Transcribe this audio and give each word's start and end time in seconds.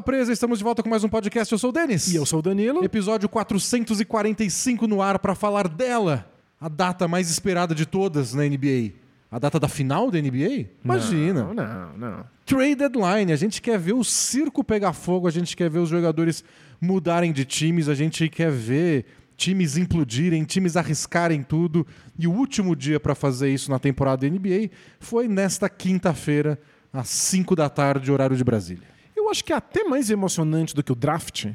Bola 0.00 0.02
Presa, 0.02 0.32
estamos 0.32 0.58
de 0.58 0.64
volta 0.64 0.82
com 0.82 0.88
mais 0.88 1.04
um 1.04 1.10
podcast. 1.10 1.52
Eu 1.52 1.58
sou 1.58 1.68
o 1.68 1.72
Denis. 1.74 2.10
E 2.10 2.16
eu 2.16 2.24
sou 2.24 2.38
o 2.38 2.42
Danilo. 2.42 2.82
Episódio 2.82 3.28
445 3.28 4.86
no 4.86 5.02
ar 5.02 5.18
para 5.18 5.34
falar 5.34 5.68
dela, 5.68 6.26
a 6.58 6.70
data 6.70 7.06
mais 7.06 7.30
esperada 7.30 7.74
de 7.74 7.84
todas 7.84 8.32
na 8.32 8.42
NBA. 8.44 8.92
A 9.30 9.38
data 9.38 9.60
da 9.60 9.68
final 9.68 10.10
da 10.10 10.18
NBA? 10.18 10.68
Imagina. 10.82 11.44
Não, 11.44 11.52
não, 11.52 11.98
não. 11.98 12.24
Trade 12.46 12.76
deadline. 12.76 13.30
A 13.30 13.36
gente 13.36 13.60
quer 13.60 13.78
ver 13.78 13.92
o 13.92 14.02
circo 14.02 14.64
pegar 14.64 14.94
fogo, 14.94 15.28
a 15.28 15.30
gente 15.30 15.54
quer 15.54 15.68
ver 15.68 15.80
os 15.80 15.90
jogadores 15.90 16.42
mudarem 16.80 17.30
de 17.30 17.44
times, 17.44 17.86
a 17.86 17.94
gente 17.94 18.26
quer 18.30 18.50
ver 18.50 19.04
times 19.36 19.76
implodirem, 19.76 20.44
times 20.44 20.78
arriscarem 20.78 21.42
tudo. 21.42 21.86
E 22.18 22.26
o 22.26 22.32
último 22.32 22.74
dia 22.74 22.98
para 22.98 23.14
fazer 23.14 23.52
isso 23.52 23.70
na 23.70 23.78
temporada 23.78 24.26
da 24.26 24.34
NBA 24.34 24.70
foi 24.98 25.28
nesta 25.28 25.68
quinta-feira, 25.68 26.58
às 26.90 27.10
5 27.10 27.54
da 27.54 27.68
tarde, 27.68 28.10
horário 28.10 28.34
de 28.34 28.42
Brasília. 28.42 28.99
Eu 29.30 29.32
acho 29.32 29.44
que 29.44 29.52
é 29.52 29.56
até 29.56 29.84
mais 29.84 30.10
emocionante 30.10 30.74
do 30.74 30.82
que 30.82 30.90
o 30.90 30.94
draft, 30.96 31.46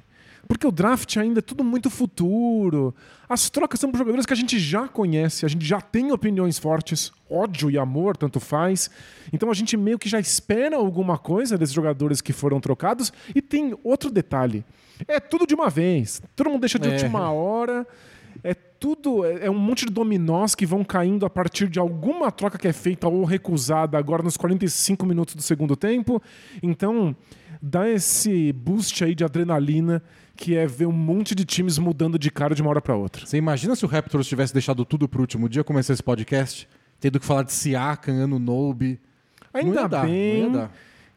porque 0.47 0.65
o 0.65 0.71
draft 0.71 1.17
ainda 1.17 1.39
é 1.39 1.41
tudo 1.41 1.61
muito 1.61 1.89
futuro. 1.89 2.95
As 3.27 3.49
trocas 3.49 3.81
são 3.81 3.91
por 3.91 3.97
jogadores 3.97 4.25
que 4.25 4.31
a 4.31 4.35
gente 4.35 4.57
já 4.57 4.87
conhece, 4.87 5.45
a 5.45 5.49
gente 5.49 5.65
já 5.65 5.81
tem 5.81 6.09
opiniões 6.13 6.57
fortes, 6.57 7.11
ódio 7.29 7.69
e 7.69 7.77
amor, 7.77 8.15
tanto 8.15 8.39
faz. 8.39 8.89
Então 9.33 9.51
a 9.51 9.53
gente 9.53 9.75
meio 9.75 9.99
que 9.99 10.07
já 10.07 10.21
espera 10.21 10.77
alguma 10.77 11.17
coisa 11.17 11.57
desses 11.57 11.75
jogadores 11.75 12.21
que 12.21 12.31
foram 12.31 12.61
trocados. 12.61 13.11
E 13.35 13.41
tem 13.41 13.75
outro 13.83 14.09
detalhe: 14.09 14.63
é 15.05 15.19
tudo 15.19 15.45
de 15.45 15.53
uma 15.53 15.69
vez. 15.69 16.21
Todo 16.33 16.49
mundo 16.49 16.61
deixa 16.61 16.79
de 16.79 16.87
É. 16.87 16.91
última 16.93 17.29
hora. 17.29 17.85
É 18.43 18.53
tudo, 18.53 19.25
é 19.25 19.47
é 19.47 19.49
um 19.51 19.57
monte 19.57 19.85
de 19.85 19.91
dominós 19.91 20.55
que 20.55 20.65
vão 20.65 20.83
caindo 20.83 21.25
a 21.25 21.29
partir 21.29 21.67
de 21.67 21.79
alguma 21.79 22.31
troca 22.31 22.57
que 22.57 22.67
é 22.67 22.73
feita 22.73 23.07
ou 23.07 23.23
recusada 23.23 23.97
agora 23.97 24.21
nos 24.21 24.37
45 24.37 25.05
minutos 25.05 25.35
do 25.35 25.41
segundo 25.41 25.75
tempo. 25.75 26.21
Então, 26.61 27.15
dá 27.61 27.89
esse 27.89 28.51
boost 28.53 29.03
aí 29.03 29.13
de 29.15 29.23
adrenalina 29.23 30.01
que 30.35 30.55
é 30.55 30.67
ver 30.67 30.85
um 30.85 30.91
monte 30.91 31.33
de 31.33 31.45
times 31.45 31.77
mudando 31.77 32.19
de 32.19 32.29
cara 32.29 32.53
de 32.53 32.61
uma 32.61 32.69
hora 32.71 32.81
para 32.81 32.95
outra. 32.95 33.25
Você 33.25 33.37
imagina 33.37 33.75
se 33.75 33.85
o 33.85 33.87
Raptors 33.87 34.27
tivesse 34.27 34.53
deixado 34.53 34.83
tudo 34.83 35.07
pro 35.07 35.21
último 35.21 35.47
dia, 35.47 35.63
começar 35.63 35.93
esse 35.93 36.03
podcast, 36.03 36.67
tendo 36.99 37.19
que 37.19 37.25
falar 37.25 37.43
de 37.43 37.53
Siakam, 37.53 38.13
Ano 38.15 38.37
Nobe. 38.37 38.99
Ainda 39.53 39.87
dar, 39.87 40.05
bem 40.05 40.67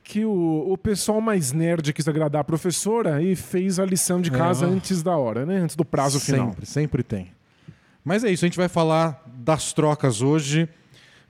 que 0.05 0.25
o, 0.25 0.65
o 0.73 0.79
pessoal 0.79 1.21
mais 1.21 1.53
nerd 1.53 1.93
quis 1.93 2.09
agradar 2.09 2.41
a 2.41 2.45
professora 2.45 3.21
e 3.23 3.37
fez 3.37 3.79
a 3.79 3.85
lição 3.85 4.21
de 4.23 4.31
casa 4.31 4.65
É. 4.65 4.69
antes 4.69 5.03
da 5.03 5.17
hora, 5.17 5.45
né? 5.45 5.59
Antes 5.59 5.77
do 5.77 5.85
prazo 5.85 6.19
final. 6.19 6.51
Sempre, 6.51 6.67
sempre 6.67 7.03
tem. 7.03 7.33
Mas 8.05 8.25
é 8.25 8.31
isso, 8.31 8.45
a 8.45 8.49
gente 8.49 8.57
vai 8.57 8.69
falar 8.69 9.23
das 9.27 9.73
trocas 9.73 10.23
hoje. 10.23 10.67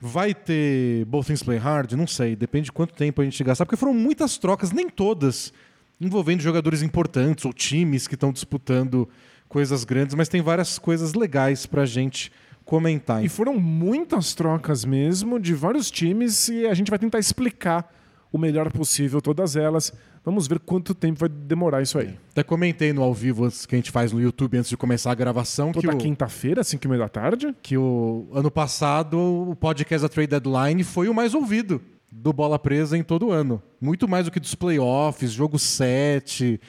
Vai 0.01 0.33
ter 0.33 1.05
Both 1.07 1.27
Things 1.27 1.43
Play 1.43 1.59
Hard? 1.59 1.93
Não 1.93 2.07
sei, 2.07 2.37
depende 2.37 2.67
de 2.67 2.73
quanto 2.73 2.95
tempo 2.95 3.21
a 3.21 3.25
gente 3.25 3.43
gastar, 3.43 3.67
porque 3.67 3.77
foram 3.77 3.95
muitas 3.95 4.39
trocas, 4.39 4.71
nem 4.71 4.89
todas 4.89 5.53
envolvendo 6.01 6.41
jogadores 6.41 6.83
importantes 6.83 7.45
ou 7.45 7.53
times 7.53 8.07
que 8.07 8.15
estão 8.15 8.33
disputando 8.33 9.09
coisas 9.49 9.85
grandes, 9.85 10.15
mas 10.15 10.29
tem 10.29 10.41
várias 10.41 10.79
coisas 10.79 11.15
legais 11.15 11.67
pra 11.67 11.85
gente 11.85 12.31
comentar. 12.65 13.25
E 13.25 13.29
foram 13.29 13.59
muitas 13.59 14.35
trocas 14.35 14.85
mesmo 14.85 15.41
de 15.41 15.55
vários 15.55 15.91
times 15.91 16.49
e 16.49 16.67
a 16.67 16.75
gente 16.75 16.91
vai 16.91 16.99
tentar 16.99 17.19
explicar 17.19 17.93
o 18.31 18.39
melhor 18.39 18.71
possível 18.71 19.21
todas 19.21 19.57
elas. 19.57 19.93
Vamos 20.29 20.47
ver 20.47 20.59
quanto 20.59 20.95
tempo 20.95 21.21
vai 21.21 21.29
demorar 21.31 21.81
isso 21.81 21.99
aí. 21.99 22.15
Até 22.33 22.43
comentei 22.43 22.93
no 22.93 23.03
ao 23.03 23.15
vivo 23.15 23.49
que 23.67 23.75
a 23.75 23.79
gente 23.79 23.91
faz 23.91 24.13
no 24.13 24.21
YouTube 24.21 24.59
antes 24.59 24.69
de 24.69 24.77
começar 24.77 25.11
a 25.11 25.15
gravação 25.15 25.73
que 25.73 25.81
Toda 25.81 25.97
o, 25.97 25.99
quinta-feira, 25.99 26.63
5 26.63 26.85
e 26.85 26.87
meia 26.87 27.01
da 27.01 27.09
tarde. 27.09 27.57
que 27.63 27.79
o 27.79 28.29
ano 28.35 28.51
passado 28.51 29.17
o 29.19 29.57
podcast 29.57 30.03
da 30.03 30.09
Trade 30.11 30.29
Deadline 30.29 30.85
foi 30.85 31.09
o 31.09 31.15
mais 31.15 31.33
ouvido 31.33 31.81
do 32.13 32.31
Bola 32.31 32.59
Presa 32.59 32.95
em 32.99 33.03
todo 33.03 33.31
ano. 33.31 33.63
Muito 33.81 34.07
mais 34.07 34.27
do 34.27 34.31
que 34.31 34.39
dos 34.39 34.55
playoffs, 34.55 35.33
jogo 35.33 35.59
7, 35.59 36.61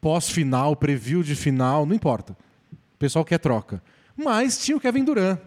pós-final, 0.00 0.76
preview 0.76 1.24
de 1.24 1.34
final, 1.34 1.84
não 1.84 1.96
importa. 1.96 2.34
O 2.72 2.98
pessoal 3.00 3.24
quer 3.24 3.38
troca. 3.38 3.82
Mas 4.16 4.58
tinha 4.58 4.76
o 4.76 4.80
Kevin 4.80 5.02
Durant 5.02 5.40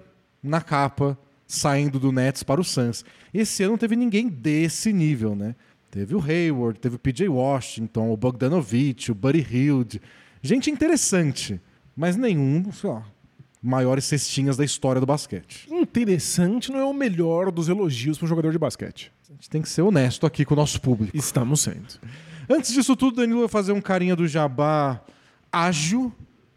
na 0.43 0.59
capa, 0.59 1.17
saindo 1.47 1.97
do 2.01 2.11
Nets 2.11 2.43
para 2.43 2.59
o 2.59 2.65
Suns. 2.65 3.05
Esse 3.33 3.63
ano 3.63 3.71
não 3.71 3.77
teve 3.77 3.95
ninguém 3.95 4.27
desse 4.27 4.91
nível, 4.91 5.37
né? 5.37 5.55
Teve 5.91 6.15
o 6.15 6.23
Hayward, 6.23 6.79
teve 6.79 6.95
o 6.95 6.99
PJ 6.99 7.27
Washington, 7.27 8.13
o 8.13 8.15
Bogdanovich, 8.15 9.11
o 9.11 9.15
Buddy 9.15 9.45
Hield. 9.51 10.01
Gente 10.41 10.71
interessante, 10.71 11.59
mas 11.93 12.15
nenhum, 12.15 12.71
sei 12.71 12.89
lá, 12.89 13.05
maiores 13.61 14.05
cestinhas 14.05 14.55
da 14.55 14.63
história 14.63 15.01
do 15.01 15.05
basquete. 15.05 15.67
Interessante 15.69 16.71
não 16.71 16.79
é 16.79 16.85
o 16.85 16.93
melhor 16.93 17.51
dos 17.51 17.67
elogios 17.67 18.17
para 18.17 18.23
um 18.25 18.29
jogador 18.29 18.53
de 18.53 18.57
basquete. 18.57 19.11
A 19.29 19.33
gente 19.33 19.49
tem 19.49 19.61
que 19.61 19.67
ser 19.67 19.81
honesto 19.81 20.25
aqui 20.25 20.45
com 20.45 20.53
o 20.53 20.57
nosso 20.57 20.79
público. 20.79 21.15
Estamos 21.15 21.59
sendo. 21.59 21.99
Antes 22.49 22.71
disso 22.71 22.95
tudo, 22.95 23.17
Danilo 23.17 23.41
vai 23.41 23.49
fazer 23.49 23.73
um 23.73 23.81
carinha 23.81 24.15
do 24.15 24.25
jabá 24.29 25.01
ágil, 25.51 26.13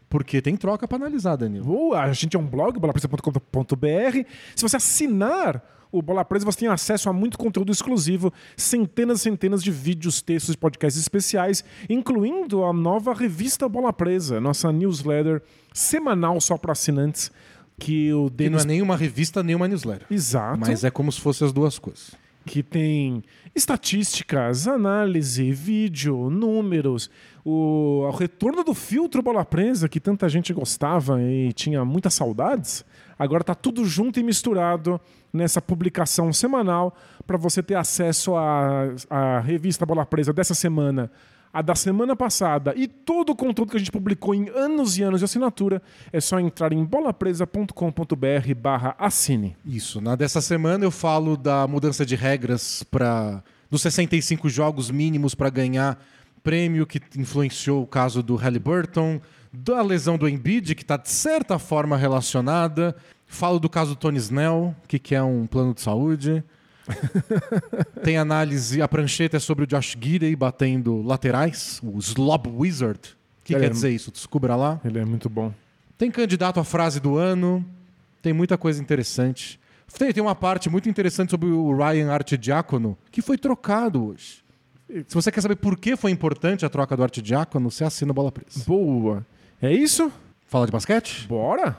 porque 0.09 0.41
tem 0.41 0.55
troca 0.55 0.87
para 0.87 0.95
analisar, 0.95 1.35
Danilo. 1.35 1.69
Ou 1.69 1.93
a 1.93 2.13
gente 2.13 2.37
é 2.37 2.39
um 2.39 2.47
blog, 2.47 2.79
bolapresa.com.br. 2.79 4.29
Se 4.55 4.61
você 4.61 4.77
assinar 4.77 5.61
o 5.91 6.01
Bola 6.01 6.25
Presa, 6.25 6.45
você 6.45 6.59
tem 6.59 6.67
acesso 6.67 7.09
a 7.09 7.13
muito 7.13 7.37
conteúdo 7.37 7.71
exclusivo, 7.71 8.31
centenas 8.57 9.19
e 9.19 9.23
centenas 9.23 9.63
de 9.63 9.71
vídeos, 9.71 10.21
textos 10.21 10.55
e 10.55 10.57
podcasts 10.57 11.01
especiais, 11.01 11.63
incluindo 11.89 12.63
a 12.63 12.73
nova 12.73 13.13
revista 13.13 13.67
Bola 13.69 13.93
Presa, 13.93 14.39
nossa 14.41 14.71
newsletter 14.71 15.41
semanal 15.73 16.39
só 16.41 16.57
para 16.57 16.71
assinantes, 16.71 17.31
que 17.77 18.13
o 18.13 18.29
Que 18.29 18.49
não 18.49 18.57
Denis... 18.57 18.63
é 18.63 18.67
nem 18.67 18.81
uma 18.81 18.95
revista, 18.95 19.43
nem 19.43 19.55
uma 19.55 19.67
newsletter. 19.67 20.07
Exato. 20.09 20.59
Mas 20.59 20.83
é 20.83 20.89
como 20.91 21.11
se 21.11 21.19
fossem 21.19 21.45
as 21.45 21.53
duas 21.53 21.77
coisas. 21.77 22.11
Que 22.45 22.61
tem 22.61 23.23
estatísticas, 23.55 24.67
análise, 24.67 25.51
vídeo, 25.51 26.29
números, 26.29 27.09
o, 27.43 28.01
o 28.01 28.11
retorno 28.11 28.63
do 28.63 28.73
filtro 28.73 29.21
bola 29.21 29.43
presa 29.43 29.89
que 29.89 29.99
tanta 29.99 30.29
gente 30.29 30.53
gostava 30.53 31.21
e 31.21 31.51
tinha 31.53 31.83
muitas 31.83 32.13
saudades. 32.13 32.85
Agora 33.17 33.43
tá 33.43 33.55
tudo 33.55 33.83
junto 33.85 34.19
e 34.19 34.23
misturado 34.23 34.99
nessa 35.33 35.61
publicação 35.61 36.31
semanal 36.31 36.95
para 37.25 37.37
você 37.37 37.63
ter 37.63 37.75
acesso 37.75 38.35
à, 38.35 38.93
à 39.09 39.39
revista 39.39 39.85
Bola 39.85 40.05
Presa 40.05 40.31
dessa 40.31 40.53
semana, 40.53 41.11
a 41.55 41.61
da 41.61 41.73
semana 41.73 42.17
passada 42.17 42.73
e 42.75 42.85
todo 42.85 43.29
o 43.29 43.35
conteúdo 43.35 43.71
que 43.71 43.77
a 43.77 43.79
gente 43.79 43.91
publicou 43.91 44.35
em 44.35 44.49
anos 44.49 44.97
e 44.97 45.03
anos 45.03 45.21
de 45.21 45.23
assinatura. 45.23 45.81
É 46.11 46.19
só 46.19 46.37
entrar 46.37 46.73
em 46.73 46.83
bolapresa.com.br 46.83 48.53
barra 48.57 48.93
assine. 48.99 49.55
Isso. 49.65 50.01
Na 50.01 50.17
dessa 50.17 50.41
semana 50.41 50.83
eu 50.83 50.91
falo 50.91 51.37
da 51.37 51.65
mudança 51.65 52.05
de 52.05 52.13
regras 52.13 52.83
para 52.83 53.41
dos 53.71 53.81
65 53.81 54.49
jogos 54.49 54.91
mínimos 54.91 55.33
para 55.33 55.49
ganhar 55.49 55.97
prêmio 56.43 56.85
que 56.85 56.99
influenciou 57.17 57.83
o 57.83 57.87
caso 57.87 58.21
do 58.21 58.35
Halliburton, 58.35 59.21
da 59.53 59.81
lesão 59.81 60.17
do 60.17 60.27
Embiid, 60.27 60.75
que 60.75 60.81
está 60.81 60.97
de 60.97 61.09
certa 61.09 61.57
forma 61.57 61.95
relacionada. 61.95 62.93
Falo 63.25 63.61
do 63.61 63.69
caso 63.69 63.91
do 63.91 63.95
Tony 63.95 64.17
Snell, 64.17 64.75
que 64.89 64.99
que 64.99 65.15
é 65.15 65.23
um 65.23 65.47
plano 65.47 65.73
de 65.73 65.79
saúde. 65.79 66.43
Tem 68.03 68.17
análise, 68.17 68.81
a 68.81 68.87
prancheta 68.87 69.37
é 69.37 69.39
sobre 69.39 69.63
o 69.63 69.67
Josh 69.67 69.97
Giddey 69.99 70.35
batendo 70.35 71.01
laterais, 71.01 71.79
o 71.83 71.97
Slob 71.99 72.49
Wizard. 72.49 72.99
O 73.41 73.45
que 73.45 73.55
É, 73.55 73.59
quer 73.59 73.69
dizer 73.69 73.89
isso? 73.91 74.11
Descubra 74.11 74.55
lá. 74.55 74.79
Ele 74.83 74.99
é 74.99 75.05
muito 75.05 75.29
bom. 75.29 75.53
Tem 75.97 76.11
candidato 76.11 76.59
à 76.59 76.63
frase 76.63 76.99
do 76.99 77.17
ano, 77.17 77.65
tem 78.21 78.33
muita 78.33 78.57
coisa 78.57 78.81
interessante. 78.81 79.59
Tem, 79.97 80.11
tem 80.11 80.21
uma 80.21 80.35
parte 80.35 80.69
muito 80.69 80.89
interessante 80.89 81.29
sobre 81.29 81.47
o 81.49 81.75
Ryan 81.75 82.11
Archidiácono, 82.11 82.97
que 83.11 83.21
foi 83.21 83.37
trocado 83.37 84.07
hoje. 84.07 84.43
Se 85.07 85.15
você 85.15 85.31
quer 85.31 85.41
saber 85.41 85.55
por 85.55 85.77
que 85.77 85.95
foi 85.95 86.11
importante 86.11 86.65
a 86.65 86.69
troca 86.69 86.95
do 86.97 87.03
Archidiácono, 87.03 87.71
você 87.71 87.83
assina 87.83 88.11
o 88.11 88.13
Bola 88.13 88.31
Presa. 88.31 88.63
Boa. 88.67 89.25
É 89.61 89.71
isso? 89.73 90.11
Fala 90.47 90.65
de 90.65 90.71
basquete? 90.71 91.25
Bora? 91.27 91.77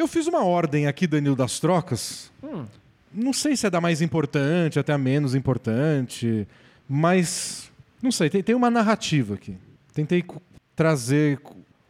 Eu 0.00 0.08
fiz 0.08 0.26
uma 0.26 0.42
ordem 0.42 0.86
aqui, 0.86 1.06
Danilo, 1.06 1.36
das 1.36 1.60
trocas. 1.60 2.32
Não 3.12 3.34
sei 3.34 3.54
se 3.54 3.66
é 3.66 3.70
da 3.70 3.82
mais 3.82 4.00
importante 4.00 4.78
até 4.78 4.94
a 4.94 4.98
menos 4.98 5.34
importante, 5.34 6.48
mas 6.88 7.70
não 8.02 8.10
sei, 8.10 8.30
tem, 8.30 8.42
tem 8.42 8.54
uma 8.54 8.70
narrativa 8.70 9.34
aqui. 9.34 9.58
Tentei 9.92 10.24
trazer 10.74 11.38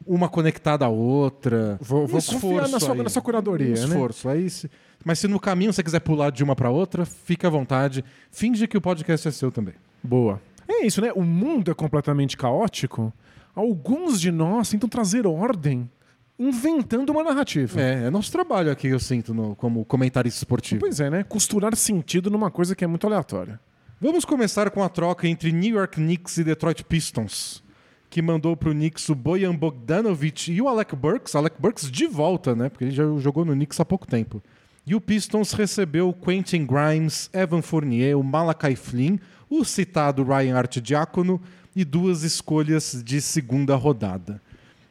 uma 0.04 0.28
conectada 0.28 0.84
à 0.84 0.88
outra. 0.88 1.78
Vou, 1.80 2.02
Um 2.02 2.06
vou 2.08 2.20
confiar 2.20 2.68
na 2.68 2.80
sua, 2.80 2.94
aí. 2.94 3.02
na 3.02 3.08
sua 3.08 3.22
curadoria, 3.22 3.68
um 3.68 3.70
né? 3.74 3.94
esforço. 3.94 4.28
Aí, 4.28 4.50
se- 4.50 4.68
mas 5.04 5.20
se 5.20 5.28
no 5.28 5.38
caminho 5.38 5.72
você 5.72 5.82
quiser 5.82 6.00
pular 6.00 6.30
de 6.30 6.42
uma 6.42 6.56
para 6.56 6.68
outra, 6.68 7.04
fica 7.06 7.46
à 7.46 7.50
vontade. 7.50 8.04
Finge 8.32 8.66
que 8.66 8.76
o 8.76 8.80
podcast 8.80 9.28
é 9.28 9.30
seu 9.30 9.52
também. 9.52 9.74
Boa. 10.02 10.40
É 10.66 10.84
isso, 10.84 11.00
né? 11.00 11.12
O 11.14 11.22
mundo 11.22 11.70
é 11.70 11.74
completamente 11.74 12.36
caótico. 12.36 13.12
Alguns 13.54 14.20
de 14.20 14.32
nós 14.32 14.68
tentam 14.68 14.88
trazer 14.88 15.28
ordem 15.28 15.88
inventando 16.40 17.10
uma 17.10 17.22
narrativa. 17.22 17.78
É, 17.78 18.04
é 18.06 18.10
nosso 18.10 18.32
trabalho 18.32 18.72
aqui, 18.72 18.88
eu 18.88 18.98
sinto, 18.98 19.34
no- 19.34 19.54
como 19.54 19.84
comentarista 19.84 20.38
esportivo. 20.38 20.80
Pois 20.80 20.98
é, 20.98 21.10
né? 21.10 21.22
Costurar 21.22 21.76
sentido 21.76 22.30
numa 22.30 22.50
coisa 22.50 22.74
que 22.74 22.82
é 22.82 22.86
muito 22.86 23.06
aleatória. 23.06 23.60
Vamos 24.00 24.24
começar 24.24 24.70
com 24.70 24.82
a 24.82 24.88
troca 24.88 25.28
entre 25.28 25.52
New 25.52 25.76
York 25.76 25.96
Knicks 25.96 26.38
e 26.38 26.44
Detroit 26.44 26.82
Pistons, 26.84 27.62
que 28.08 28.22
mandou 28.22 28.56
pro 28.56 28.72
Knicks 28.72 29.06
o 29.10 29.14
Bojan 29.14 29.54
Bogdanovic 29.54 30.50
e 30.50 30.62
o 30.62 30.68
Alec 30.68 30.96
Burks. 30.96 31.36
Alec 31.36 31.56
Burks 31.60 31.90
de 31.90 32.06
volta, 32.06 32.56
né? 32.56 32.70
Porque 32.70 32.84
ele 32.84 32.90
já 32.92 33.04
jogou 33.18 33.44
no 33.44 33.52
Knicks 33.52 33.78
há 33.78 33.84
pouco 33.84 34.06
tempo. 34.06 34.42
E 34.86 34.94
o 34.94 35.00
Pistons 35.00 35.52
recebeu 35.52 36.08
o 36.08 36.14
Quentin 36.14 36.64
Grimes, 36.66 37.28
Evan 37.34 37.60
Fournier, 37.60 38.18
o 38.18 38.24
Malachi 38.24 38.74
Flynn, 38.74 39.18
o 39.50 39.62
citado 39.62 40.24
Ryan 40.24 40.56
Arcidiacono 40.56 41.38
e 41.76 41.84
duas 41.84 42.22
escolhas 42.22 43.02
de 43.04 43.20
segunda 43.20 43.76
rodada. 43.76 44.40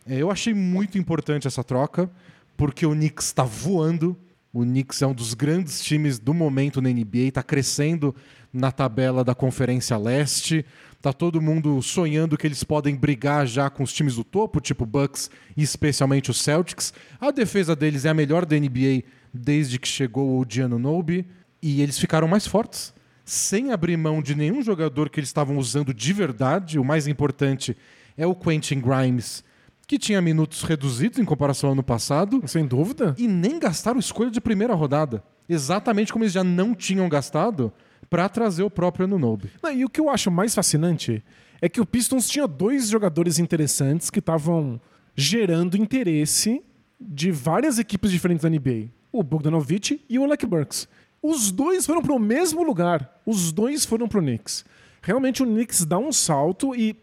É, 0.10 0.18
Eu 0.18 0.32
achei 0.32 0.56
muito 0.56 0.98
importante 0.98 1.46
essa 1.46 1.64
troca, 1.64 2.10
porque 2.58 2.84
o 2.84 2.94
Knicks 2.94 3.28
está 3.28 3.44
voando. 3.44 4.18
O 4.52 4.64
Knicks 4.64 5.04
é 5.04 5.08
um 5.08 5.14
dos 5.14 5.36
grandes 5.36 5.84
times 5.84 6.18
do 6.18 6.34
momento 6.34 6.82
na 6.82 6.90
NBA, 6.90 7.28
está 7.28 7.44
crescendo 7.44 8.16
na 8.52 8.72
tabela 8.72 9.24
da 9.24 9.36
Conferência 9.36 9.96
Leste. 9.96 10.66
Tá 11.00 11.14
todo 11.14 11.40
mundo 11.40 11.80
sonhando 11.84 12.36
que 12.36 12.48
eles 12.48 12.64
podem 12.64 12.96
brigar 12.96 13.46
já 13.46 13.70
com 13.70 13.84
os 13.84 13.94
times 13.94 14.16
do 14.16 14.24
topo, 14.24 14.60
tipo 14.60 14.84
Bucks 14.84 15.30
e 15.56 15.62
especialmente 15.62 16.32
os 16.32 16.42
Celtics. 16.42 16.92
A 17.22 17.30
defesa 17.30 17.76
deles 17.76 18.04
é 18.04 18.10
a 18.10 18.14
melhor 18.14 18.48
da 18.48 18.60
NBA 18.60 19.04
desde 19.32 19.78
que 19.78 19.88
chegou 19.88 20.40
o 20.40 20.46
Gianno 20.50 20.80
Nobe 20.80 21.24
e 21.62 21.84
eles 21.84 22.00
ficaram 22.00 22.28
mais 22.28 22.48
fortes, 22.48 22.96
sem 23.24 23.72
abrir 23.72 23.96
mão 23.96 24.24
de 24.24 24.34
nenhum 24.34 24.64
jogador 24.64 25.08
que 25.08 25.20
eles 25.20 25.30
estavam 25.30 25.60
usando 25.60 25.94
de 25.94 26.12
verdade. 26.14 26.80
O 26.80 26.84
mais 26.84 27.08
importante 27.08 27.78
é 28.18 28.26
o 28.26 28.34
Quentin 28.34 28.82
Grimes, 28.82 29.44
que 29.90 29.98
tinha 29.98 30.22
minutos 30.22 30.62
reduzidos 30.62 31.18
em 31.18 31.26
comparação 31.26 31.70
ao 31.70 31.74
ano 31.74 31.82
passado, 31.82 32.44
Sem 32.46 32.64
dúvida. 32.64 33.16
e 33.18 33.28
nem 33.28 33.58
gastaram 33.58 34.00
escolha 34.00 34.30
de 34.30 34.40
primeira 34.40 34.76
rodada. 34.76 35.24
Exatamente 35.50 36.14
como 36.14 36.24
eles 36.24 36.34
já 36.34 36.44
não 36.44 36.76
tinham 36.76 37.10
gastado 37.10 37.74
para 38.08 38.30
trazer 38.30 38.62
o 38.62 38.70
próprio 38.70 39.06
Anunobi. 39.06 39.50
Não, 39.64 39.72
E 39.72 39.84
o 39.84 39.90
que 39.90 40.00
eu 40.00 40.08
acho 40.08 40.30
mais 40.30 40.54
fascinante 40.54 41.24
é 41.60 41.68
que 41.68 41.82
o 41.82 41.88
Pistons 41.88 42.30
tinha 42.30 42.48
dois 42.48 42.88
jogadores 42.88 43.40
interessantes 43.40 44.12
que 44.12 44.20
estavam 44.20 44.80
gerando 45.16 45.76
interesse 45.76 46.62
de 47.02 47.32
várias 47.32 47.80
equipes 47.80 48.12
diferentes 48.12 48.44
da 48.44 48.50
NBA. 48.50 48.90
O 49.12 49.24
Bogdanovich 49.24 50.06
e 50.08 50.20
o 50.20 50.24
Alec 50.24 50.46
Burks. 50.46 50.88
Os 51.20 51.50
dois 51.50 51.88
foram 51.88 52.04
para 52.04 52.14
o 52.14 52.20
mesmo 52.20 52.62
lugar. 52.62 53.20
Os 53.26 53.52
dois 53.52 53.86
foram 53.86 54.08
para 54.08 54.20
o 54.20 54.22
Knicks. 54.22 54.64
Realmente 55.02 55.42
o 55.42 55.48
Knicks 55.48 55.84
dá 55.84 55.98
um 55.98 56.12
salto 56.12 56.76
e 56.76 56.96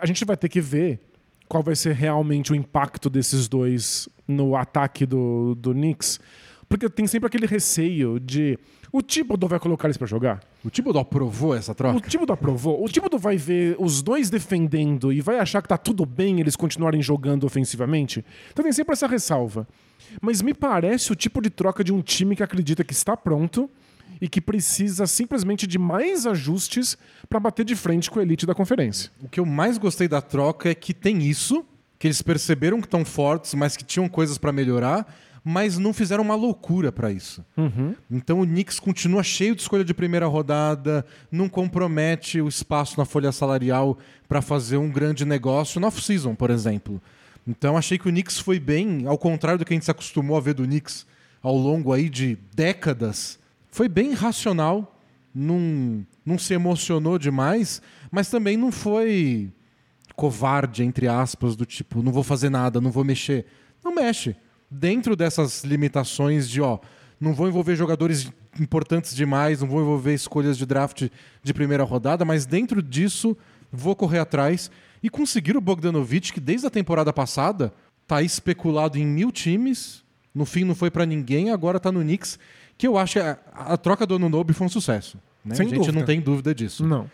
a 0.00 0.04
gente 0.04 0.24
vai 0.24 0.36
ter 0.36 0.48
que 0.48 0.60
ver 0.60 1.00
qual 1.54 1.62
vai 1.62 1.76
ser 1.76 1.94
realmente 1.94 2.50
o 2.50 2.54
impacto 2.56 3.08
desses 3.08 3.46
dois 3.46 4.08
no 4.26 4.56
ataque 4.56 5.06
do, 5.06 5.54
do 5.54 5.72
Knicks. 5.72 6.18
Porque 6.68 6.90
tem 6.90 7.06
sempre 7.06 7.28
aquele 7.28 7.46
receio 7.46 8.18
de 8.18 8.58
o 8.90 9.00
Thibodeau 9.00 9.48
vai 9.48 9.60
colocar 9.60 9.86
eles 9.86 9.96
para 9.96 10.08
jogar? 10.08 10.40
O 10.64 10.70
Thibodeau 10.70 11.02
aprovou 11.02 11.54
essa 11.54 11.70
O 11.70 11.74
troca? 11.76 12.00
Thibodeau 12.08 12.34
aprovou. 12.34 12.84
O 12.84 12.88
Thibodeau 12.88 13.20
vai 13.20 13.36
ver 13.36 13.76
os 13.78 14.02
dois 14.02 14.30
defendendo 14.30 15.12
e 15.12 15.20
vai 15.20 15.38
achar 15.38 15.62
que 15.62 15.68
tá 15.68 15.78
tudo 15.78 16.04
bem 16.04 16.40
eles 16.40 16.56
continuarem 16.56 17.00
jogando 17.00 17.44
ofensivamente. 17.44 18.24
Então 18.52 18.64
tem 18.64 18.72
sempre 18.72 18.94
essa 18.94 19.06
ressalva. 19.06 19.64
Mas 20.20 20.42
me 20.42 20.54
parece 20.54 21.12
o 21.12 21.14
tipo 21.14 21.40
de 21.40 21.50
troca 21.50 21.84
de 21.84 21.92
um 21.92 22.02
time 22.02 22.34
que 22.34 22.42
acredita 22.42 22.82
que 22.82 22.92
está 22.92 23.16
pronto 23.16 23.70
e 24.20 24.28
que 24.28 24.40
precisa 24.40 25.06
simplesmente 25.06 25.66
de 25.66 25.78
mais 25.78 26.26
ajustes 26.26 26.96
para 27.28 27.40
bater 27.40 27.64
de 27.64 27.74
frente 27.74 28.10
com 28.10 28.18
a 28.18 28.22
elite 28.22 28.46
da 28.46 28.54
conferência. 28.54 29.10
O 29.20 29.28
que 29.28 29.40
eu 29.40 29.46
mais 29.46 29.78
gostei 29.78 30.08
da 30.08 30.20
troca 30.20 30.68
é 30.68 30.74
que 30.74 30.94
tem 30.94 31.22
isso, 31.22 31.64
que 31.98 32.06
eles 32.06 32.22
perceberam 32.22 32.80
que 32.80 32.86
estão 32.86 33.04
fortes, 33.04 33.54
mas 33.54 33.76
que 33.76 33.84
tinham 33.84 34.08
coisas 34.08 34.38
para 34.38 34.52
melhorar, 34.52 35.06
mas 35.44 35.76
não 35.76 35.92
fizeram 35.92 36.24
uma 36.24 36.34
loucura 36.34 36.90
para 36.90 37.12
isso. 37.12 37.44
Então 38.10 38.40
o 38.40 38.46
Knicks 38.46 38.80
continua 38.80 39.22
cheio 39.22 39.54
de 39.54 39.60
escolha 39.60 39.84
de 39.84 39.92
primeira 39.92 40.26
rodada, 40.26 41.04
não 41.30 41.50
compromete 41.50 42.40
o 42.40 42.48
espaço 42.48 42.98
na 42.98 43.04
folha 43.04 43.30
salarial 43.30 43.98
para 44.26 44.40
fazer 44.40 44.78
um 44.78 44.90
grande 44.90 45.24
negócio 45.26 45.78
no 45.78 45.86
off-season, 45.86 46.34
por 46.34 46.50
exemplo. 46.50 47.00
Então 47.46 47.76
achei 47.76 47.98
que 47.98 48.08
o 48.08 48.10
Knicks 48.10 48.38
foi 48.38 48.58
bem, 48.58 49.06
ao 49.06 49.18
contrário 49.18 49.58
do 49.58 49.66
que 49.66 49.74
a 49.74 49.76
gente 49.76 49.84
se 49.84 49.90
acostumou 49.90 50.38
a 50.38 50.40
ver 50.40 50.54
do 50.54 50.64
Knicks 50.64 51.06
ao 51.42 51.54
longo 51.54 51.92
aí 51.92 52.08
de 52.08 52.38
décadas. 52.54 53.38
Foi 53.74 53.88
bem 53.88 54.12
racional, 54.12 54.96
não, 55.34 56.06
não 56.24 56.38
se 56.38 56.54
emocionou 56.54 57.18
demais, 57.18 57.82
mas 58.08 58.30
também 58.30 58.56
não 58.56 58.70
foi 58.70 59.52
covarde, 60.14 60.84
entre 60.84 61.08
aspas, 61.08 61.56
do 61.56 61.66
tipo, 61.66 62.00
não 62.00 62.12
vou 62.12 62.22
fazer 62.22 62.50
nada, 62.50 62.80
não 62.80 62.92
vou 62.92 63.02
mexer. 63.02 63.46
Não 63.84 63.92
mexe. 63.92 64.36
Dentro 64.70 65.16
dessas 65.16 65.64
limitações 65.64 66.48
de, 66.48 66.60
ó, 66.60 66.78
não 67.20 67.34
vou 67.34 67.48
envolver 67.48 67.74
jogadores 67.74 68.32
importantes 68.60 69.12
demais, 69.12 69.60
não 69.60 69.66
vou 69.66 69.80
envolver 69.80 70.14
escolhas 70.14 70.56
de 70.56 70.64
draft 70.64 71.08
de 71.42 71.52
primeira 71.52 71.82
rodada, 71.82 72.24
mas 72.24 72.46
dentro 72.46 72.80
disso 72.80 73.36
vou 73.72 73.96
correr 73.96 74.20
atrás 74.20 74.70
e 75.02 75.10
conseguir 75.10 75.56
o 75.56 75.60
Bogdanovich, 75.60 76.32
que 76.32 76.38
desde 76.38 76.68
a 76.68 76.70
temporada 76.70 77.12
passada 77.12 77.74
tá 78.06 78.22
especulado 78.22 78.96
em 78.96 79.04
mil 79.04 79.32
times, 79.32 80.04
no 80.32 80.46
fim 80.46 80.62
não 80.62 80.76
foi 80.76 80.92
pra 80.92 81.04
ninguém, 81.04 81.50
agora 81.50 81.80
tá 81.80 81.90
no 81.90 82.02
Knicks, 82.02 82.38
que 82.76 82.86
eu 82.86 82.98
acho 82.98 83.14
que 83.14 83.20
a, 83.20 83.38
a 83.52 83.76
troca 83.76 84.06
do 84.06 84.16
Anunoby 84.16 84.52
foi 84.52 84.66
um 84.66 84.70
sucesso. 84.70 85.18
Né? 85.44 85.54
Sem 85.54 85.66
a 85.66 85.68
gente 85.68 85.78
dúvida. 85.78 85.98
não 85.98 86.06
tem 86.06 86.20
dúvida 86.20 86.54
disso. 86.54 86.86
Não. 86.86 87.10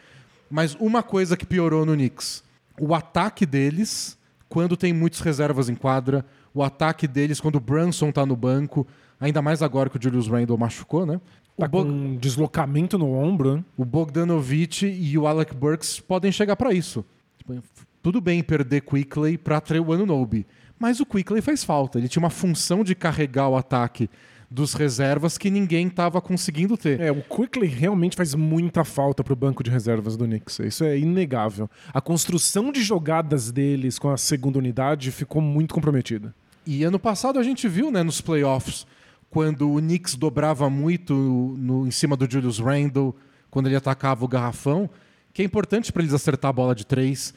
Mas 0.50 0.76
uma 0.80 1.02
coisa 1.02 1.36
que 1.36 1.46
piorou 1.46 1.84
no 1.86 1.94
Knicks, 1.94 2.42
o 2.80 2.94
ataque 2.94 3.46
deles, 3.46 4.18
quando 4.48 4.76
tem 4.76 4.92
muitos 4.92 5.20
reservas 5.20 5.68
em 5.68 5.74
quadra, 5.74 6.24
o 6.52 6.62
ataque 6.62 7.06
deles 7.06 7.40
quando 7.40 7.56
o 7.56 7.60
Brunson 7.60 8.10
tá 8.10 8.26
no 8.26 8.36
banco, 8.36 8.86
ainda 9.20 9.40
mais 9.40 9.62
agora 9.62 9.88
que 9.88 9.96
o 9.96 10.02
Julius 10.02 10.26
Randle 10.26 10.58
machucou, 10.58 11.06
né? 11.06 11.20
Tá 11.56 11.68
com 11.68 11.82
um 11.82 12.16
deslocamento 12.16 12.96
no 12.96 13.12
ombro. 13.12 13.56
né? 13.56 13.64
o 13.76 13.84
Bogdanovich 13.84 14.86
e 14.86 15.18
o 15.18 15.26
Alec 15.26 15.54
Burks 15.54 16.00
podem 16.00 16.32
chegar 16.32 16.56
para 16.56 16.72
isso. 16.72 17.04
Tipo, 17.36 17.62
Tudo 18.02 18.20
bem 18.20 18.42
perder 18.42 18.80
Quickly 18.80 19.36
para 19.36 19.62
o 19.86 19.92
Anunoby, 19.92 20.46
mas 20.78 21.00
o 21.00 21.06
Quickly 21.06 21.42
faz 21.42 21.62
falta. 21.62 21.98
Ele 21.98 22.08
tinha 22.08 22.22
uma 22.22 22.30
função 22.30 22.82
de 22.82 22.94
carregar 22.94 23.48
o 23.48 23.56
ataque 23.56 24.08
dos 24.50 24.74
reservas 24.74 25.38
que 25.38 25.48
ninguém 25.48 25.86
estava 25.86 26.20
conseguindo 26.20 26.76
ter. 26.76 27.00
É, 27.00 27.12
o 27.12 27.22
Quickly 27.22 27.68
realmente 27.68 28.16
faz 28.16 28.34
muita 28.34 28.82
falta 28.82 29.22
pro 29.22 29.36
banco 29.36 29.62
de 29.62 29.70
reservas 29.70 30.16
do 30.16 30.24
Knicks. 30.24 30.58
Isso 30.58 30.82
é 30.82 30.98
inegável. 30.98 31.70
A 31.94 32.00
construção 32.00 32.72
de 32.72 32.82
jogadas 32.82 33.52
deles 33.52 33.96
com 33.96 34.10
a 34.10 34.16
segunda 34.16 34.58
unidade 34.58 35.12
ficou 35.12 35.40
muito 35.40 35.72
comprometida. 35.72 36.34
E 36.66 36.82
ano 36.82 36.98
passado 36.98 37.38
a 37.38 37.42
gente 37.44 37.68
viu, 37.68 37.92
né, 37.92 38.02
nos 38.02 38.20
playoffs, 38.20 38.86
quando 39.30 39.72
o 39.72 39.78
Knicks 39.78 40.16
dobrava 40.16 40.68
muito 40.68 41.14
no, 41.14 41.86
em 41.86 41.90
cima 41.92 42.16
do 42.16 42.28
Julius 42.28 42.58
Randle, 42.58 43.14
quando 43.50 43.66
ele 43.66 43.76
atacava 43.76 44.24
o 44.24 44.28
garrafão, 44.28 44.90
que 45.32 45.42
é 45.42 45.44
importante 45.44 45.92
para 45.92 46.02
eles 46.02 46.12
acertar 46.12 46.48
a 46.48 46.52
bola 46.52 46.74
de 46.74 46.84
três. 46.84 47.32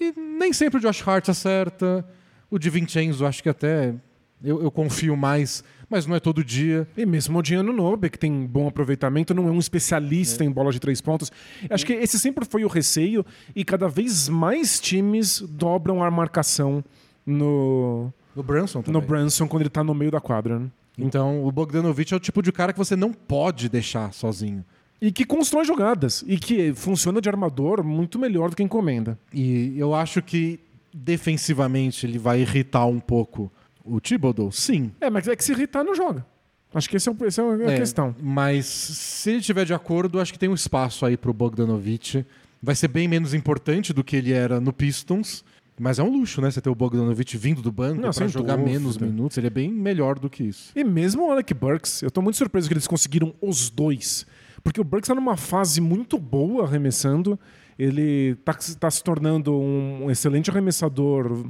E 0.00 0.12
nem 0.18 0.52
sempre 0.52 0.78
o 0.78 0.80
Josh 0.80 1.06
Hart 1.06 1.28
acerta. 1.28 2.04
O 2.50 2.58
Di 2.58 2.70
Vincenzo, 2.70 3.26
acho 3.26 3.42
que 3.42 3.48
até 3.48 3.94
eu, 4.42 4.62
eu 4.62 4.70
confio 4.70 5.16
mais, 5.16 5.64
mas 5.94 6.06
não 6.06 6.16
é 6.16 6.20
todo 6.20 6.42
dia. 6.44 6.86
E 6.96 7.06
mesmo 7.06 7.38
o 7.38 7.42
Diano 7.42 7.72
Nobe, 7.72 8.10
que 8.10 8.18
tem 8.18 8.44
bom 8.46 8.66
aproveitamento, 8.68 9.32
não 9.32 9.46
é 9.48 9.50
um 9.50 9.58
especialista 9.58 10.44
em 10.44 10.50
bola 10.50 10.72
de 10.72 10.80
três 10.80 11.00
pontos. 11.00 11.30
Acho 11.70 11.86
que 11.86 11.92
esse 11.92 12.18
sempre 12.18 12.44
foi 12.44 12.64
o 12.64 12.68
receio 12.68 13.24
e 13.54 13.64
cada 13.64 13.88
vez 13.88 14.28
mais 14.28 14.80
times 14.80 15.40
dobram 15.48 16.02
a 16.02 16.10
marcação 16.10 16.84
no, 17.24 18.12
No 18.34 18.42
Brunson 18.42 18.82
também. 18.82 19.00
no 19.00 19.06
Branson 19.06 19.46
quando 19.48 19.62
ele 19.62 19.70
tá 19.70 19.84
no 19.84 19.94
meio 19.94 20.10
da 20.10 20.20
quadra. 20.20 20.58
né? 20.58 20.66
Então 20.98 21.44
o 21.44 21.50
Bogdanovich 21.52 22.12
é 22.12 22.16
o 22.16 22.20
tipo 22.20 22.42
de 22.42 22.50
cara 22.52 22.72
que 22.72 22.78
você 22.78 22.94
não 22.96 23.12
pode 23.12 23.68
deixar 23.68 24.12
sozinho. 24.12 24.64
E 25.00 25.10
que 25.12 25.24
constrói 25.24 25.64
jogadas 25.64 26.24
e 26.26 26.38
que 26.38 26.72
funciona 26.74 27.20
de 27.20 27.28
armador 27.28 27.82
muito 27.84 28.18
melhor 28.18 28.50
do 28.50 28.56
que 28.56 28.62
encomenda. 28.62 29.18
E 29.32 29.74
eu 29.78 29.94
acho 29.94 30.22
que 30.22 30.58
defensivamente 30.92 32.06
ele 32.06 32.18
vai 32.18 32.40
irritar 32.40 32.86
um 32.86 33.00
pouco 33.00 33.50
o 33.84 34.00
Thibodeau, 34.00 34.50
sim. 34.50 34.90
É, 35.00 35.08
mas 35.10 35.28
é 35.28 35.36
que 35.36 35.44
se 35.44 35.52
irritar 35.52 35.84
não 35.84 35.94
joga. 35.94 36.24
Acho 36.74 36.88
que 36.90 36.96
esse 36.96 37.08
é, 37.08 37.12
o- 37.12 37.24
essa 37.24 37.42
é 37.42 37.66
a 37.68 37.70
É, 37.72 37.76
questão. 37.76 38.14
Mas 38.20 38.66
se 38.66 39.30
ele 39.30 39.38
estiver 39.38 39.64
de 39.64 39.72
acordo, 39.74 40.20
acho 40.20 40.32
que 40.32 40.38
tem 40.38 40.48
um 40.48 40.54
espaço 40.54 41.06
aí 41.06 41.16
pro 41.16 41.32
Bogdanovich. 41.32 42.26
Vai 42.62 42.74
ser 42.74 42.88
bem 42.88 43.06
menos 43.06 43.32
importante 43.34 43.92
do 43.92 44.02
que 44.02 44.16
ele 44.16 44.32
era 44.32 44.60
no 44.60 44.72
Pistons. 44.72 45.44
Mas 45.78 45.98
é 45.98 46.02
um 46.02 46.08
luxo, 46.10 46.40
né? 46.40 46.50
Você 46.50 46.60
ter 46.60 46.70
o 46.70 46.74
Bogdanovich 46.74 47.36
vindo 47.36 47.60
do 47.60 47.70
banco 47.72 48.00
para 48.00 48.26
jogar 48.28 48.56
dúvida. 48.56 48.72
menos 48.72 48.96
minutos. 48.96 49.36
Ele 49.38 49.48
é 49.48 49.50
bem 49.50 49.70
melhor 49.72 50.18
do 50.18 50.30
que 50.30 50.44
isso. 50.44 50.70
E 50.74 50.82
mesmo 50.84 51.26
o 51.26 51.30
Alec 51.32 51.52
Burks, 51.52 52.00
eu 52.02 52.10
tô 52.10 52.22
muito 52.22 52.36
surpreso 52.36 52.68
que 52.68 52.74
eles 52.74 52.86
conseguiram 52.86 53.34
os 53.40 53.70
dois. 53.70 54.24
Porque 54.62 54.80
o 54.80 54.84
Burks 54.84 55.08
tá 55.08 55.14
numa 55.14 55.36
fase 55.36 55.80
muito 55.80 56.16
boa 56.18 56.64
arremessando. 56.64 57.38
Ele 57.78 58.36
tá, 58.44 58.56
tá 58.78 58.88
se 58.90 59.02
tornando 59.02 59.52
um 59.52 60.08
excelente 60.10 60.48
arremessador 60.50 61.44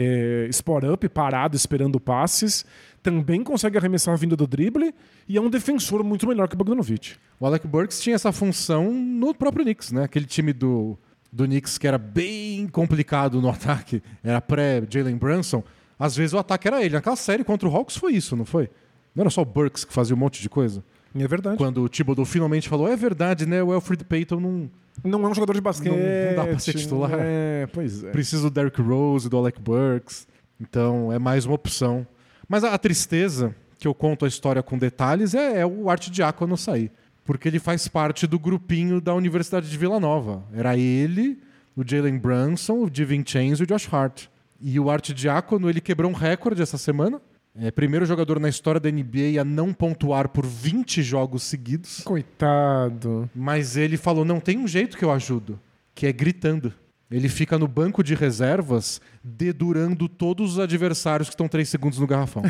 é, 0.00 0.46
spot-up, 0.48 1.06
parado, 1.10 1.54
esperando 1.54 2.00
passes. 2.00 2.64
Também 3.02 3.44
consegue 3.44 3.76
arremessar 3.76 4.16
vindo 4.16 4.34
do 4.34 4.46
drible. 4.46 4.94
E 5.28 5.36
é 5.36 5.40
um 5.40 5.50
defensor 5.50 6.02
muito 6.02 6.26
melhor 6.26 6.48
que 6.48 6.54
o 6.54 6.58
Bogdanovich. 6.58 7.18
O 7.38 7.46
Alec 7.46 7.66
Burks 7.66 8.00
tinha 8.00 8.16
essa 8.16 8.32
função 8.32 8.90
no 8.92 9.34
próprio 9.34 9.64
Knicks, 9.64 9.92
né? 9.92 10.04
Aquele 10.04 10.24
time 10.24 10.54
do, 10.54 10.98
do 11.30 11.44
Knicks 11.44 11.76
que 11.76 11.86
era 11.86 11.98
bem 11.98 12.66
complicado 12.68 13.42
no 13.42 13.48
ataque, 13.50 14.02
era 14.24 14.40
pré-Jalen 14.40 15.16
Brunson. 15.16 15.62
Às 15.98 16.16
vezes 16.16 16.32
o 16.32 16.38
ataque 16.38 16.66
era 16.66 16.82
ele. 16.82 16.94
Naquela 16.94 17.16
série 17.16 17.44
contra 17.44 17.68
o 17.68 17.76
Hawks 17.76 17.96
foi 17.96 18.14
isso, 18.14 18.34
não 18.34 18.46
foi? 18.46 18.70
Não 19.14 19.22
era 19.22 19.30
só 19.30 19.42
o 19.42 19.44
Burks 19.44 19.84
que 19.84 19.92
fazia 19.92 20.16
um 20.16 20.18
monte 20.18 20.40
de 20.40 20.48
coisa? 20.48 20.82
É 21.14 21.28
verdade. 21.28 21.58
Quando 21.58 21.82
o 21.82 21.88
Thibodeau 21.88 22.24
finalmente 22.24 22.68
falou, 22.68 22.88
é 22.88 22.96
verdade, 22.96 23.44
né? 23.44 23.62
O 23.62 23.72
Alfred 23.72 24.04
Payton 24.04 24.40
não 24.40 24.70
Não 25.04 25.24
é 25.24 25.28
um 25.28 25.34
jogador 25.34 25.54
de 25.54 25.60
basquete. 25.60 25.90
Não- 25.92 25.96
não 25.98 26.36
dá 26.44 26.50
pra 26.50 26.58
ser 26.58 26.74
titular. 26.74 27.10
É, 27.14 27.66
pois 27.72 28.04
é. 28.04 28.10
precisa 28.10 28.42
do 28.42 28.50
Derrick 28.50 28.80
Rose, 28.82 29.28
do 29.28 29.36
Alec 29.36 29.60
Burks. 29.60 30.26
Então 30.60 31.10
é 31.12 31.18
mais 31.18 31.46
uma 31.46 31.54
opção. 31.54 32.06
Mas 32.48 32.64
a, 32.64 32.74
a 32.74 32.78
tristeza, 32.78 33.54
que 33.78 33.86
eu 33.88 33.94
conto 33.94 34.24
a 34.24 34.28
história 34.28 34.62
com 34.62 34.76
detalhes, 34.76 35.34
é, 35.34 35.60
é 35.60 35.66
o 35.66 35.88
Arte 35.88 36.10
Diácono 36.10 36.56
sair. 36.56 36.90
Porque 37.24 37.48
ele 37.48 37.58
faz 37.58 37.86
parte 37.88 38.26
do 38.26 38.38
grupinho 38.38 39.00
da 39.00 39.14
Universidade 39.14 39.70
de 39.70 39.78
Vila 39.78 40.00
Nova. 40.00 40.42
Era 40.52 40.76
ele, 40.76 41.38
o 41.76 41.82
Jalen 41.86 42.18
Brunson, 42.18 42.82
o 42.82 42.90
DiVincenzo 42.90 43.62
e 43.62 43.64
o 43.64 43.66
Josh 43.66 43.88
Hart. 43.92 44.26
E 44.60 44.78
o 44.78 44.90
Arte 44.90 45.14
Diácono, 45.14 45.70
ele 45.70 45.80
quebrou 45.80 46.10
um 46.10 46.14
recorde 46.14 46.60
essa 46.60 46.76
semana. 46.76 47.20
É 47.54 47.70
primeiro 47.70 48.06
jogador 48.06 48.38
na 48.38 48.48
história 48.48 48.80
da 48.80 48.90
NBA 48.90 49.40
a 49.40 49.44
não 49.44 49.72
pontuar 49.72 50.28
por 50.28 50.46
20 50.46 51.02
jogos 51.02 51.42
seguidos. 51.42 52.00
Coitado. 52.04 53.28
Mas 53.34 53.76
ele 53.76 53.96
falou: 53.96 54.24
não 54.24 54.38
tem 54.38 54.58
um 54.58 54.68
jeito 54.68 54.96
que 54.96 55.04
eu 55.04 55.10
ajudo, 55.10 55.58
que 55.94 56.06
é 56.06 56.12
gritando. 56.12 56.72
Ele 57.10 57.28
fica 57.28 57.58
no 57.58 57.66
banco 57.66 58.04
de 58.04 58.14
reservas, 58.14 59.00
dedurando 59.22 60.08
todos 60.08 60.52
os 60.52 60.58
adversários 60.60 61.28
que 61.28 61.34
estão 61.34 61.48
3 61.48 61.68
segundos 61.68 61.98
no 61.98 62.06
garrafão. 62.06 62.44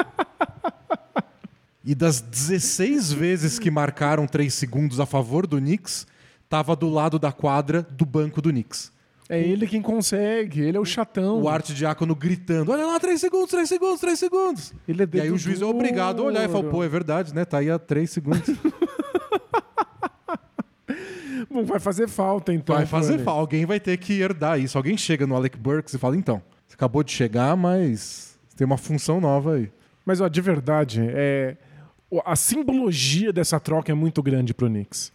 e 1.84 1.94
das 1.94 2.22
16 2.22 3.12
vezes 3.12 3.58
que 3.58 3.70
marcaram 3.70 4.26
3 4.26 4.52
segundos 4.52 4.98
a 4.98 5.04
favor 5.04 5.46
do 5.46 5.58
Knicks, 5.58 6.06
tava 6.48 6.74
do 6.74 6.88
lado 6.88 7.18
da 7.18 7.32
quadra 7.32 7.82
do 7.82 8.06
banco 8.06 8.40
do 8.40 8.48
Knicks. 8.48 8.90
É 9.30 9.40
ele 9.40 9.64
quem 9.64 9.80
consegue, 9.80 10.60
ele 10.60 10.76
é 10.76 10.80
o 10.80 10.84
chatão. 10.84 11.40
O 11.40 11.48
arte 11.48 11.72
diácono 11.72 12.16
gritando: 12.16 12.72
olha 12.72 12.84
lá, 12.84 12.98
3 12.98 13.20
segundos, 13.20 13.48
3 13.50 13.68
segundos, 13.68 14.00
3 14.00 14.18
segundos. 14.18 14.74
Ele 14.88 15.04
é 15.04 15.08
E 15.12 15.20
aí 15.20 15.30
o 15.30 15.38
juiz 15.38 15.62
é 15.62 15.64
obrigado 15.64 16.20
a 16.20 16.24
olhar 16.24 16.44
e 16.44 16.48
falar: 16.48 16.68
pô, 16.68 16.82
é 16.82 16.88
verdade, 16.88 17.32
né? 17.32 17.44
Tá 17.44 17.58
aí 17.58 17.70
há 17.70 17.78
3 17.78 18.10
segundos. 18.10 18.50
Bom, 21.48 21.64
vai 21.64 21.78
fazer 21.78 22.08
falta 22.08 22.52
então. 22.52 22.74
Vai 22.74 22.86
fazer 22.86 23.18
falta. 23.18 23.40
Alguém 23.40 23.64
vai 23.64 23.78
ter 23.78 23.96
que 23.98 24.20
herdar 24.20 24.58
isso. 24.58 24.76
Alguém 24.76 24.96
chega 24.96 25.24
no 25.28 25.36
Alec 25.36 25.56
Burks 25.56 25.94
e 25.94 25.98
fala: 25.98 26.16
então, 26.16 26.42
você 26.66 26.74
acabou 26.74 27.04
de 27.04 27.12
chegar, 27.12 27.56
mas 27.56 28.36
tem 28.56 28.66
uma 28.66 28.78
função 28.78 29.20
nova 29.20 29.54
aí. 29.54 29.70
Mas 30.04 30.20
ó, 30.20 30.26
de 30.26 30.40
verdade, 30.40 31.04
é... 31.06 31.56
a 32.24 32.34
simbologia 32.34 33.32
dessa 33.32 33.60
troca 33.60 33.92
é 33.92 33.94
muito 33.94 34.20
grande 34.24 34.52
pro 34.52 34.66
Knicks. 34.66 35.12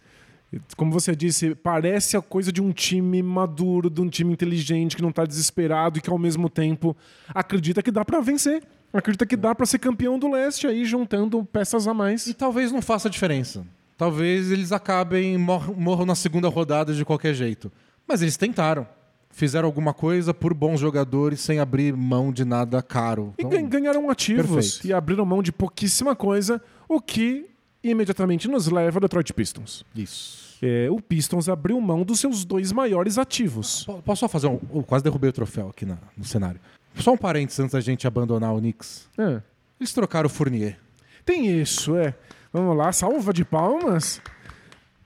Como 0.76 0.90
você 0.92 1.14
disse, 1.14 1.54
parece 1.54 2.16
a 2.16 2.22
coisa 2.22 2.50
de 2.52 2.60
um 2.62 2.72
time 2.72 3.22
maduro, 3.22 3.88
de 3.90 4.00
um 4.00 4.08
time 4.08 4.32
inteligente 4.32 4.96
que 4.96 5.02
não 5.02 5.12
tá 5.12 5.24
desesperado 5.24 5.98
e 5.98 6.00
que 6.00 6.10
ao 6.10 6.18
mesmo 6.18 6.48
tempo 6.48 6.96
acredita 7.34 7.82
que 7.82 7.90
dá 7.90 8.04
pra 8.04 8.20
vencer. 8.20 8.62
Acredita 8.92 9.26
que 9.26 9.36
dá 9.36 9.54
pra 9.54 9.66
ser 9.66 9.78
campeão 9.78 10.18
do 10.18 10.30
leste 10.30 10.66
aí 10.66 10.84
juntando 10.84 11.44
peças 11.44 11.86
a 11.86 11.92
mais. 11.94 12.26
E 12.26 12.34
talvez 12.34 12.72
não 12.72 12.80
faça 12.80 13.10
diferença. 13.10 13.66
Talvez 13.98 14.50
eles 14.50 14.72
acabem, 14.72 15.36
mor- 15.38 15.76
morram 15.78 16.06
na 16.06 16.14
segunda 16.14 16.48
rodada 16.48 16.92
de 16.94 17.04
qualquer 17.04 17.34
jeito. 17.34 17.70
Mas 18.06 18.22
eles 18.22 18.36
tentaram. 18.36 18.86
Fizeram 19.30 19.66
alguma 19.66 19.92
coisa 19.92 20.32
por 20.32 20.54
bons 20.54 20.80
jogadores 20.80 21.40
sem 21.40 21.58
abrir 21.58 21.94
mão 21.94 22.32
de 22.32 22.42
nada 22.44 22.80
caro. 22.80 23.34
E 23.38 23.42
Então, 23.42 23.50
gan- 23.62 23.68
ganharam 23.68 24.08
ativos 24.08 24.46
perfeito. 24.50 24.86
e 24.86 24.92
abriram 24.94 25.26
mão 25.26 25.42
de 25.42 25.52
pouquíssima 25.52 26.16
coisa, 26.16 26.62
o 26.88 27.00
que 27.00 27.46
imediatamente 27.84 28.48
nos 28.48 28.66
leva 28.68 28.96
ao 28.96 29.00
Detroit 29.02 29.32
Pistons. 29.34 29.84
Isso. 29.94 30.45
É, 30.62 30.88
o 30.90 31.00
Pistons 31.00 31.48
abriu 31.48 31.80
mão 31.80 32.02
dos 32.02 32.18
seus 32.20 32.44
dois 32.44 32.72
maiores 32.72 33.18
ativos. 33.18 33.84
Po- 33.84 34.00
Posso 34.02 34.20
só 34.20 34.28
fazer 34.28 34.46
um. 34.46 34.58
eu 34.74 34.82
quase 34.82 35.04
derrubei 35.04 35.28
o 35.30 35.32
troféu 35.32 35.68
aqui 35.68 35.84
na- 35.84 35.98
no 36.16 36.24
cenário. 36.24 36.60
Só 36.94 37.12
um 37.12 37.16
parênteses 37.16 37.60
antes 37.60 37.72
da 37.72 37.80
gente 37.80 38.06
abandonar 38.06 38.54
o 38.54 38.58
Knicks. 38.58 39.06
É. 39.18 39.42
Eles 39.78 39.92
trocaram 39.92 40.26
o 40.26 40.30
Fournier. 40.30 40.78
Tem 41.24 41.46
isso, 41.60 41.94
é. 41.96 42.14
Vamos 42.52 42.74
lá, 42.76 42.90
salva 42.92 43.32
de 43.34 43.44
palmas. 43.44 44.20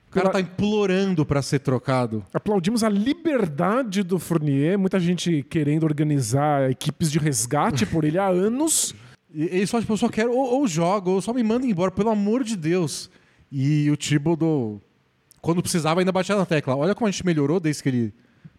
O 0.07 0.13
cara 0.13 0.29
tá 0.29 0.39
implorando 0.39 1.25
pra 1.25 1.41
ser 1.41 1.59
trocado. 1.59 2.25
Aplaudimos 2.33 2.83
a 2.83 2.89
liberdade 2.89 4.03
do 4.03 4.19
Fournier, 4.19 4.77
muita 4.79 4.99
gente 4.99 5.43
querendo 5.49 5.83
organizar 5.83 6.69
equipes 6.69 7.11
de 7.11 7.17
resgate 7.19 7.85
por 7.85 8.03
ele 8.05 8.17
há 8.17 8.27
anos. 8.27 8.93
E 9.33 9.43
ele 9.43 9.67
só, 9.67 9.79
tipo, 9.79 9.93
eu 9.93 9.97
só 9.97 10.09
quero, 10.09 10.31
ou, 10.33 10.59
ou 10.59 10.67
joga, 10.67 11.09
ou 11.09 11.21
só 11.21 11.33
me 11.33 11.43
manda 11.43 11.65
embora, 11.65 11.91
pelo 11.91 12.09
amor 12.09 12.43
de 12.43 12.55
Deus. 12.57 13.09
E 13.51 13.89
o 13.89 13.95
Thibodeau, 13.97 14.81
quando 15.41 15.61
precisava, 15.61 16.01
ainda 16.01 16.11
batia 16.11 16.35
na 16.35 16.45
tecla. 16.45 16.75
Olha 16.75 16.93
como 16.93 17.07
a 17.07 17.11
gente 17.11 17.25
melhorou 17.25 17.59
desde 17.59 17.83
que 17.83 17.89
ele 17.89 18.13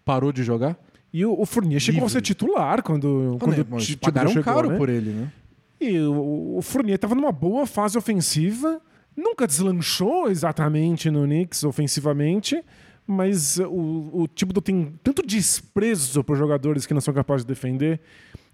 parou 0.05 0.33
de 0.33 0.43
jogar. 0.43 0.77
E 1.13 1.25
o, 1.25 1.39
o 1.39 1.47
Fournier 1.47 1.81
chegou 1.81 2.05
a 2.05 2.09
ser 2.09 2.23
titular 2.23 2.83
quando, 2.83 3.37
quando 3.39 3.61
o 3.61 3.67
Mas 3.71 3.87
Thibodeau 3.87 4.13
pagaram 4.13 4.31
chegou, 4.31 4.45
caro 4.45 4.71
né? 4.71 4.77
por 4.77 4.89
ele, 4.89 5.11
né? 5.11 5.33
E 5.81 5.99
o, 6.01 6.57
o 6.57 6.63
Fournier 6.63 6.95
estava 6.95 7.15
numa 7.15 7.33
boa 7.33 7.67
fase 7.67 7.99
ofensiva, 7.99 8.81
nunca 9.17 9.47
deslanchou 9.47 10.31
exatamente 10.31 11.11
no 11.11 11.25
Knicks 11.25 11.65
ofensivamente, 11.65 12.63
mas 13.07 13.59
o, 13.59 14.11
o 14.13 14.29
Thibodeau 14.29 14.63
tem 14.63 14.95
tanto 15.03 15.27
desprezo 15.27 16.25
por 16.25 16.37
jogadores 16.37 16.87
que 16.87 16.95
não 16.95 17.01
são 17.01 17.13
capazes 17.13 17.45
de 17.45 17.49
defender 17.49 18.01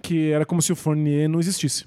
que 0.03 0.31
era 0.31 0.47
como 0.47 0.63
se 0.63 0.73
o 0.73 0.77
Fournier 0.77 1.29
não 1.29 1.41
existisse. 1.41 1.85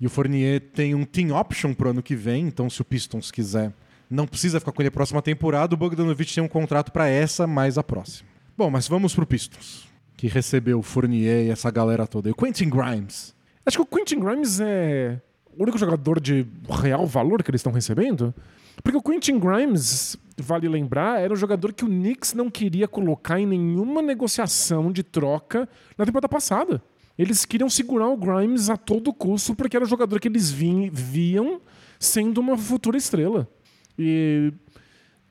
E 0.00 0.06
o 0.06 0.10
Fournier 0.10 0.60
tem 0.60 0.94
um 0.94 1.04
team 1.04 1.36
option 1.36 1.74
pro 1.74 1.90
ano 1.90 2.02
que 2.02 2.14
vem, 2.14 2.46
então 2.46 2.68
se 2.70 2.80
o 2.80 2.84
Pistons 2.84 3.30
quiser, 3.30 3.72
não 4.10 4.26
precisa 4.26 4.58
ficar 4.58 4.72
com 4.72 4.82
ele 4.82 4.88
a 4.88 4.92
próxima 4.92 5.20
temporada. 5.22 5.74
O 5.74 5.78
Bogdanovich 5.78 6.34
tem 6.34 6.42
um 6.42 6.48
contrato 6.48 6.90
pra 6.92 7.08
essa, 7.08 7.46
mais 7.46 7.76
a 7.78 7.82
próxima. 7.82 8.28
Bom, 8.56 8.70
mas 8.70 8.88
vamos 8.88 9.14
pro 9.14 9.26
Pistons, 9.26 9.86
que 10.16 10.26
recebeu 10.26 10.78
o 10.78 10.82
Fournier 10.82 11.46
e 11.46 11.50
essa 11.50 11.70
galera 11.70 12.06
toda. 12.06 12.28
E 12.28 12.32
o 12.32 12.34
Quentin 12.34 12.68
Grimes. 12.68 13.34
Acho 13.64 13.78
que 13.78 13.82
o 13.82 13.86
Quentin 13.98 14.18
Grimes 14.20 14.58
é 14.60 15.20
o 15.56 15.62
único 15.62 15.78
jogador 15.78 16.18
de 16.20 16.46
real 16.82 17.06
valor 17.06 17.42
que 17.42 17.50
eles 17.50 17.60
estão 17.60 17.72
recebendo. 17.72 18.34
Porque 18.82 18.96
o 18.96 19.02
Quentin 19.02 19.38
Grimes, 19.38 20.16
vale 20.38 20.68
lembrar, 20.68 21.20
era 21.20 21.32
um 21.32 21.36
jogador 21.36 21.72
que 21.72 21.84
o 21.84 21.88
Knicks 21.88 22.32
não 22.32 22.48
queria 22.48 22.86
colocar 22.88 23.38
em 23.40 23.46
nenhuma 23.46 24.00
negociação 24.00 24.90
de 24.92 25.02
troca 25.02 25.68
na 25.96 26.06
temporada 26.06 26.28
passada. 26.28 26.80
Eles 27.18 27.44
queriam 27.44 27.68
segurar 27.68 28.08
o 28.08 28.16
Grimes 28.16 28.70
a 28.70 28.76
todo 28.76 29.12
custo 29.12 29.52
porque 29.54 29.76
era 29.76 29.84
um 29.84 29.88
jogador 29.88 30.20
que 30.20 30.28
eles 30.28 30.50
vi- 30.50 30.88
viam 30.90 31.60
sendo 31.98 32.38
uma 32.40 32.56
futura 32.56 32.96
estrela. 32.96 33.48
E 33.98 34.52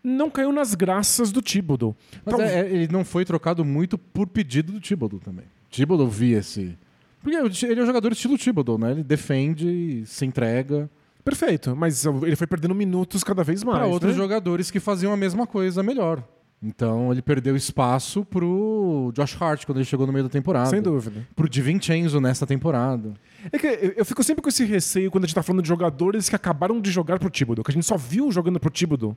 não 0.04 0.30
caiu 0.30 0.52
nas 0.52 0.76
graças 0.76 1.32
do 1.32 1.42
Thibodeau. 1.42 1.96
Mas 2.26 2.36
Tal- 2.36 2.46
é- 2.46 2.62
é- 2.62 2.72
ele 2.72 2.92
não 2.92 3.04
foi 3.06 3.26
trocado 3.26 3.64
muito 3.64 3.98
por 3.98 4.28
pedido 4.28 4.72
do 4.74 4.80
Thibodeau 4.80 5.20
também. 5.20 5.46
Thibodeau 5.70 6.08
via 6.08 6.40
esse... 6.40 6.78
Porque 7.22 7.36
ele 7.66 7.80
é 7.80 7.84
um 7.84 7.86
jogador 7.86 8.12
estilo 8.12 8.38
Thibodeau, 8.38 8.78
né? 8.78 8.92
Ele 8.92 9.04
defende, 9.04 10.04
se 10.06 10.26
entrega 10.26 10.90
Perfeito, 11.28 11.76
mas 11.76 12.06
ele 12.06 12.38
foi 12.38 12.48
perdendo 12.48 12.74
minutos 12.74 13.22
cada 13.22 13.44
vez 13.44 13.62
mais. 13.62 13.78
para 13.80 13.86
outros 13.86 14.14
né? 14.14 14.18
jogadores 14.18 14.72
que 14.72 14.80
faziam 14.80 15.12
a 15.12 15.18
mesma 15.18 15.46
coisa 15.46 15.84
melhor. 15.84 16.24
Então 16.62 17.12
ele 17.12 17.22
perdeu 17.22 17.56
espaço 17.56 18.26
pro 18.26 19.12
Josh 19.14 19.40
Hart 19.40 19.66
quando 19.66 19.78
ele 19.78 19.86
chegou 19.86 20.08
no 20.08 20.14
meio 20.14 20.24
da 20.24 20.30
temporada. 20.30 20.70
Sem 20.70 20.82
dúvida. 20.82 21.26
Pro 21.36 21.48
DiVincenzo 21.48 22.20
nessa 22.20 22.48
temporada. 22.48 23.14
É 23.52 23.60
que 23.60 23.68
eu- 23.68 23.94
eu 23.98 24.06
fico 24.06 24.24
sempre 24.24 24.42
com 24.42 24.50
esse 24.50 24.66
receio 24.66 25.12
quando 25.12 25.26
a 25.26 25.28
gente 25.28 25.36
tá 25.36 25.44
falando 25.44 25.62
de 25.62 25.68
jogadores 25.68 26.28
que 26.28 26.36
acabaram 26.36 26.82
de 26.82 26.90
jogar 26.90 27.20
pro 27.20 27.30
Thibodeau, 27.30 27.64
que 27.64 27.70
a 27.72 27.74
gente 27.74 27.86
só 27.86 27.96
viu 27.96 28.32
jogando 28.32 28.60
pro 28.60 28.72
Thibodeau. 28.72 29.16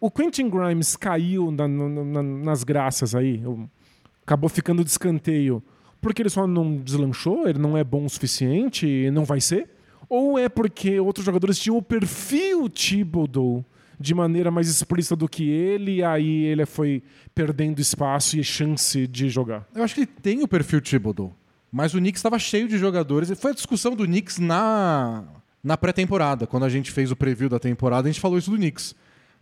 O 0.00 0.10
Quentin 0.10 0.48
Grimes 0.48 0.96
caiu 0.96 1.50
na- 1.50 1.68
na- 1.68 1.88
na- 2.04 2.22
nas 2.22 2.64
graças 2.64 3.14
aí, 3.14 3.42
acabou 4.22 4.48
ficando 4.48 4.82
de 4.82 4.90
escanteio 4.90 5.62
porque 6.00 6.22
ele 6.22 6.30
só 6.30 6.46
não 6.46 6.76
deslanchou, 6.78 7.46
ele 7.48 7.58
não 7.58 7.76
é 7.76 7.84
bom 7.84 8.04
o 8.04 8.08
suficiente 8.10 9.10
não 9.10 9.24
vai 9.24 9.40
ser? 9.42 9.68
Ou 10.08 10.38
é 10.38 10.48
porque 10.48 11.00
outros 11.00 11.24
jogadores 11.26 11.58
tinham 11.58 11.76
o 11.76 11.82
perfil 11.82 12.68
Thibodeau 12.68 13.64
de 13.98 14.14
maneira 14.14 14.50
mais 14.50 14.68
explícita 14.68 15.16
do 15.16 15.28
que 15.28 15.48
ele, 15.48 15.96
e 15.96 16.04
aí 16.04 16.44
ele 16.44 16.66
foi 16.66 17.02
perdendo 17.34 17.80
espaço 17.80 18.38
e 18.38 18.44
chance 18.44 19.06
de 19.06 19.28
jogar? 19.28 19.66
Eu 19.74 19.82
acho 19.82 19.94
que 19.94 20.00
ele 20.02 20.06
tem 20.06 20.42
o 20.42 20.48
perfil 20.48 20.80
Thibodeau. 20.80 21.34
Mas 21.70 21.94
o 21.94 21.98
Knicks 21.98 22.20
estava 22.20 22.38
cheio 22.38 22.68
de 22.68 22.78
jogadores. 22.78 23.30
Foi 23.38 23.50
a 23.50 23.54
discussão 23.54 23.94
do 23.94 24.04
Knicks 24.04 24.38
na, 24.38 25.24
na 25.62 25.76
pré-temporada. 25.76 26.46
Quando 26.46 26.64
a 26.64 26.68
gente 26.68 26.90
fez 26.90 27.10
o 27.10 27.16
preview 27.16 27.48
da 27.48 27.58
temporada, 27.58 28.08
a 28.08 28.10
gente 28.10 28.20
falou 28.20 28.38
isso 28.38 28.50
do 28.50 28.56
Knicks. 28.56 28.94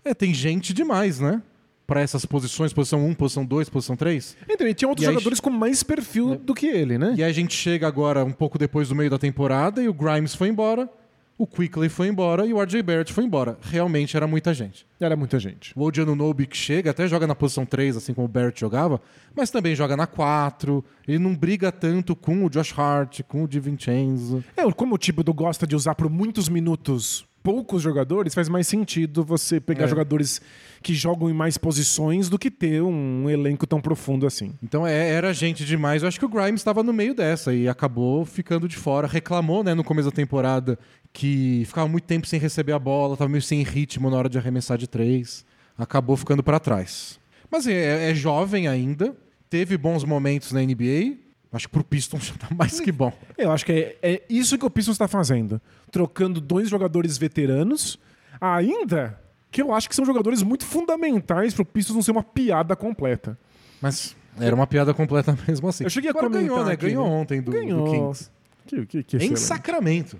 É, 0.04 0.12
tem 0.12 0.34
gente 0.34 0.72
demais, 0.72 1.20
né? 1.20 1.42
Para 1.86 2.00
essas 2.00 2.24
posições, 2.24 2.72
posição 2.72 3.06
1, 3.06 3.14
posição 3.14 3.44
2, 3.44 3.68
posição 3.68 3.94
3. 3.94 4.36
Então, 4.48 4.66
e 4.66 4.74
tinha 4.74 4.88
outros 4.88 5.06
E 5.06 5.10
jogadores 5.10 5.38
com 5.38 5.50
mais 5.50 5.82
perfil 5.82 6.36
do 6.36 6.54
que 6.54 6.66
ele, 6.66 6.96
né? 6.96 7.14
E 7.16 7.22
aí 7.22 7.30
a 7.30 7.34
gente 7.34 7.54
chega 7.54 7.86
agora 7.86 8.24
um 8.24 8.32
pouco 8.32 8.58
depois 8.58 8.88
do 8.88 8.94
meio 8.94 9.10
da 9.10 9.18
temporada 9.18 9.82
e 9.82 9.88
o 9.88 9.92
Grimes 9.92 10.34
foi 10.34 10.48
embora, 10.48 10.88
o 11.36 11.46
Quickly 11.46 11.88
foi 11.88 12.08
embora 12.08 12.46
e 12.46 12.52
o 12.52 12.62
RJ 12.62 12.82
Barrett 12.82 13.12
foi 13.12 13.24
embora. 13.24 13.58
Realmente 13.60 14.16
era 14.16 14.26
muita 14.26 14.54
gente. 14.54 14.86
Era 15.00 15.16
muita 15.16 15.38
gente. 15.38 15.72
O 15.76 15.82
Odiano 15.82 16.14
Nobi 16.14 16.46
que 16.46 16.56
chega, 16.56 16.90
até 16.90 17.08
joga 17.08 17.26
na 17.26 17.34
posição 17.34 17.66
3, 17.66 17.96
assim 17.96 18.14
como 18.14 18.26
o 18.26 18.30
Barrett 18.30 18.60
jogava, 18.60 19.00
mas 19.34 19.50
também 19.50 19.74
joga 19.74 19.96
na 19.96 20.06
4. 20.06 20.84
Ele 21.06 21.18
não 21.18 21.34
briga 21.34 21.72
tanto 21.72 22.14
com 22.14 22.44
o 22.44 22.50
Josh 22.50 22.72
Hart, 22.78 23.22
com 23.22 23.42
o 23.42 23.48
DiVincenzo. 23.48 24.44
É, 24.56 24.70
como 24.72 24.94
o 24.94 24.98
Thibodeau 24.98 25.34
gosta 25.34 25.66
de 25.66 25.74
usar 25.74 25.94
por 25.94 26.08
muitos 26.08 26.48
minutos 26.48 27.26
poucos 27.44 27.82
jogadores, 27.82 28.34
faz 28.34 28.48
mais 28.48 28.66
sentido 28.66 29.22
você 29.22 29.60
pegar 29.60 29.84
É. 29.84 29.88
jogadores 29.88 30.40
que 30.82 30.94
jogam 30.94 31.28
em 31.28 31.32
mais 31.34 31.58
posições 31.58 32.28
do 32.30 32.38
que 32.38 32.50
ter 32.50 32.82
um 32.82 33.28
elenco 33.28 33.66
tão 33.66 33.80
profundo 33.82 34.26
assim. 34.26 34.54
Então 34.62 34.86
é, 34.86 35.10
era 35.10 35.32
gente 35.34 35.62
demais. 35.64 36.02
Eu 36.02 36.08
acho 36.08 36.18
que 36.18 36.24
o 36.24 36.28
Grimes 36.28 36.60
estava 36.62 36.82
no 36.82 36.92
meio 36.92 37.14
dessa 37.14 37.52
e 37.54 37.68
acabou 37.68 38.24
ficando 38.24 38.66
de 38.66 38.76
fora. 38.76 39.06
Reclamou, 39.06 39.62
né, 39.62 39.74
no 39.74 39.84
começo 39.84 40.08
da 40.08 40.14
temporada 40.16 40.78
que 41.12 41.62
ficava 41.66 41.86
muito 41.86 42.04
tempo 42.04 42.26
sem 42.26 42.40
receber 42.40 42.72
a 42.72 42.78
bola, 42.78 43.12
estava 43.12 43.28
meio 43.28 43.42
sem 43.42 43.62
ritmo 43.62 44.08
na 44.10 44.16
hora 44.16 44.28
de 44.28 44.38
arremessar 44.38 44.76
de 44.78 44.88
três. 44.88 45.44
Acabou 45.76 46.16
ficando 46.16 46.42
para 46.42 46.58
trás. 46.58 47.20
Mas 47.50 47.66
é, 47.66 48.10
é 48.10 48.14
jovem 48.14 48.66
ainda, 48.66 49.14
teve 49.50 49.76
bons 49.76 50.02
momentos 50.02 50.50
na 50.50 50.60
NBA. 50.62 51.18
Acho 51.56 51.68
que 51.68 51.72
pro 51.72 51.84
Pistons 51.84 52.26
já 52.26 52.34
tá 52.34 52.48
mais 52.54 52.80
que 52.80 52.90
bom. 52.92 53.12
Eu 53.38 53.52
acho 53.52 53.64
que 53.64 53.72
é, 53.72 53.96
é 54.02 54.22
isso 54.28 54.58
que 54.58 54.64
o 54.64 54.70
Pistons 54.70 54.94
está 54.94 55.06
fazendo. 55.08 55.60
Trocando 55.90 56.40
dois 56.40 56.68
jogadores 56.68 57.16
veteranos, 57.16 57.98
ainda 58.40 59.18
que 59.50 59.62
eu 59.62 59.72
acho 59.72 59.88
que 59.88 59.94
são 59.94 60.04
jogadores 60.04 60.42
muito 60.42 60.66
fundamentais 60.66 61.54
para 61.54 61.62
o 61.62 61.64
Pistons 61.64 61.94
não 61.94 62.02
ser 62.02 62.10
uma 62.10 62.24
piada 62.24 62.74
completa. 62.74 63.38
Mas 63.80 64.16
era 64.40 64.54
uma 64.54 64.66
piada 64.66 64.92
completa 64.92 65.36
mesmo 65.46 65.68
assim. 65.68 65.84
Eu 65.84 65.90
cheguei 65.90 66.10
a 66.10 66.12
Agora 66.12 66.26
comentar 66.26 66.48
ganhou, 66.48 66.64
né? 66.64 66.72
aqui, 66.72 66.86
Ganhou 66.86 67.06
ontem 67.06 67.40
do, 67.40 67.52
do 67.52 67.56
Ganhou. 67.56 67.84
Kings. 67.88 68.30
Que, 68.66 68.86
que, 68.86 69.02
que 69.04 69.16
Em. 69.18 69.36
Sacramento. 69.36 70.18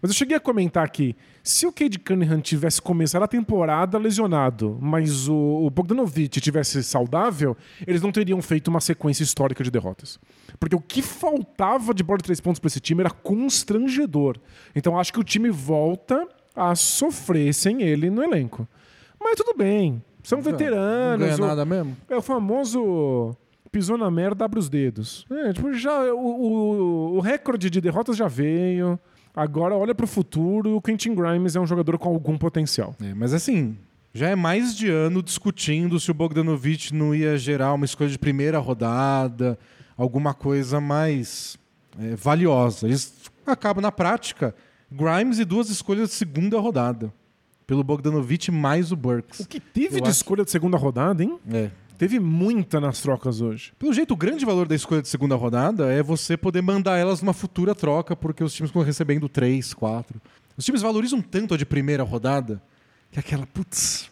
Mas 0.00 0.10
eu 0.12 0.16
cheguei 0.16 0.36
a 0.36 0.40
comentar 0.40 0.84
aqui, 0.84 1.16
se 1.42 1.66
o 1.66 1.72
Cade 1.72 1.98
Cunningham 1.98 2.40
tivesse 2.40 2.80
começado 2.80 3.22
a 3.24 3.26
temporada 3.28 3.98
lesionado, 3.98 4.78
mas 4.80 5.26
o, 5.28 5.34
o 5.34 5.70
Bogdanovich 5.70 6.40
tivesse 6.40 6.82
saudável, 6.84 7.56
eles 7.86 8.00
não 8.00 8.12
teriam 8.12 8.40
feito 8.40 8.68
uma 8.68 8.80
sequência 8.80 9.24
histórica 9.24 9.64
de 9.64 9.70
derrotas. 9.70 10.18
Porque 10.60 10.76
o 10.76 10.80
que 10.80 11.02
faltava 11.02 11.92
de 11.92 12.02
bola 12.04 12.18
de 12.18 12.24
três 12.24 12.40
pontos 12.40 12.60
para 12.60 12.68
esse 12.68 12.78
time 12.80 13.00
era 13.00 13.10
constrangedor. 13.10 14.36
Então 14.74 14.98
acho 14.98 15.12
que 15.12 15.18
o 15.20 15.24
time 15.24 15.50
volta 15.50 16.26
a 16.54 16.74
sofrer 16.74 17.52
sem 17.52 17.82
ele 17.82 18.08
no 18.10 18.22
elenco. 18.22 18.68
Mas 19.20 19.34
tudo 19.36 19.52
bem, 19.56 20.02
são 20.22 20.38
Não 20.38 20.44
veteranos. 20.44 21.26
ganha 21.26 21.36
o- 21.42 21.46
nada 21.46 21.64
mesmo. 21.64 21.96
é 22.08 22.16
o 22.16 22.22
famoso 22.22 23.36
pisou 23.72 23.98
na 23.98 24.10
merda, 24.10 24.44
abre 24.44 24.58
os 24.58 24.68
dedos. 24.68 25.26
É, 25.30 25.52
tipo, 25.52 25.72
já, 25.74 26.12
o, 26.14 26.18
o, 26.18 27.16
o 27.16 27.20
recorde 27.20 27.68
de 27.68 27.80
derrotas 27.80 28.16
já 28.16 28.26
veio. 28.28 28.98
Agora 29.40 29.74
olha 29.76 29.94
pro 29.94 30.06
futuro. 30.06 30.76
O 30.76 30.82
Quentin 30.82 31.14
Grimes 31.14 31.54
é 31.56 31.60
um 31.60 31.66
jogador 31.66 31.98
com 31.98 32.08
algum 32.08 32.36
potencial. 32.36 32.94
É, 33.00 33.14
mas 33.14 33.32
assim, 33.32 33.76
já 34.12 34.28
é 34.28 34.34
mais 34.34 34.76
de 34.76 34.90
ano 34.90 35.22
discutindo 35.22 35.98
se 36.00 36.10
o 36.10 36.14
Bogdanovich 36.14 36.92
não 36.94 37.14
ia 37.14 37.38
gerar 37.38 37.72
uma 37.74 37.84
escolha 37.84 38.10
de 38.10 38.18
primeira 38.18 38.58
rodada, 38.58 39.58
alguma 39.96 40.34
coisa 40.34 40.80
mais 40.80 41.56
é, 42.00 42.16
valiosa. 42.16 42.86
Eles 42.86 43.12
acabam 43.46 43.82
na 43.82 43.92
prática 43.92 44.54
Grimes 44.90 45.38
e 45.38 45.44
duas 45.44 45.68
escolhas 45.70 46.08
de 46.08 46.14
segunda 46.14 46.58
rodada. 46.58 47.12
Pelo 47.66 47.84
Bogdanovich 47.84 48.50
mais 48.50 48.90
o 48.90 48.96
Burks. 48.96 49.40
O 49.40 49.46
que 49.46 49.60
teve 49.60 49.96
Eu 49.98 50.00
de 50.00 50.08
acho- 50.08 50.16
escolha 50.18 50.42
de 50.44 50.50
segunda 50.50 50.76
rodada, 50.78 51.22
hein? 51.22 51.38
É. 51.52 51.70
Teve 51.98 52.20
muita 52.20 52.80
nas 52.80 53.00
trocas 53.00 53.40
hoje. 53.40 53.72
Pelo 53.76 53.92
jeito, 53.92 54.14
o 54.14 54.16
grande 54.16 54.46
valor 54.46 54.68
da 54.68 54.74
escolha 54.76 55.02
de 55.02 55.08
segunda 55.08 55.34
rodada 55.34 55.92
é 55.92 56.00
você 56.00 56.36
poder 56.36 56.62
mandar 56.62 56.96
elas 56.96 57.20
numa 57.20 57.32
futura 57.32 57.74
troca, 57.74 58.14
porque 58.14 58.44
os 58.44 58.54
times 58.54 58.70
estão 58.70 58.82
recebendo 58.82 59.28
três, 59.28 59.74
quatro. 59.74 60.20
Os 60.56 60.64
times 60.64 60.80
valorizam 60.80 61.20
tanto 61.20 61.54
a 61.54 61.56
de 61.56 61.66
primeira 61.66 62.04
rodada 62.04 62.62
que 63.10 63.18
é 63.18 63.20
aquela, 63.20 63.46
putz, 63.46 64.08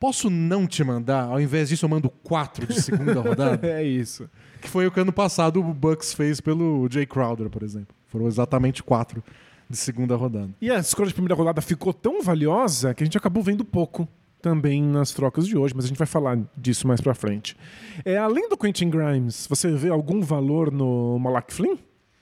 posso 0.00 0.30
não 0.30 0.66
te 0.66 0.82
mandar? 0.82 1.24
Ao 1.24 1.40
invés 1.40 1.68
disso, 1.68 1.84
eu 1.84 1.88
mando 1.90 2.08
quatro 2.08 2.66
de 2.66 2.80
segunda 2.80 3.20
rodada. 3.20 3.66
É 3.66 3.82
isso. 3.84 4.28
que 4.62 4.68
foi 4.68 4.86
o 4.86 4.90
que 4.90 4.98
ano 4.98 5.12
passado 5.12 5.60
o 5.60 5.74
Bucks 5.74 6.14
fez 6.14 6.40
pelo 6.40 6.88
Jay 6.90 7.04
Crowder, 7.04 7.50
por 7.50 7.62
exemplo. 7.62 7.94
Foram 8.06 8.26
exatamente 8.28 8.82
quatro 8.82 9.22
de 9.68 9.76
segunda 9.76 10.16
rodada. 10.16 10.50
E 10.60 10.70
a 10.70 10.78
escolha 10.78 11.08
de 11.08 11.14
primeira 11.14 11.34
rodada 11.34 11.60
ficou 11.60 11.92
tão 11.92 12.22
valiosa 12.22 12.94
que 12.94 13.02
a 13.02 13.06
gente 13.06 13.18
acabou 13.18 13.42
vendo 13.42 13.64
pouco 13.64 14.08
também 14.44 14.82
nas 14.82 15.10
trocas 15.10 15.46
de 15.46 15.56
hoje, 15.56 15.72
mas 15.74 15.86
a 15.86 15.88
gente 15.88 15.96
vai 15.96 16.06
falar 16.06 16.38
disso 16.54 16.86
mais 16.86 17.00
pra 17.00 17.14
frente. 17.14 17.56
É, 18.04 18.18
além 18.18 18.46
do 18.46 18.58
Quentin 18.58 18.90
Grimes, 18.90 19.46
você 19.48 19.72
vê 19.72 19.88
algum 19.88 20.20
valor 20.20 20.70
no 20.70 21.18
Malak 21.18 21.50
Flynn? 21.50 21.78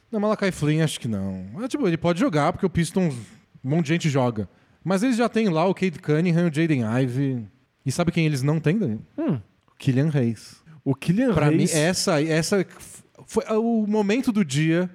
Não, 0.08 0.20
Malakai 0.20 0.52
Flynn, 0.52 0.84
acho 0.84 1.00
que 1.00 1.08
não. 1.08 1.46
É, 1.60 1.66
tipo, 1.66 1.84
ele 1.88 1.96
pode 1.96 2.20
jogar, 2.20 2.52
porque 2.52 2.64
o 2.64 2.70
Pistons, 2.70 3.12
um 3.64 3.70
monte 3.70 3.86
de 3.86 3.92
gente 3.94 4.08
joga. 4.08 4.48
Mas 4.84 5.02
eles 5.02 5.16
já 5.16 5.28
têm 5.28 5.48
lá 5.48 5.66
o 5.66 5.74
Cade 5.74 5.98
Cunningham, 5.98 6.48
o 6.48 6.54
Jaden 6.54 6.82
Ivey. 7.02 7.44
E 7.84 7.90
sabe 7.90 8.12
quem 8.12 8.24
eles 8.24 8.42
não 8.42 8.60
têm, 8.60 8.78
Danilo? 8.78 9.04
Hum. 9.18 9.40
O 9.66 9.74
Killian 9.76 10.10
Hayes. 10.14 10.62
O 10.84 10.94
Kylian 10.94 11.34
Pra 11.34 11.50
mim, 11.50 11.56
Hayes... 11.56 11.74
essa, 11.74 12.22
essa 12.22 12.64
foi 13.26 13.44
o 13.50 13.84
momento 13.88 14.30
do 14.30 14.44
dia 14.44 14.88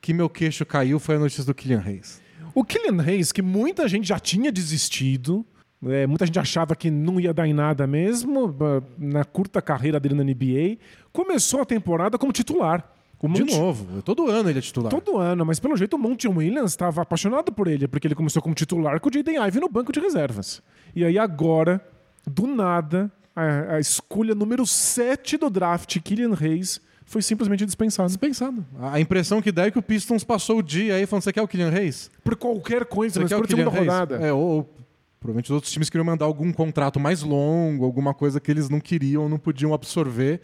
que 0.00 0.14
meu 0.14 0.30
queixo 0.30 0.64
caiu 0.64 0.98
foi 0.98 1.16
a 1.16 1.18
notícia 1.18 1.44
do 1.44 1.54
Killian 1.54 1.82
Hayes. 1.84 2.22
O 2.54 2.64
Killian 2.64 3.02
Hayes, 3.02 3.32
que 3.32 3.42
muita 3.42 3.86
gente 3.86 4.08
já 4.08 4.18
tinha 4.18 4.50
desistido, 4.50 5.44
é, 5.86 6.06
muita 6.06 6.26
gente 6.26 6.38
achava 6.38 6.74
que 6.76 6.90
não 6.90 7.18
ia 7.20 7.32
dar 7.32 7.46
em 7.46 7.52
nada 7.54 7.86
mesmo, 7.86 8.54
na 8.98 9.24
curta 9.24 9.62
carreira 9.62 9.98
dele 10.00 10.14
na 10.14 10.22
NBA, 10.24 10.78
começou 11.12 11.60
a 11.62 11.64
temporada 11.64 12.18
como 12.18 12.32
titular. 12.32 12.84
O 13.22 13.28
De 13.28 13.40
Monte- 13.40 13.54
novo, 13.58 14.02
todo 14.02 14.28
ano 14.30 14.48
ele 14.48 14.58
é 14.58 14.62
titular. 14.62 14.90
Todo 14.90 15.18
ano, 15.18 15.44
mas 15.44 15.60
pelo 15.60 15.76
jeito 15.76 15.94
o 15.94 15.98
Monty 15.98 16.26
Williams 16.26 16.70
estava 16.72 17.02
apaixonado 17.02 17.52
por 17.52 17.68
ele, 17.68 17.86
porque 17.86 18.06
ele 18.06 18.14
começou 18.14 18.40
como 18.40 18.54
titular 18.54 18.98
com 18.98 19.10
o 19.10 19.12
Jaden 19.12 19.36
Ivey 19.46 19.60
no 19.60 19.68
banco 19.68 19.92
de 19.92 20.00
reservas. 20.00 20.62
E 20.96 21.04
aí 21.04 21.18
agora, 21.18 21.84
do 22.26 22.46
nada, 22.46 23.12
a, 23.36 23.74
a 23.74 23.80
escolha 23.80 24.34
número 24.34 24.64
7 24.66 25.36
do 25.36 25.50
draft, 25.50 25.98
Killian 26.00 26.32
Hayes, 26.40 26.80
foi 27.04 27.20
simplesmente 27.20 27.66
dispensado. 27.66 28.06
Dispensado. 28.08 28.64
A 28.80 28.98
impressão 28.98 29.42
que 29.42 29.52
dá 29.52 29.66
é 29.66 29.70
que 29.70 29.78
o 29.78 29.82
Pistons 29.82 30.24
passou 30.24 30.58
o 30.58 30.62
dia 30.62 30.94
aí 30.94 31.04
falando: 31.06 31.22
você 31.24 31.32
quer 31.32 31.42
o 31.42 31.48
Killian 31.48 31.68
Hayes? 31.70 32.10
Por 32.24 32.36
qualquer 32.36 32.86
coisa, 32.86 33.20
Você 33.20 33.34
na 33.34 33.40
quer 33.40 33.46
Killian 33.48 33.64
segunda 33.66 33.78
Hayes? 33.80 33.92
rodada. 33.92 34.16
É, 34.26 34.32
ou, 34.32 34.40
ou 34.40 34.70
provavelmente 35.20 35.46
os 35.46 35.54
outros 35.54 35.72
times 35.72 35.90
queriam 35.90 36.04
mandar 36.04 36.24
algum 36.24 36.50
contrato 36.52 36.98
mais 36.98 37.22
longo, 37.22 37.84
alguma 37.84 38.14
coisa 38.14 38.40
que 38.40 38.50
eles 38.50 38.68
não 38.68 38.80
queriam, 38.80 39.28
não 39.28 39.38
podiam 39.38 39.74
absorver. 39.74 40.40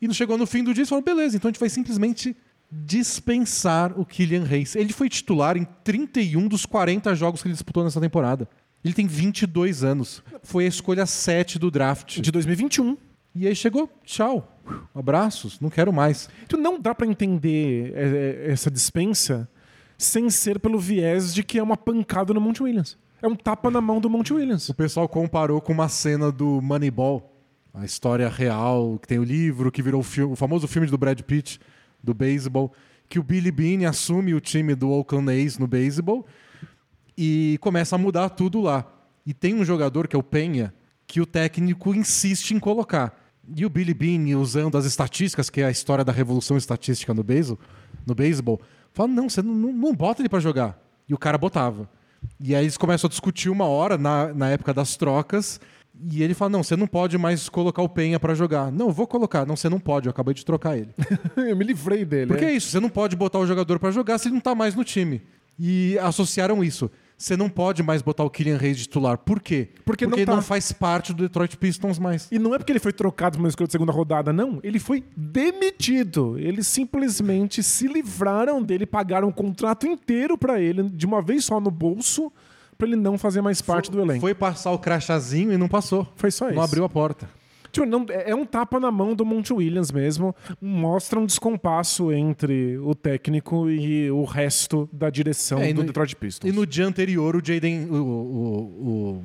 E 0.00 0.12
chegou 0.14 0.38
no 0.38 0.46
fim 0.46 0.64
do 0.64 0.72
dia 0.72 0.84
e 0.84 0.86
falaram: 0.86 1.04
beleza, 1.04 1.36
então 1.36 1.48
a 1.48 1.52
gente 1.52 1.60
vai 1.60 1.68
simplesmente 1.68 2.34
dispensar 2.70 3.98
o 3.98 4.06
Killian 4.06 4.44
Hayes. 4.48 4.76
Ele 4.76 4.92
foi 4.92 5.08
titular 5.08 5.56
em 5.56 5.66
31 5.84 6.46
dos 6.46 6.64
40 6.64 7.14
jogos 7.16 7.42
que 7.42 7.48
ele 7.48 7.54
disputou 7.54 7.82
nessa 7.82 8.00
temporada. 8.00 8.48
Ele 8.84 8.94
tem 8.94 9.06
22 9.06 9.84
anos. 9.84 10.22
Foi 10.42 10.64
a 10.64 10.68
escolha 10.68 11.04
7 11.04 11.58
do 11.58 11.70
draft. 11.70 12.20
De 12.20 12.30
2021. 12.30 12.96
E 13.34 13.46
aí 13.46 13.54
chegou, 13.54 13.90
tchau. 14.04 14.60
Abraços, 14.94 15.60
não 15.60 15.68
quero 15.68 15.92
mais. 15.92 16.28
Então 16.44 16.58
não 16.58 16.80
dá 16.80 16.94
pra 16.94 17.06
entender 17.06 17.92
é, 17.94 18.46
é, 18.48 18.52
essa 18.52 18.70
dispensa 18.70 19.48
sem 19.98 20.30
ser 20.30 20.58
pelo 20.58 20.78
viés 20.78 21.34
de 21.34 21.42
que 21.42 21.58
é 21.58 21.62
uma 21.62 21.76
pancada 21.76 22.32
no 22.32 22.40
Monte 22.40 22.62
Williams. 22.62 22.96
É 23.22 23.28
um 23.28 23.36
tapa 23.36 23.70
na 23.70 23.82
mão 23.82 24.00
do 24.00 24.08
Monte 24.08 24.32
Williams. 24.32 24.68
O 24.70 24.74
pessoal 24.74 25.06
comparou 25.06 25.60
com 25.60 25.74
uma 25.74 25.90
cena 25.90 26.32
do 26.32 26.62
Moneyball, 26.62 27.30
a 27.74 27.84
história 27.84 28.26
real, 28.28 28.98
que 28.98 29.06
tem 29.06 29.18
o 29.18 29.24
livro, 29.24 29.70
que 29.70 29.82
virou 29.82 30.00
o, 30.00 30.04
filme, 30.04 30.32
o 30.32 30.36
famoso 30.36 30.66
filme 30.66 30.86
do 30.86 30.96
Brad 30.96 31.20
Pitt, 31.20 31.60
do 32.02 32.14
beisebol, 32.14 32.72
que 33.10 33.18
o 33.18 33.22
Billy 33.22 33.50
Beane 33.50 33.84
assume 33.84 34.32
o 34.32 34.40
time 34.40 34.74
do 34.74 34.90
Oakland 34.90 35.30
A's 35.30 35.58
no 35.58 35.66
beisebol 35.66 36.26
e 37.16 37.58
começa 37.60 37.94
a 37.94 37.98
mudar 37.98 38.30
tudo 38.30 38.62
lá. 38.62 38.90
E 39.26 39.34
tem 39.34 39.54
um 39.54 39.66
jogador, 39.66 40.08
que 40.08 40.16
é 40.16 40.18
o 40.18 40.22
Penha, 40.22 40.72
que 41.06 41.20
o 41.20 41.26
técnico 41.26 41.94
insiste 41.94 42.52
em 42.52 42.58
colocar. 42.58 43.14
E 43.54 43.66
o 43.66 43.70
Billy 43.70 43.92
Beane, 43.92 44.34
usando 44.34 44.78
as 44.78 44.86
estatísticas, 44.86 45.50
que 45.50 45.60
é 45.60 45.66
a 45.66 45.70
história 45.70 46.04
da 46.04 46.12
revolução 46.12 46.56
estatística 46.56 47.12
no 47.12 47.22
beisebol, 47.22 47.58
no 48.06 48.60
fala, 48.94 49.08
não, 49.08 49.28
você 49.28 49.42
não, 49.42 49.54
não, 49.54 49.94
bota 49.94 50.22
ele 50.22 50.28
pra 50.30 50.40
jogar. 50.40 50.80
E 51.06 51.12
o 51.12 51.18
cara 51.18 51.36
botava. 51.36 51.86
E 52.38 52.54
aí 52.54 52.64
eles 52.64 52.76
começam 52.76 53.08
a 53.08 53.10
discutir 53.10 53.48
uma 53.50 53.66
hora, 53.66 53.98
na, 53.98 54.32
na 54.32 54.48
época 54.50 54.72
das 54.72 54.96
trocas, 54.96 55.60
e 56.10 56.22
ele 56.22 56.32
fala, 56.32 56.50
não, 56.50 56.62
você 56.62 56.76
não 56.76 56.86
pode 56.86 57.18
mais 57.18 57.48
colocar 57.48 57.82
o 57.82 57.88
Penha 57.88 58.18
pra 58.18 58.34
jogar. 58.34 58.72
Não, 58.72 58.90
vou 58.90 59.06
colocar. 59.06 59.44
Não, 59.44 59.56
você 59.56 59.68
não 59.68 59.78
pode, 59.78 60.06
eu 60.06 60.10
acabei 60.10 60.32
de 60.32 60.44
trocar 60.44 60.76
ele. 60.76 60.90
Eu 61.36 61.56
me 61.56 61.64
livrei 61.64 62.04
dele. 62.04 62.28
Porque 62.28 62.44
é. 62.44 62.50
é 62.50 62.52
isso, 62.52 62.68
você 62.70 62.80
não 62.80 62.88
pode 62.88 63.16
botar 63.16 63.38
o 63.38 63.46
jogador 63.46 63.78
pra 63.78 63.90
jogar 63.90 64.18
se 64.18 64.28
ele 64.28 64.34
não 64.34 64.40
tá 64.40 64.54
mais 64.54 64.74
no 64.74 64.84
time. 64.84 65.20
E 65.58 65.98
associaram 65.98 66.64
isso. 66.64 66.90
Você 67.20 67.36
não 67.36 67.50
pode 67.50 67.82
mais 67.82 68.00
botar 68.00 68.24
o 68.24 68.30
Kylian 68.30 68.56
Reis 68.56 68.78
de 68.78 68.84
titular. 68.84 69.18
Por 69.18 69.40
quê? 69.40 69.68
Porque 69.84 70.06
não 70.06 70.16
ele 70.16 70.24
tá. 70.24 70.34
não 70.34 70.40
faz 70.40 70.72
parte 70.72 71.12
do 71.12 71.22
Detroit 71.22 71.54
Pistons 71.58 71.98
mais. 71.98 72.26
E 72.32 72.38
não 72.38 72.54
é 72.54 72.58
porque 72.58 72.72
ele 72.72 72.78
foi 72.78 72.94
trocado 72.94 73.36
para 73.36 73.42
uma 73.42 73.48
escolha 73.50 73.66
de 73.66 73.72
segunda 73.72 73.92
rodada, 73.92 74.32
não. 74.32 74.58
Ele 74.62 74.78
foi 74.78 75.04
demitido. 75.14 76.38
Eles 76.38 76.66
simplesmente 76.66 77.62
se 77.62 77.86
livraram 77.86 78.62
dele, 78.62 78.86
pagaram 78.86 79.28
um 79.28 79.32
contrato 79.32 79.86
inteiro 79.86 80.38
para 80.38 80.58
ele, 80.58 80.84
de 80.84 81.04
uma 81.04 81.20
vez 81.20 81.44
só 81.44 81.60
no 81.60 81.70
bolso, 81.70 82.32
para 82.78 82.86
ele 82.86 82.96
não 82.96 83.18
fazer 83.18 83.42
mais 83.42 83.60
parte 83.60 83.90
do 83.90 84.00
elenco. 84.00 84.22
Foi 84.22 84.34
passar 84.34 84.70
o 84.70 84.78
crachazinho 84.78 85.52
e 85.52 85.58
não 85.58 85.68
passou. 85.68 86.10
Foi 86.16 86.30
só 86.30 86.46
Não 86.46 86.52
isso. 86.52 86.60
abriu 86.62 86.84
a 86.84 86.88
porta. 86.88 87.28
Tipo, 87.72 87.86
não- 87.86 88.06
é 88.08 88.30
é 88.30 88.34
um 88.34 88.44
tapa 88.44 88.78
na 88.80 88.90
mão 88.90 89.14
do 89.14 89.24
Monte 89.24 89.52
Williams 89.52 89.90
mesmo. 89.92 90.34
Mostra 90.60 91.18
um 91.18 91.26
descompasso 91.26 92.12
entre 92.12 92.78
o 92.78 92.94
técnico 92.94 93.68
e 93.70 94.10
o 94.10 94.24
resto 94.24 94.88
da 94.92 95.08
direção 95.10 95.58
É, 95.60 95.72
do 95.72 95.80
no- 95.80 95.86
Detroit 95.86 96.14
Pistons. 96.16 96.48
E 96.50 96.52
no 96.52 96.66
dia 96.66 96.86
anterior, 96.86 97.36
o 97.36 97.44
Jaden. 97.44 97.86
O, 97.90 97.94
o, 97.94 98.58
o, 99.18 99.24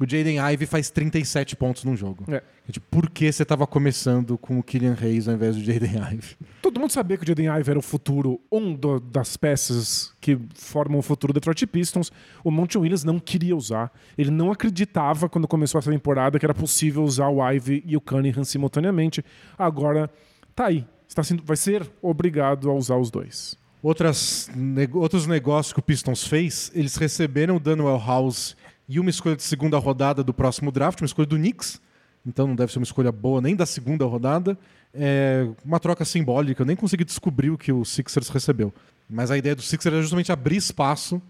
O 0.00 0.08
Jaden 0.08 0.38
Ivey 0.52 0.66
faz 0.66 0.88
37 0.88 1.54
pontos 1.56 1.84
num 1.84 1.94
jogo. 1.94 2.24
É. 2.32 2.42
Tipo, 2.72 2.86
por 2.90 3.10
que 3.10 3.30
você 3.30 3.42
estava 3.42 3.66
começando 3.66 4.38
com 4.38 4.58
o 4.58 4.62
Killian 4.62 4.96
Hayes 4.98 5.28
ao 5.28 5.34
invés 5.34 5.54
do 5.56 5.62
Jaden 5.62 5.90
Ivey? 6.14 6.36
Todo 6.62 6.80
mundo 6.80 6.90
sabia 6.90 7.18
que 7.18 7.24
o 7.24 7.26
Jaden 7.28 7.46
Ivey 7.48 7.70
era 7.70 7.78
o 7.78 7.82
futuro, 7.82 8.40
um 8.50 8.72
do- 8.74 8.98
das 8.98 9.36
peças 9.36 10.12
que 10.20 10.38
formam 10.54 10.98
o 11.00 11.02
futuro 11.02 11.32
do 11.32 11.36
Detroit 11.40 11.66
Pistons. 11.66 12.10
O 12.42 12.50
Monte 12.50 12.78
Williams 12.78 13.04
não 13.04 13.18
queria 13.20 13.54
usar. 13.54 13.92
Ele 14.16 14.30
não 14.30 14.50
acreditava 14.50 15.28
quando 15.28 15.46
começou 15.46 15.78
essa 15.78 15.90
temporada 15.90 16.38
que 16.38 16.46
era 16.46 16.54
possível 16.54 17.02
usar 17.02 17.28
o 17.28 17.46
Ivey 17.52 17.82
e 17.84 17.94
o 17.96 18.00
Cunningham 18.00 18.44
simultaneamente. 18.44 19.22
Agora, 19.58 20.08
tá 20.54 20.66
aí. 20.66 20.86
Está 21.06 21.22
sendo, 21.22 21.42
vai 21.44 21.56
ser 21.58 21.86
obrigado 22.00 22.70
a 22.70 22.72
usar 22.74 22.96
os 22.96 23.10
dois. 23.10 23.58
Outras, 23.82 24.50
nego- 24.54 25.00
outros 25.00 25.26
negócios 25.26 25.72
que 25.72 25.80
o 25.80 25.82
Pistons 25.82 26.26
fez, 26.26 26.70
eles 26.74 26.96
receberam 26.96 27.56
o 27.56 27.60
Daniel 27.60 27.98
House 27.98 28.54
e 28.90 28.98
uma 28.98 29.08
escolha 29.08 29.36
de 29.36 29.44
segunda 29.44 29.78
rodada 29.78 30.24
do 30.24 30.34
próximo 30.34 30.72
draft, 30.72 31.00
uma 31.00 31.06
escolha 31.06 31.24
do 31.24 31.36
Knicks. 31.36 31.80
Então 32.26 32.48
não 32.48 32.56
deve 32.56 32.72
ser 32.72 32.80
uma 32.80 32.84
escolha 32.84 33.12
boa 33.12 33.40
nem 33.40 33.54
da 33.54 33.64
segunda 33.64 34.04
rodada. 34.04 34.58
É 34.92 35.46
uma 35.64 35.78
troca 35.78 36.04
simbólica, 36.04 36.62
eu 36.62 36.66
nem 36.66 36.74
consegui 36.74 37.04
descobrir 37.04 37.50
o 37.50 37.56
que 37.56 37.70
o 37.70 37.84
Sixers 37.84 38.28
recebeu. 38.28 38.74
Mas 39.08 39.30
a 39.30 39.38
ideia 39.38 39.54
do 39.54 39.62
Sixers 39.62 39.94
é 39.94 40.02
justamente 40.02 40.32
abrir 40.32 40.56
espaço 40.56 41.22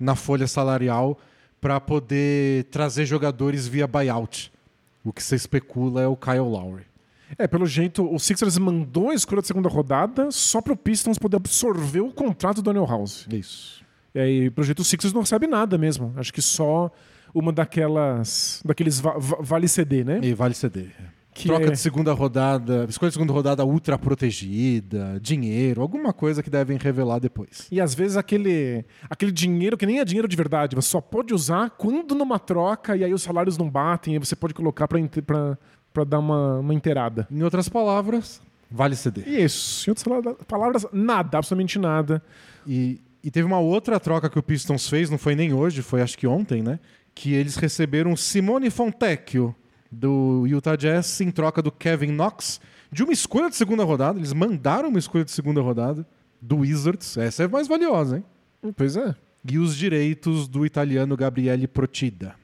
na 0.00 0.16
folha 0.16 0.46
salarial 0.46 1.20
para 1.60 1.78
poder 1.78 2.64
trazer 2.70 3.04
jogadores 3.04 3.68
via 3.68 3.86
buyout. 3.86 4.50
O 5.04 5.12
que 5.12 5.22
se 5.22 5.34
especula 5.34 6.00
é 6.00 6.06
o 6.06 6.16
Kyle 6.16 6.38
Lowry. 6.38 6.86
É, 7.36 7.46
pelo 7.46 7.66
jeito, 7.66 8.10
o 8.10 8.18
Sixers 8.18 8.56
mandou 8.56 9.10
a 9.10 9.14
escolha 9.14 9.42
de 9.42 9.48
segunda 9.48 9.68
rodada 9.68 10.30
só 10.30 10.62
para 10.62 10.72
o 10.72 10.76
Pistons 10.76 11.18
poder 11.18 11.36
absorver 11.36 12.00
o 12.00 12.10
contrato 12.10 12.56
do 12.56 12.62
Daniel 12.62 12.86
House. 12.86 13.26
Isso. 13.30 13.81
E 14.14 14.20
aí, 14.20 14.48
o 14.82 14.84
Sixers 14.84 15.12
não 15.12 15.20
recebe 15.22 15.46
nada 15.46 15.78
mesmo. 15.78 16.12
Acho 16.16 16.32
que 16.32 16.42
só 16.42 16.90
uma 17.34 17.52
daquelas. 17.52 18.60
daqueles 18.64 19.00
va- 19.00 19.16
va- 19.18 19.38
vale 19.40 19.66
CD, 19.68 20.04
né? 20.04 20.20
E 20.22 20.34
vale 20.34 20.54
ceder. 20.54 20.90
Que 21.34 21.48
Troca 21.48 21.64
é- 21.64 21.70
de 21.70 21.78
segunda 21.78 22.12
rodada, 22.12 22.84
escolha 22.90 23.08
de 23.08 23.14
segunda 23.14 23.32
rodada 23.32 23.64
ultra 23.64 23.96
protegida, 23.98 25.18
dinheiro, 25.18 25.80
alguma 25.80 26.12
coisa 26.12 26.42
que 26.42 26.50
devem 26.50 26.76
revelar 26.76 27.18
depois. 27.20 27.66
E 27.72 27.80
às 27.80 27.94
vezes 27.94 28.18
aquele, 28.18 28.84
aquele 29.08 29.32
dinheiro 29.32 29.78
que 29.78 29.86
nem 29.86 29.98
é 29.98 30.04
dinheiro 30.04 30.28
de 30.28 30.36
verdade, 30.36 30.76
você 30.76 30.88
só 30.88 31.00
pode 31.00 31.32
usar 31.32 31.70
quando 31.70 32.14
numa 32.14 32.38
troca 32.38 32.94
e 32.96 33.02
aí 33.02 33.14
os 33.14 33.22
salários 33.22 33.56
não 33.56 33.70
batem, 33.70 34.12
aí 34.12 34.18
você 34.18 34.36
pode 34.36 34.52
colocar 34.52 34.86
pra 34.86 36.04
dar 36.04 36.18
uma, 36.18 36.58
uma 36.58 36.74
inteirada. 36.74 37.26
Em 37.30 37.42
outras 37.42 37.66
palavras, 37.66 38.42
vale. 38.70 38.94
E 39.26 39.42
isso, 39.42 39.88
em 39.88 39.90
outras 39.92 40.04
pala- 40.04 40.34
palavras, 40.46 40.86
nada, 40.92 41.38
absolutamente 41.38 41.78
nada. 41.78 42.22
E, 42.66 43.00
e 43.22 43.30
teve 43.30 43.46
uma 43.46 43.58
outra 43.58 44.00
troca 44.00 44.28
que 44.28 44.38
o 44.38 44.42
Pistons 44.42 44.88
fez, 44.88 45.08
não 45.08 45.18
foi 45.18 45.34
nem 45.34 45.52
hoje, 45.52 45.82
foi 45.82 46.02
acho 46.02 46.18
que 46.18 46.26
ontem, 46.26 46.62
né? 46.62 46.80
Que 47.14 47.34
eles 47.34 47.56
receberam 47.56 48.16
Simone 48.16 48.70
Fontecchio 48.70 49.54
do 49.90 50.44
Utah 50.46 50.76
Jazz 50.76 51.20
em 51.20 51.30
troca 51.30 51.62
do 51.62 51.70
Kevin 51.70 52.12
Knox 52.12 52.60
de 52.90 53.02
uma 53.02 53.12
escolha 53.12 53.48
de 53.48 53.56
segunda 53.56 53.84
rodada. 53.84 54.18
Eles 54.18 54.32
mandaram 54.32 54.88
uma 54.88 54.98
escolha 54.98 55.24
de 55.24 55.30
segunda 55.30 55.60
rodada 55.60 56.06
do 56.40 56.58
Wizards. 56.58 57.16
Essa 57.16 57.44
é 57.44 57.48
mais 57.48 57.68
valiosa, 57.68 58.16
hein? 58.16 58.24
Pois 58.76 58.96
é. 58.96 59.14
e 59.48 59.58
os 59.58 59.76
direitos 59.76 60.46
do 60.46 60.64
italiano 60.64 61.16
Gabriele 61.16 61.66
Procida, 61.66 62.34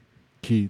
que 0.41 0.69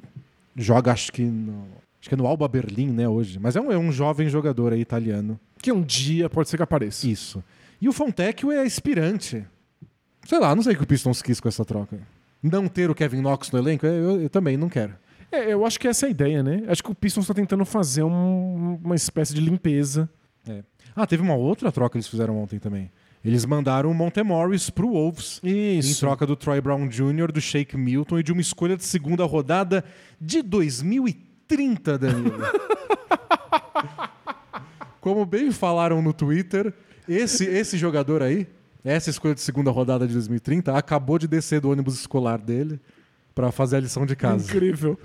joga 0.55 0.91
acho 0.91 1.11
que 1.11 1.23
no, 1.23 1.67
acho 1.99 2.07
que 2.07 2.13
é 2.13 2.17
no 2.17 2.27
Alba 2.27 2.47
Berlim, 2.47 2.91
né, 2.91 3.07
hoje, 3.07 3.39
mas 3.39 3.55
é 3.55 3.61
um, 3.61 3.71
é 3.71 3.77
um 3.77 3.91
jovem 3.91 4.29
jogador 4.29 4.73
aí 4.73 4.79
italiano. 4.79 5.39
Que 5.61 5.71
um 5.71 5.81
dia 5.81 6.29
pode 6.29 6.49
ser 6.49 6.57
que 6.57 6.63
apareça. 6.63 7.07
Isso. 7.07 7.43
E 7.81 7.89
o 7.89 7.93
Fontecchio 7.93 8.51
é 8.51 8.61
aspirante. 8.61 9.45
Sei 10.25 10.39
lá, 10.39 10.55
não 10.55 10.61
sei 10.63 10.73
o 10.73 10.77
que 10.77 10.83
o 10.83 10.87
Pistons 10.87 11.21
quis 11.21 11.39
com 11.39 11.47
essa 11.47 11.63
troca. 11.65 11.97
Não 12.41 12.67
ter 12.67 12.89
o 12.89 12.95
Kevin 12.95 13.21
Knox 13.21 13.51
no 13.51 13.59
elenco, 13.59 13.85
eu, 13.85 14.21
eu 14.21 14.29
também 14.29 14.55
não 14.57 14.69
quero. 14.69 14.93
É, 15.31 15.53
eu 15.53 15.65
acho 15.65 15.79
que 15.79 15.87
essa 15.87 16.05
é 16.05 16.07
a 16.07 16.11
ideia, 16.11 16.41
né? 16.41 16.63
Acho 16.67 16.83
que 16.83 16.91
o 16.91 16.95
Pistons 16.95 17.23
está 17.25 17.33
tentando 17.33 17.63
fazer 17.65 18.03
um- 18.03 18.79
uma 18.83 18.95
espécie 18.95 19.33
de 19.33 19.41
limpeza. 19.41 20.09
Ah, 20.95 21.05
teve 21.05 21.21
uma 21.21 21.35
outra 21.35 21.71
troca 21.71 21.91
que 21.91 21.97
eles 21.97 22.07
fizeram 22.07 22.37
ontem 22.41 22.57
também. 22.59 22.91
Eles 23.23 23.45
mandaram 23.45 23.91
o 23.91 23.93
Montemorris 23.93 24.69
pro 24.69 24.89
Wolves. 24.91 25.39
Em 25.43 25.77
Isso. 25.79 25.99
troca 25.99 26.25
do 26.25 26.35
Troy 26.35 26.59
Brown 26.61 26.87
Jr., 26.87 27.31
do 27.31 27.39
Shake 27.41 27.77
Milton 27.77 28.19
e 28.19 28.23
de 28.23 28.31
uma 28.31 28.41
escolha 28.41 28.75
de 28.77 28.83
segunda 28.85 29.23
rodada 29.25 29.83
de 30.19 30.41
2030, 30.41 31.97
Danilo. 31.97 32.33
Como 35.01 35.25
bem 35.25 35.51
falaram 35.51 36.01
no 36.01 36.13
Twitter, 36.13 36.73
esse, 37.07 37.45
esse 37.45 37.77
jogador 37.77 38.21
aí, 38.21 38.47
essa 38.83 39.09
escolha 39.09 39.35
de 39.35 39.41
segunda 39.41 39.71
rodada 39.71 40.07
de 40.07 40.13
2030, 40.13 40.75
acabou 40.75 41.17
de 41.19 41.27
descer 41.27 41.59
do 41.59 41.69
ônibus 41.69 41.95
escolar 41.99 42.37
dele 42.37 42.79
para 43.35 43.51
fazer 43.51 43.77
a 43.77 43.79
lição 43.79 44.05
de 44.05 44.15
casa. 44.15 44.45
Incrível. 44.45 44.99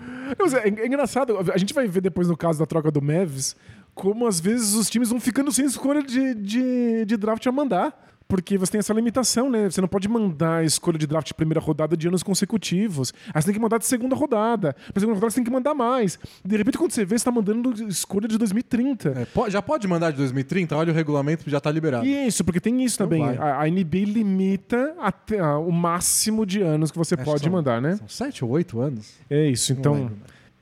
É, 0.63 0.69
é 0.69 0.87
engraçado, 0.87 1.37
a 1.53 1.59
gente 1.59 1.75
vai 1.75 1.87
ver 1.87 2.01
depois 2.01 2.29
no 2.29 2.37
caso 2.37 2.59
da 2.59 2.67
troca 2.67 2.91
do 2.91 3.03
Mavs, 3.03 3.55
como 3.95 4.27
às 4.27 4.41
vezes 4.41 4.75
os 4.75 4.91
times 4.91 5.09
vão 5.09 5.21
ficando 5.21 5.53
sem 5.53 5.65
escolha 5.65 6.03
de, 6.03 6.35
de, 6.35 7.05
de 7.05 7.17
draft 7.17 7.47
a 7.47 7.53
mandar. 7.53 8.04
Porque 8.27 8.57
você 8.57 8.73
tem 8.73 8.79
essa 8.79 8.93
limitação, 8.95 9.51
né? 9.51 9.71
Você 9.71 9.81
não 9.81 9.89
pode 9.89 10.09
mandar 10.09 10.57
a 10.59 10.65
escolha 10.65 10.99
de 10.99 11.07
draft 11.07 11.27
de 11.29 11.35
primeira 11.35 11.61
rodada 11.61 11.97
de 11.97 12.09
anos 12.09 12.23
consecutivos. 12.23 13.13
Aí 13.33 13.41
você 13.41 13.47
tem 13.47 13.55
que 13.55 13.61
mandar 13.61 13.79
de 13.79 13.85
segunda 13.87 14.17
rodada. 14.17 14.75
Pra 14.93 15.01
segunda 15.01 15.15
rodada 15.17 15.31
você 15.31 15.37
tem 15.37 15.45
que 15.45 15.51
mandar 15.51 15.75
mais. 15.75 16.19
De 16.45 16.57
repente, 16.57 16.79
quando 16.79 16.91
você 16.93 17.05
vê, 17.05 17.19
você 17.19 17.25
tá 17.25 17.31
mandando 17.31 17.73
escolha 17.89 18.27
de 18.27 18.39
2030. 18.39 19.11
É, 19.47 19.51
já 19.51 19.61
pode 19.61 19.87
mandar 19.87 20.11
de 20.11 20.17
2030? 20.17 20.75
Olha 20.77 20.91
o 20.93 20.95
regulamento, 20.95 21.49
já 21.49 21.61
tá 21.61 21.71
liberado. 21.71 22.07
Isso, 22.07 22.43
porque 22.45 22.61
tem 22.61 22.83
isso 22.83 22.97
também. 22.99 23.23
A, 23.23 23.61
a 23.63 23.69
NBA 23.69 24.05
limita 24.07 24.95
até, 24.99 25.39
ah, 25.39 25.59
o 25.59 25.71
máximo 25.71 26.47
de 26.47 26.63
anos 26.63 26.91
que 26.91 26.97
você 26.99 27.15
Acho 27.15 27.23
que 27.25 27.31
pode 27.31 27.43
são- 27.45 27.53
mandar, 27.53 27.81
né? 27.81 27.97
São 27.97 28.09
sete 28.09 28.45
ou 28.45 28.51
oito 28.53 28.81
anos? 28.81 29.13
É 29.29 29.47
isso. 29.49 29.73
Então, 29.73 30.11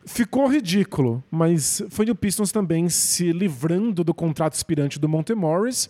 ficou 0.04 0.46
ridículo, 0.48 1.22
mas 1.30 1.82
foi 1.90 2.06
o 2.10 2.14
Pistons 2.14 2.50
também 2.50 2.88
se 2.88 3.32
livrando 3.32 4.02
do 4.02 4.12
contrato 4.12 4.54
expirante 4.54 4.98
do 4.98 5.08
Montemorris, 5.08 5.88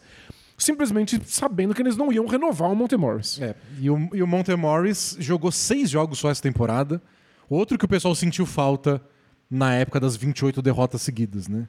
simplesmente 0.62 1.20
sabendo 1.27 1.75
que 1.75 1.83
eles 1.83 1.96
não 1.96 2.12
iam 2.12 2.27
renovar 2.27 2.70
o 2.70 2.77
Montemorris. 2.77 3.40
É, 3.40 3.55
e 3.79 3.90
o, 3.90 4.09
e 4.12 4.22
o 4.22 4.27
Montemorris 4.27 5.16
jogou 5.18 5.51
seis 5.51 5.90
jogos 5.90 6.18
só 6.18 6.31
essa 6.31 6.42
temporada. 6.42 7.03
Outro 7.48 7.77
que 7.77 7.85
o 7.85 7.88
pessoal 7.88 8.14
sentiu 8.14 8.46
falta 8.46 9.03
na 9.51 9.75
época 9.75 10.01
das 10.01 10.16
28 10.16 10.62
derrotas 10.62 11.03
seguidas, 11.03 11.48
né? 11.48 11.68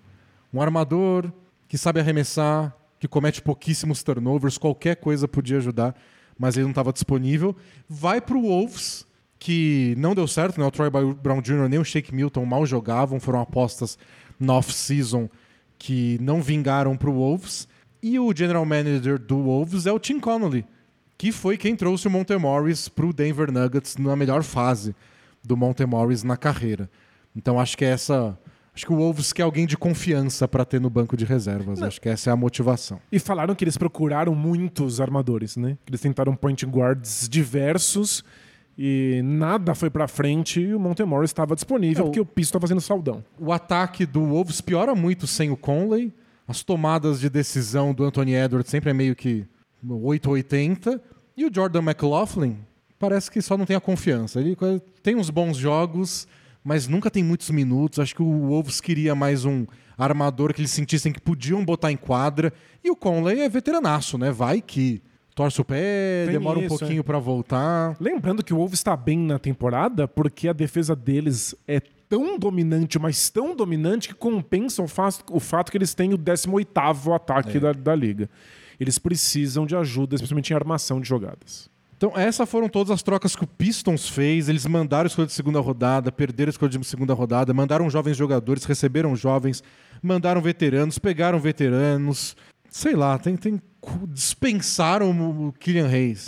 Um 0.54 0.62
armador 0.62 1.32
que 1.68 1.78
sabe 1.78 2.00
arremessar, 2.00 2.74
que 3.00 3.08
comete 3.08 3.42
pouquíssimos 3.42 4.04
turnovers, 4.04 4.58
qualquer 4.58 4.96
coisa 4.96 5.28
podia 5.28 5.58
ajudar, 5.58 5.94
mas 6.38 6.56
ele 6.56 6.64
não 6.64 6.72
estava 6.72 6.94
disponível. 6.94 7.56
Vai 7.90 8.22
para 8.22 8.38
o 8.38 8.44
Wolves, 8.44 9.06
que 9.38 9.94
não 9.98 10.16
deu 10.16 10.28
certo, 10.28 10.60
né? 10.60 10.66
O 10.66 10.72
Troy 10.72 10.90
Brown 10.90 11.42
Jr. 11.42 11.68
nem 11.68 11.80
o 11.80 11.84
Shake 11.84 12.16
Milton 12.16 12.46
mal 12.46 12.66
jogavam, 12.66 13.20
foram 13.20 13.42
apostas 13.42 13.98
na 14.40 14.54
off-season 14.54 15.30
que 15.78 16.18
não 16.22 16.42
vingaram 16.42 16.96
para 16.96 17.10
o 17.10 17.14
Wolves. 17.14 17.68
E 18.04 18.20
o 18.20 18.34
general 18.36 18.66
manager 18.66 19.18
do 19.18 19.38
Wolves 19.38 19.86
é 19.86 19.92
o 19.92 19.98
Tim 19.98 20.20
Connolly, 20.20 20.66
que 21.18 21.32
foi 21.32 21.58
quem 21.58 21.74
trouxe 21.76 22.06
o 22.08 22.12
Montemorris 22.12 22.90
para 22.90 23.06
o 23.06 23.14
Denver 23.14 23.50
Nuggets 23.50 23.96
na 23.96 24.14
melhor 24.16 24.44
fase 24.44 24.94
do 25.42 25.56
Montemorris 25.56 26.22
na 26.22 26.36
carreira. 26.36 26.90
Então 27.36 27.58
acho 27.60 27.78
que 27.78 27.86
é 27.86 27.90
essa, 27.90 28.38
acho 28.76 28.86
que 28.86 28.92
o 28.92 28.98
Wolves 28.98 29.32
quer 29.32 29.44
alguém 29.44 29.66
de 29.66 29.78
confiança 29.78 30.48
para 30.50 30.66
ter 30.66 30.82
no 30.82 30.90
banco 30.90 31.16
de 31.16 31.24
reservas. 31.24 31.82
Acho 31.82 32.02
que 32.02 32.10
essa 32.10 32.30
é 32.30 32.34
a 32.34 32.36
motivação. 32.36 33.00
E 33.10 33.20
falaram 33.20 33.56
que 33.56 33.64
eles 33.64 33.78
procuraram 33.78 34.36
muitos 34.36 35.00
armadores, 35.00 35.56
né? 35.56 35.78
Que 35.86 35.92
Eles 35.92 36.02
tentaram 36.02 36.36
point 36.36 36.66
guards 36.66 37.30
diversos 37.30 38.22
e 38.78 39.22
nada 39.24 39.74
foi 39.74 39.90
pra 39.90 40.08
frente 40.10 40.60
e 40.60 40.76
o 40.76 40.80
Montemorris 40.80 41.30
estava 41.30 41.56
disponível 41.56 42.00
É, 42.00 42.04
o- 42.04 42.06
porque 42.08 42.20
o 42.20 42.26
Pistons 42.26 42.50
estava 42.50 42.62
fazendo 42.64 42.82
saudão. 42.82 43.24
O 43.40 43.54
ataque 43.54 44.06
do 44.06 44.26
Wolves 44.26 44.60
piora 44.60 44.94
muito 44.94 45.26
sem 45.26 45.50
o 45.52 45.56
Conley. 45.58 46.12
As 46.48 46.64
tomadas 46.64 47.20
de 47.20 47.30
decisão 47.30 47.94
do 47.94 48.04
Anthony 48.04 48.36
Edwards 48.36 48.70
sempre 48.70 48.90
é 48.90 48.94
meio 48.94 49.16
que 49.16 49.46
880. 49.88 51.02
E 51.36 51.46
o 51.46 51.52
Jordan 51.54 51.82
McLaughlin 51.82 52.58
parece 53.00 53.32
que 53.32 53.42
só 53.42 53.58
não 53.58 53.66
tem 53.66 53.76
a 53.76 53.82
confiança. 53.82 54.40
Ele 54.40 54.56
tem 55.02 55.16
uns 55.16 55.30
bons 55.30 55.58
jogos, 55.58 56.28
mas 56.64 56.88
nunca 56.88 57.10
tem 57.10 57.24
muitos 57.24 57.50
minutos. 57.50 58.00
Acho 58.00 58.16
que 58.16 58.22
o 58.22 58.48
Wolves 58.48 58.80
queria 58.82 59.16
mais 59.16 59.46
um 59.46 59.66
armador 59.98 60.54
que 60.54 60.62
eles 60.62 60.72
sentissem 60.72 61.12
que 61.12 61.22
podiam 61.22 61.64
botar 61.64 61.92
em 61.92 61.98
quadra. 61.98 62.54
E 62.84 62.92
o 62.92 62.96
Conley 62.96 63.42
é 63.42 63.50
veteranaço, 63.50 64.18
né? 64.18 64.32
Vai 64.32 64.62
que 64.62 65.02
torce 65.36 65.60
o 65.62 65.66
pé, 65.66 66.24
Tem 66.26 66.34
demora 66.34 66.60
um 66.60 66.64
isso, 66.64 66.78
pouquinho 66.78 67.04
pra 67.04 67.20
voltar. 67.20 67.96
Lembrando 68.00 68.44
que 68.44 68.54
o 68.54 68.58
Wolves 68.58 68.80
está 68.80 68.96
bem 68.96 69.18
na 69.18 69.40
temporada 69.40 70.08
porque 70.08 70.48
a 70.48 70.54
defesa 70.54 70.96
deles 70.96 71.56
é 71.68 71.80
tão 72.10 72.38
dominante, 72.38 73.00
mas 73.00 73.30
tão 73.30 73.56
dominante 73.56 74.10
que 74.10 74.14
compensa 74.14 74.84
o, 74.84 74.88
fa- 74.88 75.10
o 75.32 75.40
fato 75.40 75.72
que 75.72 75.78
eles 75.78 75.94
têm 75.96 76.14
o 76.14 76.18
18º 76.18 77.16
ataque 77.16 77.60
da, 77.60 77.72
da 77.74 77.96
liga. 77.96 78.30
Eles 78.80 78.98
precisam 79.00 79.66
de 79.66 79.76
ajuda, 79.76 80.16
especialmente 80.16 80.52
em 80.52 80.56
armação 80.56 81.00
de 81.02 81.08
jogadas. 81.08 81.70
Então, 81.96 82.12
essas 82.18 82.50
foram 82.50 82.68
todas 82.68 82.92
as 82.92 83.02
trocas 83.02 83.34
que 83.36 83.44
o 83.44 83.48
Pistons 83.48 84.10
fez. 84.10 84.50
Eles 84.50 84.66
mandaram 84.66 85.08
escolha 85.08 85.26
de 85.28 85.32
segunda 85.34 85.60
rodada, 85.62 86.12
perderam 86.12 86.50
a 86.50 86.52
escolha 86.52 86.70
de 86.70 86.84
segunda 86.86 87.14
rodada, 87.14 87.54
mandaram 87.54 87.90
jovens 87.90 88.18
jogadores, 88.18 88.66
receberam 88.66 89.16
jovens, 89.16 89.64
mandaram 90.02 90.42
veteranos, 90.42 91.00
pegaram 91.00 91.40
veteranos. 91.40 92.36
Sei 92.70 92.94
lá, 92.94 93.18
tem, 93.18 93.38
tem 93.38 93.62
dispensaram 94.08 95.12
o 95.48 95.54
Kylian 95.54 95.88
Reis. 95.88 96.26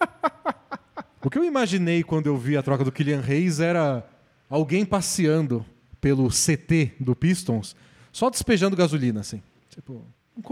o 1.22 1.30
que 1.30 1.38
eu 1.38 1.44
imaginei 1.44 2.02
quando 2.02 2.26
eu 2.26 2.36
vi 2.36 2.56
a 2.56 2.62
troca 2.62 2.84
do 2.84 2.92
Kylian 2.92 3.20
Reis 3.20 3.60
era 3.60 4.06
alguém 4.48 4.84
passeando 4.84 5.64
pelo 6.00 6.28
CT 6.28 6.92
do 7.00 7.14
Pistons, 7.14 7.74
só 8.12 8.30
despejando 8.30 8.76
gasolina, 8.76 9.20
assim. 9.20 9.42
Tipo, 9.70 10.04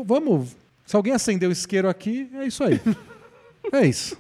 vamos. 0.05 0.57
Se 0.85 0.95
alguém 0.95 1.13
acendeu 1.13 1.49
o 1.49 1.53
isqueiro 1.53 1.89
aqui, 1.89 2.29
é 2.35 2.47
isso 2.47 2.63
aí. 2.63 2.81
é 3.73 3.87
isso. 3.87 4.17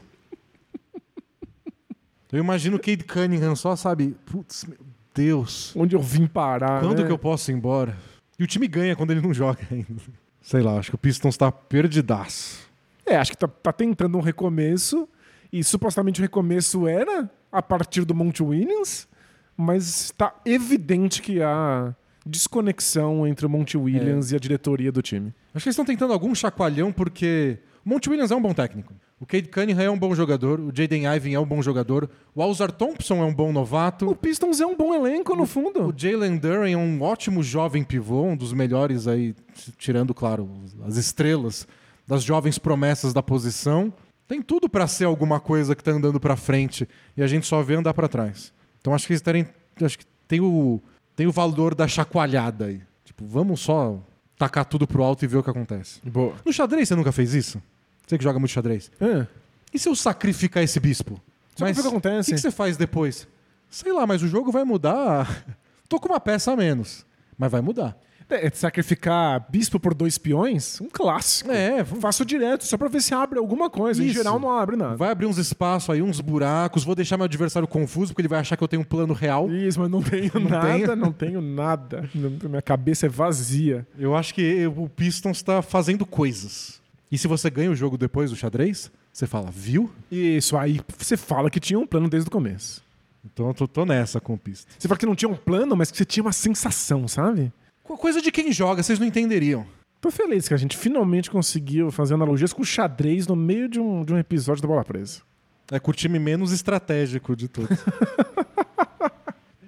Eu 2.33 2.41
imagino 2.41 2.77
o 2.77 2.81
Cade 2.81 3.05
Cunningham 3.05 3.55
só, 3.55 3.77
sabe? 3.77 4.17
Putz, 4.27 4.65
meu 4.65 4.79
Deus. 5.15 5.75
Onde 5.77 5.95
eu 5.95 6.01
vim 6.01 6.27
parar? 6.27 6.81
Quando 6.81 7.01
né? 7.01 7.07
que 7.07 7.13
eu 7.13 7.19
posso 7.19 7.51
ir 7.51 7.55
embora? 7.55 7.97
E 8.39 8.45
o 8.45 8.47
time 8.47 8.67
ganha 8.67 8.97
quando 8.97 9.13
ele 9.13 9.21
não 9.21 9.33
joga 9.33 9.61
ainda. 9.71 10.03
Sei 10.47 10.63
lá, 10.63 10.79
acho 10.79 10.91
que 10.91 10.95
o 10.95 10.99
Pistons 10.99 11.37
tá 11.37 11.51
perdidaço. 11.51 12.69
É, 13.05 13.17
acho 13.17 13.33
que 13.33 13.37
tá, 13.37 13.49
tá 13.49 13.73
tentando 13.73 14.17
um 14.17 14.21
recomeço. 14.21 15.09
E 15.53 15.65
supostamente 15.65 16.21
o 16.21 16.23
recomeço 16.23 16.87
era 16.87 17.29
a 17.51 17.61
partir 17.61 18.05
do 18.05 18.15
Monte 18.15 18.45
Williams, 18.45 19.09
mas 19.57 20.05
está 20.05 20.33
evidente 20.45 21.21
que 21.21 21.43
há 21.43 21.93
desconexão 22.25 23.27
entre 23.27 23.45
o 23.45 23.51
Monte 23.51 23.77
Williams 23.77 24.31
é. 24.31 24.35
e 24.35 24.37
a 24.37 24.39
diretoria 24.39 24.93
do 24.93 25.03
time. 25.03 25.35
Acho 25.53 25.65
que 25.65 25.69
eles 25.69 25.75
estão 25.75 25.85
tentando 25.85 26.13
algum 26.13 26.33
chacoalhão 26.33 26.93
porque 26.93 27.59
o 27.85 27.89
Monte 27.89 28.09
Williams 28.09 28.31
é 28.31 28.37
um 28.37 28.41
bom 28.41 28.55
técnico. 28.55 28.95
O 29.19 29.25
Cade 29.25 29.49
Cunningham 29.49 29.83
é 29.83 29.91
um 29.91 29.99
bom 29.99 30.15
jogador, 30.15 30.61
o 30.61 30.71
Jaden 30.75 31.07
Ivey 31.07 31.35
é 31.35 31.41
um 31.41 31.47
bom 31.47 31.63
jogador, 31.63 32.11
o 32.35 32.43
Alzar 32.43 32.71
Thompson 32.71 33.23
é 33.23 33.25
um 33.25 33.33
bom 33.33 33.51
novato. 33.51 34.11
O 34.11 34.15
Pistons 34.15 34.61
é 34.61 34.67
um 34.67 34.77
bom 34.77 34.95
elenco, 34.95 35.35
no 35.35 35.47
fundo. 35.47 35.89
O 35.89 35.95
Jalen 35.97 36.37
Duren 36.37 36.75
é 36.75 36.77
um 36.77 37.01
ótimo 37.01 37.43
jovem 37.43 37.83
pivô, 37.83 38.25
um 38.25 38.37
dos 38.37 38.53
melhores 38.53 39.09
aí, 39.09 39.35
tirando, 39.79 40.13
claro, 40.13 40.51
as 40.87 40.99
estrelas 40.99 41.67
das 42.07 42.23
jovens 42.23 42.59
promessas 42.59 43.15
da 43.15 43.23
posição. 43.23 43.91
Tem 44.29 44.43
tudo 44.43 44.69
para 44.69 44.87
ser 44.87 45.05
alguma 45.05 45.41
coisa 45.41 45.75
que 45.75 45.81
está 45.81 45.93
andando 45.93 46.21
para 46.21 46.37
frente 46.37 46.87
e 47.17 47.23
a 47.23 47.27
gente 47.27 47.47
só 47.47 47.63
vê 47.63 47.75
andar 47.75 47.95
para 47.95 48.09
trás. 48.09 48.53
Então 48.81 48.93
acho 48.95 49.07
que 49.07 49.15
eles 49.15 49.23
terem, 49.23 49.47
acho 49.81 49.99
que 49.99 50.05
tem 50.29 50.41
o 50.41 50.81
tem 51.15 51.27
o 51.27 51.33
valor 51.33 51.75
da 51.75 51.89
chacoalhada 51.89 52.67
aí. 52.67 52.83
Tipo, 53.03 53.25
vamos 53.25 53.61
só 53.61 53.99
tacar 54.37 54.67
tudo 54.67 54.87
pro 54.87 55.03
alto 55.03 55.25
e 55.25 55.29
ver 55.29 55.39
o 55.39 55.43
que 55.43 55.49
acontece. 55.49 56.01
Boa. 56.05 56.35
No 56.45 56.53
xadrez 56.53 56.87
você 56.87 56.95
nunca 56.95 57.11
fez 57.11 57.33
isso? 57.33 57.63
Você 58.07 58.17
que 58.17 58.25
joga 58.25 58.39
muito 58.39 58.53
xadrez. 58.53 58.91
É. 59.01 59.27
E 59.73 59.79
se 59.79 59.89
eu 59.89 59.97
sacrificar 59.97 60.63
esse 60.63 60.79
bispo? 60.79 61.21
Mas 61.59 61.79
o 61.79 61.83
que 61.83 61.89
acontece? 61.89 62.31
O 62.31 62.35
que, 62.35 62.37
que 62.37 62.41
você 62.41 62.51
faz 62.51 62.77
depois? 62.77 63.27
Sei 63.69 63.93
lá, 63.93 64.07
mas 64.07 64.23
o 64.23 64.29
jogo 64.29 64.53
vai 64.53 64.65
mudar. 64.65 65.45
Tô 65.89 65.99
com 65.99 66.09
uma 66.09 66.21
peça 66.21 66.53
a 66.53 66.57
menos, 66.57 67.05
mas 67.37 67.51
vai 67.51 67.61
mudar. 67.61 67.97
É, 68.29 68.51
sacrificar 68.51 69.47
bispo 69.49 69.79
por 69.79 69.95
dois 69.95 70.19
peões? 70.19 70.81
Um 70.81 70.89
clássico. 70.91 71.51
É, 71.53 71.85
faço 71.85 72.25
direto, 72.25 72.65
só 72.65 72.77
pra 72.77 72.89
ver 72.89 73.01
se 73.01 73.15
abre 73.15 73.39
alguma 73.39 73.71
coisa. 73.71 74.03
Isso. 74.03 74.11
Em 74.11 74.15
geral, 74.15 74.41
não 74.41 74.51
abre 74.51 74.75
nada. 74.75 74.97
Vai 74.97 75.11
abrir 75.11 75.27
uns 75.27 75.39
espaços 75.39 75.89
aí, 75.91 76.03
uns 76.03 76.21
buracos. 76.21 76.83
Vou 76.83 76.97
deixar 76.97 77.17
meu 77.17 77.25
adversário 77.25 77.69
confuso, 77.69 78.13
porque 78.13 78.23
ele 78.23 78.29
vai 78.29 78.41
achar 78.41 78.57
que 78.57 78.65
eu 78.65 78.69
tenho 78.69 78.83
um 78.83 78.85
plano 78.85 79.15
real. 79.15 79.49
Isso, 79.49 79.79
mas 79.79 79.89
não 79.89 80.03
tenho 80.03 80.33
não 80.41 80.51
nada, 80.51 80.67
tenho. 80.67 80.97
não 80.97 81.13
tenho 81.13 81.41
nada. 81.41 82.11
Minha 82.15 82.63
cabeça 82.63 83.07
é 83.07 83.09
vazia. 83.09 83.87
Eu 83.97 84.17
acho 84.17 84.35
que 84.35 84.67
o 84.67 84.89
Pistons 84.89 85.41
tá 85.41 85.63
fazendo 85.63 86.05
coisas. 86.05 86.81
E 87.11 87.17
se 87.17 87.29
você 87.29 87.49
ganha 87.49 87.71
o 87.71 87.77
jogo 87.77 87.97
depois 87.97 88.31
do 88.31 88.37
xadrez, 88.37 88.91
você 89.13 89.27
fala, 89.27 89.51
viu? 89.51 89.91
Isso, 90.11 90.57
aí 90.57 90.81
você 90.99 91.17
fala 91.17 91.51
que 91.51 91.61
tinha 91.61 91.79
um 91.79 91.87
plano 91.87 92.09
desde 92.09 92.29
o 92.29 92.33
começo. 92.33 92.85
Então 93.25 93.49
eu 93.49 93.55
tô, 93.55 93.67
tô 93.67 93.85
nessa 93.85 94.21
com 94.21 94.35
o 94.35 94.39
Pistons. 94.39 94.75
Você 94.79 94.89
fala 94.89 94.99
que 94.99 95.07
não 95.07 95.15
tinha 95.15 95.29
um 95.29 95.37
plano, 95.37 95.77
mas 95.77 95.91
que 95.91 95.97
você 95.97 96.05
tinha 96.05 96.23
uma 96.23 96.33
sensação, 96.33 97.07
sabe? 97.09 97.53
Coisa 97.83 98.21
de 98.21 98.33
quem 98.33 98.53
joga, 98.53 98.83
vocês 98.83 98.99
não 98.99 99.07
entenderiam. 99.07 99.67
Tô 100.01 100.11
feliz 100.11 100.47
que 100.47 100.55
a 100.55 100.57
gente 100.57 100.77
finalmente 100.77 101.31
conseguiu 101.31 101.91
fazer 101.91 102.15
analogias 102.15 102.53
com 102.53 102.63
xadrez 102.63 103.27
no 103.27 103.35
meio 103.35 103.69
de 103.69 103.81
um, 103.81 104.05
de 104.05 104.13
um 104.13 104.19
episódio 104.19 104.63
da 104.63 104.69
Bola 104.69 104.85
Presa. 104.85 105.23
É 105.71 105.81
com 105.81 105.91
o 105.91 105.95
time 105.95 106.19
menos 106.19 106.53
estratégico 106.53 107.35
de 107.35 107.49
todos. 107.49 107.77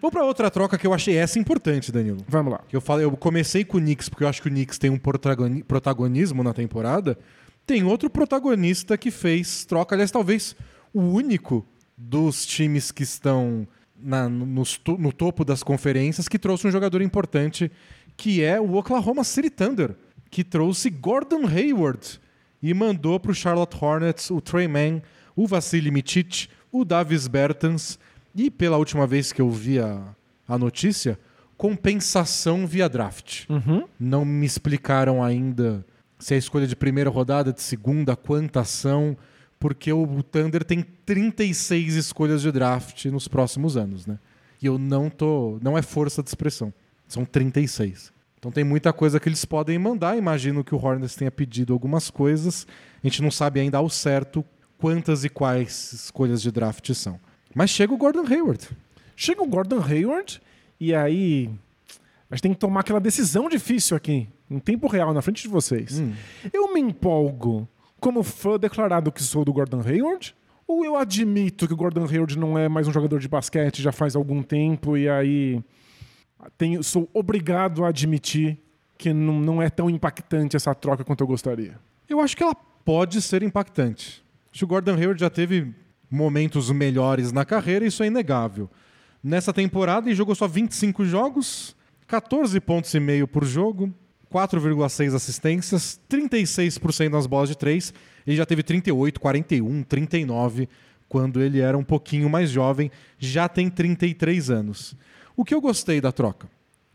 Vou 0.00 0.10
para 0.10 0.24
outra 0.24 0.50
troca 0.50 0.78
que 0.78 0.86
eu 0.86 0.94
achei 0.94 1.16
essa 1.16 1.38
importante, 1.38 1.90
Danilo. 1.90 2.18
Vamos 2.28 2.52
lá. 2.52 2.60
Eu 2.72 2.80
falei, 2.80 3.04
eu 3.04 3.16
comecei 3.16 3.64
com 3.64 3.78
o 3.78 3.80
Knicks 3.80 4.08
porque 4.08 4.24
eu 4.24 4.28
acho 4.28 4.40
que 4.40 4.48
o 4.48 4.50
Knicks 4.50 4.78
tem 4.78 4.90
um 4.90 4.98
protagonismo 4.98 6.42
na 6.42 6.52
temporada. 6.52 7.18
Tem 7.66 7.82
outro 7.84 8.08
protagonista 8.08 8.96
que 8.96 9.10
fez 9.10 9.64
troca, 9.64 9.94
aliás, 9.94 10.10
talvez 10.10 10.56
o 10.92 11.00
único 11.00 11.66
dos 11.96 12.46
times 12.46 12.90
que 12.90 13.02
estão 13.02 13.66
na, 13.98 14.28
no, 14.28 14.62
no 14.98 15.12
topo 15.12 15.44
das 15.44 15.62
conferências 15.62 16.28
que 16.28 16.38
trouxe 16.38 16.66
um 16.66 16.70
jogador 16.70 17.02
importante 17.02 17.70
que 18.16 18.42
é 18.42 18.60
o 18.60 18.74
Oklahoma 18.74 19.22
City 19.22 19.48
Thunder, 19.48 19.94
que 20.30 20.42
trouxe 20.42 20.90
Gordon 20.90 21.46
Hayward 21.46 22.20
e 22.60 22.74
mandou 22.74 23.18
para 23.18 23.30
o 23.30 23.34
Charlotte 23.34 23.76
Hornets 23.80 24.30
o 24.30 24.40
Trey 24.40 24.66
Mann, 24.66 25.00
o 25.36 25.46
Vassili 25.46 25.90
Micic, 25.90 26.48
o 26.72 26.84
Davis 26.84 27.28
Bertans 27.28 27.98
e, 28.38 28.50
pela 28.52 28.76
última 28.76 29.04
vez 29.04 29.32
que 29.32 29.40
eu 29.40 29.50
vi 29.50 29.80
a, 29.80 30.14
a 30.46 30.56
notícia, 30.56 31.18
compensação 31.56 32.68
via 32.68 32.88
draft. 32.88 33.48
Uhum. 33.50 33.84
Não 33.98 34.24
me 34.24 34.46
explicaram 34.46 35.22
ainda 35.24 35.84
se 36.20 36.34
é 36.34 36.38
escolha 36.38 36.64
de 36.64 36.76
primeira 36.76 37.10
rodada, 37.10 37.52
de 37.52 37.60
segunda, 37.60 38.14
quantas 38.14 38.68
são, 38.68 39.16
porque 39.58 39.92
o 39.92 40.22
Thunder 40.22 40.62
tem 40.62 40.82
36 41.04 41.94
escolhas 41.94 42.42
de 42.42 42.52
draft 42.52 43.06
nos 43.06 43.26
próximos 43.26 43.76
anos, 43.76 44.06
né? 44.06 44.20
E 44.62 44.66
eu 44.66 44.78
não 44.78 45.10
tô, 45.10 45.58
não 45.60 45.76
é 45.76 45.82
força 45.82 46.22
de 46.22 46.28
expressão. 46.28 46.72
São 47.08 47.24
36. 47.24 48.12
Então 48.38 48.52
tem 48.52 48.62
muita 48.62 48.92
coisa 48.92 49.18
que 49.18 49.28
eles 49.28 49.44
podem 49.44 49.78
mandar. 49.80 50.16
Imagino 50.16 50.62
que 50.62 50.76
o 50.76 50.78
Hornets 50.78 51.16
tenha 51.16 51.30
pedido 51.30 51.72
algumas 51.72 52.08
coisas. 52.08 52.68
A 53.02 53.06
gente 53.06 53.20
não 53.20 53.32
sabe 53.32 53.58
ainda 53.58 53.78
ao 53.78 53.88
certo 53.88 54.44
quantas 54.78 55.24
e 55.24 55.28
quais 55.28 55.92
escolhas 55.92 56.40
de 56.40 56.52
draft 56.52 56.92
são. 56.94 57.18
Mas 57.54 57.70
chega 57.70 57.92
o 57.92 57.96
Gordon 57.96 58.26
Hayward. 58.26 58.68
Chega 59.16 59.42
o 59.42 59.46
Gordon 59.46 59.82
Hayward 59.82 60.40
e 60.78 60.94
aí 60.94 61.50
a 62.30 62.34
gente 62.34 62.42
tem 62.42 62.52
que 62.52 62.58
tomar 62.58 62.80
aquela 62.80 63.00
decisão 63.00 63.48
difícil 63.48 63.96
aqui, 63.96 64.28
em 64.50 64.58
tempo 64.58 64.86
real, 64.86 65.14
na 65.14 65.22
frente 65.22 65.42
de 65.42 65.48
vocês. 65.48 65.98
Hum. 65.98 66.12
Eu 66.52 66.72
me 66.72 66.80
empolgo 66.80 67.66
como 68.00 68.22
fã 68.22 68.58
declarado 68.58 69.10
que 69.10 69.22
sou 69.22 69.44
do 69.44 69.52
Gordon 69.52 69.80
Hayward? 69.80 70.34
Ou 70.66 70.84
eu 70.84 70.96
admito 70.96 71.66
que 71.66 71.72
o 71.72 71.76
Gordon 71.76 72.04
Hayward 72.04 72.38
não 72.38 72.58
é 72.58 72.68
mais 72.68 72.86
um 72.86 72.92
jogador 72.92 73.18
de 73.18 73.28
basquete 73.28 73.82
já 73.82 73.90
faz 73.90 74.14
algum 74.14 74.42
tempo 74.42 74.96
e 74.96 75.08
aí 75.08 75.64
tenho, 76.58 76.82
sou 76.84 77.08
obrigado 77.14 77.84
a 77.84 77.88
admitir 77.88 78.58
que 78.98 79.12
não, 79.12 79.40
não 79.40 79.62
é 79.62 79.70
tão 79.70 79.88
impactante 79.88 80.56
essa 80.56 80.74
troca 80.74 81.04
quanto 81.04 81.22
eu 81.22 81.26
gostaria. 81.26 81.78
Eu 82.08 82.20
acho 82.20 82.36
que 82.36 82.42
ela 82.42 82.54
pode 82.54 83.22
ser 83.22 83.42
impactante. 83.42 84.22
Acho 84.52 84.60
que 84.60 84.64
o 84.64 84.68
Gordon 84.68 84.94
Hayward 84.94 85.20
já 85.20 85.30
teve 85.30 85.74
momentos 86.10 86.70
melhores 86.70 87.32
na 87.32 87.44
carreira, 87.44 87.86
isso 87.86 88.02
é 88.02 88.06
inegável. 88.06 88.70
Nessa 89.22 89.52
temporada 89.52 90.08
ele 90.08 90.14
jogou 90.14 90.34
só 90.34 90.46
25 90.46 91.04
jogos, 91.04 91.76
14 92.06 92.58
pontos 92.60 92.94
e 92.94 93.00
meio 93.00 93.26
por 93.26 93.44
jogo, 93.44 93.92
4,6 94.32 95.14
assistências, 95.14 96.00
36% 96.08 97.10
nas 97.10 97.26
bolas 97.26 97.48
de 97.48 97.56
3. 97.56 97.92
Ele 98.26 98.36
já 98.36 98.46
teve 98.46 98.62
38, 98.62 99.20
41, 99.20 99.82
39 99.82 100.68
quando 101.08 101.40
ele 101.40 101.60
era 101.60 101.76
um 101.76 101.82
pouquinho 101.82 102.28
mais 102.28 102.50
jovem, 102.50 102.90
já 103.18 103.48
tem 103.48 103.70
33 103.70 104.50
anos. 104.50 104.94
O 105.34 105.44
que 105.44 105.54
eu 105.54 105.60
gostei 105.60 106.00
da 106.00 106.12
troca? 106.12 106.48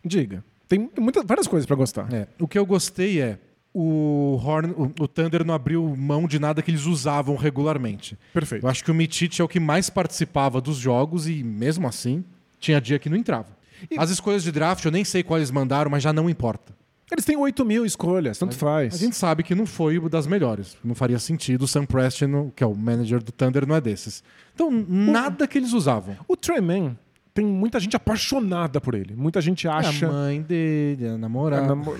Diga. 0.05 0.43
Tem 0.67 0.89
muitas, 0.99 1.25
várias 1.25 1.47
coisas 1.47 1.65
para 1.65 1.75
gostar. 1.75 2.13
É, 2.13 2.27
o 2.39 2.47
que 2.47 2.57
eu 2.57 2.65
gostei 2.65 3.19
é 3.19 3.39
o, 3.73 4.39
Horn, 4.43 4.71
o, 4.77 5.03
o, 5.03 5.07
Thunder 5.07 5.43
não 5.43 5.53
abriu 5.53 5.95
mão 5.97 6.27
de 6.27 6.37
nada 6.37 6.61
que 6.61 6.69
eles 6.69 6.85
usavam 6.85 7.35
regularmente. 7.35 8.17
Perfeito. 8.31 8.63
Eu 8.63 8.69
acho 8.69 8.83
que 8.83 8.91
o 8.91 8.93
Mitich 8.93 9.41
é 9.41 9.43
o 9.43 9.47
que 9.47 9.59
mais 9.59 9.89
participava 9.89 10.61
dos 10.61 10.77
jogos 10.77 11.27
e, 11.27 11.43
mesmo 11.43 11.87
assim, 11.87 12.23
tinha 12.59 12.79
dia 12.79 12.99
que 12.99 13.09
não 13.09 13.17
entrava. 13.17 13.57
E... 13.89 13.97
As 13.97 14.11
escolhas 14.11 14.43
de 14.43 14.51
draft, 14.51 14.85
eu 14.85 14.91
nem 14.91 15.03
sei 15.03 15.23
quais 15.23 15.49
mandaram, 15.49 15.89
mas 15.89 16.03
já 16.03 16.13
não 16.13 16.29
importa. 16.29 16.73
Eles 17.11 17.25
têm 17.25 17.35
8 17.35 17.65
mil 17.65 17.85
escolhas, 17.85 18.37
tanto 18.37 18.55
a, 18.55 18.57
faz. 18.57 18.93
A 18.93 18.97
gente 18.97 19.15
sabe 19.15 19.43
que 19.43 19.53
não 19.53 19.65
foi 19.65 19.99
das 20.09 20.25
melhores. 20.25 20.77
Não 20.83 20.95
faria 20.95 21.19
sentido. 21.19 21.63
O 21.63 21.67
Sam 21.67 21.85
Preston, 21.85 22.51
que 22.55 22.63
é 22.63 22.67
o 22.67 22.75
manager 22.75 23.21
do 23.21 23.31
Thunder, 23.31 23.67
não 23.67 23.75
é 23.75 23.81
desses. 23.81 24.23
Então, 24.53 24.71
nada 24.71 25.47
que 25.47 25.57
eles 25.57 25.73
usavam. 25.73 26.15
O 26.27 26.35
Trey 26.35 26.61
Mann 26.61 26.95
tem 27.33 27.45
muita 27.45 27.79
gente 27.79 27.95
apaixonada 27.95 28.79
por 28.79 28.93
ele. 28.93 29.15
Muita 29.15 29.41
gente 29.41 29.67
acha. 29.67 30.05
É 30.05 30.09
a 30.09 30.11
mãe 30.11 30.41
dele, 30.41 31.07
a 31.07 31.17
namorada. 31.17 31.63
A 31.63 31.67
namor... 31.67 31.99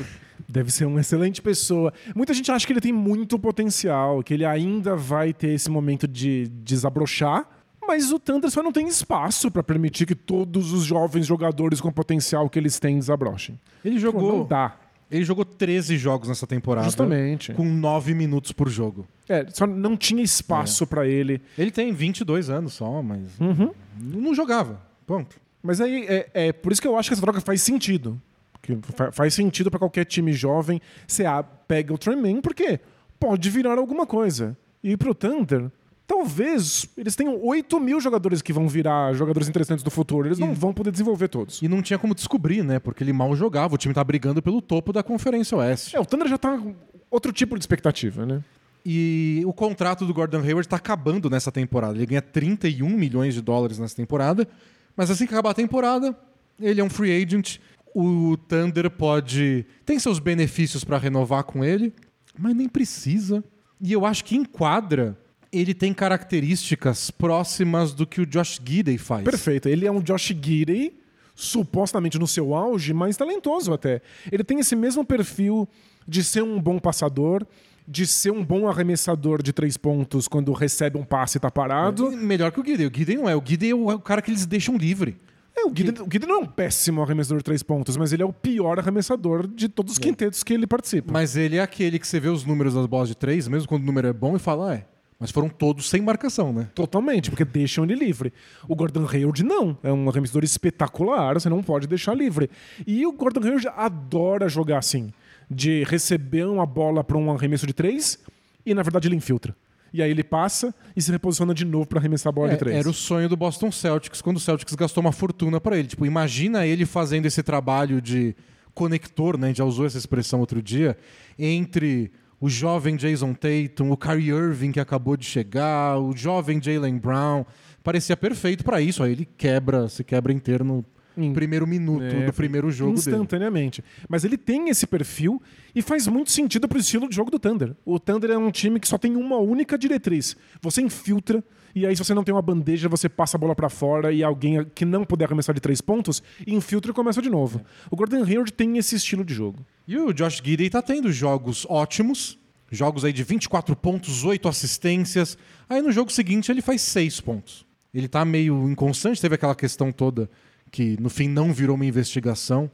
Deve 0.54 0.70
ser 0.72 0.86
uma 0.86 1.02
excelente 1.02 1.42
pessoa. 1.42 1.92
Muita 2.16 2.32
gente 2.32 2.52
acha 2.52 2.68
que 2.68 2.72
ele 2.72 2.80
tem 2.80 2.94
muito 2.94 3.40
potencial, 3.40 4.22
que 4.22 4.36
ele 4.36 4.46
ainda 4.46 4.96
vai 4.96 5.34
ter 5.34 5.50
esse 5.50 5.68
momento 5.68 6.08
de 6.08 6.48
desabrochar. 6.48 7.50
Mas 7.88 8.12
o 8.12 8.20
Thunder 8.20 8.52
só 8.52 8.62
não 8.62 8.72
tem 8.72 8.88
espaço 8.88 9.50
para 9.50 9.64
permitir 9.64 10.06
que 10.06 10.14
todos 10.14 10.72
os 10.72 10.84
jovens 10.84 11.26
jogadores 11.26 11.82
com 11.82 11.92
potencial 11.92 12.48
que 12.52 12.60
eles 12.60 12.78
têm 12.80 13.00
desabrochem. 13.00 13.60
Ele 13.84 13.98
jogou. 13.98 14.22
Pô, 14.22 14.38
não 14.38 14.46
dá. 14.46 14.78
Ele 15.10 15.24
jogou 15.24 15.44
13 15.44 15.98
jogos 15.98 16.30
nessa 16.30 16.46
temporada. 16.46 16.86
Justamente. 16.86 17.52
Com 17.54 17.66
9 17.66 18.14
minutos 18.14 18.52
por 18.52 18.70
jogo. 18.70 19.08
É, 19.28 19.48
só 19.50 19.66
não 19.66 19.98
tinha 19.98 20.22
espaço 20.22 20.84
é. 20.84 20.88
para 20.88 21.08
ele. 21.08 21.42
Ele 21.58 21.72
tem 21.72 21.92
22 21.92 22.52
anos 22.52 22.74
só, 22.74 23.02
mas. 23.02 23.40
Uhum. 23.40 23.72
Não 24.00 24.36
jogava. 24.36 24.80
Ponto. 25.08 25.36
Mas 25.64 25.82
aí 25.82 26.06
é, 26.08 26.30
é, 26.32 26.54
por 26.54 26.72
isso 26.72 26.82
que 26.82 26.88
eu 26.88 26.96
acho 26.96 27.10
que 27.10 27.14
essa 27.14 27.22
troca 27.24 27.42
faz 27.42 27.60
sentido. 27.64 28.22
Que 28.64 28.80
faz 29.12 29.34
sentido 29.34 29.70
para 29.70 29.78
qualquer 29.78 30.06
time 30.06 30.34
jovem. 30.34 30.82
Você 31.06 31.26
pega 31.68 31.94
o 31.94 31.98
Trey 31.98 32.16
porque 32.42 32.80
pode 33.20 33.50
virar 33.50 33.78
alguma 33.78 34.08
coisa. 34.08 34.58
E 34.82 34.98
pro 34.98 35.14
Thunder, 35.14 35.70
talvez 36.08 36.88
eles 36.98 37.16
tenham 37.16 37.38
8 37.44 37.80
mil 37.80 38.00
jogadores 38.00 38.42
que 38.42 38.54
vão 38.54 38.68
virar 38.68 39.14
jogadores 39.14 39.50
interessantes 39.50 39.84
do 39.84 39.92
futuro. 39.92 40.28
Eles 40.28 40.40
não 40.40 40.54
vão 40.54 40.74
poder 40.74 40.92
desenvolver 40.92 41.28
todos. 41.28 41.62
E 41.62 41.68
não 41.68 41.82
tinha 41.82 42.00
como 42.00 42.16
descobrir, 42.16 42.64
né? 42.64 42.80
Porque 42.80 43.04
ele 43.04 43.12
mal 43.12 43.36
jogava. 43.36 43.76
O 43.76 43.78
time 43.78 43.94
tá 43.94 44.04
brigando 44.04 44.42
pelo 44.42 44.62
topo 44.62 44.94
da 44.94 45.04
Conferência 45.04 45.58
Oeste. 45.58 45.96
É, 45.96 46.00
o 46.00 46.06
Thunder 46.06 46.28
já 46.28 46.38
tá 46.38 46.58
com 46.58 46.74
outro 47.12 47.34
tipo 47.34 47.56
de 47.58 47.62
expectativa, 47.62 48.26
né? 48.26 48.42
E 48.86 49.44
o 49.46 49.54
contrato 49.54 50.06
do 50.06 50.14
Gordon 50.14 50.40
Hayward 50.40 50.68
tá 50.68 50.78
acabando 50.78 51.30
nessa 51.30 51.52
temporada. 51.52 51.98
Ele 51.98 52.06
ganha 52.06 52.22
31 52.22 52.90
milhões 52.90 53.34
de 53.34 53.42
dólares 53.42 53.78
nessa 53.78 53.96
temporada. 53.96 54.48
Mas 54.96 55.10
assim 55.10 55.26
que 55.26 55.34
acabar 55.34 55.52
a 55.52 55.54
temporada, 55.54 56.16
ele 56.60 56.82
é 56.82 56.84
um 56.84 56.90
free 56.90 57.24
agent. 57.24 57.60
O 57.94 58.36
Thunder 58.38 58.90
pode. 58.90 59.66
Tem 59.86 60.00
seus 60.00 60.20
benefícios 60.20 60.84
para 60.84 60.98
renovar 60.98 61.44
com 61.44 61.64
ele, 61.64 61.94
mas 62.38 62.56
nem 62.56 62.68
precisa. 62.68 63.44
E 63.80 63.92
eu 63.92 64.06
acho 64.06 64.26
que 64.26 64.36
enquadra. 64.36 65.18
Ele 65.52 65.74
tem 65.74 65.94
características 65.94 67.12
próximas 67.12 67.94
do 67.94 68.08
que 68.08 68.20
o 68.20 68.26
Josh 68.26 68.60
Gidey 68.66 68.98
faz. 68.98 69.24
Perfeito. 69.24 69.70
Ele 69.70 69.86
é 69.86 69.92
um 69.92 70.02
Josh 70.02 70.30
Gidey, 70.30 71.00
supostamente 71.36 72.18
no 72.18 72.28
seu 72.28 72.56
auge, 72.56 72.92
mas 72.92 73.16
talentoso 73.16 73.72
até. 73.72 74.02
Ele 74.32 74.44
tem 74.44 74.60
esse 74.60 74.76
mesmo 74.76 75.06
perfil 75.06 75.70
de 76.08 76.24
ser 76.24 76.42
um 76.42 76.60
bom 76.60 76.80
passador, 76.80 77.46
de 77.88 78.08
ser 78.08 78.32
um 78.32 78.44
bom 78.44 78.68
arremessador 78.68 79.44
de 79.44 79.54
três 79.54 79.78
pontos 79.78 80.28
quando 80.28 80.52
recebe 80.54 80.98
um 80.98 81.04
passe 81.04 81.38
e 81.38 81.40
tá 81.40 81.52
parado. 81.52 82.08
É, 82.08 82.16
melhor 82.16 82.52
que 82.52 82.60
o 82.60 82.66
Gidey. 82.66 82.88
O 82.88 82.92
Gidey 82.92 83.18
não 83.18 83.30
é. 83.30 83.36
O 83.36 83.44
Gidey 83.46 83.72
é 83.72 83.76
o 83.76 84.00
cara 84.00 84.22
que 84.22 84.32
eles 84.32 84.46
deixam 84.46 84.76
livre. 84.76 85.18
É, 85.56 85.66
o 85.66 85.70
Guiden, 85.70 86.02
o 86.02 86.08
Guiden 86.08 86.28
não 86.28 86.38
é 86.38 86.40
um 86.40 86.46
péssimo 86.46 87.02
arremessador 87.02 87.38
de 87.38 87.44
três 87.44 87.62
pontos, 87.62 87.96
mas 87.96 88.12
ele 88.12 88.24
é 88.24 88.26
o 88.26 88.34
pior 88.34 88.80
arremessador 88.80 89.48
de 89.48 89.70
todos 89.70 89.94
os 89.94 90.00
quintetos 90.00 90.44
que 90.44 90.54
ele 90.54 90.66
participa. 90.66 91.12
Mas 91.12 91.36
ele 91.36 91.58
é 91.58 91.62
aquele 91.62 92.00
que 92.00 92.08
você 92.08 92.20
vê 92.20 92.30
os 92.30 92.44
números 92.44 92.74
das 92.74 92.86
bolas 92.86 93.08
de 93.08 93.16
três, 93.16 93.48
mesmo 93.48 93.68
quando 93.68 93.84
o 93.84 93.86
número 93.86 94.08
é 94.08 94.14
bom, 94.14 94.36
e 94.36 94.40
fala, 94.40 94.72
ah, 94.72 94.76
é. 94.76 94.86
Mas 95.20 95.32
foram 95.32 95.48
todos 95.48 95.90
sem 95.90 96.02
marcação, 96.02 96.52
né? 96.52 96.68
Totalmente, 96.76 97.30
porque 97.30 97.46
deixam 97.46 97.86
ele 97.86 97.96
livre. 97.96 98.34
O 98.68 98.76
Gordon 98.76 99.08
Hayward 99.08 99.42
não. 99.44 99.78
É 99.82 99.90
um 99.90 100.10
arremessador 100.10 100.44
espetacular, 100.44 101.36
você 101.36 101.48
não 101.48 101.64
pode 101.64 101.88
deixar 101.88 102.14
livre. 102.14 102.50
E 102.86 103.06
o 103.06 103.14
Gordon 103.14 103.42
Hayward 103.42 103.68
adora 103.70 104.50
jogar 104.50 104.80
assim. 104.80 105.14
De 105.50 105.84
receber 105.86 106.46
uma 106.46 106.66
bola 106.66 107.04
para 107.04 107.18
um 107.18 107.32
arremesso 107.32 107.66
de 107.66 107.74
três 107.74 108.20
e, 108.66 108.74
na 108.74 108.82
verdade, 108.82 109.08
ele 109.08 109.16
infiltra. 109.16 109.56
E 109.94 110.02
aí 110.02 110.10
ele 110.10 110.24
passa 110.24 110.74
e 110.96 111.02
se 111.02 111.12
reposiciona 111.12 111.54
de 111.54 111.64
novo 111.64 111.86
para 111.86 112.00
arremessar 112.00 112.30
a 112.30 112.34
bola 112.34 112.50
É, 112.50 112.52
de 112.54 112.58
três. 112.58 112.76
Era 112.76 112.90
o 112.90 112.94
sonho 112.94 113.30
do 113.30 113.38
Boston 113.38 113.72
Celtics 113.72 114.22
quando 114.22 114.38
o 114.38 114.40
Celtics 114.40 114.74
gastou 114.74 115.02
uma 115.02 115.12
fortuna 115.12 115.62
para 115.62 115.78
ele. 115.78 115.88
Tipo, 115.88 116.06
imagina 116.06 116.66
ele 116.66 116.86
fazendo 116.86 117.28
esse 117.28 117.44
trabalho 117.44 118.02
de 118.02 118.36
conector, 118.74 119.38
né? 119.38 119.46
A 119.46 119.50
gente 119.50 119.58
já 119.58 119.66
usou 119.66 119.86
essa 119.86 119.98
expressão 120.00 120.40
outro 120.40 120.62
dia, 120.64 120.98
entre 121.38 122.12
o 122.42 122.50
jovem 122.50 122.96
Jason 122.96 123.34
Tatum, 123.34 123.92
o 123.92 123.96
Kyrie 123.98 124.32
Irving 124.32 124.72
que 124.72 124.80
acabou 124.80 125.16
de 125.16 125.26
chegar, 125.26 126.00
o 126.00 126.16
jovem 126.18 126.60
Jalen 126.62 126.98
Brown. 126.98 127.46
Parecia 127.84 128.18
perfeito 128.18 128.64
para 128.64 128.82
isso. 128.82 129.04
Aí 129.04 129.12
ele 129.12 129.28
quebra, 129.38 129.88
se 129.88 130.04
quebra 130.04 130.34
inteiro 130.34 130.64
no 130.66 130.84
Em- 131.18 131.34
primeiro 131.34 131.66
minuto 131.68 132.04
É, 132.04 132.26
do 132.26 132.34
primeiro 132.34 132.72
jogo 132.72 132.92
dele. 132.94 133.00
instantaneamente. 133.00 133.84
Mas 134.10 134.24
ele 134.24 134.38
tem 134.38 134.70
esse 134.70 134.88
perfil 134.88 135.42
e 135.76 135.82
faz 135.82 136.08
muito 136.08 136.32
sentido 136.32 136.68
pro 136.68 136.80
estilo 136.80 137.08
de 137.10 137.16
jogo 137.16 137.30
do 137.32 137.38
Thunder. 137.40 137.76
O 137.86 138.00
Thunder 138.00 138.32
é 138.32 138.38
um 138.38 138.50
time 138.52 138.80
que 138.80 138.88
só 138.88 138.98
tem 138.98 139.16
uma 139.16 139.38
única 139.38 139.78
diretriz. 139.78 140.36
Você 140.62 140.82
infiltra 140.82 141.44
e 141.76 141.86
aí 141.88 141.96
se 141.96 142.04
você 142.04 142.14
não 142.14 142.24
tem 142.24 142.34
uma 142.34 142.42
bandeja, 142.42 142.88
você 142.88 143.10
passa 143.10 143.36
a 143.36 143.40
bola 143.40 143.56
pra 143.56 143.70
fora 143.70 144.12
e 144.12 144.24
alguém 144.24 144.64
que 144.76 144.86
não 144.86 145.04
puder 145.04 145.26
arremessar 145.26 145.56
de 145.56 145.62
três 145.62 145.82
pontos, 145.82 146.22
infiltra 146.46 146.92
e 146.92 146.94
começa 146.94 147.22
de 147.22 147.30
novo. 147.30 147.62
O 147.90 147.96
Gordon 147.96 148.24
Hayward 148.24 148.54
tem 148.54 148.78
esse 148.78 148.96
estilo 148.96 149.24
de 149.26 149.34
jogo. 149.34 149.66
E 149.88 149.98
o 149.98 150.14
Josh 150.14 150.42
Giddey 150.44 150.70
tá 150.70 150.82
tendo 150.82 151.12
jogos 151.12 151.66
ótimos, 151.70 152.38
jogos 152.72 153.04
aí 153.06 153.12
de 153.14 153.24
24 153.24 153.76
pontos, 153.76 154.24
8 154.24 154.48
assistências. 154.48 155.38
Aí 155.70 155.82
no 155.82 155.92
jogo 155.92 156.12
seguinte 156.12 156.52
ele 156.52 156.62
faz 156.62 156.82
6 156.82 157.20
pontos. 157.22 157.66
Ele 157.94 158.08
tá 158.08 158.24
meio 158.26 158.68
inconstante, 158.70 159.22
teve 159.22 159.36
aquela 159.36 159.54
questão 159.56 159.92
toda 159.92 160.30
que 160.74 161.00
no 161.00 161.08
fim 161.08 161.30
não 161.30 161.54
virou 161.54 161.76
uma 161.76 161.86
investigação, 161.86 162.70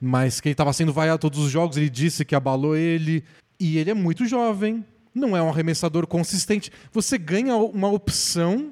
mas 0.00 0.40
que 0.40 0.48
ele 0.48 0.54
tava 0.54 0.72
sendo 0.72 0.94
vaiado 0.94 1.20
todos 1.20 1.38
os 1.38 1.50
jogos, 1.50 1.76
ele 1.76 1.90
disse 1.90 2.24
que 2.24 2.34
abalou 2.34 2.74
ele, 2.74 3.22
e 3.60 3.76
ele 3.76 3.90
é 3.90 3.94
muito 3.94 4.24
jovem, 4.24 4.82
não 5.14 5.36
é 5.36 5.42
um 5.42 5.50
arremessador 5.50 6.06
consistente. 6.06 6.72
Você 6.90 7.18
ganha 7.18 7.54
uma 7.54 7.88
opção 7.88 8.70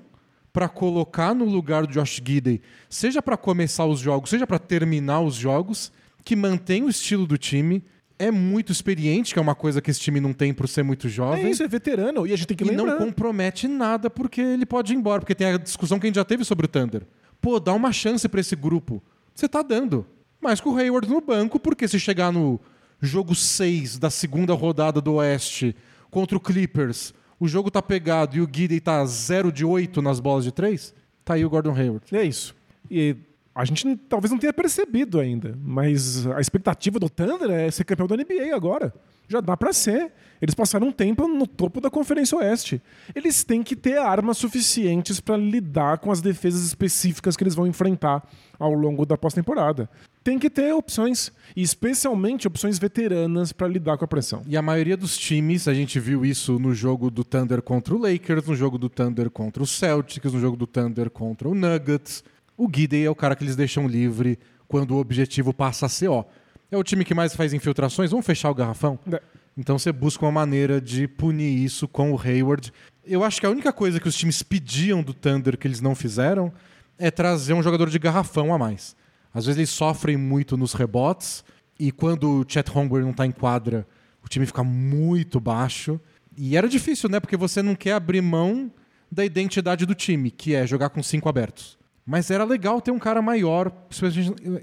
para 0.54 0.70
colocar 0.70 1.34
no 1.34 1.44
lugar 1.44 1.86
do 1.86 1.92
Josh 1.92 2.20
Giddey, 2.24 2.62
seja 2.88 3.20
para 3.20 3.36
começar 3.36 3.84
os 3.84 4.00
jogos, 4.00 4.30
seja 4.30 4.46
para 4.46 4.58
terminar 4.58 5.20
os 5.20 5.34
jogos, 5.34 5.92
que 6.24 6.34
mantém 6.34 6.82
o 6.82 6.88
estilo 6.88 7.26
do 7.26 7.36
time, 7.36 7.84
é 8.18 8.30
muito 8.30 8.72
experiente, 8.72 9.34
que 9.34 9.38
é 9.38 9.42
uma 9.42 9.54
coisa 9.54 9.82
que 9.82 9.90
esse 9.90 10.00
time 10.00 10.18
não 10.18 10.32
tem 10.32 10.54
por 10.54 10.66
ser 10.66 10.82
muito 10.82 11.10
jovem. 11.10 11.44
É 11.44 11.50
isso, 11.50 11.62
é 11.62 11.68
veterano. 11.68 12.26
E 12.26 12.32
a 12.32 12.36
gente 12.36 12.46
tem 12.46 12.56
que 12.56 12.64
E 12.64 12.68
lembrar. 12.68 12.92
não 12.92 12.98
compromete 13.06 13.68
nada 13.68 14.08
porque 14.08 14.40
ele 14.40 14.64
pode 14.64 14.94
ir 14.94 14.96
embora. 14.96 15.20
Porque 15.20 15.34
tem 15.34 15.48
a 15.48 15.58
discussão 15.58 15.98
que 15.98 16.06
a 16.06 16.08
gente 16.08 16.16
já 16.16 16.24
teve 16.24 16.44
sobre 16.44 16.66
o 16.66 16.68
Thunder. 16.68 17.02
Pô, 17.42 17.58
dá 17.58 17.74
uma 17.74 17.92
chance 17.92 18.26
pra 18.28 18.40
esse 18.40 18.56
grupo. 18.56 19.02
Você 19.34 19.48
tá 19.48 19.60
dando. 19.60 20.06
Mas 20.40 20.60
com 20.60 20.70
o 20.70 20.76
Hayward 20.76 21.08
no 21.10 21.20
banco, 21.20 21.58
porque 21.58 21.86
se 21.88 21.98
chegar 21.98 22.32
no 22.32 22.58
jogo 23.00 23.34
6 23.34 23.98
da 23.98 24.08
segunda 24.08 24.54
rodada 24.54 25.00
do 25.00 25.14
Oeste 25.14 25.74
contra 26.08 26.36
o 26.36 26.40
Clippers, 26.40 27.12
o 27.40 27.48
jogo 27.48 27.70
tá 27.70 27.82
pegado 27.82 28.36
e 28.36 28.40
o 28.40 28.46
Guidey 28.46 28.78
tá 28.78 29.04
0 29.04 29.50
de 29.50 29.64
8 29.64 30.00
nas 30.00 30.20
bolas 30.20 30.44
de 30.44 30.52
3, 30.52 30.94
tá 31.24 31.34
aí 31.34 31.44
o 31.44 31.50
Gordon 31.50 31.74
Hayward. 31.74 32.04
É 32.16 32.22
isso. 32.22 32.54
E 32.88 33.16
a 33.54 33.64
gente 33.64 33.96
talvez 34.08 34.30
não 34.30 34.38
tenha 34.38 34.52
percebido 34.52 35.20
ainda, 35.20 35.58
mas 35.62 36.26
a 36.26 36.40
expectativa 36.40 36.98
do 36.98 37.10
Thunder 37.10 37.50
é 37.50 37.70
ser 37.70 37.84
campeão 37.84 38.06
da 38.06 38.16
NBA 38.16 38.54
agora. 38.54 38.92
Já 39.28 39.40
dá 39.40 39.56
pra 39.56 39.72
ser. 39.72 40.12
Eles 40.40 40.54
passaram 40.54 40.88
um 40.88 40.92
tempo 40.92 41.28
no 41.28 41.46
topo 41.46 41.80
da 41.80 41.88
Conferência 41.88 42.36
Oeste. 42.36 42.82
Eles 43.14 43.44
têm 43.44 43.62
que 43.62 43.76
ter 43.76 43.96
armas 43.96 44.38
suficientes 44.38 45.20
pra 45.20 45.36
lidar 45.36 45.98
com 45.98 46.10
as 46.10 46.20
defesas 46.20 46.64
específicas 46.64 47.36
que 47.36 47.44
eles 47.44 47.54
vão 47.54 47.66
enfrentar 47.66 48.28
ao 48.58 48.72
longo 48.72 49.06
da 49.06 49.16
pós-temporada. 49.16 49.88
Tem 50.24 50.38
que 50.38 50.50
ter 50.50 50.72
opções, 50.74 51.30
e 51.54 51.62
especialmente 51.62 52.46
opções 52.46 52.78
veteranas 52.78 53.52
pra 53.52 53.68
lidar 53.68 53.96
com 53.96 54.04
a 54.04 54.08
pressão. 54.08 54.42
E 54.46 54.56
a 54.56 54.62
maioria 54.62 54.96
dos 54.96 55.16
times, 55.16 55.68
a 55.68 55.74
gente 55.74 56.00
viu 56.00 56.24
isso 56.24 56.58
no 56.58 56.74
jogo 56.74 57.10
do 57.10 57.24
Thunder 57.24 57.62
contra 57.62 57.94
o 57.94 57.98
Lakers, 57.98 58.46
no 58.46 58.54
jogo 58.54 58.78
do 58.78 58.88
Thunder 58.88 59.30
contra 59.30 59.62
o 59.62 59.66
Celtics, 59.66 60.32
no 60.32 60.40
jogo 60.40 60.56
do 60.56 60.66
Thunder 60.66 61.08
contra 61.10 61.48
o 61.48 61.54
Nuggets. 61.54 62.24
O 62.56 62.68
Guidey 62.68 63.04
é 63.04 63.10
o 63.10 63.14
cara 63.14 63.34
que 63.34 63.44
eles 63.44 63.56
deixam 63.56 63.86
livre 63.86 64.38
quando 64.68 64.92
o 64.92 64.98
objetivo 64.98 65.52
passa 65.52 65.86
a 65.86 65.88
ser, 65.88 66.08
ó, 66.08 66.24
é 66.70 66.76
o 66.76 66.82
time 66.82 67.04
que 67.04 67.14
mais 67.14 67.36
faz 67.36 67.52
infiltrações, 67.52 68.10
vamos 68.10 68.24
fechar 68.24 68.50
o 68.50 68.54
garrafão? 68.54 68.98
É. 69.10 69.20
Então 69.56 69.78
você 69.78 69.92
busca 69.92 70.24
uma 70.24 70.32
maneira 70.32 70.80
de 70.80 71.06
punir 71.06 71.62
isso 71.62 71.86
com 71.86 72.12
o 72.12 72.18
Hayward. 72.18 72.72
Eu 73.04 73.22
acho 73.22 73.38
que 73.40 73.46
a 73.46 73.50
única 73.50 73.72
coisa 73.72 74.00
que 74.00 74.08
os 74.08 74.16
times 74.16 74.42
pediam 74.42 75.02
do 75.02 75.12
Thunder 75.12 75.58
que 75.58 75.66
eles 75.66 75.80
não 75.80 75.94
fizeram 75.94 76.50
é 76.98 77.10
trazer 77.10 77.52
um 77.52 77.62
jogador 77.62 77.90
de 77.90 77.98
garrafão 77.98 78.54
a 78.54 78.58
mais. 78.58 78.96
Às 79.34 79.44
vezes 79.44 79.58
eles 79.58 79.70
sofrem 79.70 80.16
muito 80.16 80.56
nos 80.56 80.72
rebotes 80.72 81.44
e 81.78 81.92
quando 81.92 82.40
o 82.40 82.44
Chet 82.48 82.70
Holmgren 82.70 83.04
não 83.04 83.12
tá 83.12 83.26
em 83.26 83.32
quadra, 83.32 83.86
o 84.24 84.28
time 84.28 84.46
fica 84.46 84.64
muito 84.64 85.40
baixo. 85.40 86.00
E 86.36 86.56
era 86.56 86.68
difícil, 86.68 87.10
né? 87.10 87.20
Porque 87.20 87.36
você 87.36 87.60
não 87.60 87.74
quer 87.74 87.92
abrir 87.92 88.22
mão 88.22 88.72
da 89.10 89.24
identidade 89.24 89.84
do 89.84 89.94
time, 89.94 90.30
que 90.30 90.54
é 90.54 90.66
jogar 90.66 90.88
com 90.88 91.02
cinco 91.02 91.28
abertos. 91.28 91.76
Mas 92.04 92.30
era 92.30 92.44
legal 92.44 92.80
ter 92.80 92.90
um 92.90 92.98
cara 92.98 93.22
maior, 93.22 93.70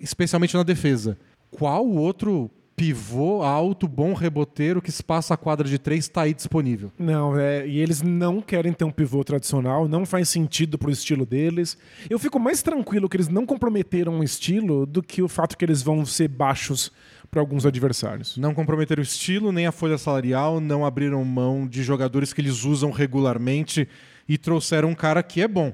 especialmente- 0.02 0.56
na 0.58 0.64
defesa. 0.64 1.18
Qual 1.50 1.88
outro 1.88 2.50
pivô 2.76 3.42
alto, 3.44 3.90
bom 3.90 4.14
reboteiro 4.14 4.82
que 4.82 4.90
espaça 4.90 5.34
a 5.34 5.38
quadra 5.38 5.68
de 5.68 5.78
três 5.78 6.06
está 6.06 6.22
aí 6.22 6.34
disponível? 6.34 6.92
Não, 6.98 7.38
é, 7.38 7.68
e 7.68 7.78
eles 7.80 8.02
não 8.02 8.40
querem 8.42 8.72
ter 8.72 8.86
um 8.86 8.92
pivô 8.92 9.22
tradicional, 9.24 9.86
não 9.88 10.06
faz 10.06 10.30
sentido 10.30 10.78
pro 10.78 10.90
estilo 10.92 11.26
deles. 11.26 11.78
Eu 12.10 12.18
fico 12.18 12.40
mais 12.40 12.62
tranquilo 12.62 13.10
que 13.10 13.18
eles 13.18 13.28
não 13.28 13.46
comprometeram 13.46 14.14
um 14.14 14.24
estilo 14.24 14.86
do 14.86 15.04
que 15.04 15.22
o 15.22 15.28
fato 15.28 15.58
que 15.58 15.66
eles 15.66 15.82
vão 15.82 16.06
ser 16.06 16.30
baixos 16.30 16.90
para 17.30 17.42
alguns 17.42 17.66
adversários. 17.66 18.38
Não 18.38 18.54
comprometeram 18.54 19.02
o 19.02 19.04
estilo 19.04 19.52
nem 19.52 19.68
a 19.68 19.72
folha 19.74 19.98
salarial, 19.98 20.62
não 20.62 20.86
abriram 20.86 21.24
mão 21.26 21.68
de 21.68 21.84
jogadores 21.84 22.32
que 22.32 22.40
eles 22.40 22.64
usam 22.64 22.92
regularmente 22.92 23.90
e 24.28 24.38
trouxeram 24.38 24.90
um 24.90 24.96
cara 24.96 25.22
que 25.22 25.42
é 25.42 25.48
bom. 25.50 25.74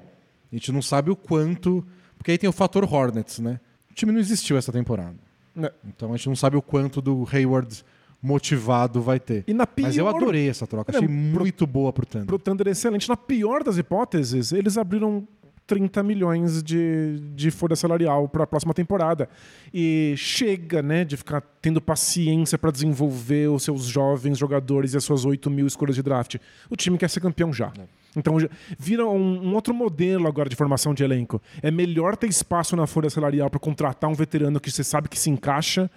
A 0.52 0.56
gente 0.56 0.72
não 0.72 0.82
sabe 0.82 1.10
o 1.12 1.16
quanto. 1.16 1.86
Porque 2.18 2.32
aí 2.32 2.38
tem 2.38 2.50
o 2.50 2.54
fator 2.54 2.84
Hornets, 2.92 3.40
né? 3.40 3.60
O 3.92 3.94
time 3.94 4.12
não 4.12 4.20
existiu 4.20 4.58
essa 4.58 4.72
temporada. 4.72 5.16
Né? 5.56 5.70
Então 5.88 6.14
a 6.14 6.18
gente 6.18 6.28
não 6.28 6.36
sabe 6.36 6.58
o 6.58 6.62
quanto 6.62 7.02
do 7.02 7.28
Hayward 7.32 7.84
motivado 8.22 9.02
vai 9.02 9.20
ter. 9.20 9.44
E 9.48 9.54
na 9.54 9.68
pior, 9.68 9.86
Mas 9.88 9.98
eu 9.98 10.08
adorei 10.08 10.50
essa 10.50 10.66
troca, 10.66 10.92
achei 10.96 11.08
Não, 11.08 11.34
pro- 11.34 11.42
muito 11.44 11.68
boa 11.68 11.94
pro 11.94 12.06
Thunder. 12.06 12.26
pro 12.28 12.40
Thunder 12.40 12.68
é 12.68 12.72
excelente. 12.72 13.08
Na 13.08 13.16
pior 13.16 13.64
das 13.64 13.78
hipóteses, 13.78 14.52
eles 14.52 14.78
abriram 14.78 15.28
30 15.68 16.02
milhões 16.04 16.62
de, 16.64 17.20
de 17.36 17.52
folha 17.52 17.76
salarial 17.76 18.28
para 18.28 18.44
a 18.44 18.48
próxima 18.48 18.74
temporada. 18.74 19.30
E 19.74 20.14
chega, 20.18 20.82
né, 20.82 21.06
de 21.06 21.16
ficar 21.18 21.42
tendo 21.62 21.80
paciência 21.82 22.58
para 22.58 22.72
desenvolver 22.72 23.50
os 23.50 23.64
seus 23.64 23.86
jovens 23.86 24.38
jogadores 24.38 24.94
e 24.94 24.98
as 24.98 25.04
suas 25.04 25.24
8 25.26 25.50
mil 25.50 25.68
escolhas 25.68 25.96
de 25.96 26.02
draft. 26.04 26.36
O 26.70 26.76
time 26.76 26.98
quer 26.98 27.10
ser 27.10 27.20
campeão 27.20 27.54
já. 27.54 27.72
Então 28.16 28.38
vira 28.78 29.06
um, 29.06 29.48
um 29.48 29.54
outro 29.54 29.74
modelo 29.74 30.28
agora 30.28 30.50
de 30.50 30.56
formação 30.56 30.94
de 30.94 31.04
elenco. 31.04 31.42
É 31.62 31.70
melhor 31.70 32.16
ter 32.16 32.28
espaço 32.28 32.76
na 32.76 32.88
folha 32.88 33.10
salarial 33.10 33.50
para 33.50 33.60
contratar 33.60 34.10
um 34.10 34.14
veterano 34.14 34.60
que 34.60 34.72
você 34.72 34.84
sabe 34.84 35.10
que 35.10 35.20
se 35.20 35.30
encaixa 35.30 35.90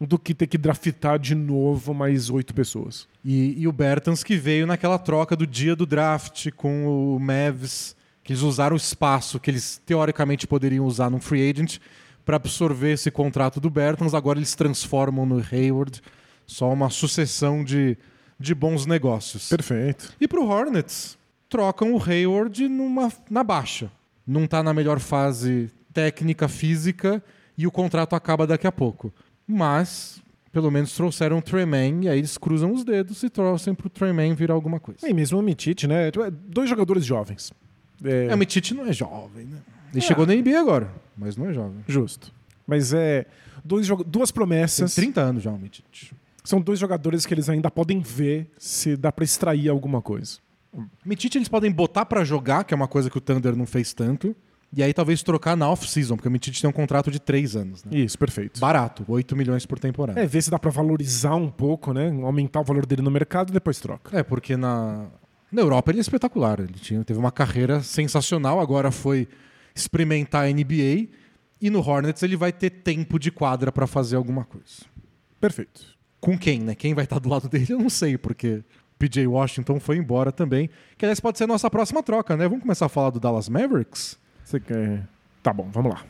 do 0.00 0.18
que 0.18 0.34
ter 0.34 0.46
que 0.46 0.58
draftar 0.58 1.18
de 1.18 1.34
novo 1.34 1.94
mais 1.94 2.28
oito 2.28 2.54
pessoas. 2.54 3.08
E, 3.24 3.54
e 3.60 3.66
o 3.66 3.72
Bertans 3.72 4.22
que 4.22 4.36
veio 4.36 4.66
naquela 4.66 4.98
troca 4.98 5.34
do 5.34 5.46
dia 5.46 5.74
do 5.74 5.86
draft 5.86 6.50
com 6.52 7.14
o 7.14 7.18
Mavs, 7.18 7.96
que 8.22 8.32
eles 8.32 8.42
usaram 8.42 8.74
o 8.74 8.76
espaço 8.76 9.40
que 9.40 9.50
eles 9.50 9.80
teoricamente 9.86 10.46
poderiam 10.46 10.84
usar 10.84 11.10
num 11.10 11.20
free 11.20 11.48
agent 11.50 11.78
para 12.24 12.36
absorver 12.36 12.92
esse 12.92 13.10
contrato 13.10 13.60
do 13.60 13.70
Bertans. 13.70 14.12
Agora 14.12 14.38
eles 14.38 14.54
transformam 14.54 15.24
no 15.24 15.42
Hayward. 15.50 16.02
Só 16.44 16.72
uma 16.72 16.90
sucessão 16.90 17.64
de, 17.64 17.96
de 18.38 18.54
bons 18.54 18.84
negócios. 18.84 19.48
Perfeito. 19.48 20.12
E 20.20 20.28
pro 20.28 20.46
Hornets, 20.46 21.16
trocam 21.56 21.94
o 21.94 22.02
Hayward 22.02 22.68
numa, 22.68 23.10
na 23.30 23.42
baixa. 23.42 23.90
Não 24.26 24.44
está 24.44 24.62
na 24.62 24.74
melhor 24.74 25.00
fase 25.00 25.70
técnica, 25.92 26.48
física, 26.48 27.22
e 27.56 27.66
o 27.66 27.70
contrato 27.70 28.14
acaba 28.14 28.46
daqui 28.46 28.66
a 28.66 28.72
pouco. 28.72 29.10
Mas, 29.46 30.20
pelo 30.52 30.70
menos 30.70 30.92
trouxeram 30.94 31.38
o 31.38 31.42
Tremaine, 31.42 32.04
e 32.04 32.08
aí 32.10 32.18
eles 32.18 32.36
cruzam 32.36 32.72
os 32.72 32.84
dedos 32.84 33.22
e 33.22 33.30
trouxem 33.30 33.74
pro 33.74 33.88
Tremaine 33.88 34.34
virar 34.34 34.52
alguma 34.52 34.78
coisa. 34.78 35.08
E 35.08 35.14
mesmo 35.14 35.38
o 35.38 35.42
Mitite, 35.42 35.86
né? 35.86 36.10
Tipo, 36.10 36.26
é 36.26 36.30
Dois 36.30 36.68
jogadores 36.68 37.06
jovens. 37.06 37.50
É, 38.04 38.26
É, 38.26 38.34
o 38.34 38.36
Mitite 38.38 38.74
não 38.74 38.84
é 38.84 38.92
jovem, 38.92 39.46
né? 39.46 39.58
Ele 39.94 40.02
chegou 40.02 40.26
na 40.26 40.34
NBA 40.34 40.60
agora, 40.60 40.92
mas 41.16 41.38
não 41.38 41.48
é 41.48 41.54
jovem. 41.54 41.82
justo. 41.88 42.30
Mas 42.66 42.92
é 42.92 43.24
dois, 43.64 43.88
duas 43.88 44.30
Tem 44.30 44.34
promessas. 44.34 44.94
30 44.94 45.20
anos 45.22 45.42
já 45.42 45.50
o 45.50 45.58
Mitite. 45.58 46.12
São 46.44 46.60
dois 46.60 46.78
jogadores 46.78 47.24
que 47.24 47.32
eles 47.32 47.48
ainda 47.48 47.70
podem 47.70 48.00
ver 48.00 48.50
se 48.58 48.94
dá 48.94 49.10
pra 49.10 49.24
extrair 49.24 49.70
alguma 49.70 50.02
coisa. 50.02 50.38
Mitite 51.04 51.38
eles 51.38 51.48
podem 51.48 51.70
botar 51.70 52.04
pra 52.04 52.24
jogar, 52.24 52.64
que 52.64 52.74
é 52.74 52.76
uma 52.76 52.88
coisa 52.88 53.10
que 53.10 53.18
o 53.18 53.20
Thunder 53.20 53.56
não 53.56 53.66
fez 53.66 53.92
tanto, 53.92 54.34
e 54.72 54.82
aí 54.82 54.92
talvez 54.92 55.22
trocar 55.22 55.56
na 55.56 55.70
off-season, 55.70 56.16
porque 56.16 56.28
o 56.28 56.30
Mitite 56.30 56.60
tem 56.60 56.68
um 56.68 56.72
contrato 56.72 57.10
de 57.10 57.20
3 57.20 57.56
anos. 57.56 57.84
Né? 57.84 57.98
Isso, 57.98 58.18
perfeito. 58.18 58.60
Barato, 58.60 59.04
8 59.08 59.36
milhões 59.36 59.64
por 59.64 59.78
temporada. 59.78 60.20
É, 60.20 60.26
ver 60.26 60.42
se 60.42 60.50
dá 60.50 60.58
pra 60.58 60.70
valorizar 60.70 61.34
um 61.34 61.50
pouco, 61.50 61.92
né? 61.92 62.08
Aumentar 62.22 62.60
o 62.60 62.64
valor 62.64 62.84
dele 62.84 63.02
no 63.02 63.10
mercado 63.10 63.50
e 63.50 63.52
depois 63.52 63.78
troca. 63.78 64.16
É, 64.16 64.22
porque 64.22 64.56
na, 64.56 65.06
na 65.50 65.62
Europa 65.62 65.90
ele 65.90 65.98
é 65.98 66.02
espetacular. 66.02 66.60
Ele 66.60 66.74
tinha, 66.74 67.02
teve 67.04 67.18
uma 67.18 67.32
carreira 67.32 67.80
sensacional, 67.80 68.60
agora 68.60 68.90
foi 68.90 69.28
experimentar 69.74 70.46
a 70.46 70.52
NBA. 70.52 71.08
E 71.60 71.70
no 71.70 71.80
Hornets 71.80 72.22
ele 72.22 72.36
vai 72.36 72.52
ter 72.52 72.68
tempo 72.68 73.18
de 73.18 73.30
quadra 73.30 73.72
pra 73.72 73.86
fazer 73.86 74.16
alguma 74.16 74.44
coisa. 74.44 74.84
Perfeito. 75.40 75.96
Com 76.20 76.36
quem, 76.36 76.60
né? 76.60 76.74
Quem 76.74 76.92
vai 76.92 77.04
estar 77.04 77.18
do 77.18 77.28
lado 77.28 77.48
dele, 77.48 77.66
eu 77.70 77.78
não 77.78 77.88
sei, 77.88 78.18
porque 78.18 78.62
PJ 78.98 79.26
Washington 79.26 79.78
foi 79.78 79.96
embora 79.96 80.32
também. 80.32 80.70
Que 80.96 81.04
aliás 81.04 81.20
pode 81.20 81.38
ser 81.38 81.44
a 81.44 81.48
nossa 81.48 81.70
próxima 81.70 82.02
troca, 82.02 82.36
né? 82.36 82.48
Vamos 82.48 82.62
começar 82.62 82.86
a 82.86 82.88
falar 82.88 83.10
do 83.10 83.20
Dallas 83.20 83.48
Mavericks? 83.48 84.18
Você 84.44 84.60
quer. 84.60 85.06
Tá 85.42 85.52
bom, 85.52 85.68
vamos 85.70 85.92
lá. 85.92 86.04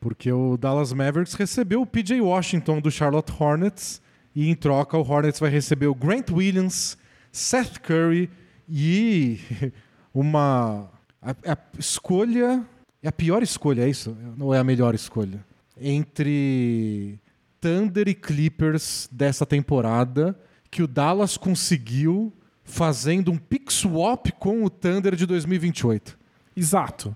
Porque 0.00 0.32
o 0.32 0.56
Dallas 0.56 0.92
Mavericks 0.92 1.34
recebeu 1.34 1.82
o 1.82 1.86
PJ 1.86 2.20
Washington 2.20 2.80
do 2.80 2.90
Charlotte 2.90 3.32
Hornets 3.38 4.02
e 4.34 4.48
em 4.48 4.54
troca 4.54 4.96
o 4.96 5.08
Hornets 5.08 5.38
vai 5.38 5.50
receber 5.50 5.86
o 5.86 5.94
Grant 5.94 6.30
Williams, 6.30 6.96
Seth 7.30 7.78
Curry 7.78 8.30
e 8.68 9.38
uma 10.12 10.90
a, 11.20 11.30
a 11.30 11.58
escolha 11.78 12.66
é 13.02 13.08
a 13.08 13.12
pior 13.12 13.42
escolha, 13.42 13.82
é 13.82 13.88
isso? 13.88 14.16
Ou 14.38 14.54
é 14.54 14.58
a 14.58 14.64
melhor 14.64 14.94
escolha? 14.94 15.44
Entre 15.80 17.18
Thunder 17.60 18.08
e 18.08 18.14
Clippers 18.14 19.08
dessa 19.10 19.44
temporada 19.44 20.38
que 20.72 20.82
o 20.82 20.86
Dallas 20.88 21.36
conseguiu 21.36 22.32
fazendo 22.64 23.30
um 23.30 23.36
pick 23.36 23.70
swap 23.70 24.28
com 24.38 24.64
o 24.64 24.70
Thunder 24.70 25.14
de 25.14 25.26
2028. 25.26 26.18
Exato. 26.56 27.14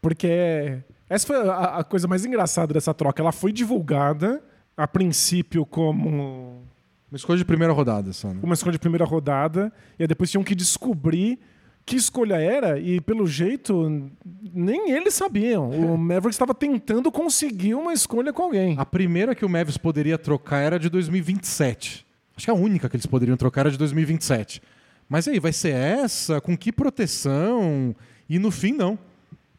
Porque 0.00 0.78
essa 1.10 1.26
foi 1.26 1.36
a, 1.36 1.78
a 1.78 1.84
coisa 1.84 2.06
mais 2.06 2.24
engraçada 2.24 2.72
dessa 2.72 2.94
troca. 2.94 3.20
Ela 3.20 3.32
foi 3.32 3.52
divulgada 3.52 4.40
a 4.76 4.86
princípio 4.86 5.66
como 5.66 6.62
Uma 7.10 7.16
escolha 7.16 7.38
de 7.38 7.44
primeira 7.44 7.72
rodada, 7.72 8.12
só, 8.12 8.28
né? 8.28 8.38
uma 8.40 8.54
escolha 8.54 8.72
de 8.72 8.78
primeira 8.78 9.04
rodada, 9.04 9.72
e 9.98 10.04
aí 10.04 10.06
depois 10.06 10.30
tinham 10.30 10.44
que 10.44 10.54
descobrir 10.54 11.40
que 11.84 11.96
escolha 11.96 12.36
era, 12.36 12.78
e 12.78 13.00
pelo 13.00 13.26
jeito, 13.26 14.12
nem 14.54 14.92
eles 14.92 15.14
sabiam. 15.14 15.68
O 15.68 15.98
Mavericks 15.98 16.36
estava 16.36 16.54
tentando 16.54 17.10
conseguir 17.10 17.74
uma 17.74 17.92
escolha 17.92 18.32
com 18.32 18.44
alguém. 18.44 18.76
A 18.78 18.86
primeira 18.86 19.34
que 19.34 19.44
o 19.44 19.48
Mavis 19.48 19.76
poderia 19.76 20.16
trocar 20.16 20.58
era 20.58 20.78
de 20.78 20.88
2027. 20.88 22.11
Acho 22.36 22.46
que 22.46 22.50
a 22.50 22.54
única 22.54 22.88
que 22.88 22.96
eles 22.96 23.06
poderiam 23.06 23.36
trocar 23.36 23.62
era 23.62 23.70
de 23.70 23.78
2027. 23.78 24.62
Mas 25.08 25.28
aí, 25.28 25.38
vai 25.38 25.52
ser 25.52 25.74
essa? 25.74 26.40
Com 26.40 26.56
que 26.56 26.72
proteção? 26.72 27.94
E 28.28 28.38
no 28.38 28.50
fim, 28.50 28.72
não. 28.72 28.98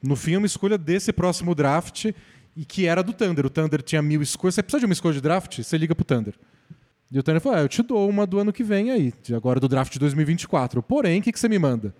No 0.01 0.15
fim, 0.15 0.33
é 0.33 0.37
uma 0.37 0.47
escolha 0.47 0.77
desse 0.77 1.13
próximo 1.13 1.53
draft 1.53 2.11
e 2.55 2.65
que 2.65 2.85
era 2.85 3.03
do 3.03 3.13
Thunder. 3.13 3.45
O 3.45 3.49
Thunder 3.49 3.81
tinha 3.81 4.01
mil 4.01 4.21
escolhas. 4.21 4.55
Você 4.55 4.63
precisa 4.63 4.79
de 4.79 4.85
uma 4.85 4.93
escolha 4.93 5.13
de 5.13 5.21
draft? 5.21 5.61
Você 5.61 5.77
liga 5.77 5.95
pro 5.95 6.05
Thunder. 6.05 6.33
E 7.11 7.19
o 7.19 7.23
Thunder 7.23 7.41
falou: 7.41 7.59
ah, 7.59 7.61
eu 7.61 7.69
te 7.69 7.83
dou 7.83 8.09
uma 8.09 8.25
do 8.25 8.39
ano 8.39 8.51
que 8.51 8.63
vem 8.63 8.91
aí, 8.91 9.13
agora 9.35 9.59
do 9.59 9.67
draft 9.67 9.93
de 9.93 9.99
2024. 9.99 10.81
Porém, 10.81 11.19
o 11.19 11.23
que, 11.23 11.31
que 11.31 11.39
você 11.39 11.47
me 11.47 11.59
manda? 11.59 11.93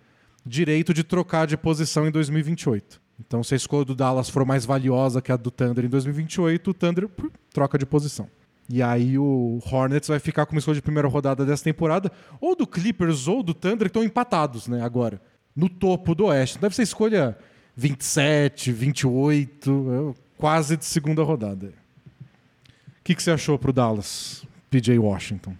Direito 0.46 0.94
de 0.94 1.04
trocar 1.04 1.46
de 1.46 1.56
posição 1.56 2.08
em 2.08 2.12
2028. 2.12 3.00
Então, 3.20 3.44
se 3.44 3.54
a 3.54 3.58
escolha 3.58 3.86
do 3.86 3.96
Dallas 3.96 4.30
for 4.30 4.44
mais 4.44 4.66
valiosa 4.66 5.22
que 5.22 5.32
a 5.32 5.38
do 5.38 5.52
Thunder 5.52 5.86
em 5.86 5.88
2028, 5.88 6.72
o 6.72 6.74
Thunder 6.74 7.10
troca 7.54 7.78
de 7.78 7.86
posição. 7.86 8.28
E 8.74 8.82
aí 8.82 9.20
o 9.20 9.60
Hornets 9.72 10.10
vai 10.10 10.18
ficar 10.18 10.48
com 10.48 10.54
uma 10.54 10.58
escolha 10.58 10.74
de 10.74 10.82
primeira 10.82 11.08
rodada 11.08 11.46
dessa 11.46 11.64
temporada, 11.64 12.12
ou 12.42 12.56
do 12.56 12.66
Clippers 12.66 13.28
ou 13.28 13.44
do 13.44 13.54
Thunder, 13.54 13.82
que 13.82 13.90
estão 13.90 14.04
empatados, 14.04 14.68
né, 14.68 14.82
agora. 14.82 15.22
No 15.56 15.70
topo 15.70 16.16
do 16.16 16.26
Oeste. 16.26 16.58
Deve 16.58 16.74
ser 16.74 16.82
escolha 16.82 17.38
27, 17.76 18.72
28, 18.72 20.16
é, 20.16 20.22
quase 20.40 20.76
de 20.76 20.86
segunda 20.86 21.22
rodada. 21.22 21.68
O 21.68 23.04
que, 23.04 23.14
que 23.14 23.22
você 23.22 23.30
achou 23.30 23.60
pro 23.60 23.72
Dallas, 23.72 24.44
PJ 24.72 24.98
Washington? 24.98 25.56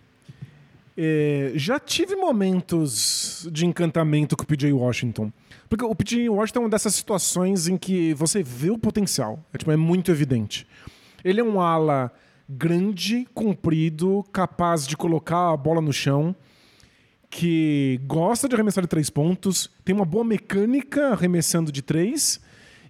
É, 0.98 1.52
já 1.54 1.80
tive 1.80 2.16
momentos 2.16 3.48
de 3.52 3.68
encantamento 3.68 4.36
com 4.36 4.42
o 4.42 4.48
PJ 4.48 4.74
Washington. 4.74 5.32
Porque 5.70 5.86
o 5.86 5.94
PJ 5.94 6.28
Washington 6.30 6.62
é 6.62 6.64
uma 6.64 6.70
dessas 6.70 6.96
situações 6.96 7.68
em 7.68 7.78
que 7.78 8.16
você 8.16 8.42
vê 8.42 8.72
o 8.72 8.78
potencial. 8.80 9.40
É, 9.54 9.60
tipo, 9.60 9.72
é 9.72 9.78
muito 9.78 10.10
evidente. 10.10 10.66
Ele 11.24 11.42
é 11.42 11.44
um 11.44 11.62
ala 11.62 12.12
grande, 12.48 13.28
comprido, 13.34 14.24
capaz 14.32 14.88
de 14.88 14.98
colocar 14.98 15.52
a 15.52 15.58
bola 15.58 15.82
no 15.82 15.94
chão, 15.94 16.36
que 17.30 18.00
gosta 18.06 18.48
de 18.48 18.56
arremessar 18.56 18.84
de 18.84 18.88
três 18.88 19.10
pontos, 19.10 19.70
tem 19.84 19.96
uma 19.96 20.06
boa 20.06 20.24
mecânica 20.24 21.08
arremessando 21.08 21.72
de 21.72 21.82
três 21.82 22.40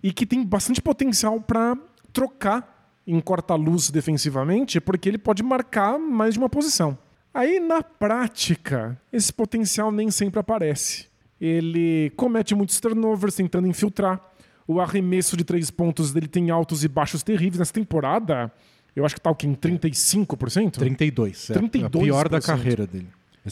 e 0.02 0.12
que 0.12 0.26
tem 0.26 0.44
bastante 0.44 0.82
potencial 0.82 1.40
para 1.40 1.78
trocar 2.12 2.92
em 3.08 3.20
corta-luz 3.20 3.90
defensivamente, 3.90 4.82
porque 4.82 5.08
ele 5.10 5.18
pode 5.18 5.42
marcar 5.44 5.98
mais 5.98 6.34
de 6.34 6.40
uma 6.40 6.50
posição. 6.50 6.98
Aí, 7.34 7.60
na 7.60 7.82
prática, 7.82 9.00
esse 9.12 9.32
potencial 9.32 9.92
nem 9.92 10.12
sempre 10.12 10.40
aparece. 10.40 11.08
Ele 11.40 12.12
comete 12.16 12.54
muitos 12.54 12.80
turnovers 12.80 13.36
tentando 13.36 13.68
infiltrar. 13.68 14.22
O 14.68 14.80
arremesso 14.80 15.36
de 15.36 15.44
três 15.44 15.72
pontos 15.72 16.14
dele 16.14 16.28
tem 16.28 16.52
altos 16.52 16.84
e 16.84 16.88
baixos 16.88 17.24
terríveis. 17.24 17.60
Nessa 17.60 17.74
temporada, 17.74 18.52
eu 18.96 19.06
acho 19.06 19.16
que 19.16 19.22
tá 19.22 19.30
o 19.30 19.36
quê? 19.36 19.48
Em 19.48 19.56
35%? 19.56 20.72
32. 20.72 21.50
É 21.50 21.54
32%. 21.56 21.86
a 21.86 21.90
pior 21.90 22.30
da 22.30 22.42
carreira 22.42 22.86
dele. 22.86 23.08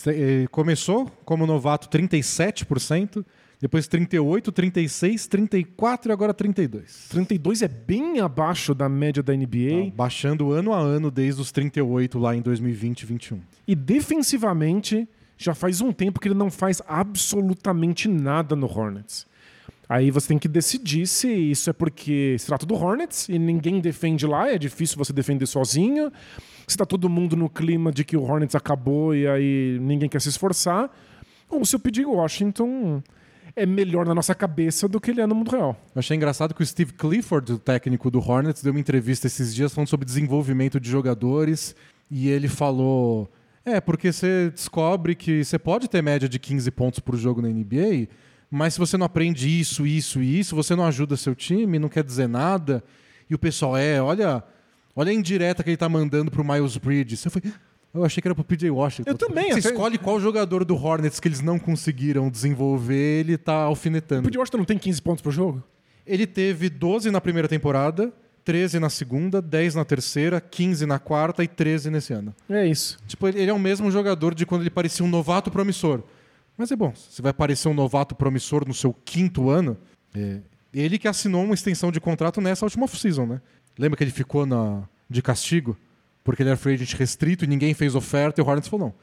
Ele 0.07 0.47
começou 0.47 1.11
como 1.25 1.45
novato 1.45 1.89
37%, 1.89 3.25
depois 3.59 3.87
38, 3.87 4.51
36, 4.51 5.27
34 5.27 6.11
e 6.11 6.13
agora 6.13 6.33
32. 6.33 7.07
32 7.09 7.61
é 7.61 7.67
bem 7.67 8.19
abaixo 8.19 8.73
da 8.73 8.87
média 8.87 9.21
da 9.21 9.35
NBA. 9.35 9.89
Tá 9.89 9.95
baixando 9.95 10.51
ano 10.51 10.73
a 10.73 10.79
ano 10.79 11.11
desde 11.11 11.41
os 11.41 11.51
38 11.51 12.17
lá 12.17 12.35
em 12.35 12.41
2020 12.41 13.01
e 13.01 13.05
21. 13.05 13.41
E 13.67 13.75
defensivamente, 13.75 15.07
já 15.37 15.53
faz 15.53 15.81
um 15.81 15.91
tempo 15.91 16.19
que 16.19 16.27
ele 16.27 16.35
não 16.35 16.49
faz 16.49 16.81
absolutamente 16.87 18.07
nada 18.07 18.55
no 18.55 18.67
Hornets. 18.67 19.27
Aí 19.91 20.09
você 20.09 20.29
tem 20.29 20.39
que 20.39 20.47
decidir 20.47 21.05
se 21.05 21.27
isso 21.27 21.69
é 21.69 21.73
porque 21.73 22.37
se 22.39 22.45
trata 22.45 22.65
do 22.65 22.75
Hornets 22.75 23.27
e 23.27 23.37
ninguém 23.37 23.81
defende 23.81 24.25
lá, 24.25 24.49
é 24.49 24.57
difícil 24.57 24.97
você 24.97 25.11
defender 25.11 25.45
sozinho. 25.45 26.09
Se 26.65 26.77
tá 26.77 26.85
todo 26.85 27.09
mundo 27.09 27.35
no 27.35 27.49
clima 27.49 27.91
de 27.91 28.05
que 28.05 28.15
o 28.15 28.23
Hornets 28.23 28.55
acabou 28.55 29.13
e 29.13 29.27
aí 29.27 29.77
ninguém 29.81 30.07
quer 30.07 30.21
se 30.21 30.29
esforçar. 30.29 30.89
Ou 31.49 31.65
se 31.65 31.75
o 31.75 31.79
PJ 31.79 32.05
Washington 32.05 33.03
é 33.53 33.65
melhor 33.65 34.05
na 34.05 34.15
nossa 34.15 34.33
cabeça 34.33 34.87
do 34.87 34.97
que 35.01 35.11
ele 35.11 35.19
é 35.19 35.27
no 35.27 35.35
mundo 35.35 35.51
real. 35.51 35.75
Eu 35.93 35.99
achei 35.99 36.15
engraçado 36.15 36.55
que 36.55 36.63
o 36.63 36.65
Steve 36.65 36.93
Clifford, 36.93 37.51
o 37.51 37.59
técnico 37.59 38.09
do 38.09 38.19
Hornets, 38.19 38.63
deu 38.63 38.71
uma 38.71 38.79
entrevista 38.79 39.27
esses 39.27 39.53
dias 39.53 39.73
falando 39.73 39.89
sobre 39.89 40.05
desenvolvimento 40.05 40.79
de 40.79 40.89
jogadores 40.89 41.75
e 42.09 42.29
ele 42.29 42.47
falou: 42.47 43.29
É, 43.65 43.81
porque 43.81 44.13
você 44.13 44.51
descobre 44.51 45.15
que 45.15 45.43
você 45.43 45.59
pode 45.59 45.89
ter 45.89 46.01
média 46.01 46.29
de 46.29 46.39
15 46.39 46.71
pontos 46.71 47.01
por 47.01 47.17
jogo 47.17 47.41
na 47.41 47.49
NBA, 47.49 48.07
mas 48.51 48.73
se 48.73 48.79
você 48.79 48.97
não 48.97 49.05
aprende 49.05 49.47
isso, 49.47 49.87
isso 49.87 50.21
e 50.21 50.37
isso, 50.39 50.55
você 50.55 50.75
não 50.75 50.85
ajuda 50.85 51.15
seu 51.15 51.33
time, 51.33 51.79
não 51.79 51.87
quer 51.87 52.03
dizer 52.03 52.27
nada. 52.27 52.83
E 53.29 53.33
o 53.33 53.39
pessoal, 53.39 53.77
é, 53.77 54.01
olha, 54.01 54.43
olha 54.93 55.09
a 55.09 55.13
indireta 55.13 55.63
que 55.63 55.69
ele 55.69 55.77
tá 55.77 55.87
mandando 55.87 56.29
pro 56.29 56.43
Miles 56.43 56.75
Bridges. 56.75 57.23
Eu 57.23 57.31
falei. 57.31 57.53
Eu 57.93 58.05
achei 58.05 58.21
que 58.21 58.27
era 58.27 58.35
pro 58.35 58.43
PJ 58.43 58.69
Washington. 58.69 59.09
Eu 59.09 59.17
também, 59.17 59.51
Você 59.53 59.59
escolhe 59.69 59.97
qual 59.97 60.17
jogador 60.19 60.63
do 60.63 60.75
Hornets 60.75 61.19
que 61.19 61.27
eles 61.27 61.41
não 61.41 61.59
conseguiram 61.59 62.29
desenvolver, 62.29 63.19
ele 63.19 63.37
tá 63.37 63.65
O 63.65 63.69
alfinetando. 63.69 64.23
PJ 64.23 64.37
Washington 64.37 64.57
não 64.59 64.65
tem 64.65 64.77
15 64.77 65.01
pontos 65.01 65.21
por 65.21 65.31
jogo? 65.31 65.61
Ele 66.05 66.25
teve 66.25 66.69
12 66.69 67.11
na 67.11 67.19
primeira 67.19 67.47
temporada, 67.49 68.11
13 68.45 68.79
na 68.79 68.89
segunda, 68.89 69.41
10 69.41 69.75
na 69.75 69.83
terceira, 69.85 70.39
15 70.39 70.85
na 70.85 70.99
quarta 70.99 71.43
e 71.43 71.47
13 71.47 71.89
nesse 71.89 72.13
ano. 72.13 72.33
É 72.49 72.65
isso. 72.65 72.97
Tipo, 73.07 73.27
ele 73.27 73.49
é 73.49 73.53
o 73.53 73.59
mesmo 73.59 73.91
jogador 73.91 74.33
de 74.33 74.45
quando 74.45 74.61
ele 74.61 74.69
parecia 74.69 75.05
um 75.05 75.09
novato 75.09 75.51
promissor. 75.51 76.01
Mas 76.61 76.71
é 76.71 76.75
bom, 76.75 76.93
você 76.95 77.23
vai 77.23 77.33
parecer 77.33 77.67
um 77.69 77.73
novato 77.73 78.13
promissor 78.13 78.67
no 78.67 78.73
seu 78.75 78.93
quinto 78.93 79.49
ano. 79.49 79.75
É, 80.13 80.41
ele 80.71 80.99
que 80.99 81.07
assinou 81.07 81.43
uma 81.43 81.55
extensão 81.55 81.91
de 81.91 81.99
contrato 81.99 82.39
nessa 82.39 82.63
última 82.63 82.85
off-season, 82.85 83.25
né? 83.25 83.41
Lembra 83.79 83.97
que 83.97 84.03
ele 84.03 84.11
ficou 84.11 84.45
na, 84.45 84.87
de 85.09 85.23
castigo? 85.23 85.75
Porque 86.23 86.43
ele 86.43 86.51
era 86.51 86.57
free 86.57 86.75
agent 86.75 86.93
restrito 86.93 87.43
e 87.43 87.47
ninguém 87.47 87.73
fez 87.73 87.95
oferta 87.95 88.39
e 88.39 88.43
o 88.43 88.47
Hornets 88.47 88.69
falou, 88.69 88.89
não. 88.89 88.93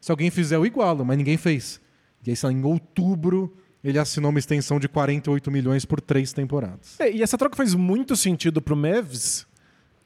Se 0.00 0.10
alguém 0.10 0.28
fizer, 0.28 0.56
eu 0.56 0.66
igualo, 0.66 1.04
mas 1.04 1.16
ninguém 1.16 1.36
fez. 1.36 1.80
E 2.26 2.32
aí, 2.32 2.52
em 2.52 2.64
outubro, 2.64 3.56
ele 3.84 4.00
assinou 4.00 4.30
uma 4.30 4.40
extensão 4.40 4.80
de 4.80 4.88
48 4.88 5.52
milhões 5.52 5.84
por 5.84 6.00
três 6.00 6.32
temporadas. 6.32 6.98
É, 6.98 7.12
e 7.12 7.22
essa 7.22 7.38
troca 7.38 7.54
faz 7.54 7.74
muito 7.74 8.16
sentido 8.16 8.60
pro 8.60 8.74
Mavs 8.74 9.46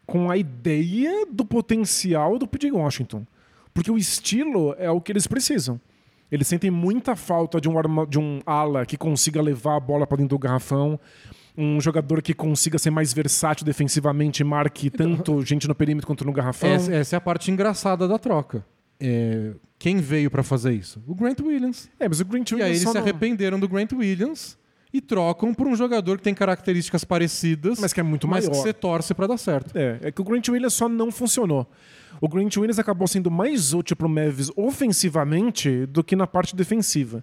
com 0.04 0.30
a 0.30 0.36
ideia 0.36 1.24
do 1.24 1.42
potencial 1.42 2.38
do 2.38 2.46
PJ 2.46 2.70
Washington. 2.70 3.26
Porque 3.72 3.90
o 3.90 3.96
estilo 3.96 4.74
é 4.78 4.90
o 4.90 5.00
que 5.00 5.11
eles 5.11 5.26
precisam. 5.26 5.80
Eles 6.31 6.47
sentem 6.47 6.70
muita 6.70 7.16
falta 7.16 7.61
de 7.61 7.68
um, 7.68 7.79
arma, 7.79 8.07
de 8.07 8.18
um 8.18 8.41
ala 8.45 8.85
que 8.85 8.97
consiga 8.97 9.41
levar 9.41 9.76
a 9.76 9.81
bola 9.81 10.07
para 10.07 10.18
dentro 10.18 10.37
do 10.37 10.39
garrafão, 10.39 10.99
um 11.57 11.81
jogador 11.81 12.20
que 12.22 12.35
consiga 12.35 12.79
ser 12.79 12.91
mais 12.91 13.12
versátil 13.12 13.64
defensivamente 13.64 14.41
e 14.41 14.45
marque 14.45 14.91
tanto 14.91 15.41
gente 15.47 15.66
no 15.66 15.74
perímetro 15.74 16.07
quanto 16.07 16.24
no 16.24 16.33
garrafão. 16.33 16.68
Essa, 16.70 16.95
essa 16.95 17.16
é 17.16 17.18
a 17.18 17.20
parte 17.20 17.51
engraçada 17.51 18.07
da 18.07 18.18
troca. 18.18 18.64
É, 19.01 19.53
quem 19.79 19.99
veio 19.99 20.31
para 20.31 20.43
fazer 20.43 20.72
isso? 20.72 21.03
O 21.07 21.14
Grant 21.14 21.41
Williams. 21.41 21.89
É, 21.99 22.09
mas 22.09 22.20
o 22.20 22.24
Grant 22.24 22.51
E 22.51 22.55
aí 22.55 22.61
Williams 22.61 22.70
eles 22.76 22.83
só 22.83 22.91
se 22.91 22.95
não- 22.97 23.03
arrependeram 23.03 23.59
do 23.59 23.68
Grant 23.68 23.93
Williams 23.93 24.59
e 24.93 25.01
trocam 25.01 25.53
por 25.53 25.66
um 25.66 25.76
jogador 25.76 26.18
que 26.18 26.24
tem 26.24 26.34
características 26.34 27.05
parecidas, 27.05 27.78
Mas 27.78 27.93
que 27.93 28.01
é 28.01 28.03
muito 28.03 28.26
mas 28.26 28.47
maior. 28.47 28.57
que 28.57 28.68
você 28.68 28.72
torce 28.72 29.14
para 29.14 29.26
dar 29.26 29.36
certo. 29.36 29.76
É, 29.76 29.99
é 30.03 30.12
que 30.12 30.20
o 30.20 30.24
Grant 30.24 30.49
Williams 30.49 30.74
só 30.74 30.89
não 30.89 31.11
funcionou. 31.11 31.70
O 32.20 32.28
Grant 32.28 32.57
Williams 32.57 32.78
acabou 32.78 33.07
sendo 33.07 33.30
mais 33.30 33.74
útil 33.74 33.97
pro 33.97 34.09
Mavis 34.09 34.51
ofensivamente 34.57 35.86
do 35.86 36.03
que 36.03 36.16
na 36.16 36.26
parte 36.26 36.57
defensiva. 36.57 37.22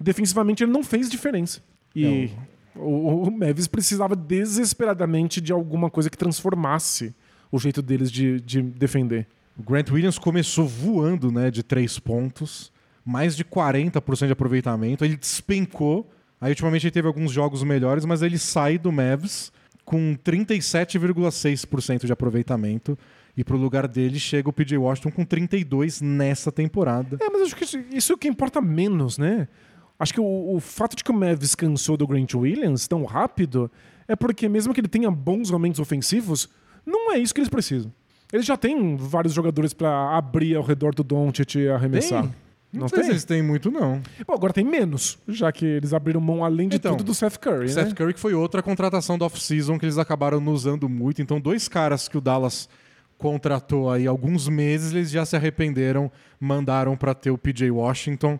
Defensivamente 0.00 0.64
ele 0.64 0.72
não 0.72 0.82
fez 0.82 1.08
diferença. 1.08 1.62
E 1.94 2.30
o, 2.74 3.24
o 3.24 3.30
Mavis 3.30 3.66
precisava 3.66 4.14
desesperadamente 4.14 5.40
de 5.40 5.52
alguma 5.52 5.90
coisa 5.90 6.10
que 6.10 6.18
transformasse 6.18 7.14
o 7.50 7.58
jeito 7.58 7.80
deles 7.80 8.10
de, 8.10 8.40
de 8.40 8.60
defender. 8.62 9.26
O 9.56 9.62
Grant 9.62 9.90
Williams 9.90 10.18
começou 10.18 10.66
voando 10.66 11.32
né, 11.32 11.50
de 11.50 11.62
três 11.62 11.98
pontos, 11.98 12.72
mais 13.04 13.34
de 13.36 13.44
40% 13.44 14.26
de 14.26 14.32
aproveitamento. 14.32 15.04
Ele 15.04 15.16
despencou. 15.16 16.08
Aí, 16.40 16.50
ultimamente, 16.50 16.86
ele 16.86 16.92
teve 16.92 17.08
alguns 17.08 17.32
jogos 17.32 17.62
melhores, 17.62 18.04
mas 18.04 18.22
ele 18.22 18.38
sai 18.38 18.78
do 18.78 18.92
Mavs 18.92 19.52
com 19.84 20.16
37,6% 20.16 22.06
de 22.06 22.12
aproveitamento. 22.12 22.98
E 23.36 23.44
pro 23.44 23.56
lugar 23.56 23.86
dele 23.86 24.18
chega 24.18 24.48
o 24.48 24.52
PJ 24.52 24.76
Washington 24.76 25.10
com 25.12 25.24
32 25.24 26.00
nessa 26.00 26.50
temporada. 26.50 27.18
É, 27.20 27.30
mas 27.30 27.42
acho 27.42 27.56
que 27.56 27.64
isso, 27.64 27.78
isso 27.92 28.12
é 28.12 28.14
o 28.14 28.18
que 28.18 28.28
importa 28.28 28.60
menos, 28.60 29.16
né? 29.16 29.46
Acho 29.98 30.12
que 30.12 30.20
o, 30.20 30.54
o 30.54 30.60
fato 30.60 30.96
de 30.96 31.04
que 31.04 31.10
o 31.10 31.14
Mavis 31.14 31.54
cansou 31.54 31.96
do 31.96 32.06
Grant 32.06 32.34
Williams 32.34 32.86
tão 32.86 33.04
rápido 33.04 33.70
é 34.06 34.14
porque, 34.16 34.48
mesmo 34.48 34.74
que 34.74 34.80
ele 34.80 34.88
tenha 34.88 35.10
bons 35.10 35.50
momentos 35.50 35.80
ofensivos, 35.80 36.48
não 36.84 37.12
é 37.12 37.18
isso 37.18 37.34
que 37.34 37.40
eles 37.40 37.48
precisam. 37.48 37.92
Eles 38.32 38.44
já 38.44 38.56
têm 38.56 38.96
vários 38.96 39.32
jogadores 39.32 39.72
pra 39.72 40.16
abrir 40.16 40.56
ao 40.56 40.62
redor 40.62 40.94
do 40.94 41.02
Doncic 41.02 41.54
e 41.56 41.68
arremessar. 41.68 42.22
Tem? 42.22 42.34
Não, 42.72 42.82
Não 42.82 42.88
sei 42.88 42.98
se 42.98 43.02
tem? 43.04 43.10
eles 43.12 43.24
têm 43.24 43.42
muito, 43.42 43.70
não. 43.70 44.02
Bom, 44.26 44.34
agora 44.34 44.52
tem 44.52 44.64
menos, 44.64 45.18
já 45.26 45.50
que 45.50 45.64
eles 45.64 45.94
abriram 45.94 46.20
mão, 46.20 46.44
além 46.44 46.68
de 46.68 46.76
Então, 46.76 46.96
tudo, 46.96 47.06
do 47.06 47.14
Seth 47.14 47.38
Curry, 47.38 47.68
Seth 47.70 47.88
né? 47.88 47.94
Curry 47.94 48.12
que 48.14 48.20
foi 48.20 48.34
outra 48.34 48.62
contratação 48.62 49.16
do 49.16 49.24
off-season 49.24 49.78
que 49.78 49.86
eles 49.86 49.96
acabaram 49.96 50.44
usando 50.48 50.86
muito. 50.88 51.22
Então, 51.22 51.40
dois 51.40 51.66
caras 51.66 52.08
que 52.08 52.18
o 52.18 52.20
Dallas 52.20 52.68
contratou 53.16 53.90
aí 53.90 54.06
há 54.06 54.10
alguns 54.10 54.48
meses, 54.48 54.92
eles 54.92 55.10
já 55.10 55.24
se 55.24 55.34
arrependeram, 55.34 56.10
mandaram 56.38 56.96
para 56.96 57.14
ter 57.14 57.30
o 57.30 57.38
PJ 57.38 57.70
Washington, 57.70 58.38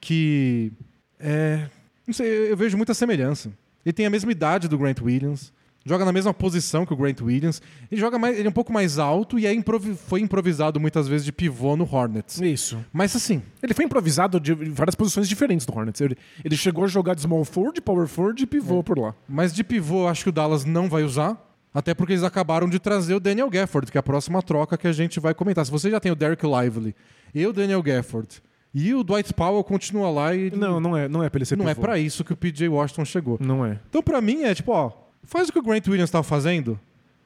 que 0.00 0.70
é, 1.18 1.66
não 2.06 2.12
sei, 2.12 2.50
eu 2.52 2.56
vejo 2.56 2.76
muita 2.76 2.94
semelhança. 2.94 3.50
Ele 3.84 3.92
tem 3.92 4.06
a 4.06 4.10
mesma 4.10 4.30
idade 4.30 4.68
do 4.68 4.78
Grant 4.78 5.00
Williams, 5.00 5.52
joga 5.84 6.04
na 6.04 6.12
mesma 6.12 6.32
posição 6.32 6.84
que 6.86 6.92
o 6.92 6.96
Grant 6.96 7.20
Williams, 7.20 7.60
ele 7.90 8.00
joga 8.00 8.18
mais, 8.18 8.38
ele 8.38 8.46
é 8.46 8.50
um 8.50 8.52
pouco 8.52 8.72
mais 8.72 8.98
alto 8.98 9.38
e 9.38 9.46
é 9.46 9.52
improvi- 9.52 9.94
foi 9.94 10.20
improvisado 10.20 10.78
muitas 10.80 11.08
vezes 11.08 11.24
de 11.24 11.32
pivô 11.32 11.76
no 11.76 11.84
Hornets. 11.90 12.40
Isso. 12.40 12.84
Mas 12.92 13.14
assim, 13.16 13.42
Ele 13.62 13.74
foi 13.74 13.84
improvisado 13.84 14.40
de 14.40 14.54
várias 14.54 14.94
posições 14.94 15.28
diferentes 15.28 15.64
do 15.66 15.72
Hornets. 15.76 16.00
Ele, 16.00 16.16
ele 16.44 16.56
chegou 16.56 16.84
a 16.84 16.86
jogar 16.88 17.14
de 17.14 17.22
small 17.22 17.44
forward, 17.44 17.80
power 17.80 18.06
forward 18.06 18.42
e 18.42 18.46
pivô 18.46 18.82
por 18.82 18.98
lá. 18.98 19.14
Mas 19.28 19.52
de 19.54 19.62
pivô, 19.64 20.06
acho 20.08 20.24
que 20.24 20.28
o 20.28 20.32
Dallas 20.32 20.64
não 20.64 20.88
vai 20.88 21.02
usar. 21.04 21.48
Até 21.74 21.94
porque 21.94 22.12
eles 22.12 22.22
acabaram 22.22 22.68
de 22.68 22.78
trazer 22.78 23.14
o 23.14 23.20
Daniel 23.20 23.48
Gafford, 23.48 23.90
que 23.90 23.96
é 23.96 24.00
a 24.00 24.02
próxima 24.02 24.42
troca 24.42 24.76
que 24.76 24.86
a 24.86 24.92
gente 24.92 25.18
vai 25.18 25.32
comentar. 25.32 25.64
Se 25.64 25.70
você 25.70 25.90
já 25.90 25.98
tem 25.98 26.12
o 26.12 26.14
Derek 26.14 26.44
Lively 26.46 26.94
e 27.34 27.46
o 27.46 27.52
Daniel 27.52 27.82
Gafford 27.82 28.42
e 28.74 28.94
o 28.94 29.02
Dwight 29.02 29.32
Powell 29.32 29.64
continua 29.64 30.10
lá 30.10 30.34
e 30.34 30.50
Não, 30.50 30.78
não 30.80 30.94
é, 30.94 31.08
não 31.08 31.22
é 31.22 31.30
pra 31.30 31.38
ele 31.38 31.46
ser 31.46 31.56
não 31.56 31.66
é 31.66 31.74
pivô. 31.74 31.80
pra 31.86 31.98
isso 31.98 32.24
que 32.24 32.32
o 32.34 32.36
PJ 32.36 32.68
Washington 32.68 33.04
chegou. 33.06 33.38
Não 33.40 33.64
é. 33.64 33.78
Então, 33.88 34.02
pra 34.02 34.20
mim, 34.20 34.42
é 34.42 34.54
tipo, 34.54 34.70
ó, 34.72 34.90
faz 35.24 35.48
o 35.48 35.52
que 35.52 35.58
o 35.58 35.62
Grant 35.62 35.86
Williams 35.86 36.08
estava 36.08 36.22
fazendo, 36.22 36.78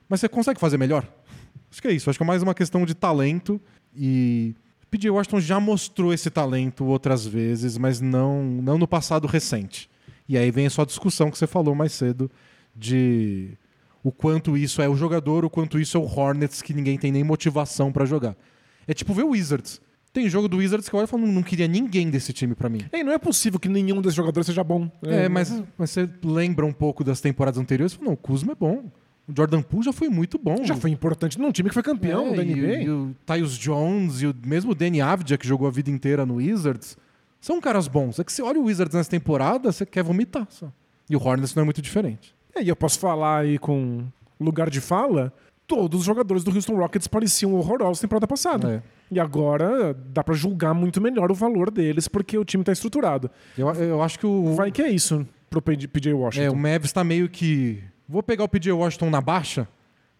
mas 0.09 0.20
você 0.20 0.28
consegue 0.28 0.61
fazer 0.61 0.78
melhor? 0.78 1.07
Acho 1.70 1.82
que 1.82 1.88
é 1.88 1.92
isso. 1.92 2.09
Acho 2.09 2.18
que 2.18 2.22
é 2.22 2.26
mais 2.26 2.42
uma 2.42 2.55
questão 2.55 2.84
de 2.84 2.94
talento 2.94 3.61
e 3.94 4.55
PJ 4.90 5.11
Washington 5.11 5.40
já 5.40 5.61
mostrou 5.61 6.12
esse 6.12 6.30
talento 6.30 6.84
outras 6.84 7.26
vezes, 7.26 7.76
mas 7.76 8.01
não, 8.01 8.42
não 8.44 8.78
no 8.78 8.86
passado 8.86 9.26
recente. 9.26 9.90
E 10.28 10.36
aí 10.38 10.51
vem 10.51 10.66
a 10.66 10.70
sua 10.70 10.86
discussão 10.86 11.30
que 11.30 11.38
você 11.38 11.47
falou 11.47 11.74
mais 11.74 11.92
cedo 11.92 12.30
de 12.74 13.57
o 14.03 14.12
quanto 14.12 14.57
isso 14.57 14.80
é 14.80 14.88
o 14.88 14.97
jogador, 14.97 15.44
o 15.44 15.51
quanto 15.51 15.78
isso 15.78 15.97
é 15.97 16.01
o 16.01 16.05
Hornets 16.05 16.62
que 16.62 16.72
ninguém 16.72 16.97
tem 16.97 17.11
nem 17.11 17.24
motivação 17.24 17.92
pra 17.92 18.05
jogar. 18.05 18.36
É 18.86 18.94
tipo 18.94 19.12
ver 19.12 19.24
o 19.24 19.30
Wizards. 19.30 19.80
Tem 20.17 20.31
jogo 20.31 20.49
do 20.49 20.57
Wizards 20.57 20.89
que 20.89 20.95
eu 20.95 20.99
olho 20.99 21.05
e 21.05 21.09
falo, 21.09 21.27
não, 21.27 21.43
queria 21.43 21.69
ninguém 21.69 22.09
desse 22.09 22.33
time 22.33 22.55
pra 22.55 22.71
mim. 22.71 22.81
É, 22.91 23.01
e 23.01 23.05
não 23.05 23.12
é 23.12 23.19
possível 23.19 23.61
que 23.61 23.69
nenhum 23.69 24.01
desses 24.01 24.14
jogadores 24.17 24.47
seja 24.47 24.64
bom. 24.64 24.91
É, 25.03 25.29
mas, 25.29 25.62
mas 25.77 25.91
você 25.91 26.09
lembra 26.25 26.64
um 26.64 26.73
pouco 26.73 27.05
das 27.05 27.21
temporadas 27.21 27.61
anteriores? 27.61 27.93
Você 27.93 27.99
fala, 27.99 28.07
Não, 28.09 28.14
o 28.14 28.17
Kuzma 28.17 28.53
é 28.53 28.55
bom. 28.55 28.85
O 29.29 29.33
Jordan 29.37 29.61
Poole 29.61 29.85
já 29.85 29.93
foi 29.93 30.09
muito 30.09 30.39
bom. 30.39 30.64
Já 30.64 30.75
foi 30.75 30.91
importante 30.91 31.39
num 31.39 31.53
time 31.53 31.69
que 31.69 31.75
foi 31.75 31.83
campeão 31.83 32.29
É, 32.29 32.37
da 32.37 32.43
e, 32.43 32.55
NBA. 32.55 32.83
e 32.85 32.89
o 32.89 33.14
Tyus 33.27 33.59
Jones 33.59 34.23
e 34.23 34.27
o 34.27 34.35
mesmo 34.47 34.75
Danny 34.75 35.03
Avdia, 35.03 35.37
que 35.37 35.47
jogou 35.47 35.69
a 35.69 35.71
vida 35.71 35.91
inteira 35.91 36.25
no 36.25 36.37
Wizards, 36.37 36.97
são 37.39 37.61
caras 37.61 37.87
bons. 37.87 38.19
É 38.19 38.25
que 38.25 38.33
você 38.33 38.41
olha 38.41 38.59
o 38.59 38.64
Wizards 38.64 38.95
nessa 38.95 39.11
temporada, 39.11 39.71
você 39.71 39.85
quer 39.85 40.03
vomitar 40.03 40.47
só. 40.49 40.73
E 41.11 41.14
o 41.14 41.23
Hornets 41.23 41.55
não 41.55 41.61
é 41.61 41.64
muito 41.64 41.83
diferente. 41.83 42.35
É, 42.55 42.62
e 42.62 42.69
eu 42.71 42.75
posso 42.75 42.99
falar 42.99 43.41
aí 43.41 43.59
com 43.59 44.03
lugar 44.41 44.71
de 44.71 44.81
fala, 44.81 45.31
todos 45.67 46.01
os 46.01 46.07
jogadores 46.07 46.43
do 46.43 46.55
Houston 46.55 46.77
Rockets 46.77 47.07
pareciam 47.07 47.53
horrorosos 47.53 47.99
na 48.01 48.07
temporada 48.09 48.27
passada. 48.27 48.83
É. 48.83 48.95
E 49.11 49.20
agora 49.20 49.94
dá 49.94 50.24
pra 50.24 50.34
julgar 50.34 50.74
muito 50.74 51.00
melhor 51.00 51.30
o 51.30 51.34
valor 51.34 51.70
deles 51.70 52.09
porque 52.09 52.36
o 52.36 52.44
time 52.44 52.64
tá 52.64 52.72
estruturado. 52.72 53.30
Eu, 53.57 53.68
eu 53.74 54.02
acho 54.02 54.18
que 54.18 54.26
o, 54.26 54.54
Vai 54.54 54.70
que 54.72 54.82
é 54.82 54.90
isso 54.90 55.26
pro 55.48 55.62
PJ 55.62 55.86
PJ 55.88 56.11
é, 56.11 56.14
Washington. 56.14 56.52
o 56.52 56.57
Mavs 56.57 56.92
tá 56.92 57.04
meio 57.04 57.28
que. 57.28 57.82
Vou 58.09 58.22
pegar 58.22 58.44
o 58.44 58.48
PJ 58.48 58.72
Washington 58.72 59.11
na 59.11 59.20
baixa, 59.20 59.68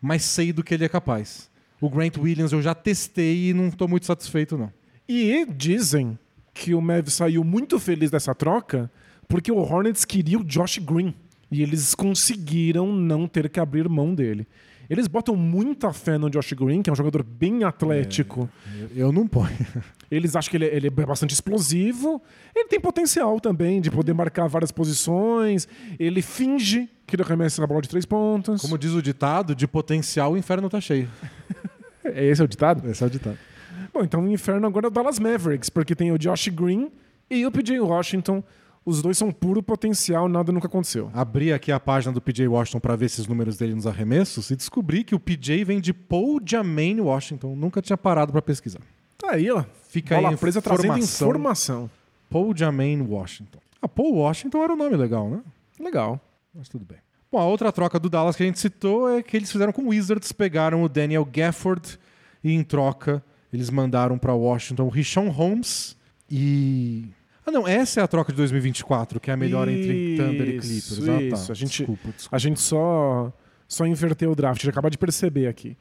mas 0.01 0.22
sei 0.22 0.53
do 0.53 0.62
que 0.62 0.74
ele 0.74 0.84
é 0.84 0.89
capaz. 0.89 1.51
O 1.80 1.91
Grant 1.91 2.16
Williams 2.16 2.53
eu 2.53 2.62
já 2.62 2.74
testei 2.74 3.51
e 3.51 3.55
não 3.55 3.70
tô 3.70 3.87
muito 3.87 4.07
satisfeito, 4.07 4.57
não. 4.57 4.72
E 5.09 5.47
dizem 5.47 6.18
que 6.55 6.74
o 6.74 6.80
Mav 6.80 7.09
saiu 7.09 7.45
muito 7.45 7.78
feliz 7.78 8.11
dessa 8.11 8.34
troca 8.34 8.91
porque 9.28 9.53
o 9.53 9.59
Hornets 9.59 10.05
queria 10.05 10.39
o 10.39 10.45
Josh 10.45 10.78
Green. 10.78 11.14
E 11.51 11.62
eles 11.62 11.95
conseguiram 11.95 12.93
não 12.93 13.28
ter 13.28 13.49
que 13.49 13.61
abrir 13.61 13.89
mão 13.89 14.14
dele. 14.14 14.49
Eles 14.89 15.07
botam 15.09 15.34
muita 15.37 15.93
fé 15.93 16.16
no 16.18 16.30
Josh 16.30 16.53
Green, 16.53 16.82
que 16.82 16.89
é 16.89 16.93
um 16.93 16.97
jogador 16.97 17.22
bem 17.22 17.64
atlético. 17.64 18.49
Eu, 18.95 19.07
eu 19.07 19.12
não 19.12 19.26
ponho. 19.26 19.49
Eles 20.11 20.37
acham 20.37 20.51
que 20.51 20.57
ele, 20.57 20.66
é- 20.66 20.76
ele 20.76 20.87
é 20.87 20.91
bastante 20.91 21.34
explosivo. 21.34 22.22
Ele 22.55 22.68
tem 22.68 22.78
potencial 22.80 23.41
também 23.41 23.80
de 23.80 23.91
poder 23.91 24.12
marcar 24.14 24.47
várias 24.47 24.70
posições. 24.70 25.66
Ele 25.99 26.22
finge 26.22 26.89
que 27.07 27.16
ele 27.16 27.22
arremessa 27.22 27.62
a 27.62 27.66
bola 27.66 27.82
de 27.82 27.89
três 27.89 28.07
pontos. 28.07 28.62
Como 28.62 28.78
diz 28.78 28.93
o 28.93 29.03
ditado, 29.03 29.55
de 29.55 29.66
potencial 29.66 30.32
o 30.32 30.37
inferno 30.37 30.68
tá 30.70 30.80
cheio. 30.80 31.09
Esse 32.05 32.41
é 32.41 32.45
o 32.45 32.49
ditado? 32.49 32.89
Esse 32.89 33.03
é 33.03 33.07
o 33.07 33.11
ditado. 33.11 33.37
Bom, 33.93 34.03
então 34.05 34.22
o 34.24 34.30
inferno 34.30 34.66
agora 34.66 34.87
é 34.87 34.89
o 34.89 34.91
Dallas 34.93 35.18
Mavericks, 35.18 35.68
porque 35.68 35.95
tem 35.95 36.12
o 36.12 36.18
Josh 36.18 36.49
Green 36.49 36.91
e 37.28 37.45
o 37.45 37.51
PJ 37.51 37.80
Washington. 37.80 38.45
Os 38.87 39.03
dois 39.03 39.18
são 39.18 39.32
puro 39.32 39.61
potencial, 39.64 40.28
nada 40.28 40.53
nunca 40.53 40.68
aconteceu. 40.68 41.11
Abri 41.12 41.53
aqui 41.53 41.72
a 41.72 41.80
página 41.80 42.12
do 42.12 42.20
PJ 42.20 42.47
Washington 42.47 42.78
para 42.78 42.95
ver 42.95 43.07
esses 43.07 43.26
números 43.26 43.57
dele 43.57 43.74
nos 43.74 43.84
arremessos 43.84 44.49
e 44.53 44.55
descobri 44.55 45.03
que 45.03 45.12
o 45.12 45.18
PJ 45.18 45.64
vem 45.64 45.80
de 45.80 45.93
Paul 45.93 46.41
Jamaine 46.45 47.01
Washington. 47.01 47.57
Nunca 47.57 47.82
tinha 47.82 47.97
parado 47.97 48.30
para 48.30 48.41
pesquisar. 48.41 48.78
Tá 49.18 49.32
aí, 49.32 49.51
ó. 49.51 49.64
Fica 49.89 50.14
Bola 50.14 50.30
aí 50.30 50.37
presa 50.37 50.62
trazendo 50.62 50.99
informação. 50.99 51.28
informação. 51.28 51.91
Paul 52.30 52.57
Jamaine 52.57 53.03
Washington. 53.03 53.59
Ah, 53.82 53.89
Paul 53.89 54.14
Washington 54.14 54.62
era 54.62 54.72
um 54.72 54.76
nome 54.76 54.97
legal, 54.97 55.28
né? 55.28 55.43
Legal. 55.80 56.20
Mas 56.55 56.68
tudo 56.68 56.84
bem. 56.84 56.99
Bom, 57.32 57.39
a 57.41 57.45
outra 57.45 57.72
troca 57.72 57.99
do 57.99 58.09
Dallas 58.09 58.37
que 58.37 58.45
a 58.45 58.47
gente 58.47 58.61
citou 58.61 59.11
é 59.11 59.20
que 59.20 59.37
eles 59.37 59.51
fizeram 59.51 59.72
com 59.72 59.82
o 59.82 59.89
Wizards, 59.89 60.30
pegaram 60.30 60.84
o 60.84 60.89
Daniel 60.89 61.24
Gafford 61.24 61.99
e 62.43 62.53
em 62.53 62.62
troca 62.62 63.20
eles 63.53 63.68
mandaram 63.68 64.16
para 64.16 64.32
Washington 64.32 64.84
o 64.84 64.89
Rishon 64.89 65.28
Holmes 65.28 65.97
e 66.30 67.09
Ah, 67.47 67.51
não, 67.53 67.67
essa 67.67 68.01
é 68.01 68.03
a 68.03 68.09
troca 68.09 68.33
de 68.33 68.37
2024, 68.39 69.21
que 69.21 69.31
é 69.31 69.35
a 69.35 69.37
melhor 69.37 69.69
entre 69.69 70.17
Thunder 70.17 70.49
e 70.49 70.59
Clippers. 70.59 70.69
Isso, 70.71 71.03
Ah, 71.11 71.17
tá. 71.17 71.23
isso. 71.37 71.53
A 71.53 71.55
gente- 71.55 71.79
Desculpa, 71.79 72.09
desculpa. 72.11 72.37
A 72.37 72.39
gente 72.39 72.61
só 72.61 73.33
só 73.69 73.87
inverter 73.87 74.29
o 74.29 74.35
draft. 74.35 74.63
Ele 74.63 74.71
acaba 74.71 74.89
de 74.91 74.99
perceber 74.99 75.47
aqui. 75.49 75.77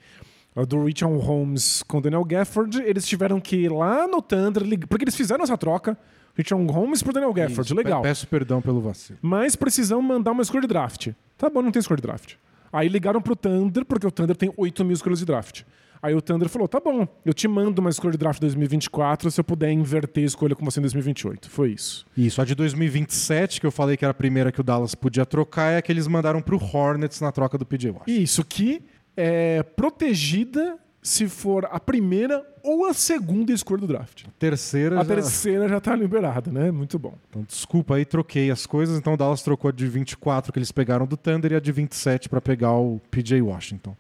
O 0.56 0.66
do 0.66 0.84
Richard 0.86 1.18
Holmes 1.20 1.84
com 1.84 1.98
o 1.98 2.02
Daniel 2.02 2.24
Gafford, 2.24 2.82
eles 2.82 3.06
tiveram 3.06 3.40
que 3.42 3.56
ir 3.58 3.72
lá 3.72 4.08
no 4.08 4.22
Thunder, 4.22 4.64
porque 4.88 5.04
eles 5.04 5.16
fizeram 5.16 5.44
essa 5.44 5.58
troca. 5.58 5.98
Richard 6.36 6.66
Holmes 6.72 7.02
pro 7.04 7.14
Daniel 7.14 7.34
Gafford, 7.34 7.62
Isso, 7.62 7.76
legal. 7.76 8.02
pe- 8.02 8.08
Peço 8.10 8.28
perdão 8.28 8.62
pelo 8.62 8.82
vacilo. 8.82 9.18
Mas 9.22 9.56
precisam 9.56 10.02
mandar 10.02 10.32
uma 10.32 10.42
escolha 10.42 10.62
de 10.62 10.68
draft. 10.68 11.10
Tá 11.38 11.50
bom, 11.50 11.62
não 11.62 11.72
tem 11.72 11.80
escolha 11.80 11.98
de 11.98 12.02
draft. 12.04 12.34
Aí 12.74 12.88
ligaram 12.90 13.22
pro 13.22 13.36
Thunder, 13.36 13.86
porque 13.86 14.06
o 14.08 14.12
Thunder 14.12 14.36
tem 14.36 14.52
8 14.58 14.84
mil 14.84 14.94
escolhas 14.94 15.20
de 15.20 15.26
draft. 15.26 15.64
Aí 16.02 16.14
o 16.14 16.22
Thunder 16.22 16.50
falou: 16.50 16.68
tá 16.68 16.80
bom, 16.80 17.08
eu 17.26 17.34
te 17.34 17.48
mando 17.48 17.82
uma 17.82 17.90
escolha 17.90 18.12
de 18.12 18.18
draft 18.18 18.40
2024 18.40 19.32
se 19.32 19.40
eu 19.40 19.44
puder 19.44 19.72
inverter 19.72 20.24
a 20.24 20.28
escolha 20.28 20.56
com 20.56 20.64
você 20.64 20.80
em 20.80 20.82
2028. 20.82 21.50
Foi 21.50 21.72
isso. 21.72 22.06
Isso, 22.16 22.42
a 22.42 22.46
de 22.46 22.56
2027, 22.56 23.60
que 23.60 23.68
eu 23.68 23.72
falei 23.72 23.98
que 23.98 24.06
era 24.06 24.12
a 24.12 24.16
primeira 24.16 24.52
que 24.52 24.62
o 24.62 24.64
Dallas 24.64 24.96
podia 24.96 25.26
trocar, 25.26 25.72
é 25.72 25.78
a 25.78 25.82
que 25.82 25.92
eles 25.92 26.08
mandaram 26.08 26.42
pro 26.42 26.58
Hornets 26.58 27.22
na 27.22 27.32
troca 27.32 27.58
do 27.58 27.66
PJ 27.66 27.92
Washington. 27.92 28.22
Isso 28.22 28.44
que 28.44 28.82
é 29.16 29.64
protegida 29.64 30.78
se 31.06 31.30
for 31.30 31.68
a 31.72 31.80
primeira 31.80 32.44
ou 32.64 32.86
a 32.88 32.94
segunda 32.94 33.54
escolha 33.54 33.82
do 33.82 33.88
draft. 33.88 34.26
Terceira, 34.40 35.00
A 35.00 35.04
já... 35.04 35.14
terceira 35.16 35.70
já 35.70 35.80
tá 35.80 35.96
liberada, 35.96 36.52
né? 36.52 36.72
Muito 36.72 36.98
bom. 36.98 37.14
Então, 37.30 37.44
desculpa 37.48 37.96
aí, 37.96 38.06
troquei 38.06 38.50
as 38.50 38.66
coisas. 38.66 38.98
Então 38.98 39.14
o 39.14 39.18
Dallas 39.18 39.44
trocou 39.44 39.70
a 39.70 39.72
de 39.72 39.88
24 39.88 40.52
que 40.52 40.58
eles 40.58 40.72
pegaram 40.72 41.06
do 41.06 41.16
Thunder 41.16 41.52
e 41.52 41.56
a 41.56 41.60
de 41.60 41.72
27 41.72 42.28
para 42.28 42.42
pegar 42.42 42.74
o 42.74 43.00
PJ 43.12 43.40
Washington. 43.40 43.96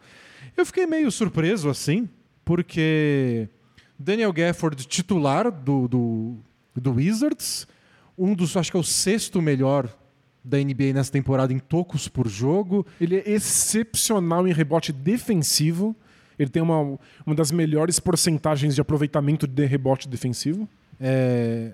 Eu 0.57 0.65
fiquei 0.65 0.85
meio 0.85 1.11
surpreso 1.11 1.69
assim, 1.69 2.07
porque 2.43 3.49
Daniel 3.97 4.31
Gafford, 4.31 4.85
titular 4.87 5.51
do, 5.51 5.87
do, 5.87 6.35
do 6.75 6.93
Wizards, 6.93 7.67
um 8.17 8.33
dos, 8.33 8.55
acho 8.55 8.71
que 8.71 8.77
é 8.77 8.79
o 8.79 8.83
sexto 8.83 9.41
melhor 9.41 9.89
da 10.43 10.57
NBA 10.57 10.93
nessa 10.93 11.11
temporada 11.11 11.51
em 11.51 11.59
tocos 11.59 12.07
por 12.07 12.27
jogo. 12.27 12.85
Ele 13.01 13.17
é 13.17 13.29
excepcional 13.29 14.47
em 14.47 14.53
rebote 14.53 14.93
defensivo. 14.93 15.95
Ele 16.37 16.49
tem 16.49 16.61
uma, 16.61 16.99
uma 17.25 17.35
das 17.35 17.51
melhores 17.51 17.99
porcentagens 17.99 18.75
de 18.75 18.81
aproveitamento 18.81 19.47
de 19.47 19.65
rebote 19.65 20.07
defensivo. 20.07 20.69
É, 20.99 21.71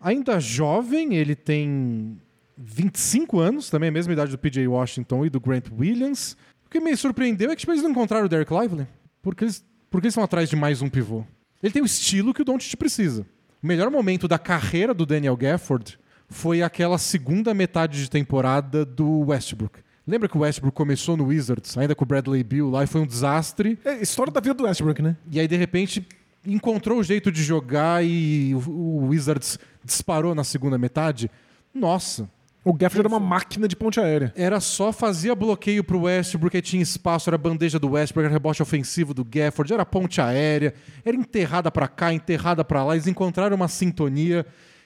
ainda 0.00 0.38
jovem, 0.38 1.14
ele 1.14 1.34
tem 1.34 2.18
25 2.58 3.38
anos, 3.38 3.70
também 3.70 3.88
a 3.88 3.92
mesma 3.92 4.12
idade 4.12 4.30
do 4.30 4.38
PJ 4.38 4.66
Washington 4.68 5.24
e 5.24 5.30
do 5.30 5.40
Grant 5.40 5.66
Williams. 5.76 6.36
O 6.70 6.72
que 6.72 6.78
me 6.78 6.96
surpreendeu 6.96 7.50
é 7.50 7.56
que 7.56 7.60
tipo, 7.62 7.72
eles 7.72 7.82
não 7.82 7.90
encontraram 7.90 8.26
o 8.26 8.28
Derek 8.28 8.54
Lively. 8.54 8.86
Porque 9.20 9.42
eles, 9.42 9.66
porque 9.90 10.06
eles 10.06 10.12
estão 10.12 10.22
atrás 10.22 10.48
de 10.48 10.54
mais 10.54 10.80
um 10.80 10.88
pivô. 10.88 11.24
Ele 11.60 11.72
tem 11.72 11.82
o 11.82 11.84
estilo 11.84 12.32
que 12.32 12.42
o 12.42 12.44
Doncic 12.44 12.76
precisa. 12.76 13.26
O 13.60 13.66
melhor 13.66 13.90
momento 13.90 14.28
da 14.28 14.38
carreira 14.38 14.94
do 14.94 15.04
Daniel 15.04 15.36
Gafford 15.36 15.98
foi 16.28 16.62
aquela 16.62 16.96
segunda 16.96 17.52
metade 17.52 18.00
de 18.00 18.08
temporada 18.08 18.84
do 18.84 19.26
Westbrook. 19.26 19.80
Lembra 20.06 20.28
que 20.28 20.38
o 20.38 20.42
Westbrook 20.42 20.76
começou 20.76 21.16
no 21.16 21.24
Wizards, 21.24 21.76
ainda 21.76 21.96
com 21.96 22.04
o 22.04 22.06
Bradley 22.06 22.44
Beal 22.44 22.70
lá, 22.70 22.84
e 22.84 22.86
foi 22.86 23.00
um 23.00 23.06
desastre. 23.06 23.76
É 23.84 24.00
história 24.00 24.32
da 24.32 24.38
vida 24.38 24.54
do 24.54 24.62
Westbrook, 24.62 25.02
né? 25.02 25.16
E 25.28 25.40
aí, 25.40 25.48
de 25.48 25.56
repente, 25.56 26.06
encontrou 26.46 27.00
o 27.00 27.02
jeito 27.02 27.32
de 27.32 27.42
jogar 27.42 28.04
e 28.04 28.54
o, 28.54 28.70
o 28.70 29.08
Wizards 29.08 29.58
disparou 29.84 30.36
na 30.36 30.44
segunda 30.44 30.78
metade. 30.78 31.28
Nossa, 31.74 32.30
O 32.62 32.74
Gafford 32.74 33.00
era 33.00 33.08
uma 33.08 33.20
máquina 33.20 33.66
de 33.66 33.74
ponte 33.74 33.98
aérea. 33.98 34.32
era 34.36 34.60
só 34.60 34.92
fazia 34.92 35.34
bloqueio 35.34 35.82
pro 35.82 36.02
Westbrook, 36.02 36.54
aí 36.54 36.62
tinha 36.62 36.82
espaço, 36.82 37.30
era 37.30 37.38
bandeja 37.38 37.78
do 37.78 37.90
Westbrook, 37.90 38.26
era 38.26 38.32
rebote 38.32 38.62
ofensivo 38.62 39.14
do 39.14 39.24
Gafford, 39.24 39.72
era 39.72 39.86
ponte 39.86 40.20
aérea, 40.20 40.74
era 41.02 41.16
enterrada 41.16 41.70
pra 41.70 41.88
cá, 41.88 42.12
enterrada 42.12 42.62
pra 42.62 42.84
lá. 42.84 42.94
Eles 42.94 43.06
encontraram 43.06 43.56
uma 43.56 43.68
sintonia 43.68 44.44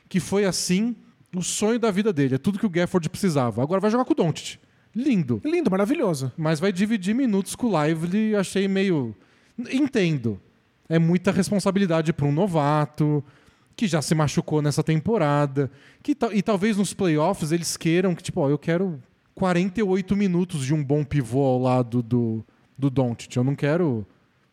que 0.09 0.21
foi 0.21 0.45
assim 0.45 0.95
o 1.35 1.43
sonho 1.43 1.79
da 1.79 1.91
vida 1.91 2.13
dele. 2.13 2.37
É 2.37 2.39
tudo 2.39 2.59
que 2.61 2.67
o 2.67 2.71
Gafford 2.71 3.09
precisava. 3.11 3.63
Agora 3.63 3.81
vai 3.81 3.91
jogar 3.91 4.05
com 4.05 4.13
o 4.13 4.17
Doncic. 4.17 4.59
Lindo. 4.95 5.41
Lindo, 5.45 5.71
maravilhoso. 5.71 6.33
Mas 6.37 6.61
vai 6.61 6.73
dividir 6.73 7.15
minutos 7.15 7.57
com 7.57 7.67
o 7.67 7.85
Lively, 7.85 8.37
achei 8.37 8.69
meio. 8.69 9.15
Entendo. 9.59 10.41
É 10.89 10.99
muita 10.99 11.33
responsabilidade 11.33 12.13
para 12.13 12.27
um 12.27 12.33
novato 12.33 13.25
que 13.77 13.87
já 13.87 14.01
se 14.01 14.15
machucou 14.15 14.63
nessa 14.63 14.83
temporada. 14.83 15.71
Que, 16.03 16.17
e 16.33 16.43
talvez 16.43 16.77
nos 16.77 16.95
playoffs 16.95 17.53
eles 17.53 17.77
queiram 17.77 18.15
que, 18.15 18.23
tipo, 18.23 18.41
ó, 18.41 18.49
eu 18.49 18.59
quero 18.59 19.01
48 19.35 20.17
minutos 20.17 20.65
de 20.65 20.73
um 20.73 20.83
bom 20.83 21.05
pivô 21.05 21.43
ao 21.45 21.61
lado 21.61 22.03
do, 22.03 22.45
do 22.79 22.89
Doncic. 22.89 23.37
Eu 23.37 23.45
não 23.45 23.55
quero. 23.55 24.07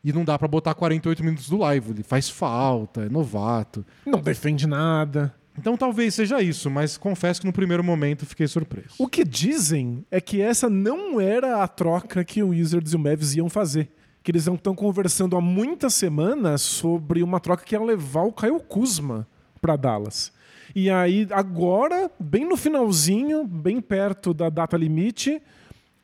E 0.04 0.12
não 0.12 0.26
dá 0.26 0.38
para 0.38 0.48
botar 0.48 0.74
48 0.74 1.24
minutos 1.24 1.48
do 1.48 1.58
Lively. 1.58 2.02
Faz 2.02 2.28
falta, 2.28 3.02
é 3.06 3.10
novato. 3.10 3.86
Não 4.06 4.20
defende 4.20 4.66
nada. 4.66 5.34
Então 5.58 5.78
talvez 5.78 6.16
seja 6.16 6.42
isso, 6.42 6.72
mas 6.72 6.98
confesso 6.98 7.42
que 7.42 7.46
no 7.46 7.54
primeiro 7.54 7.84
momento 7.84 8.26
fiquei 8.26 8.48
surpreso. 8.48 8.96
O 8.98 9.08
que 9.08 9.24
dizem 9.24 10.04
é 10.10 10.20
que 10.20 10.42
essa 10.42 10.70
não 10.70 11.20
era 11.20 11.62
a 11.62 11.68
troca 11.68 12.24
que 12.24 12.42
o 12.42 12.50
Wizards 12.50 12.94
e 12.94 12.96
o 12.96 13.00
Mavs 13.00 13.36
iam 13.36 13.50
fazer. 13.50 13.92
Que 14.24 14.32
eles 14.32 14.48
estão 14.48 14.76
conversando 14.76 15.36
há 15.36 15.42
muitas 15.42 15.94
semanas 15.94 16.62
sobre 16.62 17.24
uma 17.24 17.40
troca 17.40 17.64
que 17.64 17.76
ia 17.76 17.82
levar 17.82 18.24
o 18.24 18.32
Kyle 18.32 18.60
Kuzma 18.60 19.28
para 19.60 19.76
Dallas. 19.76 20.32
E 20.76 20.90
aí, 20.90 21.28
agora, 21.32 22.10
bem 22.20 22.46
no 22.46 22.56
finalzinho, 22.56 23.46
bem 23.46 23.82
perto 23.82 24.34
da 24.34 24.50
data 24.50 24.78
limite, 24.78 25.42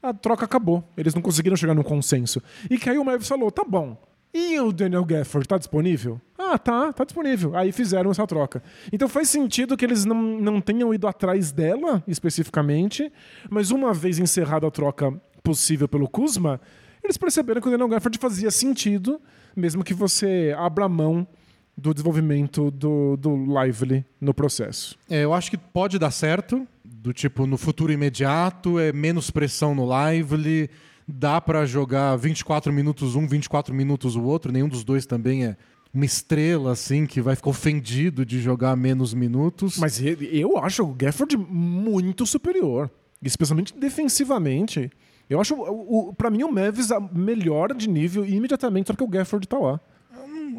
a 0.01 0.13
troca 0.13 0.45
acabou. 0.45 0.83
Eles 0.97 1.13
não 1.13 1.21
conseguiram 1.21 1.55
chegar 1.55 1.73
num 1.73 1.83
consenso. 1.83 2.41
E 2.69 2.77
que 2.77 2.89
aí 2.89 2.97
o 2.97 3.05
Mavs 3.05 3.27
falou: 3.27 3.51
tá 3.51 3.63
bom. 3.63 3.97
E 4.33 4.59
o 4.59 4.71
Daniel 4.71 5.05
Gafford 5.05 5.47
tá 5.47 5.57
disponível? 5.57 6.21
Ah, 6.37 6.57
tá, 6.59 6.93
tá 6.93 7.03
disponível. 7.03 7.55
Aí 7.55 7.71
fizeram 7.71 8.11
essa 8.11 8.27
troca. 8.27 8.61
Então 8.91 9.07
faz 9.07 9.29
sentido 9.29 9.75
que 9.75 9.85
eles 9.85 10.05
não, 10.05 10.21
não 10.21 10.61
tenham 10.61 10.93
ido 10.93 11.07
atrás 11.07 11.51
dela 11.51 12.03
especificamente, 12.07 13.11
mas 13.49 13.71
uma 13.71 13.93
vez 13.93 14.19
encerrada 14.19 14.67
a 14.67 14.71
troca 14.71 15.11
possível 15.41 15.87
pelo 15.87 16.07
Kuzma, 16.07 16.59
eles 17.07 17.17
perceberam 17.17 17.61
que 17.61 17.67
o 17.67 17.71
Daniel 17.71 17.87
Gafford 17.87 18.17
fazia 18.17 18.51
sentido, 18.51 19.19
mesmo 19.55 19.83
que 19.83 19.93
você 19.93 20.53
abra 20.57 20.87
mão 20.87 21.27
do 21.75 21.93
desenvolvimento 21.93 22.71
do, 22.71 23.15
do 23.17 23.35
Lively 23.35 24.05
no 24.19 24.33
processo. 24.33 24.97
É, 25.09 25.23
eu 25.23 25.33
acho 25.33 25.51
que 25.51 25.57
pode 25.57 25.99
dar 25.99 26.11
certo, 26.11 26.67
do 26.83 27.13
tipo, 27.13 27.45
no 27.45 27.57
futuro 27.57 27.91
imediato, 27.91 28.79
é 28.79 28.91
menos 28.91 29.29
pressão 29.29 29.75
no 29.75 29.87
Lively, 29.87 30.69
dá 31.07 31.39
pra 31.39 31.65
jogar 31.65 32.15
24 32.15 32.73
minutos 32.73 33.15
um, 33.15 33.27
24 33.27 33.73
minutos 33.73 34.15
o 34.15 34.23
outro, 34.23 34.51
nenhum 34.51 34.67
dos 34.67 34.83
dois 34.83 35.05
também 35.05 35.45
é 35.45 35.57
uma 35.93 36.05
estrela, 36.05 36.71
assim, 36.71 37.05
que 37.05 37.21
vai 37.21 37.35
ficar 37.35 37.49
ofendido 37.49 38.25
de 38.25 38.39
jogar 38.39 38.75
menos 38.75 39.13
minutos. 39.13 39.77
Mas 39.77 40.01
eu 40.01 40.57
acho 40.57 40.83
o 40.83 40.93
Gafford 40.93 41.37
muito 41.37 42.25
superior, 42.25 42.89
especialmente 43.21 43.73
defensivamente. 43.73 44.91
Eu 45.29 45.41
acho, 45.41 45.55
o, 45.55 46.09
o, 46.09 46.13
pra 46.13 46.29
mim, 46.29 46.43
o 46.43 46.51
Mavis 46.51 46.91
a- 46.91 46.99
melhor 46.99 47.73
de 47.73 47.89
nível 47.89 48.25
imediatamente, 48.25 48.87
só 48.87 48.93
que 48.93 49.03
o 49.03 49.07
Gafford 49.07 49.47
tá 49.47 49.57
lá. 49.57 49.79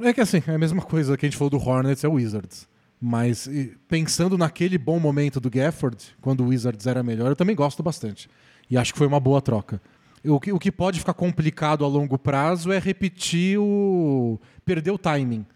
É 0.03 0.13
que 0.13 0.21
assim, 0.21 0.43
é 0.47 0.55
a 0.55 0.59
mesma 0.59 0.83
coisa 0.83 1.17
que 1.17 1.25
a 1.27 1.29
gente 1.29 1.39
falou 1.39 1.51
do 1.51 1.59
Hornets, 1.59 2.05
é 2.05 2.09
o 2.09 2.13
Wizards. 2.13 2.69
Mas 3.01 3.47
e, 3.47 3.77
pensando 3.89 4.37
naquele 4.37 4.77
bom 4.77 4.99
momento 5.01 5.41
do 5.41 5.49
Gafford, 5.51 5.97
quando 6.21 6.41
o 6.45 6.49
Wizards 6.49 6.87
era 6.87 7.03
melhor, 7.03 7.29
eu 7.31 7.37
também 7.37 7.57
gosto 7.57 7.83
bastante. 7.83 8.29
E 8.71 8.77
acho 8.77 8.93
que 8.93 8.99
foi 8.99 9.07
uma 9.07 9.21
boa 9.21 9.41
troca. 9.41 9.81
O 10.25 10.39
que, 10.41 10.53
o 10.53 10.59
que 10.59 10.71
pode 10.71 10.99
ficar 10.99 11.15
complicado 11.15 11.85
a 11.85 11.89
longo 11.89 12.19
prazo 12.19 12.71
é 12.73 12.79
repetir 12.79 13.59
o. 13.59 14.39
perder 14.65 14.91
o 14.91 14.99
timing. 14.99 15.47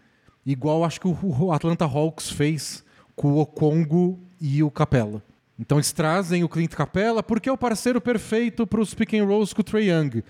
Igual 0.45 0.83
acho 0.83 0.99
que 0.99 1.07
o, 1.07 1.51
Atlanta 1.51 1.85
Hawks 1.85 2.29
fez 2.31 2.83
com 3.15 3.33
o 3.33 3.39
Okongo 3.39 4.19
e 4.41 4.63
o 4.63 4.71
Capella. 4.71 5.21
Então 5.63 5.77
eles 5.77 5.93
trazem 5.93 6.43
o 6.43 6.49
Clint 6.49 6.71
Capella 6.71 7.23
porque 7.23 7.47
é 7.47 7.51
o 7.51 7.57
parceiro 7.57 8.01
perfeito 8.01 8.67
para 8.67 8.81
os 8.81 8.93
pick 8.93 9.13
and 9.13 9.23
rolls 9.23 9.55
com 9.55 9.61
o 9.61 9.63
Trae 9.63 9.89
Young. 9.89 10.21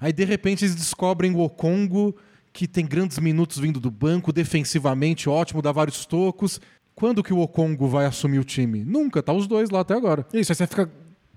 Aí 0.00 0.12
de 0.12 0.24
repente 0.24 0.64
eles 0.64 0.74
descobrem 0.74 1.32
o 1.32 1.38
Okongo, 1.38 2.16
que 2.52 2.66
tem 2.66 2.84
grandes 2.84 3.20
minutos 3.20 3.58
vindo 3.58 3.78
do 3.78 3.90
banco, 3.90 4.32
defensivamente 4.32 5.28
ótimo, 5.28 5.62
dá 5.62 5.70
vários 5.70 6.04
tocos. 6.04 6.60
Quando 6.92 7.22
que 7.22 7.32
o 7.32 7.38
Okongo 7.38 7.86
vai 7.86 8.04
assumir 8.04 8.40
o 8.40 8.44
time? 8.44 8.84
Nunca, 8.84 9.22
tá 9.22 9.32
os 9.32 9.46
dois 9.46 9.70
lá 9.70 9.80
até 9.80 9.94
agora. 9.94 10.26
Isso, 10.34 10.50
aí 10.50 10.56
você 10.56 10.66
fica, 10.66 10.90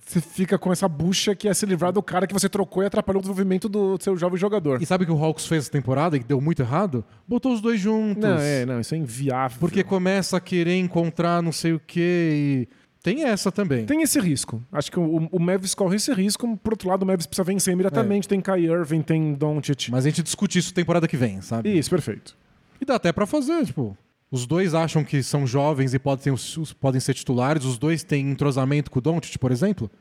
você 0.03 0.19
fica 0.19 0.57
com 0.57 0.71
essa 0.71 0.87
bucha 0.89 1.35
que 1.35 1.47
é 1.47 1.53
se 1.53 1.67
livrar 1.67 1.93
do 1.93 2.01
cara 2.01 2.25
que 2.25 2.33
você 2.33 2.49
trocou 2.49 2.81
e 2.81 2.87
atrapalhou 2.87 3.19
o 3.19 3.21
desenvolvimento 3.21 3.69
do 3.69 3.99
seu 4.01 4.17
jovem 4.17 4.39
jogador. 4.39 4.81
E 4.81 4.85
sabe 4.85 5.03
o 5.03 5.07
que 5.07 5.13
o 5.13 5.23
Hawks 5.23 5.45
fez 5.45 5.65
essa 5.65 5.71
temporada 5.71 6.17
e 6.17 6.19
que 6.19 6.25
deu 6.25 6.41
muito 6.41 6.63
errado? 6.63 7.05
Botou 7.27 7.53
os 7.53 7.61
dois 7.61 7.79
juntos. 7.79 8.23
Não, 8.23 8.39
é, 8.39 8.65
não, 8.65 8.79
isso 8.79 8.95
é 8.95 8.97
inviável. 8.97 9.59
Porque 9.59 9.83
começa 9.83 10.37
a 10.37 10.41
querer 10.41 10.77
encontrar 10.79 11.43
não 11.43 11.51
sei 11.51 11.73
o 11.73 11.79
quê 11.79 12.31
e. 12.33 12.82
Tem 13.03 13.25
essa 13.25 13.51
também. 13.51 13.85
Tem 13.85 14.01
esse 14.01 14.17
risco. 14.17 14.63
Acho 14.71 14.89
que 14.89 14.97
o, 14.97 15.27
o 15.29 15.39
Mavis 15.39 15.75
corre 15.75 15.97
esse 15.97 16.11
risco. 16.13 16.55
Por 16.57 16.71
outro 16.71 16.87
lado, 16.87 17.03
o 17.03 17.05
Mavis 17.05 17.25
precisa 17.27 17.43
vencer 17.43 17.73
imediatamente. 17.73 18.29
Tem 18.29 18.39
Kai 18.39 18.61
Irving, 18.61 19.01
tem 19.01 19.33
Doncic. 19.33 19.89
Mas 19.91 20.05
a 20.05 20.09
gente 20.09 20.23
discute 20.23 20.57
isso 20.57 20.73
temporada 20.73 21.05
que 21.05 21.17
vem, 21.17 21.41
sabe? 21.41 21.77
Isso, 21.77 21.89
perfeito. 21.89 22.35
E 22.79 22.85
dá 22.85 22.95
até 22.95 23.11
pra 23.11 23.25
fazer, 23.25 23.65
tipo. 23.65 23.97
Os 24.31 24.47
dois 24.47 24.73
acham 24.73 25.03
que 25.03 25.21
são 25.21 25.45
jovens 25.45 25.93
e 25.93 25.99
podem, 25.99 26.33
podem 26.79 26.99
ser 27.01 27.13
titulares. 27.13 27.65
Os 27.65 27.77
dois 27.77 28.03
têm 28.03 28.31
entrosamento 28.31 28.89
com 28.89 28.99
o 28.99 29.01
Doncic, 29.01 29.37
por 29.37 29.51
exemplo. 29.51 29.91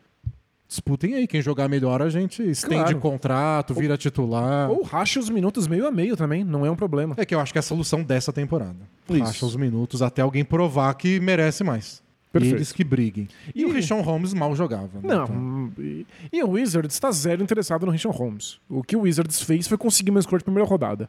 Disputem 0.68 1.14
aí. 1.14 1.26
Quem 1.26 1.42
jogar 1.42 1.68
melhor, 1.68 2.00
a 2.00 2.08
gente 2.08 2.40
estende 2.42 2.76
Claro. 2.82 2.98
contrato, 3.00 3.74
vira 3.74 3.98
titular. 3.98 4.70
Ou 4.70 4.82
racha 4.84 5.20
os 5.20 5.28
minutos 5.28 5.66
meio 5.66 5.86
a 5.86 5.90
meio 5.90 6.16
também, 6.16 6.44
não 6.44 6.64
é 6.64 6.70
um 6.70 6.76
problema. 6.76 7.14
É 7.18 7.26
que 7.26 7.34
eu 7.34 7.40
acho 7.40 7.52
que 7.52 7.58
é 7.58 7.60
a 7.60 7.62
solução 7.62 8.02
dessa 8.02 8.32
temporada. 8.32 8.78
Isso. 9.10 9.22
Racha 9.22 9.44
os 9.44 9.56
minutos 9.56 10.00
até 10.00 10.22
alguém 10.22 10.44
provar 10.44 10.94
que 10.94 11.20
merece 11.20 11.62
mais. 11.62 12.01
Perfeito. 12.32 12.56
Eles 12.56 12.72
que 12.72 12.82
briguem. 12.82 13.28
E, 13.54 13.60
E- 13.62 13.64
o 13.66 13.72
Rishon 13.72 14.00
Holmes 14.00 14.32
mal 14.32 14.54
jogava. 14.56 14.88
né? 14.94 15.00
Não, 15.14 15.24
Então, 15.24 15.36
hum, 15.36 15.70
e, 15.78 16.06
e 16.32 16.42
o 16.42 16.50
Wizards 16.50 16.94
está 16.94 17.10
zero 17.12 17.42
interessado 17.42 17.84
no 17.84 17.92
Rishon 17.92 18.10
Holmes. 18.10 18.58
O 18.68 18.82
que 18.82 18.96
o 18.96 19.00
Wizards 19.02 19.42
fez 19.42 19.68
foi 19.68 19.76
conseguir 19.76 20.10
uma 20.10 20.20
escolha 20.20 20.38
de 20.38 20.44
primeira 20.44 20.68
rodada. 20.68 21.08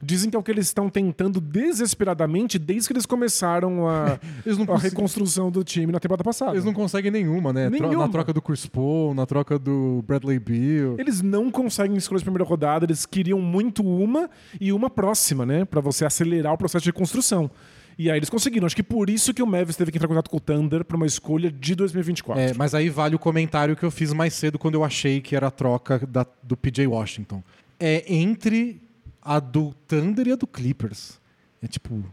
Dizem 0.00 0.30
que 0.30 0.36
é 0.36 0.38
o 0.38 0.42
que 0.44 0.50
eles 0.52 0.66
estão 0.66 0.88
tentando 0.88 1.40
desesperadamente 1.40 2.58
desde 2.58 2.86
que 2.86 2.92
eles 2.92 3.06
começaram 3.06 3.88
a, 3.88 4.18
eles, 4.46 4.58
a 4.68 4.76
reconstrução 4.76 5.50
do 5.50 5.64
time 5.64 5.90
na 5.92 5.98
temporada 5.98 6.22
passada. 6.22 6.52
eles 6.52 6.64
não 6.64 6.72
conseguem 6.74 7.10
nenhuma, 7.10 7.52
né? 7.52 7.68
Nenhuma. 7.70 8.06
Na 8.06 8.08
troca 8.08 8.32
do 8.32 8.40
Chris 8.42 8.66
Paul, 8.66 9.14
na 9.14 9.26
troca 9.26 9.58
do 9.58 10.04
Bradley 10.06 10.38
Beal. 10.38 10.94
Eles 10.98 11.20
não 11.22 11.50
conseguem 11.50 11.96
escolher 11.96 12.18
de 12.18 12.24
primeira 12.24 12.44
rodada, 12.44 12.84
eles 12.84 13.06
queriam 13.06 13.40
muito 13.40 13.82
uma 13.82 14.28
e 14.60 14.72
uma 14.72 14.88
próxima, 14.90 15.44
né? 15.44 15.64
Pra 15.64 15.80
você 15.80 16.04
acelerar 16.04 16.52
o 16.52 16.58
processo 16.58 16.84
de 16.84 16.92
construção. 16.92 17.50
E 17.98 18.10
aí 18.10 18.16
eles 18.18 18.30
conseguiram. 18.30 18.64
Acho 18.66 18.76
que 18.76 18.82
por 18.82 19.10
isso 19.10 19.34
que 19.34 19.42
o 19.42 19.46
Mavis 19.46 19.74
teve 19.76 19.90
que 19.90 19.98
entrar 19.98 20.06
em 20.06 20.10
contato 20.10 20.30
com 20.30 20.36
o 20.36 20.40
Thunder 20.40 20.84
pra 20.84 20.96
uma 20.96 21.06
escolha 21.06 21.50
de 21.50 21.74
2024. 21.74 22.40
É, 22.40 22.54
mas 22.54 22.72
aí 22.74 22.88
vale 22.88 23.16
o 23.16 23.18
comentário 23.18 23.74
que 23.76 23.84
eu 23.84 23.90
fiz 23.90 24.12
mais 24.12 24.34
cedo 24.34 24.58
quando 24.58 24.76
eu 24.76 24.84
achei 24.84 25.20
que 25.20 25.34
era 25.34 25.48
a 25.48 25.50
troca 25.50 25.98
da- 26.06 26.26
do 26.42 26.56
PJ 26.56 26.86
Washington. 26.86 27.42
É 27.80 28.04
entre 28.12 28.80
a 29.20 29.40
do 29.40 29.74
Thunder 29.88 30.28
e 30.28 30.32
a 30.32 30.36
do 30.36 30.46
Clippers. 30.46 31.18
É 31.60 31.66
tipo, 31.66 32.04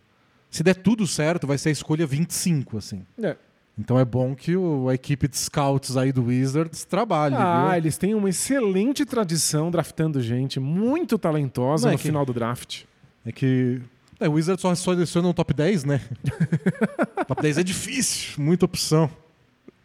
se 0.49 0.63
der 0.63 0.73
tudo 0.75 1.05
certo, 1.05 1.45
vai 1.45 1.57
ser 1.59 1.69
a 1.69 1.71
escolha 1.73 2.07
25, 2.07 2.77
assim. 2.79 3.05
É. 3.21 3.36
Então 3.77 3.99
é 3.99 4.05
bom 4.05 4.33
que 4.33 4.55
o- 4.55 4.89
a 4.89 4.95
equipe 4.95 5.27
de 5.27 5.38
scouts 5.38 5.97
aí 5.97 6.11
do 6.11 6.23
Wizards 6.25 6.83
trabalhe, 6.86 7.36
Ah, 7.38 7.67
viu? 7.67 7.77
eles 7.77 7.97
têm 7.97 8.15
uma 8.15 8.29
excelente 8.29 9.05
tradição 9.05 9.69
draftando 9.69 10.19
gente 10.21 10.59
muito 10.59 11.17
talentosa 11.19 11.83
Não, 11.86 11.89
é 11.89 11.93
no 11.93 11.97
que- 11.99 12.05
final 12.07 12.25
do 12.25 12.33
draft. 12.33 12.83
É 13.25 13.31
que 13.31 13.81
é, 14.26 14.30
o 14.30 14.34
Wizards 14.34 14.61
só 14.61 14.73
seleciona 14.76 15.28
um 15.28 15.34
top 15.34 15.53
10, 15.53 15.84
né? 15.84 16.01
top 17.28 17.41
10 17.41 17.57
é 17.59 17.63
difícil, 17.63 18.41
muita 18.43 18.65
opção. 18.65 19.09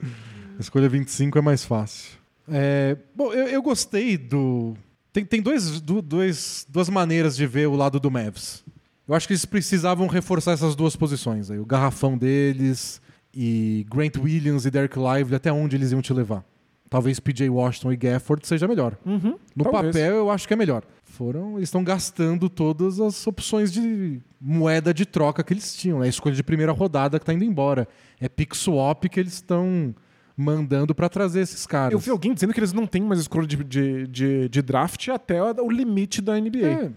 A 0.03 0.61
escolha 0.61 0.89
25 0.89 1.39
é 1.39 1.41
mais 1.41 1.65
fácil. 1.65 2.19
É, 2.51 2.97
bom, 3.15 3.33
eu, 3.33 3.47
eu 3.49 3.63
gostei 3.63 4.17
do. 4.19 4.75
Tem, 5.13 5.25
tem 5.25 5.41
dois, 5.43 5.81
du- 5.81 6.03
dois, 6.03 6.67
duas 6.69 6.89
maneiras 6.89 7.37
de 7.37 7.47
ver 7.47 7.67
o 7.69 7.75
lado 7.77 7.99
do 7.99 8.11
Mavs. 8.11 8.63
Eu 9.09 9.15
acho 9.15 9.27
que 9.27 9.33
eles 9.33 9.45
precisavam 9.45 10.07
reforçar 10.07 10.53
essas 10.53 10.77
duas 10.77 10.95
posições 10.95 11.51
aí. 11.51 11.59
O 11.59 11.67
garrafão 11.67 12.17
deles 12.17 13.01
e 13.35 13.85
Grant 13.91 14.17
Williams 14.19 14.65
e 14.67 14.71
Derek 14.71 14.97
Lively, 14.99 15.35
até 15.35 15.53
onde 15.53 15.77
eles 15.77 15.91
iam 15.93 16.01
te 16.03 16.13
levar. 16.13 16.45
Talvez 16.89 17.19
PJ 17.21 17.49
Washington 17.49 17.93
e 17.93 17.97
Gafford 17.97 18.47
seja 18.47 18.67
melhor. 18.69 18.97
Uhum, 19.07 19.37
No 19.55 19.65
talvez. 19.65 19.87
papel, 19.95 20.17
eu 20.17 20.31
acho 20.31 20.47
que 20.47 20.55
é 20.55 20.57
melhor. 20.57 20.83
Foram, 21.21 21.59
eles 21.59 21.69
estão 21.69 21.85
gastando 21.85 22.49
todas 22.49 22.99
as 22.99 23.27
opções 23.27 23.71
de 23.71 24.23
moeda 24.41 24.95
de 24.95 25.05
troca 25.05 25.45
que 25.45 25.53
eles 25.53 25.77
tinham. 25.77 26.03
É 26.03 26.07
a 26.07 26.09
escolha 26.09 26.35
de 26.35 26.43
primeira 26.43 26.73
rodada 26.73 27.19
que 27.19 27.25
está 27.25 27.35
indo 27.35 27.45
embora. 27.45 27.87
É 28.19 28.27
pick 28.27 28.55
swap 28.55 29.05
que 29.05 29.21
eles 29.21 29.35
estão 29.35 29.95
mandando 30.35 30.95
para 30.95 31.11
trazer 31.11 31.41
esses 31.41 31.67
caras. 31.67 31.93
Eu 31.93 31.99
vi 31.99 32.09
alguém 32.09 32.33
dizendo 32.33 32.55
que 32.55 32.61
eles 32.61 32.73
não 32.73 32.87
têm 32.87 33.03
mais 33.03 33.21
escolha 33.21 33.47
de, 33.47 33.63
de, 33.63 34.07
de, 34.07 34.49
de 34.49 34.63
draft 34.63 35.09
até 35.09 35.43
o 35.43 35.71
limite 35.71 36.23
da 36.23 36.41
NBA. 36.41 36.67
É, 36.67 36.91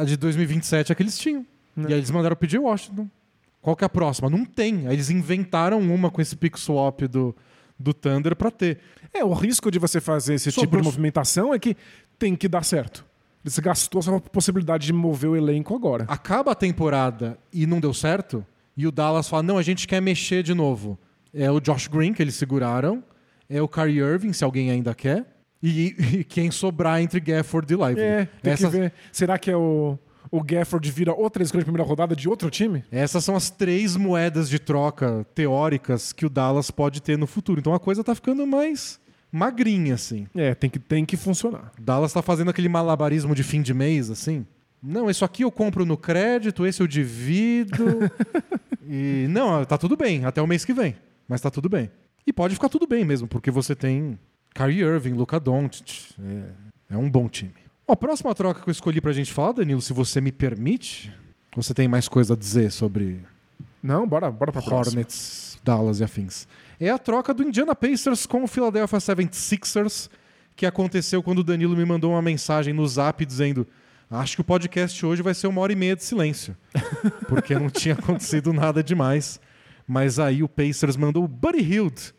a 0.00 0.04
de 0.04 0.16
2027 0.16 0.92
é 0.92 0.94
que 0.94 1.02
eles 1.02 1.18
tinham. 1.18 1.44
É. 1.76 1.82
E 1.82 1.86
aí 1.88 1.92
eles 1.98 2.10
mandaram 2.10 2.34
pedir 2.34 2.58
Washington. 2.58 3.06
Qual 3.60 3.76
que 3.76 3.84
é 3.84 3.86
a 3.86 3.90
próxima? 3.90 4.30
Não 4.30 4.46
tem. 4.46 4.86
Aí 4.86 4.94
eles 4.94 5.10
inventaram 5.10 5.80
uma 5.80 6.10
com 6.10 6.22
esse 6.22 6.34
pick 6.34 6.56
swap 6.56 7.02
do, 7.02 7.36
do 7.78 7.92
Thunder 7.92 8.34
para 8.34 8.50
ter. 8.50 8.78
É, 9.12 9.22
o 9.22 9.34
risco 9.34 9.70
de 9.70 9.78
você 9.78 10.00
fazer 10.00 10.32
esse 10.32 10.50
Sobrou- 10.50 10.64
tipo 10.66 10.76
de 10.78 10.82
movimentação 10.82 11.52
é 11.52 11.58
que 11.58 11.76
tem 12.18 12.34
que 12.34 12.48
dar 12.48 12.64
certo. 12.64 13.04
Você 13.50 13.60
gastou 13.60 14.00
a 14.00 14.02
sua 14.02 14.20
possibilidade 14.20 14.86
de 14.86 14.92
mover 14.92 15.30
o 15.30 15.36
elenco 15.36 15.74
agora. 15.74 16.04
acaba 16.08 16.52
a 16.52 16.54
temporada 16.54 17.38
e 17.52 17.66
não 17.66 17.80
deu 17.80 17.94
certo, 17.94 18.44
e 18.76 18.86
o 18.86 18.92
Dallas 18.92 19.28
fala: 19.28 19.42
não, 19.42 19.56
a 19.58 19.62
gente 19.62 19.86
quer 19.86 20.00
mexer 20.02 20.42
de 20.42 20.52
novo. 20.52 20.98
É 21.32 21.50
o 21.50 21.60
Josh 21.60 21.86
Green 21.86 22.12
que 22.12 22.22
eles 22.22 22.34
seguraram, 22.34 23.04
é 23.48 23.60
o 23.62 23.68
Kyrie 23.68 24.00
Irving, 24.00 24.32
se 24.32 24.42
alguém 24.42 24.70
ainda 24.70 24.94
quer, 24.94 25.24
e, 25.62 25.94
e 26.18 26.24
quem 26.24 26.50
sobrar 26.50 27.00
entre 27.00 27.20
Gafford 27.20 27.72
e 27.72 27.76
Lively. 27.76 28.00
É, 28.00 28.28
tem 28.42 28.52
Essas, 28.52 28.70
que 28.70 28.78
ver. 28.78 28.92
Será 29.12 29.38
que 29.38 29.50
é 29.50 29.56
o, 29.56 29.98
o 30.30 30.42
Gafford 30.42 30.90
vira 30.90 31.14
outra 31.14 31.42
escolha 31.42 31.60
de 31.60 31.66
primeira 31.66 31.88
rodada 31.88 32.16
de 32.16 32.28
outro 32.28 32.50
time? 32.50 32.84
essas 32.90 33.24
são 33.24 33.36
as 33.36 33.50
três 33.50 33.96
moedas 33.96 34.48
de 34.48 34.58
troca 34.58 35.26
teóricas 35.34 36.12
que 36.12 36.26
o 36.26 36.30
Dallas 36.30 36.70
pode 36.70 37.00
ter 37.00 37.16
no 37.16 37.26
futuro. 37.26 37.60
Então 37.60 37.74
a 37.74 37.78
coisa 37.78 38.02
tá 38.02 38.14
ficando 38.14 38.46
mais 38.46 38.98
magrinha, 39.30 39.94
assim. 39.94 40.26
É, 40.34 40.54
tem 40.54 40.70
que, 40.70 40.78
tem 40.78 41.04
que 41.04 41.16
funcionar. 41.16 41.72
Dallas 41.80 42.12
tá 42.12 42.22
fazendo 42.22 42.50
aquele 42.50 42.68
malabarismo 42.68 43.34
de 43.34 43.42
fim 43.42 43.62
de 43.62 43.74
mês, 43.74 44.10
assim. 44.10 44.46
Não, 44.82 45.10
isso 45.10 45.24
aqui 45.24 45.42
eu 45.42 45.50
compro 45.50 45.84
no 45.84 45.96
crédito, 45.96 46.66
esse 46.66 46.82
eu 46.82 46.86
divido. 46.86 48.10
e 48.88 49.26
não, 49.28 49.64
tá 49.64 49.76
tudo 49.76 49.96
bem, 49.96 50.24
até 50.24 50.40
o 50.40 50.46
mês 50.46 50.64
que 50.64 50.72
vem. 50.72 50.96
Mas 51.28 51.40
tá 51.40 51.50
tudo 51.50 51.68
bem. 51.68 51.90
E 52.26 52.32
pode 52.32 52.54
ficar 52.54 52.68
tudo 52.68 52.86
bem 52.86 53.04
mesmo, 53.04 53.28
porque 53.28 53.50
você 53.50 53.74
tem 53.74 54.18
Kyrie 54.54 54.82
Irving, 54.82 55.12
Luka 55.12 55.38
Doncic. 55.38 56.14
É, 56.20 56.94
é 56.94 56.96
um 56.96 57.10
bom 57.10 57.28
time. 57.28 57.54
Ó, 57.86 57.92
a 57.92 57.96
próxima 57.96 58.34
troca 58.34 58.62
que 58.62 58.68
eu 58.68 58.72
escolhi 58.72 59.00
pra 59.00 59.12
gente 59.12 59.32
falar, 59.32 59.52
Danilo, 59.52 59.80
se 59.80 59.92
você 59.92 60.20
me 60.20 60.32
permite, 60.32 61.12
você 61.54 61.72
tem 61.72 61.86
mais 61.86 62.08
coisa 62.08 62.34
a 62.34 62.36
dizer 62.36 62.70
sobre 62.70 63.20
Não, 63.82 64.06
bora, 64.06 64.30
bora 64.30 64.52
pra 64.52 64.62
próxima. 64.62 64.98
Hornets, 65.00 65.58
Dallas 65.62 66.00
e 66.00 66.04
afins. 66.04 66.46
É 66.78 66.90
a 66.90 66.98
troca 66.98 67.32
do 67.32 67.42
Indiana 67.42 67.74
Pacers 67.74 68.26
com 68.26 68.44
o 68.44 68.46
Philadelphia 68.46 68.98
76ers, 68.98 70.10
que 70.54 70.66
aconteceu 70.66 71.22
quando 71.22 71.38
o 71.38 71.44
Danilo 71.44 71.76
me 71.76 71.84
mandou 71.84 72.12
uma 72.12 72.20
mensagem 72.20 72.74
no 72.74 72.86
zap 72.86 73.24
dizendo: 73.24 73.66
Acho 74.10 74.36
que 74.36 74.40
o 74.42 74.44
podcast 74.44 75.04
hoje 75.04 75.22
vai 75.22 75.32
ser 75.32 75.46
uma 75.46 75.60
hora 75.60 75.72
e 75.72 75.76
meia 75.76 75.96
de 75.96 76.04
silêncio. 76.04 76.56
Porque 77.28 77.54
não 77.54 77.70
tinha 77.70 77.94
acontecido 77.94 78.52
nada 78.52 78.82
demais. 78.82 79.40
Mas 79.88 80.18
aí 80.18 80.42
o 80.42 80.48
Pacers 80.48 80.96
mandou 80.96 81.24
o 81.24 81.28
Buddy 81.28 81.62
Hield 81.62 82.14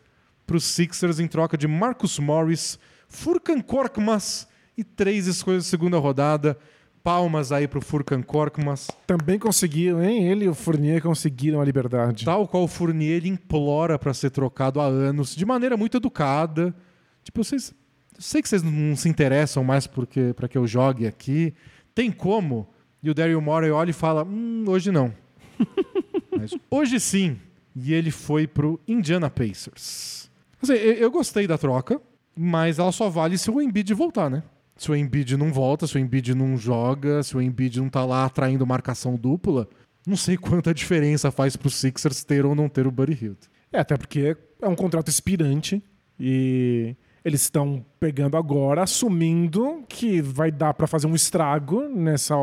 para 0.46 0.56
os 0.56 0.64
Sixers 0.64 1.20
em 1.20 1.28
troca 1.28 1.56
de 1.56 1.68
Marcus 1.68 2.18
Morris, 2.18 2.78
Furkan 3.08 3.60
Korkmaz 3.60 4.48
e 4.76 4.82
três 4.82 5.26
escolhas 5.26 5.64
de 5.64 5.70
segunda 5.70 5.98
rodada. 5.98 6.58
Palmas 7.02 7.52
aí 7.52 7.66
pro 7.66 7.80
Furkan 7.80 8.22
Korkmaz. 8.22 8.88
Também 9.06 9.38
conseguiram, 9.38 10.02
hein? 10.02 10.24
Ele 10.28 10.44
e 10.44 10.48
o 10.48 10.54
Fournier 10.54 11.02
conseguiram 11.02 11.60
a 11.60 11.64
liberdade. 11.64 12.24
Tal 12.24 12.46
qual 12.46 12.64
o 12.64 12.68
Fournier, 12.68 13.16
ele 13.16 13.28
implora 13.28 13.98
para 13.98 14.12
ser 14.12 14.30
trocado 14.30 14.80
há 14.80 14.84
anos, 14.84 15.34
de 15.34 15.46
maneira 15.46 15.76
muito 15.76 15.96
educada. 15.96 16.74
Tipo, 17.22 17.42
vocês, 17.42 17.74
sei 18.18 18.42
que 18.42 18.48
vocês 18.48 18.62
não 18.62 18.96
se 18.96 19.08
interessam 19.08 19.64
mais 19.64 19.86
porque 19.86 20.32
para 20.34 20.48
que 20.48 20.58
eu 20.58 20.66
jogue 20.66 21.06
aqui. 21.06 21.54
Tem 21.94 22.10
como? 22.10 22.68
E 23.02 23.10
o 23.10 23.14
Daryl 23.14 23.40
Morey 23.40 23.70
olha 23.70 23.90
e 23.90 23.94
fala: 23.94 24.24
hum, 24.24 24.64
hoje 24.66 24.90
não. 24.90 25.12
Mas 26.36 26.54
hoje 26.70 27.00
sim. 27.00 27.38
E 27.74 27.92
ele 27.94 28.10
foi 28.10 28.46
pro 28.46 28.80
Indiana 28.86 29.30
Pacers. 29.30 30.30
Assim, 30.60 30.72
eu, 30.72 30.94
eu 30.94 31.10
gostei 31.10 31.46
da 31.46 31.56
troca, 31.56 32.00
mas 32.34 32.78
ela 32.78 32.90
só 32.90 33.08
vale 33.08 33.38
se 33.38 33.50
o 33.50 33.60
Embiid 33.60 33.94
voltar, 33.94 34.28
né? 34.28 34.42
Se 34.78 34.92
o 34.92 34.96
Embiid 34.96 35.36
não 35.36 35.52
volta, 35.52 35.88
se 35.88 35.96
o 35.96 35.98
Embiid 35.98 36.34
não 36.36 36.56
joga, 36.56 37.20
se 37.24 37.36
o 37.36 37.42
Embiid 37.42 37.80
não 37.80 37.88
tá 37.88 38.04
lá 38.04 38.24
atraindo 38.24 38.64
marcação 38.64 39.16
dupla, 39.16 39.68
não 40.06 40.16
sei 40.16 40.36
quanta 40.38 40.72
diferença 40.72 41.32
faz 41.32 41.56
pro 41.56 41.68
Sixers 41.68 42.22
ter 42.22 42.46
ou 42.46 42.54
não 42.54 42.68
ter 42.68 42.86
o 42.86 42.90
Buddy 42.92 43.18
Hield. 43.20 43.38
É, 43.72 43.80
até 43.80 43.96
porque 43.96 44.36
é 44.62 44.68
um 44.68 44.76
contrato 44.76 45.08
expirante 45.08 45.82
e 46.18 46.94
eles 47.24 47.42
estão 47.42 47.84
pegando 47.98 48.36
agora, 48.36 48.84
assumindo 48.84 49.84
que 49.88 50.22
vai 50.22 50.50
dar 50.50 50.72
pra 50.72 50.86
fazer 50.86 51.08
um 51.08 51.14
estrago 51.14 51.88
nessa 51.88 52.36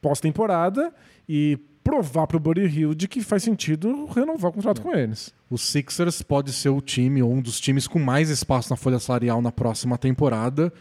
pós-temporada 0.00 0.92
e 1.28 1.58
provar 1.84 2.26
pro 2.26 2.40
Buddy 2.40 2.62
Hield 2.62 3.06
que 3.06 3.20
faz 3.20 3.42
sentido 3.42 4.06
renovar 4.06 4.50
o 4.50 4.54
contrato 4.54 4.80
com 4.80 4.92
eles. 4.92 5.32
O 5.48 5.56
Sixers 5.56 6.22
pode 6.22 6.52
ser 6.52 6.70
o 6.70 6.80
time 6.80 7.22
ou 7.22 7.32
um 7.32 7.40
dos 7.40 7.60
times 7.60 7.86
com 7.86 7.98
mais 7.98 8.30
espaço 8.30 8.70
na 8.70 8.76
folha 8.76 8.98
salarial 8.98 9.40
na 9.40 9.52
próxima 9.52 9.96
temporada 9.96 10.72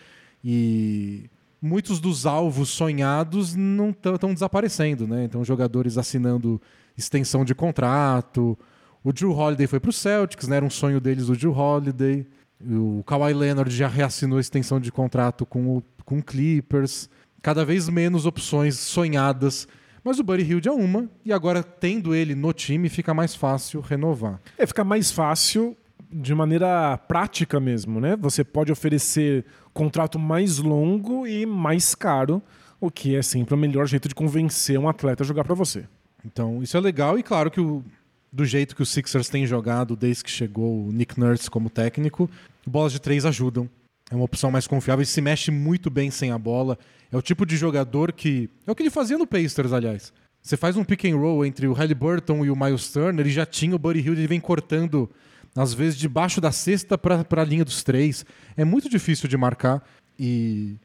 e 0.48 1.28
muitos 1.60 2.00
dos 2.00 2.28
alvos 2.28 2.70
sonhados 2.70 3.56
não 3.56 3.90
estão 3.90 4.32
desaparecendo, 4.32 5.08
né? 5.08 5.24
Então 5.24 5.44
jogadores 5.44 5.98
assinando 5.98 6.62
extensão 6.96 7.44
de 7.44 7.56
contrato. 7.56 8.56
O 9.04 9.12
Drew 9.12 9.36
Holiday 9.36 9.66
foi 9.66 9.80
para 9.80 9.90
o 9.90 9.94
Celtics, 9.94 10.48
né? 10.48 10.58
Era 10.58 10.66
um 10.66 10.70
sonho 10.70 11.02
deles 11.02 11.30
o 11.30 11.36
Drew 11.36 11.52
Holiday. 11.52 12.28
O 12.62 13.04
Kawhi 13.04 13.34
Leonard 13.34 13.76
já 13.76 13.88
reassinou 13.88 14.38
a 14.38 14.42
extensão 14.42 14.80
de 14.80 14.92
contrato 14.92 15.48
com 15.48 15.78
o 15.78 15.84
com 16.06 16.22
Clippers. 16.22 17.10
Cada 17.42 17.66
vez 17.66 17.90
menos 17.90 18.28
opções 18.28 18.78
sonhadas. 18.78 19.68
Mas 20.04 20.20
o 20.20 20.24
Buddy 20.24 20.44
Hield 20.44 20.68
é 20.68 20.72
uma, 20.72 21.10
e 21.26 21.34
agora 21.34 21.64
tendo 21.64 22.14
ele 22.14 22.36
no 22.36 22.54
time, 22.54 22.88
fica 22.90 23.12
mais 23.12 23.34
fácil 23.34 23.82
renovar. 23.82 24.40
É, 24.56 24.68
fica 24.68 24.84
mais 24.84 25.10
fácil 25.10 25.76
de 26.12 26.34
maneira 26.34 26.98
prática 26.98 27.60
mesmo, 27.60 28.00
né? 28.00 28.16
Você 28.18 28.44
pode 28.44 28.72
oferecer 28.72 29.46
contrato 29.74 30.18
mais 30.20 30.58
longo 30.58 31.28
e 31.28 31.46
mais 31.46 31.94
caro, 31.96 32.42
o 32.80 32.90
que 32.92 33.16
é 33.16 33.22
sempre 33.22 33.54
o 33.54 33.58
melhor 33.58 33.88
jeito 33.88 34.08
de 34.08 34.16
convencer 34.16 34.78
um 34.80 34.88
atleta 34.88 35.24
a 35.24 35.26
jogar 35.26 35.44
pra 35.44 35.56
você. 35.56 35.86
Então, 36.26 36.62
isso 36.64 36.76
é 36.76 36.80
legal 36.80 37.18
e 37.20 37.24
claro 37.24 37.52
que 37.52 37.60
o- 37.62 37.84
do 38.32 38.44
jeito 38.46 38.76
que 38.76 38.82
os 38.82 38.90
Sixers 38.90 39.30
têm 39.30 39.46
jogado 39.46 39.96
desde 39.96 40.24
que 40.24 40.30
chegou 40.32 40.88
o 40.88 40.92
Nick 40.92 41.20
Nurse 41.20 41.50
como 41.50 41.70
técnico, 41.70 42.30
bolas 42.66 42.92
de 42.92 43.00
três 43.00 43.26
ajudam. 43.26 43.70
É 44.12 44.16
uma 44.16 44.26
opção 44.26 44.52
mais 44.52 44.68
confiável 44.68 45.04
e 45.04 45.06
se 45.06 45.22
mexe 45.22 45.50
muito 45.52 45.90
bem 45.90 46.12
sem 46.12 46.32
a 46.32 46.38
bola. 46.38 46.78
É 47.12 47.18
o 47.18 47.22
tipo 47.22 47.46
de 47.46 47.56
jogador 47.58 48.12
que. 48.12 48.50
É 48.68 48.72
o 48.72 48.76
que 48.76 48.84
ele 48.84 48.90
fazia 48.90 49.18
no 49.18 49.26
Pacers, 49.26 49.72
aliás. 49.74 50.14
Você 50.42 50.56
faz 50.56 50.76
um 50.78 50.84
pick 50.84 51.06
and 51.06 51.16
roll 51.18 51.44
entre 51.46 51.66
o 51.68 51.74
Halliburton 51.74 52.46
e 52.46 52.52
o 52.52 52.56
Miles 52.56 52.92
Turner 52.92 53.26
e 53.26 53.32
já 53.32 53.46
tinha 53.48 53.76
o 53.76 53.80
Buddy 53.80 54.00
Hield, 54.02 54.20
ele 54.20 54.28
vem 54.28 54.40
cortando, 54.40 55.10
às 55.56 55.74
vezes, 55.74 55.98
debaixo 55.98 56.42
da 56.42 56.52
cesta 56.52 56.98
para 56.98 57.26
a 57.42 57.46
linha 57.46 57.64
dos 57.64 57.82
três. 57.82 58.26
É 58.58 58.66
muito 58.66 58.90
difícil 58.90 59.30
de 59.30 59.38
marcar 59.38 59.82
e 60.20 60.76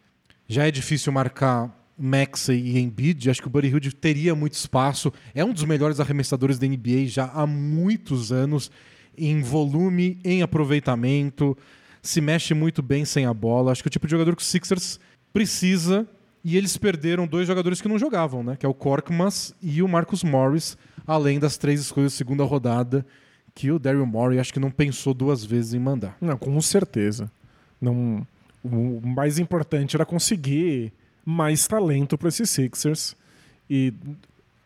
já 0.46 0.66
é 0.66 0.70
difícil 0.70 1.12
marcar 1.12 1.76
Maxey 1.98 2.56
e 2.56 2.78
Embiid. 2.78 3.28
Acho 3.28 3.42
que 3.42 3.48
o 3.48 3.50
Buddy 3.50 3.68
Hield 3.68 3.94
teria 3.96 4.34
muito 4.34 4.52
espaço. 4.52 5.12
É 5.34 5.44
um 5.44 5.52
dos 5.52 5.64
melhores 5.64 5.98
arremessadores 5.98 6.58
da 6.58 6.68
NBA 6.68 7.06
já 7.06 7.26
há 7.34 7.46
muitos 7.46 8.30
anos, 8.30 8.70
em 9.18 9.42
volume, 9.42 10.18
em 10.24 10.40
aproveitamento, 10.40 11.58
se 12.00 12.20
mexe 12.20 12.54
muito 12.54 12.80
bem 12.80 13.04
sem 13.04 13.26
a 13.26 13.34
bola. 13.34 13.72
Acho 13.72 13.82
que 13.82 13.88
é 13.88 13.90
o 13.90 13.92
tipo 13.92 14.06
de 14.06 14.12
jogador 14.12 14.36
que 14.36 14.42
o 14.42 14.46
Sixers 14.46 15.00
precisa 15.32 16.08
e 16.44 16.56
eles 16.56 16.76
perderam 16.76 17.26
dois 17.26 17.46
jogadores 17.46 17.80
que 17.80 17.88
não 17.88 17.98
jogavam, 17.98 18.42
né? 18.42 18.56
Que 18.56 18.64
é 18.64 18.68
o 18.68 18.74
Korkmaz 18.74 19.52
e 19.60 19.82
o 19.82 19.88
Marcus 19.88 20.22
Morris, 20.22 20.78
além 21.06 21.38
das 21.38 21.58
três 21.58 21.80
escolhas 21.80 22.12
de 22.12 22.18
segunda 22.18 22.44
rodada 22.44 23.04
que 23.60 23.70
o 23.70 23.78
Daryl 23.78 24.06
Morey 24.06 24.38
acho 24.38 24.54
que 24.54 24.58
não 24.58 24.70
pensou 24.70 25.12
duas 25.12 25.44
vezes 25.44 25.74
em 25.74 25.78
mandar. 25.78 26.16
Não, 26.18 26.38
com 26.38 26.58
certeza. 26.62 27.30
Não, 27.78 28.26
o 28.64 29.02
mais 29.04 29.38
importante 29.38 29.94
era 29.94 30.06
conseguir 30.06 30.94
mais 31.26 31.68
talento 31.68 32.16
para 32.16 32.30
esses 32.30 32.48
Sixers. 32.48 33.14
E 33.68 33.92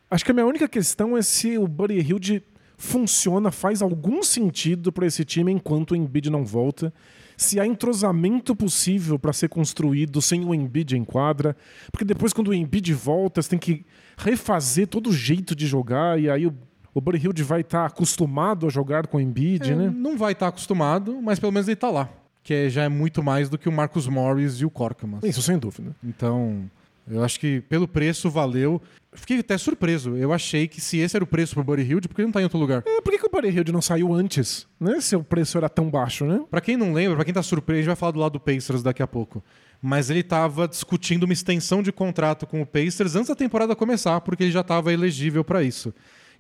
acho 0.08 0.24
que 0.24 0.30
a 0.30 0.34
minha 0.34 0.46
única 0.46 0.68
questão 0.68 1.16
é 1.16 1.22
se 1.22 1.58
o 1.58 1.66
Buddy 1.66 1.98
Hield 1.98 2.40
funciona, 2.78 3.50
faz 3.50 3.82
algum 3.82 4.22
sentido 4.22 4.92
para 4.92 5.06
esse 5.06 5.24
time 5.24 5.50
enquanto 5.50 5.90
o 5.90 5.96
Embiid 5.96 6.30
não 6.30 6.44
volta 6.44 6.92
se 7.36 7.58
há 7.58 7.66
entrosamento 7.66 8.54
possível 8.54 9.18
para 9.18 9.32
ser 9.32 9.48
construído 9.48 10.22
sem 10.22 10.44
o 10.44 10.54
Embiid 10.54 10.96
em 10.96 11.02
quadra, 11.02 11.56
porque 11.90 12.04
depois 12.04 12.32
quando 12.32 12.46
o 12.46 12.54
Embiid 12.54 12.94
volta, 12.94 13.42
você 13.42 13.50
tem 13.50 13.58
que 13.58 13.84
refazer 14.16 14.86
todo 14.86 15.10
o 15.10 15.12
jeito 15.12 15.52
de 15.52 15.66
jogar 15.66 16.20
e 16.20 16.30
aí 16.30 16.46
o, 16.46 16.54
o 16.94 17.00
Buddy 17.00 17.18
Hield 17.18 17.42
vai 17.42 17.60
estar 17.62 17.80
tá 17.80 17.86
acostumado 17.86 18.66
a 18.66 18.70
jogar 18.70 19.08
com 19.08 19.18
o 19.18 19.20
Embiid, 19.20 19.72
é, 19.72 19.74
né? 19.74 19.92
Não 19.94 20.16
vai 20.16 20.32
estar 20.32 20.46
tá 20.46 20.50
acostumado, 20.50 21.20
mas 21.20 21.40
pelo 21.40 21.52
menos 21.52 21.66
ele 21.66 21.74
está 21.74 21.90
lá, 21.90 22.08
que 22.42 22.54
é, 22.54 22.70
já 22.70 22.84
é 22.84 22.88
muito 22.88 23.22
mais 23.22 23.48
do 23.48 23.58
que 23.58 23.68
o 23.68 23.72
Marcus 23.72 24.06
Morris 24.06 24.60
e 24.60 24.64
o 24.64 24.70
Korkmaz. 24.70 25.24
Isso 25.24 25.42
sem 25.42 25.58
dúvida. 25.58 25.94
Então, 26.02 26.70
eu 27.10 27.22
acho 27.22 27.38
que 27.38 27.60
pelo 27.62 27.88
preço 27.88 28.30
valeu. 28.30 28.80
Fiquei 29.12 29.38
até 29.38 29.56
surpreso. 29.58 30.16
Eu 30.16 30.32
achei 30.32 30.66
que 30.66 30.80
se 30.80 30.98
esse 30.98 31.16
era 31.16 31.22
o 31.22 31.26
preço 31.26 31.54
pro 31.54 31.62
Buddy 31.62 31.82
Hilde, 31.82 32.08
por 32.08 32.14
que 32.14 32.22
ele 32.22 32.26
não 32.26 32.32
tá 32.32 32.40
em 32.40 32.44
outro 32.44 32.58
lugar? 32.58 32.82
É, 32.86 33.00
por 33.00 33.12
que, 33.12 33.18
que 33.18 33.26
o 33.26 33.30
Buddy 33.30 33.48
Hilde 33.48 33.72
não 33.72 33.82
saiu 33.82 34.12
antes? 34.12 34.66
Né? 34.80 35.00
Se 35.00 35.14
o 35.14 35.22
preço 35.22 35.58
era 35.58 35.68
tão 35.68 35.90
baixo, 35.90 36.24
né? 36.24 36.42
Pra 36.50 36.60
quem 36.60 36.76
não 36.76 36.92
lembra, 36.92 37.16
pra 37.16 37.24
quem 37.24 37.34
tá 37.34 37.42
surpreso, 37.42 37.78
a 37.78 37.82
gente 37.82 37.86
vai 37.88 37.96
falar 37.96 38.12
do 38.12 38.18
lado 38.18 38.32
do 38.32 38.40
Pacers 38.40 38.82
daqui 38.82 39.02
a 39.02 39.06
pouco. 39.06 39.42
Mas 39.80 40.10
ele 40.10 40.22
tava 40.22 40.66
discutindo 40.66 41.24
uma 41.24 41.32
extensão 41.32 41.82
de 41.82 41.92
contrato 41.92 42.46
com 42.46 42.62
o 42.62 42.66
Pacers 42.66 43.14
antes 43.14 43.28
da 43.28 43.34
temporada 43.34 43.76
começar, 43.76 44.20
porque 44.22 44.44
ele 44.44 44.52
já 44.52 44.62
tava 44.62 44.92
elegível 44.92 45.44
para 45.44 45.62
isso. 45.62 45.92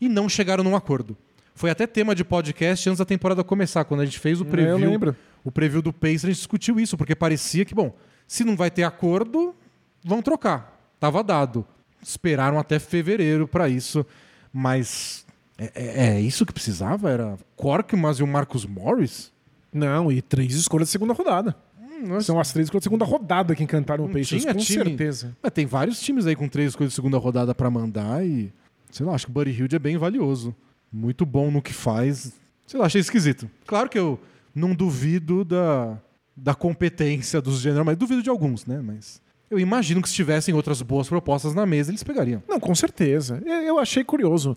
E 0.04 0.08
não 0.08 0.28
chegaram 0.28 0.62
num 0.62 0.76
acordo. 0.76 1.16
Foi 1.54 1.70
até 1.70 1.86
tema 1.86 2.14
de 2.14 2.22
podcast 2.22 2.90
antes 2.90 2.98
da 2.98 3.06
temporada 3.06 3.42
começar, 3.42 3.84
quando 3.84 4.00
a 4.00 4.04
gente 4.04 4.18
fez 4.18 4.38
o 4.38 4.44
preview. 4.44 4.76
É, 4.76 4.84
eu 4.84 4.90
lembro. 4.90 5.16
O 5.42 5.50
preview 5.50 5.80
do 5.80 5.94
Pacers, 5.94 6.24
a 6.24 6.26
gente 6.26 6.36
discutiu 6.36 6.78
isso, 6.78 6.96
porque 6.96 7.14
parecia 7.14 7.64
que, 7.64 7.74
bom, 7.74 7.94
se 8.26 8.44
não 8.44 8.54
vai 8.54 8.70
ter 8.70 8.82
acordo, 8.82 9.54
vão 10.04 10.20
trocar. 10.20 10.78
Tava 11.00 11.24
dado. 11.24 11.66
Esperaram 12.02 12.58
até 12.58 12.78
fevereiro 12.78 13.48
para 13.48 13.66
isso, 13.66 14.04
mas 14.52 15.24
é, 15.56 15.70
é, 15.74 16.06
é, 16.08 16.20
isso 16.20 16.44
que 16.44 16.52
precisava? 16.52 17.10
Era 17.10 17.38
Korkmaz 17.56 18.18
e 18.18 18.22
o 18.22 18.26
Marcus 18.26 18.66
Morris? 18.66 19.32
Não, 19.72 20.12
e 20.12 20.20
três 20.20 20.54
escolhas 20.54 20.88
de 20.88 20.92
segunda 20.92 21.14
rodada. 21.14 21.56
Hum, 21.80 22.20
São 22.20 22.38
as 22.38 22.52
três 22.52 22.66
escolhas 22.66 22.82
de 22.82 22.84
segunda 22.84 23.06
rodada 23.06 23.54
que 23.54 23.62
encantaram 23.62 24.04
o 24.04 24.08
Pacers, 24.08 24.44
com 24.44 24.54
time. 24.56 24.84
certeza. 24.84 25.34
Mas 25.42 25.52
tem 25.52 25.64
vários 25.64 25.98
times 26.00 26.26
aí 26.26 26.36
com 26.36 26.46
três 26.46 26.70
escolhas 26.70 26.92
de 26.92 26.96
segunda 26.96 27.16
rodada 27.16 27.54
para 27.54 27.70
mandar 27.70 28.22
e... 28.26 28.52
Sei 28.94 29.04
lá, 29.04 29.12
acho 29.12 29.26
que 29.26 29.32
o 29.32 29.34
Buddy 29.34 29.50
Hilde 29.50 29.74
é 29.74 29.78
bem 29.78 29.96
valioso. 29.96 30.54
Muito 30.92 31.26
bom 31.26 31.50
no 31.50 31.60
que 31.60 31.72
faz. 31.72 32.32
Sei 32.64 32.78
lá, 32.78 32.86
achei 32.86 33.00
esquisito. 33.00 33.50
Claro 33.66 33.88
que 33.88 33.98
eu 33.98 34.20
não 34.54 34.72
duvido 34.72 35.44
da, 35.44 35.98
da 36.36 36.54
competência 36.54 37.42
dos 37.42 37.58
generais, 37.58 37.84
mas 37.84 37.96
duvido 37.96 38.22
de 38.22 38.30
alguns, 38.30 38.64
né? 38.66 38.80
Mas 38.80 39.20
eu 39.50 39.58
imagino 39.58 40.00
que 40.00 40.08
se 40.08 40.14
tivessem 40.14 40.54
outras 40.54 40.80
boas 40.80 41.08
propostas 41.08 41.54
na 41.54 41.66
mesa, 41.66 41.90
eles 41.90 42.04
pegariam. 42.04 42.40
Não, 42.48 42.60
com 42.60 42.72
certeza. 42.72 43.42
Eu 43.44 43.80
achei 43.80 44.04
curioso. 44.04 44.56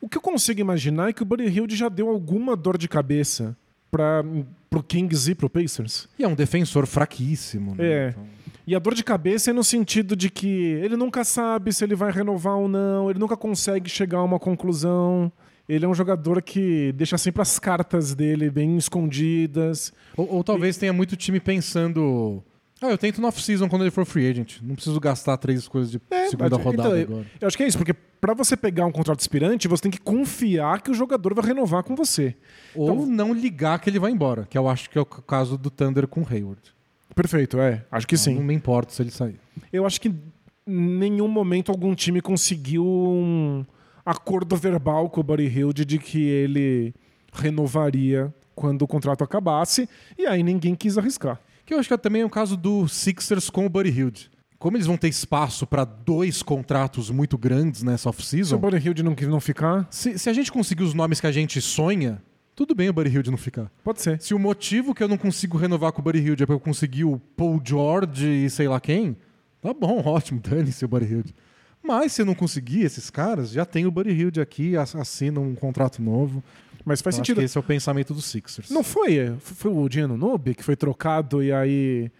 O 0.00 0.08
que 0.08 0.18
eu 0.18 0.22
consigo 0.22 0.60
imaginar 0.60 1.10
é 1.10 1.12
que 1.12 1.22
o 1.22 1.24
Buddy 1.24 1.44
Hilde 1.44 1.76
já 1.76 1.88
deu 1.88 2.08
alguma 2.08 2.56
dor 2.56 2.76
de 2.76 2.88
cabeça 2.88 3.56
para 3.88 4.24
pro 4.68 4.82
Kings 4.82 5.30
e 5.30 5.34
pro 5.36 5.48
Pacers. 5.48 6.08
E 6.18 6.24
é 6.24 6.28
um 6.28 6.34
defensor 6.34 6.86
fraquíssimo, 6.86 7.74
né? 7.76 7.84
É. 7.84 8.08
Então... 8.10 8.39
E 8.66 8.74
a 8.74 8.78
dor 8.78 8.94
de 8.94 9.02
cabeça 9.02 9.50
é 9.50 9.52
no 9.52 9.64
sentido 9.64 10.14
de 10.14 10.30
que 10.30 10.46
ele 10.46 10.96
nunca 10.96 11.24
sabe 11.24 11.72
se 11.72 11.82
ele 11.84 11.94
vai 11.94 12.10
renovar 12.10 12.56
ou 12.56 12.68
não, 12.68 13.10
ele 13.10 13.18
nunca 13.18 13.36
consegue 13.36 13.88
chegar 13.90 14.18
a 14.18 14.24
uma 14.24 14.38
conclusão. 14.38 15.32
Ele 15.68 15.84
é 15.84 15.88
um 15.88 15.94
jogador 15.94 16.42
que 16.42 16.92
deixa 16.92 17.16
sempre 17.16 17.42
as 17.42 17.58
cartas 17.58 18.14
dele 18.14 18.50
bem 18.50 18.76
escondidas. 18.76 19.92
Ou, 20.16 20.36
ou 20.36 20.44
talvez 20.44 20.76
e... 20.76 20.80
tenha 20.80 20.92
muito 20.92 21.16
time 21.16 21.38
pensando 21.38 22.42
ah, 22.82 22.88
eu 22.88 22.96
tento 22.96 23.20
no 23.20 23.28
off-season 23.28 23.68
quando 23.68 23.82
ele 23.82 23.90
for 23.90 24.06
free 24.06 24.26
agent. 24.26 24.58
Não 24.62 24.74
preciso 24.74 24.98
gastar 24.98 25.36
três 25.36 25.68
coisas 25.68 25.90
de 25.90 26.00
é, 26.10 26.28
segunda 26.28 26.56
mas, 26.56 26.64
rodada 26.64 27.00
então, 27.00 27.14
agora. 27.14 27.30
Eu 27.38 27.46
acho 27.46 27.56
que 27.56 27.62
é 27.62 27.66
isso, 27.66 27.76
porque 27.76 27.92
para 27.92 28.32
você 28.32 28.56
pegar 28.56 28.86
um 28.86 28.92
contrato 28.92 29.20
aspirante, 29.20 29.68
você 29.68 29.82
tem 29.82 29.90
que 29.90 30.00
confiar 30.00 30.80
que 30.80 30.90
o 30.90 30.94
jogador 30.94 31.34
vai 31.34 31.44
renovar 31.44 31.82
com 31.82 31.94
você. 31.94 32.34
Ou 32.74 32.90
então, 32.90 33.06
não 33.06 33.34
ligar 33.34 33.78
que 33.80 33.90
ele 33.90 33.98
vai 33.98 34.10
embora, 34.10 34.46
que 34.48 34.56
eu 34.56 34.66
acho 34.66 34.88
que 34.88 34.96
é 34.96 35.00
o 35.00 35.04
caso 35.04 35.58
do 35.58 35.70
Thunder 35.70 36.08
com 36.08 36.22
o 36.22 36.26
Hayward. 36.28 36.74
Perfeito, 37.14 37.58
é. 37.58 37.84
Acho 37.90 38.06
que 38.06 38.14
não, 38.14 38.22
sim. 38.22 38.34
Não 38.34 38.42
me 38.42 38.54
importa 38.54 38.92
se 38.92 39.02
ele 39.02 39.10
sair. 39.10 39.38
Eu 39.72 39.86
acho 39.86 40.00
que 40.00 40.08
em 40.08 40.98
nenhum 40.98 41.28
momento 41.28 41.70
algum 41.70 41.94
time 41.94 42.20
conseguiu 42.20 42.84
um 42.84 43.64
acordo 44.04 44.56
verbal 44.56 45.08
com 45.10 45.20
o 45.20 45.24
Buddy 45.24 45.46
Hilde 45.46 45.84
de 45.84 45.98
que 45.98 46.22
ele 46.22 46.94
renovaria 47.32 48.32
quando 48.54 48.82
o 48.82 48.86
contrato 48.86 49.24
acabasse, 49.24 49.88
e 50.18 50.26
aí 50.26 50.42
ninguém 50.42 50.74
quis 50.74 50.98
arriscar. 50.98 51.40
Que 51.64 51.72
eu 51.72 51.78
acho 51.78 51.88
que 51.88 51.96
também 51.96 52.22
é 52.22 52.24
o 52.24 52.30
caso 52.30 52.56
do 52.56 52.86
Sixers 52.88 53.48
com 53.48 53.64
o 53.64 53.68
Buddy 53.68 53.90
Hilde. 53.90 54.30
Como 54.58 54.76
eles 54.76 54.86
vão 54.86 54.98
ter 54.98 55.08
espaço 55.08 55.66
para 55.66 55.84
dois 55.84 56.42
contratos 56.42 57.10
muito 57.10 57.38
grandes 57.38 57.82
nessa 57.82 58.10
off-season. 58.10 58.48
Se 58.50 58.54
o 58.54 58.58
Buddy 58.58 58.76
Hilde 58.76 59.02
não, 59.02 59.16
não 59.28 59.40
ficar. 59.40 59.86
Se, 59.90 60.18
se 60.18 60.28
a 60.28 60.32
gente 60.34 60.52
conseguir 60.52 60.82
os 60.82 60.92
nomes 60.92 61.18
que 61.18 61.26
a 61.26 61.32
gente 61.32 61.58
sonha, 61.62 62.22
tudo 62.60 62.74
bem 62.74 62.90
o 62.90 62.92
Buddy 62.92 63.08
Hilde 63.08 63.30
não 63.30 63.38
ficar. 63.38 63.72
Pode 63.82 64.02
ser. 64.02 64.20
Se 64.20 64.34
o 64.34 64.38
motivo 64.38 64.94
que 64.94 65.02
eu 65.02 65.08
não 65.08 65.16
consigo 65.16 65.56
renovar 65.56 65.92
com 65.92 66.02
o 66.02 66.04
Buddy 66.04 66.18
Hilde 66.18 66.42
é 66.42 66.46
porque 66.46 66.56
eu 66.56 66.60
consegui 66.60 67.04
o 67.04 67.18
Paul 67.34 67.58
George 67.64 68.28
e 68.28 68.50
sei 68.50 68.68
lá 68.68 68.78
quem, 68.78 69.16
tá 69.62 69.72
bom, 69.72 69.98
ótimo, 70.04 70.38
dane-se 70.40 70.84
o 70.84 70.88
Buddy 70.88 71.06
Hilde. 71.06 71.34
Mas 71.82 72.12
se 72.12 72.20
eu 72.20 72.26
não 72.26 72.34
conseguir 72.34 72.82
esses 72.82 73.08
caras, 73.08 73.52
já 73.52 73.64
tem 73.64 73.86
o 73.86 73.90
Buddy 73.90 74.10
Hilde 74.10 74.42
aqui, 74.42 74.76
assina 74.76 75.40
um 75.40 75.54
contrato 75.54 76.02
novo. 76.02 76.44
Mas 76.84 77.00
faz 77.00 77.16
então, 77.16 77.24
sentido. 77.24 77.42
esse 77.42 77.56
é 77.56 77.60
o 77.60 77.64
pensamento 77.64 78.12
dos 78.12 78.26
Sixers. 78.26 78.68
Não 78.68 78.84
foi? 78.84 79.16
É, 79.16 79.32
foi 79.40 79.72
o 79.72 79.88
Gino 79.90 80.18
Nobe 80.18 80.54
que 80.54 80.62
foi 80.62 80.76
trocado 80.76 81.42
e 81.42 81.50
aí. 81.50 82.10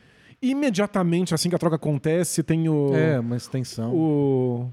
Imediatamente, 0.40 1.34
assim 1.34 1.50
que 1.50 1.54
a 1.54 1.58
troca 1.58 1.76
acontece, 1.76 2.42
tem 2.42 2.66
o. 2.66 2.94
É, 2.94 3.20
uma 3.20 3.36
extensão. 3.36 3.94
O, 3.94 4.72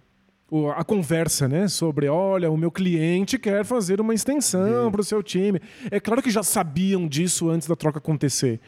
a 0.75 0.83
conversa, 0.83 1.47
né? 1.47 1.67
Sobre, 1.67 2.07
olha, 2.07 2.49
o 2.49 2.57
meu 2.57 2.71
cliente 2.71 3.37
quer 3.37 3.65
fazer 3.65 3.99
uma 3.99 4.13
extensão 4.13 4.91
para 4.91 5.01
o 5.01 5.03
seu 5.03 5.21
time. 5.21 5.59
É 5.91 5.99
claro 5.99 6.21
que 6.21 6.31
já 6.31 6.43
sabiam 6.43 7.07
disso 7.07 7.49
antes 7.49 7.67
da 7.67 7.75
troca 7.75 7.97
acontecer. 7.97 8.59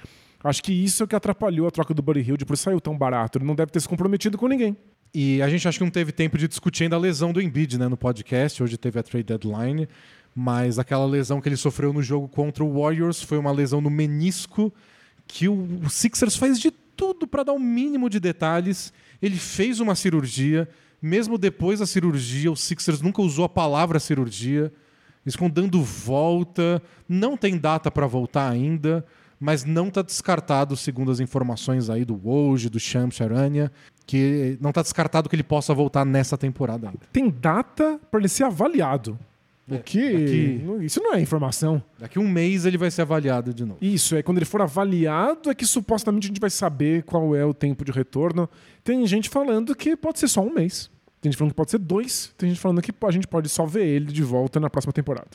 Acho 0.43 0.63
que 0.63 0.71
isso 0.71 1.03
é 1.03 1.05
o 1.05 1.07
que 1.07 1.15
atrapalhou 1.15 1.67
a 1.67 1.71
troca 1.71 1.93
do 1.93 2.01
Buddy 2.01 2.21
Hill, 2.21 2.37
por 2.45 2.53
isso 2.53 2.63
saiu 2.63 2.79
tão 2.79 2.97
barato. 2.97 3.37
Ele 3.37 3.45
não 3.45 3.55
deve 3.55 3.71
ter 3.71 3.79
se 3.79 3.87
comprometido 3.87 4.37
com 4.37 4.47
ninguém. 4.47 4.75
E 5.13 5.41
a 5.41 5.49
gente 5.49 5.67
acho 5.67 5.77
que 5.77 5.83
não 5.83 5.91
teve 5.91 6.11
tempo 6.11 6.37
de 6.37 6.47
discutir 6.47 6.83
ainda 6.83 6.95
a 6.95 6.99
lesão 6.99 7.33
do 7.33 7.41
Embiid, 7.41 7.77
né, 7.77 7.87
no 7.87 7.97
podcast. 7.97 8.61
Hoje 8.61 8.77
teve 8.77 8.99
a 8.99 9.03
trade 9.03 9.25
deadline 9.25 9.87
mas 10.35 10.79
aquela 10.79 11.05
lesão 11.05 11.41
que 11.41 11.49
ele 11.49 11.57
sofreu 11.57 11.91
no 11.91 12.01
jogo 12.01 12.27
contra 12.27 12.63
o 12.63 12.81
Warriors 12.81 13.21
foi 13.21 13.37
uma 13.37 13.51
lesão 13.51 13.81
no 13.81 13.89
menisco 13.89 14.73
que 15.27 15.47
o 15.47 15.89
Sixers 15.89 16.35
faz 16.35 16.59
de 16.59 16.71
tudo 16.71 17.27
para 17.27 17.43
dar 17.43 17.53
o 17.53 17.55
um 17.55 17.59
mínimo 17.59 18.09
de 18.09 18.19
detalhes. 18.19 18.93
Ele 19.21 19.35
fez 19.35 19.79
uma 19.79 19.95
cirurgia, 19.95 20.67
mesmo 21.01 21.37
depois 21.37 21.79
da 21.79 21.85
cirurgia, 21.85 22.51
o 22.51 22.55
Sixers 22.55 23.01
nunca 23.01 23.21
usou 23.21 23.45
a 23.45 23.49
palavra 23.49 23.99
cirurgia. 23.99 24.71
Eles 25.25 25.35
estão 25.35 25.49
dando 25.49 25.83
volta, 25.83 26.81
não 27.07 27.37
tem 27.37 27.57
data 27.57 27.91
para 27.91 28.07
voltar 28.07 28.49
ainda, 28.49 29.05
mas 29.39 29.63
não 29.63 29.87
está 29.87 30.01
descartado, 30.01 30.75
segundo 30.75 31.11
as 31.11 31.19
informações 31.19 31.89
aí 31.89 32.03
do 32.03 32.19
Woj, 32.21 32.69
do 32.69 32.79
Shams 32.79 33.15
Charania, 33.15 33.71
que 34.05 34.57
não 34.59 34.69
está 34.69 34.81
descartado 34.81 35.29
que 35.29 35.35
ele 35.35 35.43
possa 35.43 35.73
voltar 35.73 36.05
nessa 36.05 36.37
temporada 36.37 36.87
ainda. 36.87 37.01
Tem 37.13 37.29
data 37.29 37.99
para 38.09 38.19
ele 38.19 38.27
ser 38.27 38.43
avaliado. 38.43 39.17
O 39.69 39.75
é, 39.75 39.79
que. 39.79 40.59
Daqui, 40.59 40.85
isso 40.85 41.01
não 41.01 41.13
é 41.13 41.21
informação. 41.21 41.81
Daqui 41.97 42.17
um 42.17 42.27
mês 42.27 42.65
ele 42.65 42.77
vai 42.77 42.89
ser 42.89 43.03
avaliado 43.03 43.53
de 43.53 43.65
novo. 43.65 43.77
Isso, 43.81 44.15
é 44.15 44.23
quando 44.23 44.37
ele 44.37 44.45
for 44.45 44.61
avaliado 44.61 45.49
é 45.49 45.55
que 45.55 45.65
supostamente 45.65 46.25
a 46.25 46.29
gente 46.29 46.39
vai 46.39 46.49
saber 46.49 47.03
qual 47.03 47.35
é 47.35 47.45
o 47.45 47.53
tempo 47.53 47.85
de 47.85 47.91
retorno. 47.91 48.49
Tem 48.83 49.05
gente 49.05 49.29
falando 49.29 49.75
que 49.75 49.95
pode 49.95 50.19
ser 50.19 50.27
só 50.27 50.41
um 50.41 50.53
mês. 50.53 50.89
Tem 51.21 51.31
gente 51.31 51.37
falando 51.37 51.51
que 51.51 51.57
pode 51.57 51.71
ser 51.71 51.79
dois. 51.79 52.33
Tem 52.37 52.49
gente 52.49 52.59
falando 52.59 52.81
que 52.81 52.93
a 53.01 53.11
gente 53.11 53.27
pode 53.27 53.49
só 53.49 53.65
ver 53.65 53.85
ele 53.85 54.05
de 54.05 54.23
volta 54.23 54.59
na 54.59 54.69
próxima 54.69 54.93
temporada. 54.93 55.29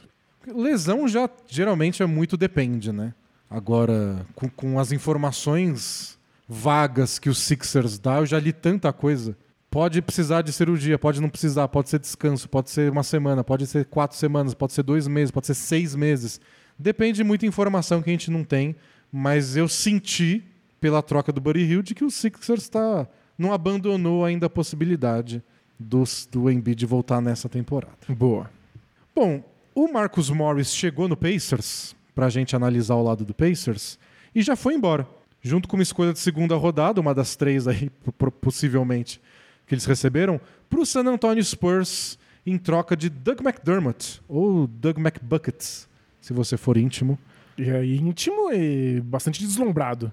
Lesão 0.47 1.07
já 1.09 1.29
geralmente 1.49 2.03
é 2.03 2.07
muito 2.07 2.37
depende, 2.37 2.93
né? 2.93 3.15
Agora, 3.49 4.27
com, 4.35 4.49
com 4.49 4.79
as 4.79 4.93
informações 4.93 6.19
vagas 6.49 7.19
que 7.19 7.29
os 7.29 7.39
Sixers 7.39 7.99
dá, 7.99 8.17
eu 8.17 8.27
já 8.27 8.39
li 8.39 8.53
tanta 8.53 8.93
coisa 8.93 9.37
Pode 9.75 10.01
precisar 10.01 10.43
de 10.43 10.53
cirurgia, 10.53 10.97
pode 10.97 11.21
não 11.21 11.29
precisar, 11.29 11.67
pode 11.67 11.91
ser 11.91 11.99
descanso, 11.99 12.49
pode 12.49 12.71
ser 12.71 12.93
uma 12.93 13.03
semana, 13.03 13.43
pode 13.43 13.67
ser 13.67 13.85
quatro 13.87 14.17
semanas, 14.17 14.55
pode 14.55 14.73
ser 14.73 14.85
dois 14.85 15.09
meses, 15.09 15.33
pode 15.33 15.49
ser 15.49 15.55
seis 15.55 15.97
meses. 15.97 16.41
Depende 16.79 17.17
de 17.17 17.25
muita 17.25 17.45
informação 17.45 18.01
que 18.01 18.09
a 18.09 18.13
gente 18.13 18.31
não 18.31 18.45
tem, 18.45 18.77
mas 19.11 19.57
eu 19.57 19.67
senti 19.67 20.45
pela 20.81 21.03
troca 21.03 21.33
do 21.33 21.41
Buddy 21.41 21.65
Hield 21.65 21.93
que 21.93 22.05
o 22.05 22.11
Sixers 22.11 22.69
tá, 22.69 23.09
não 23.37 23.53
abandonou 23.53 24.25
ainda 24.25 24.47
a 24.47 24.49
possibilidade 24.49 25.43
do, 25.77 26.05
do 26.31 26.49
Embiid 26.49 26.87
voltar 26.87 27.21
nessa 27.21 27.49
temporada. 27.49 27.99
Boa. 28.11 28.49
Bom, 29.13 29.43
o 29.75 29.93
Marcus 29.93 30.31
Morris 30.31 30.73
chegou 30.73 31.09
no 31.09 31.17
Pacers, 31.17 31.97
para 32.15 32.27
a 32.27 32.31
gente 32.31 32.55
analisar 32.55 32.95
o 32.95 33.03
lado 33.03 33.25
do 33.25 33.35
Pacers, 33.35 33.99
e 34.33 34.41
já 34.41 34.55
foi 34.55 34.75
embora. 34.75 35.05
Junto 35.43 35.69
com 35.69 35.77
uma 35.77 35.83
escolha 35.83 36.13
de 36.13 36.21
segunda 36.21 36.55
rodada, 36.55 37.01
uma 37.01 37.13
das 37.13 37.35
três 37.35 37.67
aí, 37.67 37.91
possivelmente, 38.41 39.21
que 39.67 39.75
eles 39.75 39.85
receberam, 39.85 40.41
para 40.69 40.81
o 40.81 40.87
San 40.87 41.05
Antonio 41.05 41.43
Spurs 41.43 42.19
em 42.47 42.59
troca 42.59 42.97
de 42.97 43.09
Doug 43.09 43.41
McDermott, 43.41 44.21
ou 44.29 44.67
Doug 44.67 44.99
McBuckets, 44.99 45.89
se 46.21 46.33
você 46.33 46.57
for 46.57 46.77
íntimo. 46.77 47.19
E 47.57 47.71
é 47.71 47.85
íntimo 47.85 48.53
e 48.53 49.01
bastante 49.01 49.41
deslumbrado. 49.41 50.13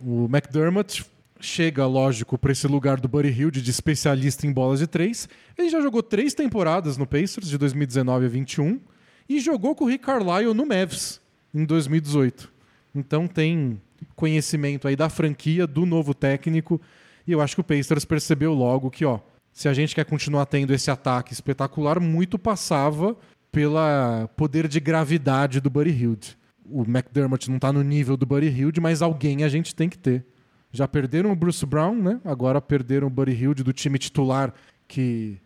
O 0.00 0.26
McDermott 0.26 1.04
chega, 1.40 1.86
lógico, 1.86 2.38
para 2.38 2.52
esse 2.52 2.66
lugar 2.66 3.00
do 3.00 3.08
Buddy 3.08 3.28
Hill 3.28 3.50
de 3.50 3.68
especialista 3.70 4.46
em 4.46 4.52
bolas 4.52 4.80
de 4.80 4.86
três. 4.86 5.28
Ele 5.56 5.68
já 5.68 5.80
jogou 5.80 6.02
três 6.02 6.34
temporadas 6.34 6.96
no 6.96 7.06
Pacers, 7.06 7.48
de 7.48 7.58
2019 7.58 8.26
a 8.26 8.28
21, 8.28 8.80
e 9.28 9.40
jogou 9.40 9.74
com 9.74 9.84
o 9.84 9.88
Rick 9.88 10.04
Carlisle 10.04 10.54
no 10.54 10.66
Mavs, 10.66 11.20
em 11.54 11.64
2018. 11.64 12.52
Então 12.94 13.26
tem 13.26 13.80
conhecimento 14.14 14.86
aí 14.86 14.94
da 14.94 15.08
franquia, 15.08 15.66
do 15.66 15.84
novo 15.84 16.14
técnico, 16.14 16.80
e 17.26 17.32
eu 17.32 17.40
acho 17.40 17.54
que 17.54 17.60
o 17.60 17.64
Pacers 17.64 18.04
percebeu 18.04 18.52
logo 18.52 18.90
que, 18.90 19.04
ó, 19.04 19.20
se 19.52 19.68
a 19.68 19.72
gente 19.72 19.94
quer 19.94 20.04
continuar 20.04 20.46
tendo 20.46 20.72
esse 20.74 20.90
ataque 20.90 21.32
espetacular, 21.32 22.00
muito 22.00 22.38
passava 22.38 23.16
pela 23.52 24.28
poder 24.36 24.66
de 24.66 24.80
gravidade 24.80 25.60
do 25.60 25.70
Buddy 25.70 25.90
Hield. 25.90 26.36
O 26.66 26.82
McDermott 26.82 27.48
não 27.48 27.56
está 27.56 27.72
no 27.72 27.82
nível 27.82 28.16
do 28.16 28.26
Buddy 28.26 28.48
Hield, 28.48 28.80
mas 28.80 29.00
alguém 29.00 29.44
a 29.44 29.48
gente 29.48 29.74
tem 29.74 29.88
que 29.88 29.96
ter. 29.96 30.24
Já 30.72 30.88
perderam 30.88 31.30
o 31.30 31.36
Bruce 31.36 31.64
Brown, 31.64 31.94
né? 31.94 32.20
Agora 32.24 32.60
perderam 32.60 33.06
o 33.06 33.10
Buddy 33.10 33.32
Hield 33.32 33.62
do 33.62 33.72
time 33.72 33.96
titular 33.96 34.52
que 34.88 35.38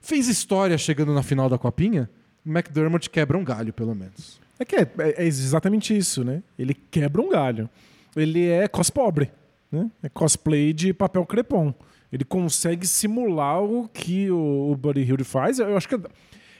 fez 0.00 0.28
história 0.28 0.78
chegando 0.78 1.12
na 1.12 1.24
final 1.24 1.48
da 1.48 1.58
Copinha. 1.58 2.08
O 2.44 2.50
McDermott 2.50 3.10
quebra 3.10 3.36
um 3.36 3.42
galho, 3.42 3.72
pelo 3.72 3.96
menos. 3.96 4.40
É 4.60 4.64
que 4.64 4.76
é, 4.76 4.88
é 4.98 5.24
exatamente 5.24 5.96
isso, 5.96 6.22
né? 6.22 6.42
Ele 6.56 6.72
quebra 6.72 7.20
um 7.20 7.28
galho. 7.28 7.68
Ele 8.14 8.46
é 8.46 8.68
cos-pobre. 8.68 9.30
Né? 9.70 9.90
É 10.02 10.08
cosplay 10.08 10.72
de 10.72 10.92
papel 10.92 11.24
crepom. 11.26 11.74
Ele 12.12 12.24
consegue 12.24 12.86
simular 12.86 13.62
o 13.62 13.88
que 13.88 14.30
o, 14.30 14.70
o 14.70 14.76
Buddy 14.76 15.02
Hilde 15.02 15.24
faz. 15.24 15.58
Eu 15.58 15.76
acho 15.76 15.88
que 15.88 15.98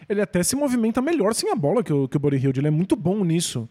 ele 0.08 0.20
até 0.20 0.42
se 0.42 0.56
movimenta 0.56 1.00
melhor 1.00 1.34
sem 1.34 1.50
a 1.50 1.54
bola 1.54 1.82
que 1.82 1.92
o, 1.92 2.08
que 2.08 2.16
o 2.16 2.20
Buddy 2.20 2.36
Hilde. 2.36 2.60
Ele 2.60 2.68
é 2.68 2.70
muito 2.70 2.96
bom 2.96 3.24
nisso. 3.24 3.68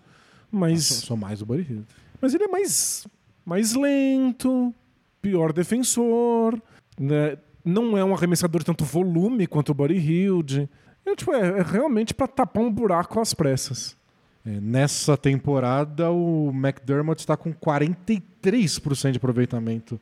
Mas. 0.51 0.89
Eu 1.01 1.07
sou 1.07 1.17
mais 1.17 1.41
o 1.41 1.45
Buddy 1.45 1.61
Hilde. 1.69 1.85
Mas 2.21 2.33
ele 2.33 2.45
é 2.45 2.47
mais, 2.47 3.07
mais 3.45 3.73
lento, 3.73 4.73
pior 5.21 5.51
defensor. 5.51 6.59
Né? 6.99 7.37
Não 7.63 7.97
é 7.97 8.03
um 8.03 8.13
arremessador 8.13 8.59
de 8.59 8.65
tanto 8.65 8.85
volume 8.85 9.47
quanto 9.47 9.69
o 9.69 9.75
Buddy 9.75 9.95
Hilde. 9.95 10.69
É, 11.05 11.15
tipo, 11.15 11.33
é, 11.33 11.59
é 11.59 11.61
realmente 11.61 12.13
para 12.13 12.27
tapar 12.27 12.63
um 12.63 12.71
buraco 12.71 13.19
às 13.19 13.33
pressas. 13.33 13.97
É, 14.45 14.61
nessa 14.61 15.17
temporada, 15.17 16.11
o 16.11 16.51
McDermott 16.53 17.19
está 17.19 17.35
com 17.35 17.51
43% 17.51 19.11
de 19.11 19.17
aproveitamento 19.17 19.99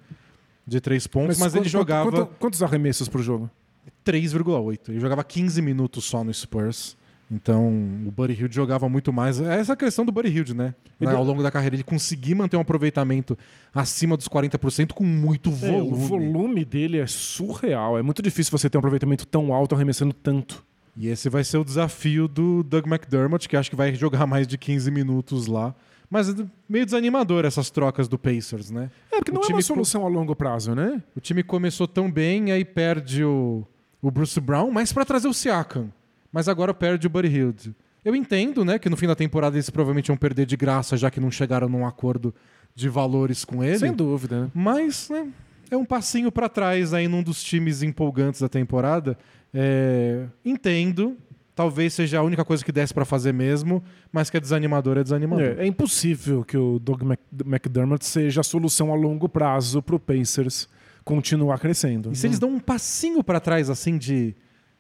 de 0.67 0.81
três 0.81 1.07
pontos, 1.07 1.39
mas, 1.39 1.53
mas 1.53 1.55
ele 1.55 1.69
jogava. 1.69 2.11
Quanto, 2.11 2.35
quantos 2.39 2.61
arremessos 2.61 3.07
por 3.07 3.21
jogo? 3.21 3.49
3,8. 4.05 4.89
Ele 4.89 4.99
jogava 4.99 5.23
15 5.23 5.61
minutos 5.61 6.03
só 6.03 6.23
no 6.23 6.33
Spurs. 6.33 6.97
Então, 7.31 7.67
o 8.05 8.11
Buddy 8.11 8.33
Hilde 8.33 8.55
jogava 8.55 8.87
muito 8.87 9.11
mais. 9.11 9.39
É 9.39 9.59
essa 9.59 9.75
questão 9.75 10.05
do 10.05 10.11
Buddy 10.11 10.29
Hilde, 10.29 10.53
né? 10.53 10.75
Ele... 11.01 11.09
Ao 11.09 11.23
longo 11.23 11.41
da 11.41 11.49
carreira, 11.49 11.75
ele 11.75 11.83
conseguir 11.83 12.35
manter 12.35 12.57
um 12.57 12.61
aproveitamento 12.61 13.37
acima 13.73 14.15
dos 14.15 14.27
40% 14.27 14.91
com 14.91 15.03
muito 15.03 15.49
volume. 15.49 15.89
É, 15.89 15.93
o 15.93 15.95
volume 15.95 16.65
dele 16.65 16.99
é 16.99 17.07
surreal. 17.07 17.97
É 17.97 18.03
muito 18.03 18.21
difícil 18.21 18.51
você 18.51 18.69
ter 18.69 18.77
um 18.77 18.79
aproveitamento 18.79 19.25
tão 19.25 19.53
alto 19.53 19.73
arremessando 19.73 20.13
tanto. 20.13 20.63
E 20.95 21.07
esse 21.07 21.29
vai 21.29 21.43
ser 21.43 21.57
o 21.57 21.63
desafio 21.63 22.27
do 22.27 22.63
Doug 22.63 22.85
McDermott, 22.85 23.49
que 23.49 23.57
acho 23.57 23.69
que 23.69 23.75
vai 23.75 23.93
jogar 23.95 24.27
mais 24.27 24.47
de 24.47 24.57
15 24.57 24.91
minutos 24.91 25.47
lá. 25.47 25.73
Mas 26.09 26.29
é 26.29 26.45
meio 26.69 26.85
desanimador 26.85 27.43
essas 27.43 27.71
trocas 27.71 28.07
do 28.07 28.19
Pacers, 28.19 28.69
né? 28.69 28.91
É, 29.11 29.17
porque 29.17 29.31
não 29.31 29.41
o 29.41 29.45
é 29.45 29.47
uma 29.47 29.61
solução 29.61 30.05
a 30.05 30.09
longo 30.09 30.35
prazo, 30.35 30.75
né? 30.75 31.01
O 31.15 31.19
time 31.19 31.41
começou 31.41 31.87
tão 31.87 32.11
bem, 32.11 32.51
aí 32.51 32.63
perde 32.63 33.23
o, 33.23 33.65
o 33.99 34.11
Bruce 34.11 34.39
Brown, 34.39 34.69
mas 34.69 34.93
para 34.93 35.05
trazer 35.05 35.27
o 35.27 35.33
Siakam. 35.33 35.91
Mas 36.31 36.47
agora 36.47 36.73
perde 36.73 37.07
o 37.07 37.09
Buddy 37.09 37.29
Hield. 37.29 37.75
Eu 38.05 38.15
entendo, 38.15 38.63
né, 38.65 38.77
que 38.77 38.89
no 38.89 38.97
fim 38.97 39.07
da 39.07 39.15
temporada 39.15 39.55
eles 39.55 39.69
provavelmente 39.69 40.07
vão 40.07 40.17
perder 40.17 40.45
de 40.45 40.57
graça, 40.57 40.97
já 40.97 41.09
que 41.09 41.19
não 41.19 41.31
chegaram 41.31 41.69
num 41.69 41.85
acordo 41.85 42.35
de 42.75 42.89
valores 42.89 43.45
com 43.45 43.63
ele. 43.63 43.79
Sem 43.79 43.93
dúvida. 43.93 44.51
Mas, 44.53 45.09
né, 45.09 45.31
é 45.71 45.77
um 45.77 45.85
passinho 45.85 46.31
para 46.31 46.49
trás 46.49 46.93
aí 46.93 47.07
num 47.07 47.23
dos 47.23 47.41
times 47.41 47.81
empolgantes 47.81 48.41
da 48.41 48.49
temporada. 48.49 49.17
É, 49.53 50.25
entendo, 50.43 51.17
talvez 51.55 51.93
seja 51.93 52.19
a 52.19 52.23
única 52.23 52.43
coisa 52.43 52.63
que 52.63 52.71
desse 52.71 52.93
para 52.93 53.05
fazer 53.05 53.33
mesmo, 53.33 53.83
mas 54.11 54.29
que 54.29 54.37
é 54.37 54.39
desanimador, 54.39 54.97
é 54.97 55.03
desanimador. 55.03 55.55
É, 55.59 55.63
é 55.63 55.65
impossível 55.65 56.43
que 56.43 56.57
o 56.57 56.79
Doug 56.79 57.01
McDermott 57.45 58.05
seja 58.05 58.41
a 58.41 58.43
solução 58.43 58.91
a 58.91 58.95
longo 58.95 59.29
prazo 59.29 59.81
para 59.81 59.95
o 59.95 59.99
Pacers 59.99 60.67
continuar 61.03 61.59
crescendo. 61.59 62.11
E 62.11 62.15
se 62.15 62.27
eles 62.27 62.39
dão 62.39 62.49
um 62.49 62.59
passinho 62.59 63.23
para 63.23 63.39
trás, 63.39 63.69
assim, 63.69 63.97
de 63.97 64.35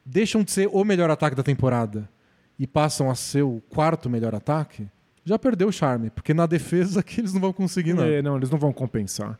deixam 0.05 0.43
de 0.43 0.51
ser 0.51 0.69
o 0.71 0.83
melhor 0.83 1.09
ataque 1.09 1.35
da 1.35 1.43
temporada 1.43 2.09
e 2.57 2.67
passam 2.67 3.09
a 3.09 3.15
ser 3.15 3.43
o 3.43 3.61
quarto 3.69 4.09
melhor 4.09 4.33
ataque, 4.35 4.87
já 5.25 5.39
perdeu 5.39 5.69
o 5.69 5.71
charme, 5.71 6.09
porque 6.09 6.33
na 6.33 6.45
defesa 6.45 7.01
que 7.01 7.21
eles 7.21 7.33
não 7.33 7.41
vão 7.41 7.53
conseguir, 7.53 7.93
não. 7.93 8.03
É, 8.03 8.21
não, 8.21 8.37
eles 8.37 8.49
não 8.49 8.57
vão 8.57 8.73
compensar. 8.73 9.39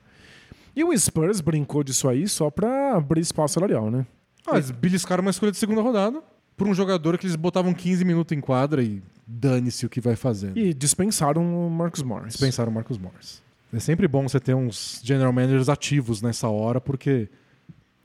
E 0.76 0.84
o 0.84 0.98
Spurs 0.98 1.42
brincou 1.42 1.84
disso 1.84 2.10
aí 2.10 2.28
só 2.28 2.50
para 2.50 2.96
abrir 2.96 3.22
espaço 3.22 3.56
salarial, 3.56 3.92
né? 3.92 4.06
Ah, 4.46 4.56
eles 4.56 4.72
beliscaram 4.72 5.22
uma 5.22 5.32
escolha 5.32 5.52
de 5.52 5.58
segunda 5.58 5.82
rodada 5.82 6.22
por 6.56 6.68
um 6.68 6.74
jogador 6.74 7.18
que 7.18 7.26
eles 7.26 7.36
botavam 7.36 7.74
15 7.74 8.06
minutos 8.06 8.36
em 8.38 8.42
quadra 8.42 8.84
e 8.84 9.02
dane-se 9.26 9.86
o 9.86 9.90
que 9.90 10.02
vai 10.02 10.16
fazer. 10.16 10.56
E 10.58 10.74
dispensaram 10.74 11.68
o 11.68 11.70
Marcus 11.70 12.04
Morris. 12.04 12.34
Dispensaram 12.34 12.72
o 12.72 12.76
Marcus 12.76 12.98
Morris. 12.98 13.42
É 13.74 13.80
sempre 13.80 14.08
bom 14.08 14.28
você 14.28 14.40
ter 14.40 14.54
uns 14.54 15.02
general 15.04 15.34
managers 15.34 15.68
ativos 15.68 16.22
nessa 16.22 16.48
hora, 16.48 16.80
porque 16.80 17.28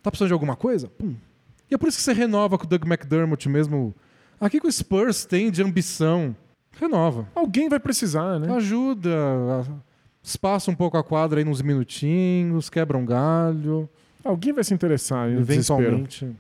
tá 0.03 0.11
precisando 0.11 0.29
de 0.29 0.33
alguma 0.33 0.57
coisa? 0.57 0.89
Pum. 0.89 1.15
E 1.71 1.75
é 1.75 1.79
por 1.79 1.89
isso 1.89 1.99
que 1.99 2.05
você 2.05 2.15
renova 2.15 2.57
com 2.57 2.65
o 2.65 2.69
Doug 2.69 2.85
McDermott 2.87 3.49
mesmo. 3.49 3.95
Aqui 4.41 4.61
que 4.61 4.67
o 4.67 4.73
Spurs 4.73 5.27
tem 5.27 5.51
de 5.51 5.63
ambição, 5.63 6.35
renova. 6.73 7.29
Alguém 7.35 7.69
vai 7.69 7.79
precisar, 7.79 8.39
né? 8.39 8.55
Ajuda, 8.55 9.67
espaça 10.23 10.71
um 10.71 10.75
pouco 10.75 10.97
a 10.97 11.05
quadra 11.05 11.41
aí 11.41 11.45
nos 11.45 11.61
minutinhos, 11.61 12.71
quebra 12.71 12.97
um 12.97 13.05
galho. 13.05 13.89
Alguém 14.29 14.53
vai 14.53 14.63
se 14.63 14.75
interessar 14.75 15.31
eventualmente. 15.31 16.27
Desespero. 16.27 16.37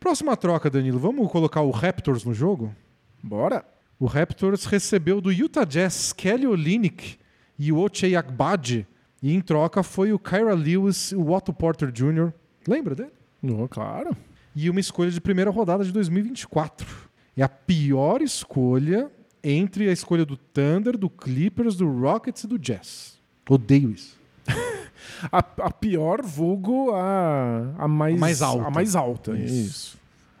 Próxima 0.00 0.36
troca, 0.36 0.68
Danilo. 0.68 0.98
Vamos 0.98 1.30
colocar 1.30 1.62
o 1.62 1.70
Raptors 1.70 2.24
no 2.24 2.34
jogo? 2.34 2.74
Bora. 3.22 3.64
O 3.98 4.06
Raptors 4.06 4.64
recebeu 4.64 5.20
do 5.20 5.30
Utah 5.30 5.64
Jazz 5.64 6.12
Kelly 6.12 6.46
Olynyk 6.48 7.16
e 7.56 7.70
o 7.70 7.78
Ochai 7.78 8.16
Agbaji. 8.16 8.86
E 9.22 9.32
em 9.32 9.40
troca 9.40 9.82
foi 9.84 10.12
o 10.12 10.18
Kyra 10.18 10.52
Lewis 10.52 11.12
e 11.12 11.16
o 11.16 11.30
Otto 11.30 11.52
Porter 11.52 11.92
Jr. 11.92 12.32
Lembra 12.66 12.94
dele? 12.94 13.12
Oh, 13.42 13.68
claro. 13.68 14.14
E 14.54 14.68
uma 14.68 14.80
escolha 14.80 15.10
de 15.10 15.20
primeira 15.20 15.50
rodada 15.50 15.84
de 15.84 15.92
2024. 15.92 16.86
É 17.36 17.42
a 17.42 17.48
pior 17.48 18.20
escolha 18.20 19.10
entre 19.42 19.88
a 19.88 19.92
escolha 19.92 20.24
do 20.24 20.36
Thunder, 20.36 20.98
do 20.98 21.08
Clippers, 21.08 21.76
do 21.76 21.88
Rockets 21.88 22.42
e 22.44 22.46
do 22.48 22.58
Jazz. 22.58 23.18
Odeio 23.48 23.92
isso. 23.92 24.18
a, 25.30 25.38
a, 25.38 25.70
pior 25.70 26.22
vulgo 26.22 26.90
a, 26.92 27.74
a, 27.78 27.88
mais, 27.88 28.16
a 28.16 28.18
mais 28.18 28.42
alta. 28.42 28.66
A 28.66 28.70
mais 28.70 28.96
alta, 28.96 29.38
isso. 29.38 29.54
isso. 29.54 29.98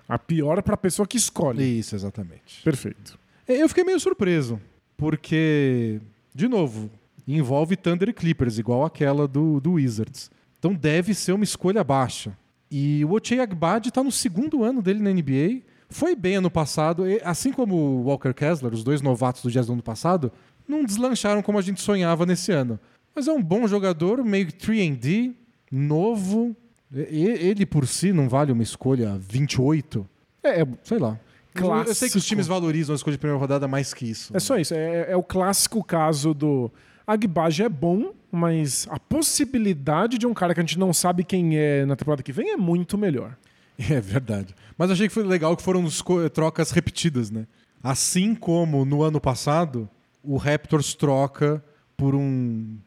A 0.08 0.18
pior 0.18 0.62
para 0.62 0.74
a 0.74 0.78
pessoa 0.78 1.06
que 1.06 1.16
escolhe. 1.16 1.78
Isso, 1.78 1.94
exatamente. 1.94 2.62
Perfeito. 2.62 3.18
É, 3.48 3.62
eu 3.62 3.68
fiquei 3.68 3.84
meio 3.84 3.98
surpreso, 4.00 4.60
porque, 4.96 6.00
de 6.34 6.48
novo, 6.48 6.90
envolve 7.26 7.76
Thunder 7.76 8.08
e 8.08 8.12
Clippers, 8.12 8.58
igual 8.58 8.84
aquela 8.84 9.26
do, 9.26 9.60
do 9.60 9.72
Wizards. 9.72 10.30
Então 10.58 10.74
deve 10.74 11.14
ser 11.14 11.32
uma 11.32 11.44
escolha 11.44 11.82
baixa. 11.82 12.36
E 12.70 13.04
o 13.04 13.12
Ochai 13.12 13.38
Agbad 13.38 13.86
está 13.86 14.02
no 14.02 14.10
segundo 14.10 14.64
ano 14.64 14.82
dele 14.82 15.00
na 15.00 15.12
NBA. 15.12 15.62
Foi 15.88 16.16
bem 16.16 16.36
ano 16.36 16.50
passado, 16.50 17.04
assim 17.22 17.52
como 17.52 17.74
o 17.74 18.02
Walker 18.04 18.32
Kessler, 18.32 18.72
os 18.72 18.82
dois 18.82 19.00
novatos 19.00 19.42
do 19.42 19.50
Jazz 19.50 19.66
do 19.66 19.74
ano 19.74 19.82
passado, 19.82 20.32
não 20.66 20.84
deslancharam 20.84 21.42
como 21.42 21.58
a 21.58 21.62
gente 21.62 21.80
sonhava 21.80 22.26
nesse 22.26 22.50
ano. 22.50 22.80
Mas 23.14 23.28
é 23.28 23.32
um 23.32 23.42
bom 23.42 23.66
jogador, 23.66 24.24
meio 24.24 24.46
3D, 24.46 25.34
novo. 25.70 26.56
Ele 26.92 27.64
por 27.64 27.86
si 27.86 28.12
não 28.12 28.28
vale 28.28 28.52
uma 28.52 28.62
escolha 28.62 29.16
28? 29.18 30.08
É, 30.42 30.62
é 30.62 30.66
sei 30.82 30.98
lá. 30.98 31.18
Clássico. 31.54 31.90
Eu 31.90 31.94
sei 31.94 32.10
que 32.10 32.16
os 32.16 32.26
times 32.26 32.46
valorizam 32.46 32.94
a 32.94 32.96
escolha 32.96 33.12
de 33.12 33.18
primeira 33.18 33.38
rodada 33.38 33.68
mais 33.68 33.94
que 33.94 34.10
isso. 34.10 34.36
É 34.36 34.40
só 34.40 34.58
isso. 34.58 34.74
É, 34.74 35.12
é 35.12 35.16
o 35.16 35.22
clássico 35.22 35.82
caso 35.84 36.34
do 36.34 36.70
Agbaji 37.06 37.62
é 37.62 37.68
bom, 37.68 38.12
mas 38.30 38.88
a 38.90 38.98
possibilidade 38.98 40.18
de 40.18 40.26
um 40.26 40.34
cara 40.34 40.52
que 40.52 40.60
a 40.60 40.62
gente 40.62 40.78
não 40.78 40.92
sabe 40.92 41.22
quem 41.22 41.56
é 41.56 41.84
na 41.86 41.94
temporada 41.94 42.22
que 42.22 42.32
vem 42.32 42.50
é 42.50 42.56
muito 42.56 42.98
melhor. 42.98 43.36
É 43.90 44.00
verdade. 44.00 44.54
Mas 44.78 44.88
achei 44.92 45.08
que 45.08 45.12
foi 45.12 45.24
legal 45.24 45.56
que 45.56 45.62
foram 45.62 45.84
trocas 46.32 46.70
repetidas, 46.70 47.28
né? 47.28 47.44
Assim 47.82 48.32
como 48.32 48.84
no 48.84 49.02
ano 49.02 49.20
passado, 49.20 49.90
o 50.22 50.36
Raptors 50.36 50.94
troca 50.94 51.60
por 51.96 52.14
um 52.14 52.78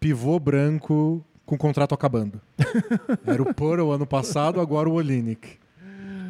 pivô 0.00 0.40
branco 0.40 1.24
com 1.44 1.58
contrato 1.58 1.94
acabando. 1.94 2.40
Era 3.26 3.42
o 3.42 3.54
Pearl 3.54 3.90
ano 3.90 4.06
passado, 4.06 4.60
agora 4.60 4.88
o 4.88 4.94
Olinick. 4.94 5.58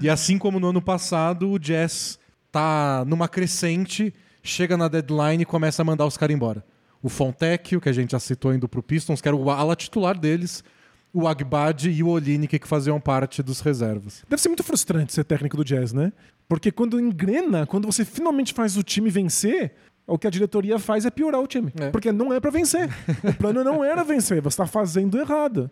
E 0.03 0.09
assim 0.09 0.39
como 0.39 0.59
no 0.59 0.71
ano 0.71 0.83
passado, 0.83 1.51
o 1.51 1.59
Jazz 1.59 2.19
tá 2.51 3.05
numa 3.07 3.29
crescente, 3.29 4.13
chega 4.43 4.77
na 4.77 4.89
deadline 4.89 5.43
e 5.43 5.47
começa 5.47 5.83
a 5.83 5.85
mandar 5.85 6.07
os 6.07 6.17
caras 6.17 6.35
embora. 6.35 6.65
O 7.03 7.09
Fontecchio, 7.09 7.81
que 7.81 7.89
a 7.89 7.93
gente 7.93 8.13
já 8.13 8.19
citou 8.19 8.53
indo 8.53 8.69
pro 8.69 8.83
Pistons, 8.83 9.21
que 9.21 9.29
era 9.29 9.37
o 9.37 9.51
ala 9.51 9.77
titular 9.77 10.19
deles, 10.19 10.65
o 11.13 11.29
Agbad 11.29 11.85
e 11.85 12.03
o 12.03 12.09
Olinick, 12.09 12.59
que 12.59 12.69
faziam 12.69 13.01
parte 13.01 13.43
dos 13.43 13.61
reservas. 13.61 14.25
Deve 14.29 14.41
ser 14.41 14.49
muito 14.49 14.63
frustrante 14.63 15.13
ser 15.13 15.25
técnico 15.25 15.57
do 15.57 15.65
Jazz, 15.65 15.93
né? 15.93 16.13
Porque 16.49 16.73
quando 16.73 16.99
engrena, 16.99 17.67
quando 17.67 17.87
você 17.87 18.05
finalmente 18.05 18.53
faz 18.53 18.77
o 18.77 18.83
time 18.83 19.11
vencer, 19.11 19.73
o 20.11 20.19
que 20.19 20.27
a 20.27 20.31
diretoria 20.31 20.79
faz 20.79 21.07
é 21.07 21.11
piorar 21.11 21.41
o 21.41 21.47
time. 21.47 21.73
É. 21.79 21.91
Porque 21.91 22.11
não 22.13 22.33
é 22.33 22.41
pra 22.41 22.51
vencer. 22.51 22.89
o 23.23 23.33
plano 23.35 23.63
não 23.65 23.85
era 23.85 24.03
vencer, 24.05 24.43
você 24.43 24.57
tá 24.57 24.67
fazendo 24.67 25.19
errado. 25.19 25.71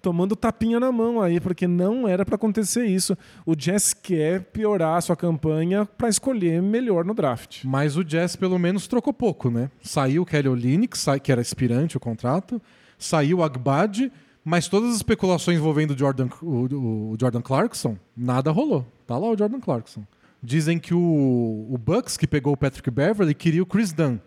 Tomando 0.00 0.36
tapinha 0.36 0.78
na 0.78 0.92
mão 0.92 1.20
aí, 1.20 1.40
porque 1.40 1.66
não 1.66 2.06
era 2.06 2.24
pra 2.24 2.36
acontecer 2.36 2.86
isso. 2.86 3.18
O 3.44 3.56
Jazz 3.56 3.92
quer 3.92 4.42
piorar 4.42 4.96
a 4.96 5.00
sua 5.00 5.16
campanha 5.16 5.84
pra 5.84 6.08
escolher 6.08 6.62
melhor 6.62 7.04
no 7.04 7.14
draft. 7.14 7.64
Mas 7.64 7.96
o 7.96 8.04
Jazz 8.04 8.36
pelo 8.36 8.58
menos 8.60 8.86
trocou 8.86 9.12
pouco, 9.12 9.50
né? 9.50 9.68
Saiu 9.82 10.22
o 10.22 10.26
Kelly 10.26 10.48
Olynyk, 10.48 10.96
que 11.20 11.32
era 11.32 11.40
aspirante 11.40 11.96
o 11.96 12.00
contrato, 12.00 12.62
saiu 12.96 13.38
o 13.38 13.42
Agbad, 13.42 14.12
mas 14.44 14.68
todas 14.68 14.90
as 14.90 14.96
especulações 14.96 15.58
envolvendo 15.58 15.94
o 15.94 15.98
Jordan, 15.98 16.28
o, 16.42 17.12
o 17.12 17.16
Jordan 17.20 17.42
Clarkson, 17.42 17.96
nada 18.16 18.52
rolou. 18.52 18.86
Tá 19.04 19.18
lá 19.18 19.28
o 19.28 19.36
Jordan 19.36 19.58
Clarkson. 19.58 20.04
Dizem 20.42 20.78
que 20.78 20.94
o, 20.94 21.66
o 21.70 21.76
Bucks, 21.78 22.16
que 22.16 22.26
pegou 22.26 22.52
o 22.52 22.56
Patrick 22.56 22.90
Beverly, 22.90 23.34
queria 23.34 23.62
o 23.62 23.66
Chris 23.66 23.92
Dunn. 23.92 24.18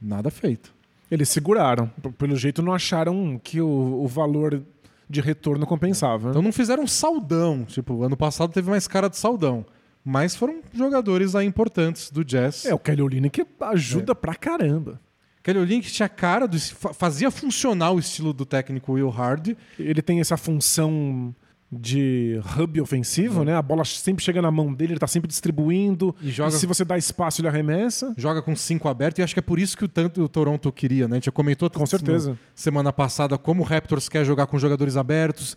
Nada 0.00 0.30
feito. 0.30 0.72
Eles 1.10 1.28
seguraram. 1.28 1.88
Pelo 2.16 2.36
jeito, 2.36 2.62
não 2.62 2.72
acharam 2.72 3.40
que 3.42 3.60
o, 3.60 3.66
o 4.02 4.06
valor 4.06 4.62
de 5.10 5.20
retorno 5.20 5.66
compensava. 5.66 6.30
Então 6.30 6.42
não 6.42 6.52
fizeram 6.52 6.86
saldão. 6.86 7.64
Tipo, 7.64 8.02
ano 8.02 8.16
passado 8.16 8.52
teve 8.52 8.70
mais 8.70 8.86
cara 8.86 9.08
de 9.08 9.16
saldão. 9.16 9.64
Mas 10.04 10.36
foram 10.36 10.60
jogadores 10.72 11.34
aí 11.34 11.46
importantes 11.46 12.10
do 12.10 12.24
Jazz. 12.24 12.64
É, 12.66 12.74
o 12.74 12.78
Kelly 12.78 13.02
Olynyk 13.02 13.44
ajuda 13.60 14.14
pra 14.14 14.34
caramba. 14.34 15.00
Kelly 15.42 15.58
Olynyk 15.58 15.90
tinha 15.90 16.08
cara, 16.08 16.46
do, 16.46 16.58
fa- 16.60 16.92
fazia 16.94 17.30
funcionar 17.30 17.90
o 17.92 17.98
estilo 17.98 18.32
do 18.32 18.46
técnico 18.46 18.92
Will 18.92 19.08
Hard. 19.08 19.56
Ele 19.78 20.02
tem 20.02 20.20
essa 20.20 20.36
função 20.36 21.34
de 21.70 22.40
hub 22.58 22.80
ofensivo, 22.80 23.44
né? 23.44 23.54
A 23.54 23.60
bola 23.60 23.84
sempre 23.84 24.24
chega 24.24 24.40
na 24.40 24.50
mão 24.50 24.72
dele, 24.72 24.94
ele 24.94 25.00
tá 25.00 25.06
sempre 25.06 25.28
distribuindo. 25.28 26.14
E 26.22 26.30
joga- 26.30 26.50
se 26.50 26.66
você 26.66 26.84
dá 26.84 26.96
espaço, 26.96 27.40
ele 27.42 27.48
arremessa. 27.48 28.14
joga 28.16 28.40
com 28.40 28.56
cinco 28.56 28.88
abertos 28.88 29.18
e 29.18 29.22
acho 29.22 29.34
que 29.34 29.40
é 29.40 29.42
por 29.42 29.58
isso 29.58 29.76
que 29.76 29.84
o 29.84 29.88
tanto 29.88 30.22
o 30.22 30.28
Toronto 30.28 30.72
queria, 30.72 31.06
né? 31.06 31.14
A 31.14 31.16
gente 31.16 31.26
já 31.26 31.32
comentou 31.32 31.68
Com 31.68 31.84
certeza. 31.84 32.38
semana 32.54 32.92
passada 32.92 33.36
como 33.36 33.62
o 33.62 33.66
Raptors 33.66 34.08
quer 34.08 34.24
jogar 34.24 34.46
com 34.46 34.58
jogadores 34.58 34.96
abertos, 34.96 35.56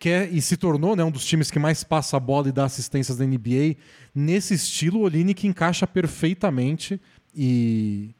quer 0.00 0.32
e 0.32 0.42
se 0.42 0.56
tornou, 0.56 0.96
né, 0.96 1.04
um 1.04 1.12
dos 1.12 1.24
times 1.24 1.48
que 1.48 1.60
mais 1.60 1.84
passa 1.84 2.16
a 2.16 2.20
bola 2.20 2.48
e 2.48 2.52
dá 2.52 2.64
assistências 2.64 3.16
da 3.18 3.24
NBA. 3.24 3.76
Nesse 4.12 4.54
estilo, 4.54 4.98
o 4.98 5.02
Olynyk 5.04 5.46
encaixa 5.46 5.86
perfeitamente 5.86 7.00
e 7.32 8.10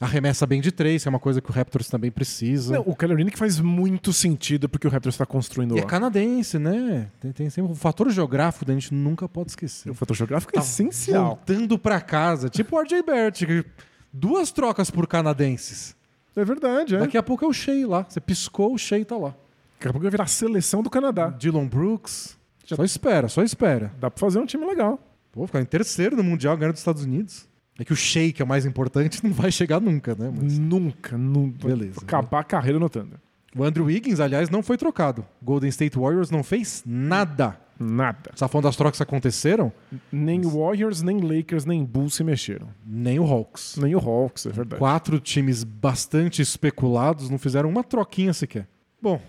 arremessa 0.00 0.46
bem 0.46 0.60
de 0.60 0.70
três, 0.70 1.02
que 1.02 1.08
é 1.08 1.10
uma 1.10 1.18
coisa 1.18 1.40
que 1.40 1.50
o 1.50 1.52
Raptors 1.52 1.88
também 1.88 2.10
precisa. 2.10 2.74
Não, 2.74 2.82
o 2.86 2.94
Kelly 2.94 3.12
Olynyk 3.14 3.38
faz 3.38 3.58
muito 3.60 4.12
sentido 4.12 4.68
porque 4.68 4.86
o 4.86 4.90
Raptors 4.90 5.14
está 5.14 5.24
construindo 5.24 5.74
e 5.76 5.78
é 5.78 5.82
lá. 5.82 5.86
canadense, 5.86 6.58
né? 6.58 7.08
Tem, 7.20 7.32
tem 7.32 7.50
sempre 7.50 7.72
o 7.72 7.74
fator 7.74 8.10
geográfico, 8.10 8.64
né? 8.66 8.76
a 8.76 8.78
gente 8.78 8.92
nunca 8.94 9.28
pode 9.28 9.50
esquecer. 9.50 9.90
O 9.90 9.94
fator 9.94 10.16
geográfico 10.16 10.52
Tá 10.52 10.60
é 10.60 10.62
essencial. 10.62 11.26
Voltando 11.46 11.78
pra 11.78 12.00
casa, 12.00 12.48
tipo 12.48 12.76
o 12.76 12.80
RJ 12.80 13.02
Barrett, 13.02 13.46
que- 13.46 13.64
duas 14.12 14.50
trocas 14.52 14.90
por 14.90 15.06
canadenses. 15.06 15.94
É 16.34 16.44
verdade, 16.44 16.94
é. 16.96 16.98
Daqui 16.98 17.16
a 17.16 17.22
pouco 17.22 17.44
é 17.44 17.48
o 17.48 17.52
Shea 17.52 17.88
lá. 17.88 18.04
Você 18.06 18.20
piscou, 18.20 18.74
o 18.74 18.78
Shea 18.78 19.04
tá 19.04 19.16
lá. 19.16 19.30
Daqui 19.78 19.88
a 19.88 19.92
pouco 19.92 20.00
vai 20.02 20.10
virar 20.10 20.24
a 20.24 20.28
seleção 20.28 20.82
do 20.82 20.90
Canadá. 20.90 21.28
Dylan 21.30 21.66
Brooks. 21.66 22.36
Só 22.66 22.84
espera, 22.84 23.28
só 23.28 23.42
espera. 23.42 23.92
Dá 23.98 24.10
pra 24.10 24.20
fazer 24.20 24.38
um 24.38 24.44
time 24.44 24.66
legal. 24.66 24.98
Pô, 25.32 25.46
ficar 25.46 25.60
em 25.60 25.64
terceiro 25.64 26.16
no 26.16 26.22
Mundial 26.24 26.56
ganhando 26.56 26.72
dos 26.72 26.80
Estados 26.80 27.04
Unidos. 27.04 27.46
É 27.78 27.84
que 27.84 27.92
o 27.92 27.96
Shea, 27.96 28.32
que 28.32 28.40
é 28.40 28.44
o 28.44 28.48
mais 28.48 28.64
importante, 28.64 29.20
não 29.24 29.32
vai 29.32 29.52
chegar 29.52 29.80
nunca, 29.80 30.14
né? 30.14 30.32
Mas 30.34 30.58
Nunca, 30.58 31.16
nunca. 31.16 31.68
Beleza, 31.68 32.00
Acabar 32.02 32.40
a 32.40 32.44
carreira 32.44 32.78
no 32.78 32.88
Thunder. 32.88 33.18
o 33.54 33.62
Andrew 33.64 33.86
Wiggins, 33.86 34.20
aliás, 34.20 34.48
não 34.50 34.62
foi 34.62 34.76
trocado. 34.76 35.24
Golden 35.42 35.68
State 35.68 35.98
Warriors 35.98 36.30
não 36.30 36.42
fez 36.42 36.82
nada. 36.86 37.58
Nada. 37.78 38.30
Você 38.32 38.40
tá 38.40 38.48
falando 38.48 38.64
das 38.64 38.76
trocas 38.76 38.96
que 38.98 39.02
aconteceram? 39.02 39.70
Nem 40.10 40.40
Warriors, 40.40 41.02
nem 41.02 41.20
Lakers, 41.20 41.66
nem 41.66 41.84
Bulls 41.84 42.14
se 42.14 42.24
mexeram. 42.24 42.68
Nem 42.86 43.18
o 43.18 43.24
Hawks. 43.24 43.76
Nem 43.76 43.94
o 43.94 43.98
Hawks, 43.98 44.46
é 44.46 44.50
verdade. 44.50 44.78
Quatro 44.78 45.20
times 45.20 45.62
bastante 45.62 46.40
especulados 46.40 47.28
não 47.28 47.36
fizeram 47.36 47.68
uma 47.68 47.84
troquinha 47.84 48.32
sequer. 48.32 48.66
Bom, 49.02 49.20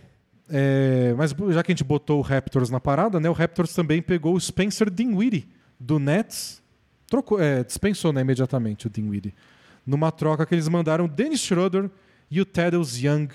é, 0.49 1.13
mas 1.17 1.35
já 1.53 1.61
que 1.61 1.71
a 1.71 1.75
gente 1.75 1.83
botou 1.83 2.19
o 2.19 2.21
Raptors 2.21 2.69
na 2.69 2.79
parada, 2.79 3.19
né? 3.19 3.29
O 3.29 3.33
Raptors 3.33 3.73
também 3.73 4.01
pegou 4.01 4.33
o 4.33 4.39
Spencer 4.39 4.89
Dinwiddie 4.89 5.49
do 5.77 5.99
Nets. 5.99 6.63
Trocou, 7.09 7.39
é, 7.39 7.63
dispensou 7.63 8.11
né, 8.11 8.21
imediatamente 8.21 8.87
o 8.87 8.89
Dinwiddie. 8.89 9.33
Numa 9.85 10.11
troca 10.11 10.45
que 10.45 10.53
eles 10.53 10.67
mandaram 10.67 11.05
o 11.05 11.07
Dennis 11.07 11.39
Schroeder 11.39 11.89
e 12.29 12.41
o 12.41 12.45
Thaddeus 12.45 13.01
Young 13.01 13.29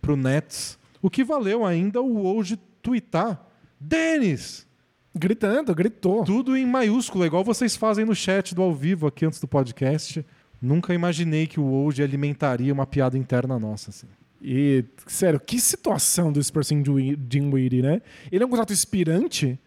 pro 0.00 0.16
Nets. 0.16 0.78
O 1.00 1.08
que 1.08 1.24
valeu 1.24 1.64
ainda 1.64 2.00
o 2.00 2.14
Woj 2.22 2.58
twittar. 2.82 3.44
Dennis! 3.80 4.66
Gritando, 5.14 5.74
gritou. 5.74 6.24
Tudo 6.24 6.56
em 6.56 6.66
maiúsculo, 6.66 7.24
igual 7.24 7.42
vocês 7.42 7.74
fazem 7.74 8.04
no 8.04 8.14
chat 8.14 8.54
do 8.54 8.60
ao 8.60 8.74
vivo 8.74 9.06
aqui 9.06 9.24
antes 9.24 9.40
do 9.40 9.48
podcast. 9.48 10.24
Nunca 10.60 10.92
imaginei 10.92 11.46
que 11.46 11.58
o 11.58 11.64
Woj 11.64 12.02
alimentaria 12.02 12.72
uma 12.72 12.86
piada 12.86 13.16
interna 13.16 13.58
nossa. 13.58 13.90
Assim. 13.90 14.06
E, 14.42 14.84
sério, 15.06 15.40
que 15.40 15.58
situação 15.58 16.30
do 16.30 16.42
Spursing 16.42 16.82
Dinwiddie, 17.18 17.82
né? 17.82 18.02
Ele 18.30 18.44
é 18.44 18.46
um 18.46 18.50
contrato 18.50 18.72
expirante, 18.72 19.58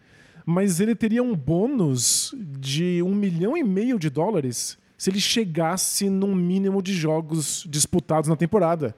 mas 0.44 0.80
ele 0.80 0.94
teria 0.94 1.22
um 1.22 1.34
bônus 1.34 2.34
de 2.36 3.02
um 3.02 3.14
milhão 3.14 3.56
e 3.56 3.62
meio 3.62 3.98
de 3.98 4.10
dólares 4.10 4.78
se 4.96 5.08
ele 5.08 5.20
chegasse 5.20 6.10
num 6.10 6.34
mínimo 6.34 6.82
de 6.82 6.92
jogos 6.92 7.64
disputados 7.68 8.28
na 8.28 8.36
temporada. 8.36 8.94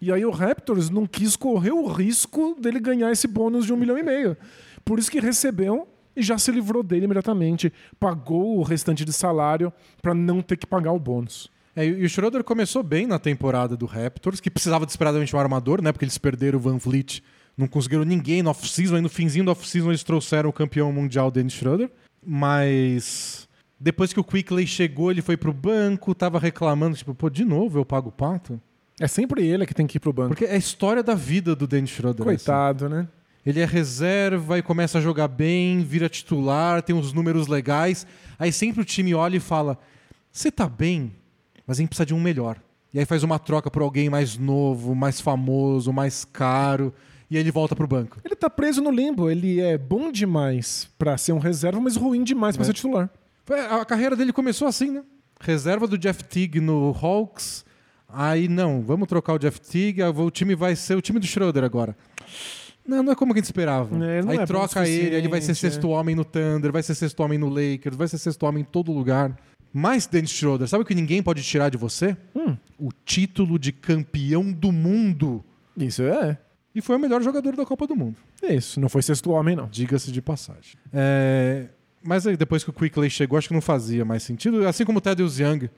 E 0.00 0.10
aí 0.10 0.24
o 0.24 0.30
Raptors 0.30 0.90
não 0.90 1.06
quis 1.06 1.36
correr 1.36 1.72
o 1.72 1.86
risco 1.86 2.56
dele 2.58 2.80
ganhar 2.80 3.10
esse 3.10 3.26
bônus 3.26 3.66
de 3.66 3.72
um 3.72 3.76
milhão 3.76 3.98
e 3.98 4.02
meio. 4.02 4.36
Por 4.84 4.98
isso 4.98 5.10
que 5.10 5.20
recebeu 5.20 5.86
e 6.16 6.22
já 6.22 6.38
se 6.38 6.50
livrou 6.50 6.82
dele 6.82 7.04
imediatamente. 7.04 7.72
Pagou 7.98 8.58
o 8.58 8.62
restante 8.62 9.04
de 9.04 9.12
salário 9.12 9.72
para 10.00 10.14
não 10.14 10.40
ter 10.40 10.56
que 10.56 10.66
pagar 10.66 10.92
o 10.92 10.98
bônus. 10.98 11.50
É, 11.76 11.84
e 11.84 12.04
o 12.04 12.08
Schroeder 12.08 12.44
começou 12.44 12.82
bem 12.82 13.06
na 13.06 13.18
temporada 13.18 13.76
do 13.76 13.84
Raptors, 13.84 14.40
que 14.40 14.50
precisava 14.50 14.86
desesperadamente 14.86 15.34
um 15.34 15.38
armador, 15.38 15.82
né? 15.82 15.90
Porque 15.90 16.04
eles 16.04 16.18
perderam 16.18 16.58
o 16.58 16.62
Van 16.62 16.78
Vliet, 16.78 17.22
não 17.56 17.66
conseguiram 17.66 18.04
ninguém 18.04 18.42
no 18.42 18.50
off-season, 18.50 18.96
aí 18.96 19.00
no 19.00 19.08
finzinho 19.08 19.44
do 19.44 19.50
off-season 19.50 19.90
eles 19.90 20.02
trouxeram 20.02 20.50
o 20.50 20.52
campeão 20.52 20.92
mundial 20.92 21.30
Dennis 21.30 21.52
Schroeder. 21.52 21.90
Mas 22.24 23.48
depois 23.78 24.12
que 24.12 24.20
o 24.20 24.24
Quickley 24.24 24.66
chegou, 24.66 25.10
ele 25.10 25.22
foi 25.22 25.36
pro 25.36 25.52
banco, 25.52 26.14
tava 26.14 26.38
reclamando, 26.38 26.96
tipo, 26.96 27.14
pô, 27.14 27.28
de 27.28 27.44
novo 27.44 27.78
eu 27.78 27.84
pago 27.84 28.08
o 28.08 28.12
pato? 28.12 28.60
É 29.00 29.08
sempre 29.08 29.46
ele 29.46 29.66
que 29.66 29.74
tem 29.74 29.86
que 29.86 29.96
ir 29.96 30.00
pro 30.00 30.12
banco. 30.12 30.30
Porque 30.30 30.44
é 30.44 30.52
a 30.52 30.56
história 30.56 31.02
da 31.02 31.14
vida 31.14 31.54
do 31.54 31.66
Dennis 31.66 31.90
Schroeder. 31.90 32.26
assim. 32.26 32.36
Coitado, 32.36 32.88
né? 32.88 33.08
Ele 33.44 33.60
é 33.60 33.66
reserva 33.66 34.58
e 34.58 34.62
começa 34.62 34.98
a 34.98 35.00
jogar 35.00 35.28
bem, 35.28 35.80
vira 35.80 36.08
titular, 36.08 36.82
tem 36.82 36.96
uns 36.96 37.12
números 37.12 37.46
legais. 37.46 38.06
Aí 38.38 38.50
sempre 38.50 38.80
o 38.80 38.84
time 38.84 39.14
olha 39.14 39.36
e 39.36 39.40
fala: 39.40 39.78
Você 40.32 40.50
tá 40.50 40.66
bem, 40.66 41.12
mas 41.66 41.76
a 41.76 41.80
gente 41.80 41.88
precisa 41.88 42.06
de 42.06 42.14
um 42.14 42.20
melhor. 42.20 42.58
E 42.92 42.98
aí 42.98 43.04
faz 43.04 43.22
uma 43.22 43.38
troca 43.38 43.70
por 43.70 43.82
alguém 43.82 44.08
mais 44.08 44.38
novo, 44.38 44.94
mais 44.94 45.20
famoso, 45.20 45.92
mais 45.92 46.24
caro. 46.24 46.94
E 47.34 47.36
ele 47.36 47.50
volta 47.50 47.74
pro 47.74 47.86
banco. 47.88 48.18
Ele 48.24 48.36
tá 48.36 48.48
preso 48.48 48.80
no 48.80 48.92
limbo. 48.92 49.28
Ele 49.28 49.60
é 49.60 49.76
bom 49.76 50.12
demais 50.12 50.88
pra 50.96 51.18
ser 51.18 51.32
um 51.32 51.38
reserva, 51.38 51.80
mas 51.80 51.96
ruim 51.96 52.22
demais 52.22 52.56
pra 52.56 52.62
É. 52.62 52.66
ser 52.66 52.74
titular. 52.74 53.10
A 53.70 53.84
carreira 53.84 54.14
dele 54.14 54.32
começou 54.32 54.68
assim, 54.68 54.90
né? 54.92 55.02
Reserva 55.40 55.88
do 55.88 55.98
Jeff 55.98 56.22
Teague 56.22 56.60
no 56.60 56.96
Hawks. 57.02 57.64
Aí, 58.08 58.46
não, 58.46 58.80
vamos 58.82 59.08
trocar 59.08 59.32
o 59.34 59.38
Jeff 59.38 59.60
Teague, 59.60 60.00
ah, 60.00 60.10
o 60.10 60.30
time 60.30 60.54
vai 60.54 60.76
ser 60.76 60.94
o 60.96 61.02
time 61.02 61.18
do 61.18 61.26
Schroeder 61.26 61.64
agora. 61.64 61.96
Não, 62.86 63.02
não 63.02 63.12
é 63.12 63.16
como 63.16 63.32
a 63.32 63.36
gente 63.36 63.46
esperava. 63.46 63.88
É, 64.04 64.20
aí 64.28 64.36
é 64.38 64.46
troca 64.46 64.86
ele, 64.86 65.16
ele 65.16 65.28
vai 65.28 65.40
ser 65.40 65.56
sexto 65.56 65.88
homem 65.88 66.14
no 66.14 66.24
Thunder, 66.24 66.70
vai 66.70 66.84
ser 66.84 66.94
sexto 66.94 67.18
homem 67.20 67.36
no 67.36 67.48
Lakers, 67.48 67.96
vai 67.96 68.06
ser 68.06 68.18
sexto 68.18 68.44
homem 68.44 68.62
em 68.62 68.64
todo 68.64 68.92
lugar. 68.92 69.36
Mas, 69.72 70.06
Dennis 70.06 70.30
Schroeder, 70.30 70.68
sabe 70.68 70.84
o 70.84 70.86
que 70.86 70.94
ninguém 70.94 71.20
pode 71.20 71.42
tirar 71.42 71.68
de 71.68 71.76
você? 71.76 72.16
Hum. 72.36 72.56
O 72.78 72.90
título 73.04 73.58
de 73.58 73.72
campeão 73.72 74.52
do 74.52 74.70
mundo. 74.70 75.44
Isso 75.76 76.02
é. 76.04 76.38
E 76.74 76.80
foi 76.80 76.96
o 76.96 76.98
melhor 76.98 77.22
jogador 77.22 77.54
da 77.54 77.64
Copa 77.64 77.86
do 77.86 77.94
Mundo. 77.94 78.16
É 78.42 78.54
isso. 78.54 78.80
Não 78.80 78.88
foi 78.88 79.02
sexto 79.02 79.30
homem, 79.30 79.54
não. 79.54 79.68
Diga-se 79.68 80.10
de 80.10 80.20
passagem. 80.20 80.74
É, 80.92 81.66
Mas 82.02 82.26
aí, 82.26 82.36
depois 82.36 82.64
que 82.64 82.70
o 82.70 82.72
Quickley 82.72 83.08
chegou, 83.08 83.38
acho 83.38 83.48
que 83.48 83.54
não 83.54 83.60
fazia 83.60 84.04
mais 84.04 84.22
sentido. 84.22 84.66
Assim 84.66 84.84
como 84.84 84.98
o 84.98 85.00
Thaddeus 85.00 85.38
Young 85.38 85.70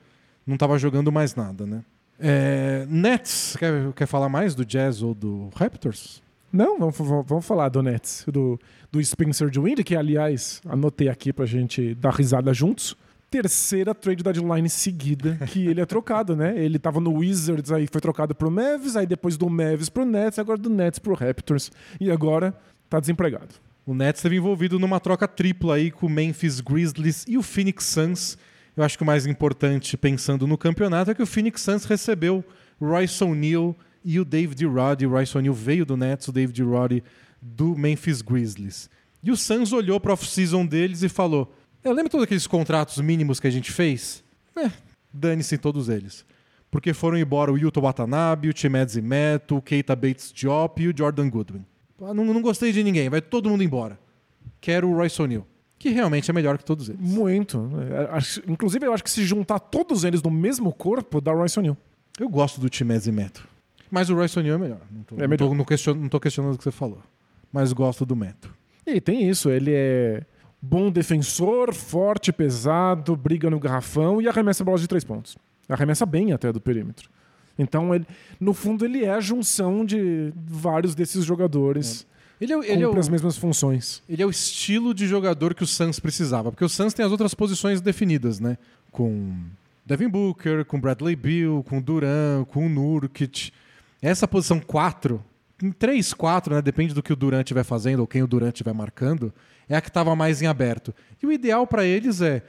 não 0.45 0.55
estava 0.55 0.77
jogando 0.79 1.11
mais 1.11 1.35
nada, 1.35 1.65
né? 1.65 1.83
É, 2.19 2.85
Nets, 2.89 3.55
quer, 3.59 3.93
quer 3.93 4.07
falar 4.07 4.27
mais 4.27 4.55
do 4.55 4.65
Jazz 4.65 5.03
ou 5.03 5.13
do 5.13 5.49
Raptors? 5.55 6.23
Não, 6.51 6.79
vamos, 6.79 6.97
vamos, 6.97 7.25
vamos 7.27 7.45
falar 7.45 7.69
do 7.69 7.83
Nets, 7.83 8.25
do, 8.27 8.59
do 8.91 9.03
Spencer 9.03 9.49
Dinwiddie, 9.49 9.83
que 9.83 9.95
aliás 9.95 10.61
anotei 10.65 11.09
aqui 11.09 11.31
pra 11.31 11.45
gente 11.45 11.93
dar 11.93 12.13
risada 12.13 12.53
juntos. 12.53 12.97
Terceira 13.29 13.93
trade 13.93 14.23
deadline 14.23 14.69
seguida 14.69 15.37
que 15.47 15.67
ele 15.67 15.81
é 15.81 15.85
trocado, 15.85 16.35
né? 16.35 16.57
Ele 16.57 16.79
tava 16.79 17.01
no 17.01 17.11
Wizards, 17.15 17.71
aí 17.71 17.85
foi 17.91 17.99
trocado 17.99 18.33
pro 18.33 18.49
Mavs, 18.49 18.95
aí 18.95 19.05
depois 19.05 19.35
do 19.35 19.49
Mavs 19.49 19.89
pro 19.89 20.05
Nets, 20.05 20.39
agora 20.39 20.57
do 20.57 20.69
Nets 20.69 20.97
pro 20.97 21.13
Raptors. 21.13 21.69
E 21.99 22.09
agora 22.09 22.55
tá 22.89 22.99
desempregado. 22.99 23.55
O 23.85 23.93
Nets 23.93 24.19
esteve 24.19 24.37
envolvido 24.37 24.79
numa 24.79 24.99
troca 24.99 25.27
tripla 25.27 25.75
aí 25.75 25.91
com 25.91 26.07
o 26.07 26.09
Memphis 26.09 26.61
Grizzlies 26.61 27.25
e 27.27 27.37
o 27.37 27.43
Phoenix 27.43 27.85
Suns. 27.85 28.37
Eu 28.75 28.83
acho 28.83 28.97
que 28.97 29.03
o 29.03 29.07
mais 29.07 29.25
importante, 29.25 29.97
pensando 29.97 30.45
no 30.47 30.57
campeonato, 30.57 31.11
é 31.11 31.15
que 31.15 31.23
o 31.23 31.27
Phoenix 31.27 31.61
Suns 31.61 31.83
recebeu 31.83 32.45
Royce 32.79 33.23
O'Neal 33.23 33.75
e 34.05 34.19
o 34.19 34.25
David 34.25 34.65
Roddy. 34.65 35.05
O 35.05 35.09
Royce 35.09 35.37
O'Neal 35.37 35.53
veio 35.53 35.85
do 35.85 35.97
Nets, 35.97 36.27
o 36.27 36.31
David 36.31 36.61
Roddy 36.63 37.03
do 37.41 37.77
Memphis 37.77 38.21
Grizzlies. 38.21 38.89
E 39.23 39.31
o 39.31 39.35
Suns 39.35 39.73
olhou 39.73 39.99
para 39.99 40.11
a 40.11 40.13
off-season 40.13 40.65
deles 40.65 41.03
e 41.03 41.09
falou: 41.09 41.53
Eu 41.83 41.93
lembro 41.93 42.09
todos 42.09 42.23
aqueles 42.25 42.47
contratos 42.47 42.97
mínimos 42.99 43.39
que 43.39 43.47
a 43.47 43.51
gente 43.51 43.71
fez? 43.71 44.23
É, 44.55 44.69
dane-se 45.13 45.57
todos 45.57 45.89
eles. 45.89 46.25
Porque 46.69 46.93
foram 46.93 47.17
embora 47.17 47.51
o 47.51 47.57
Yuto 47.57 47.79
Watanabe, 47.81 48.49
o 48.49 48.57
Chimedzi 48.57 49.01
Meto, 49.01 49.57
o 49.57 49.61
Keita 49.61 49.95
Bates 49.95 50.31
Diop 50.33 50.81
e 50.81 50.87
o 50.89 50.93
Jordan 50.97 51.29
Goodwin. 51.29 51.65
Ah, 52.01 52.13
Não, 52.13 52.25
não 52.25 52.41
gostei 52.41 52.71
de 52.73 52.83
ninguém, 52.83 53.09
vai 53.09 53.21
todo 53.21 53.49
mundo 53.49 53.63
embora. 53.63 53.97
Quero 54.59 54.89
o 54.89 54.93
Royce 54.95 55.21
O'Neal, 55.21 55.47
que 55.79 55.89
realmente 55.89 56.29
é 56.29 56.33
melhor 56.33 56.57
que 56.57 56.65
todos 56.65 56.89
eles. 56.89 56.99
Muito. 56.99 57.69
É, 57.79 58.51
inclusive, 58.51 58.85
eu 58.85 58.93
acho 58.93 59.03
que 59.03 59.09
se 59.09 59.23
juntar 59.25 59.59
todos 59.59 60.03
eles 60.03 60.21
no 60.21 60.29
mesmo 60.29 60.73
corpo, 60.73 61.21
dá 61.21 61.31
Royce 61.31 61.57
O'Neal. 61.57 61.77
Eu 62.19 62.27
gosto 62.27 62.59
do 62.59 62.67
Chimedzi 62.75 63.11
Meto. 63.11 63.47
Mas 63.89 64.09
o 64.09 64.15
Royce 64.15 64.37
O'Neal 64.37 64.55
é 64.55 64.59
melhor. 64.59 64.81
Não 64.91 65.03
tô, 65.03 65.15
É 65.15 65.19
não 65.19 65.27
melhor. 65.29 65.47
tô- 65.47 65.53
não 65.55 65.63
question- 65.63 65.93
não 65.95 66.09
tô 66.09 66.19
questionando 66.19 66.55
o 66.55 66.57
que 66.57 66.63
você 66.63 66.71
falou. 66.71 67.01
Mas 67.53 67.71
gosto 67.71 68.05
do 68.05 68.15
Meto. 68.15 68.53
E 68.85 68.99
tem 68.99 69.29
isso, 69.29 69.49
ele 69.49 69.71
é 69.73 70.23
bom 70.61 70.91
defensor, 70.91 71.73
forte, 71.73 72.31
pesado, 72.31 73.15
briga 73.15 73.49
no 73.49 73.59
garrafão 73.59 74.21
e 74.21 74.27
arremessa 74.27 74.63
bolas 74.63 74.81
de 74.81 74.87
três 74.87 75.03
pontos. 75.03 75.37
Arremessa 75.69 76.05
bem 76.05 76.33
até 76.33 76.51
do 76.51 76.59
perímetro. 76.61 77.09
Então, 77.59 77.93
ele, 77.93 78.05
no 78.39 78.53
fundo, 78.53 78.85
ele 78.85 79.03
é 79.03 79.09
a 79.09 79.19
junção 79.19 79.85
de 79.85 80.31
vários 80.35 80.93
desses 80.93 81.25
jogadores. 81.25 82.05
Ele 82.39 82.53
é, 82.53 82.71
Ele 82.71 82.83
é 82.83 82.87
o, 82.87 82.97
as 82.97 83.09
mesmas 83.09 83.35
funções. 83.35 84.03
ele 84.07 84.21
é 84.21 84.25
o 84.25 84.29
estilo 84.29 84.93
de 84.93 85.07
jogador 85.07 85.55
que 85.55 85.63
o 85.63 85.67
Suns 85.67 85.99
precisava. 85.99 86.51
Porque 86.51 86.63
o 86.63 86.69
Suns 86.69 86.93
tem 86.93 87.03
as 87.03 87.11
outras 87.11 87.33
posições 87.33 87.81
definidas, 87.81 88.39
né? 88.39 88.57
Com 88.91 89.35
Devin 89.85 90.07
Booker, 90.07 90.63
com 90.65 90.79
Bradley 90.79 91.15
Beal, 91.15 91.63
com 91.63 91.81
Duran, 91.81 92.45
com 92.47 92.69
Nurkic. 92.69 93.51
Essa 94.01 94.27
posição 94.27 94.59
4, 94.59 95.19
em 95.61 95.71
3, 95.71 96.13
4, 96.13 96.55
né? 96.55 96.61
Depende 96.61 96.93
do 96.93 97.01
que 97.01 97.11
o 97.11 97.15
Durant 97.15 97.41
estiver 97.41 97.63
fazendo 97.63 97.99
ou 97.99 98.07
quem 98.07 98.21
o 98.21 98.27
Durant 98.27 98.53
estiver 98.53 98.73
marcando, 98.73 99.33
é 99.67 99.75
a 99.75 99.81
que 99.81 99.89
estava 99.89 100.15
mais 100.15 100.41
em 100.41 100.47
aberto. 100.47 100.93
E 101.21 101.25
o 101.25 101.31
ideal 101.31 101.65
para 101.65 101.83
eles 101.83 102.21
é 102.21 102.43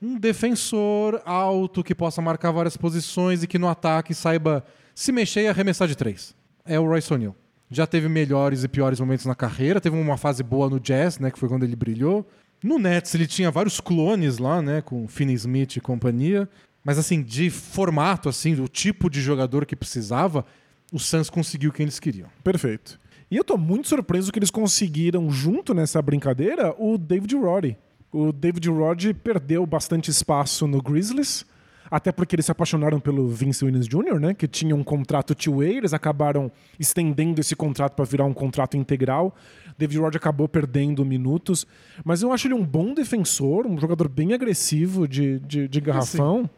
um 0.00 0.18
defensor 0.18 1.20
alto 1.24 1.84
que 1.84 1.94
possa 1.94 2.22
marcar 2.22 2.50
várias 2.50 2.76
posições 2.76 3.42
e 3.42 3.46
que 3.46 3.58
no 3.58 3.68
ataque 3.68 4.14
saiba 4.14 4.64
se 4.94 5.12
mexer 5.12 5.42
e 5.42 5.48
arremessar 5.48 5.88
de 5.88 5.96
três. 5.96 6.34
É 6.64 6.78
o 6.78 6.86
Royce 6.86 7.12
O'Neal. 7.12 7.36
Já 7.70 7.86
teve 7.86 8.08
melhores 8.08 8.64
e 8.64 8.68
piores 8.68 8.98
momentos 8.98 9.26
na 9.26 9.34
carreira, 9.34 9.80
teve 9.80 9.96
uma 9.96 10.16
fase 10.16 10.42
boa 10.42 10.68
no 10.68 10.80
Jazz, 10.80 11.18
né, 11.18 11.30
que 11.30 11.38
foi 11.38 11.48
quando 11.48 11.62
ele 11.62 11.76
brilhou. 11.76 12.28
No 12.62 12.78
Nets 12.78 13.14
ele 13.14 13.26
tinha 13.26 13.50
vários 13.50 13.80
clones 13.80 14.38
lá, 14.38 14.60
né, 14.60 14.82
com 14.82 15.06
Finney 15.06 15.34
Smith 15.36 15.76
e 15.76 15.80
companhia, 15.80 16.48
mas 16.84 16.98
assim, 16.98 17.22
de 17.22 17.48
formato 17.48 18.28
assim, 18.28 18.54
do 18.54 18.66
tipo 18.66 19.08
de 19.08 19.20
jogador 19.20 19.64
que 19.64 19.76
precisava, 19.76 20.44
o 20.90 20.98
Suns 20.98 21.30
conseguiu 21.30 21.70
o 21.70 21.72
que 21.72 21.82
eles 21.82 22.00
queriam. 22.00 22.28
Perfeito. 22.42 22.98
E 23.30 23.36
eu 23.36 23.44
tô 23.44 23.56
muito 23.56 23.88
surpreso 23.88 24.32
que 24.32 24.38
eles 24.38 24.50
conseguiram, 24.50 25.30
junto 25.30 25.72
nessa 25.72 26.02
brincadeira, 26.02 26.74
o 26.76 26.98
David 26.98 27.36
Roddy. 27.36 27.76
O 28.12 28.32
David 28.32 28.68
Roddy 28.68 29.14
perdeu 29.14 29.64
bastante 29.64 30.10
espaço 30.10 30.66
no 30.66 30.82
Grizzlies, 30.82 31.46
até 31.88 32.10
porque 32.10 32.34
eles 32.34 32.46
se 32.46 32.52
apaixonaram 32.52 32.98
pelo 32.98 33.28
Vince 33.28 33.64
Williams 33.64 33.86
Jr., 33.86 34.18
né? 34.18 34.34
Que 34.34 34.48
tinha 34.48 34.74
um 34.74 34.82
contrato 34.82 35.32
two-way, 35.32 35.76
eles 35.76 35.94
acabaram 35.94 36.50
estendendo 36.78 37.40
esse 37.40 37.54
contrato 37.54 37.94
para 37.94 38.04
virar 38.04 38.24
um 38.24 38.34
contrato 38.34 38.76
integral. 38.76 39.34
David 39.78 40.00
Roddy 40.00 40.16
acabou 40.16 40.48
perdendo 40.48 41.04
minutos, 41.04 41.64
mas 42.04 42.22
eu 42.22 42.32
acho 42.32 42.48
ele 42.48 42.54
um 42.54 42.64
bom 42.64 42.92
defensor, 42.94 43.64
um 43.64 43.78
jogador 43.78 44.08
bem 44.08 44.32
agressivo 44.32 45.06
de, 45.06 45.38
de, 45.40 45.68
de 45.68 45.80
garrafão. 45.80 46.50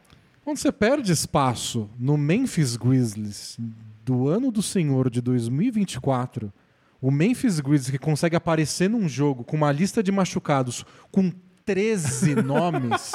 Quando 0.42 0.56
você 0.56 0.72
perde 0.72 1.12
espaço 1.12 1.88
no 1.98 2.16
Memphis 2.16 2.76
Grizzlies 2.76 3.58
do 4.04 4.28
ano 4.28 4.50
do 4.50 4.62
Senhor 4.62 5.08
de 5.08 5.20
2024, 5.20 6.52
o 7.00 7.10
Memphis 7.10 7.60
Grizzlies 7.60 7.90
que 7.90 7.98
consegue 7.98 8.36
aparecer 8.36 8.88
num 8.88 9.08
jogo 9.08 9.44
com 9.44 9.56
uma 9.56 9.72
lista 9.72 10.02
de 10.02 10.12
machucados 10.12 10.84
com 11.10 11.32
13 11.64 12.36
nomes. 12.42 13.12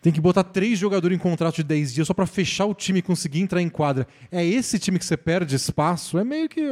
Tem 0.00 0.12
que 0.12 0.20
botar 0.20 0.44
três 0.44 0.78
jogadores 0.78 1.16
em 1.16 1.20
contrato 1.20 1.56
de 1.56 1.64
10 1.64 1.94
dias 1.94 2.06
só 2.06 2.14
pra 2.14 2.26
fechar 2.26 2.66
o 2.66 2.74
time 2.74 3.00
e 3.00 3.02
conseguir 3.02 3.40
entrar 3.40 3.60
em 3.60 3.68
quadra. 3.68 4.06
É 4.30 4.44
esse 4.44 4.78
time 4.78 4.98
que 4.98 5.04
você 5.04 5.16
perde 5.16 5.56
espaço? 5.56 6.18
É 6.18 6.24
meio 6.24 6.48
que. 6.48 6.62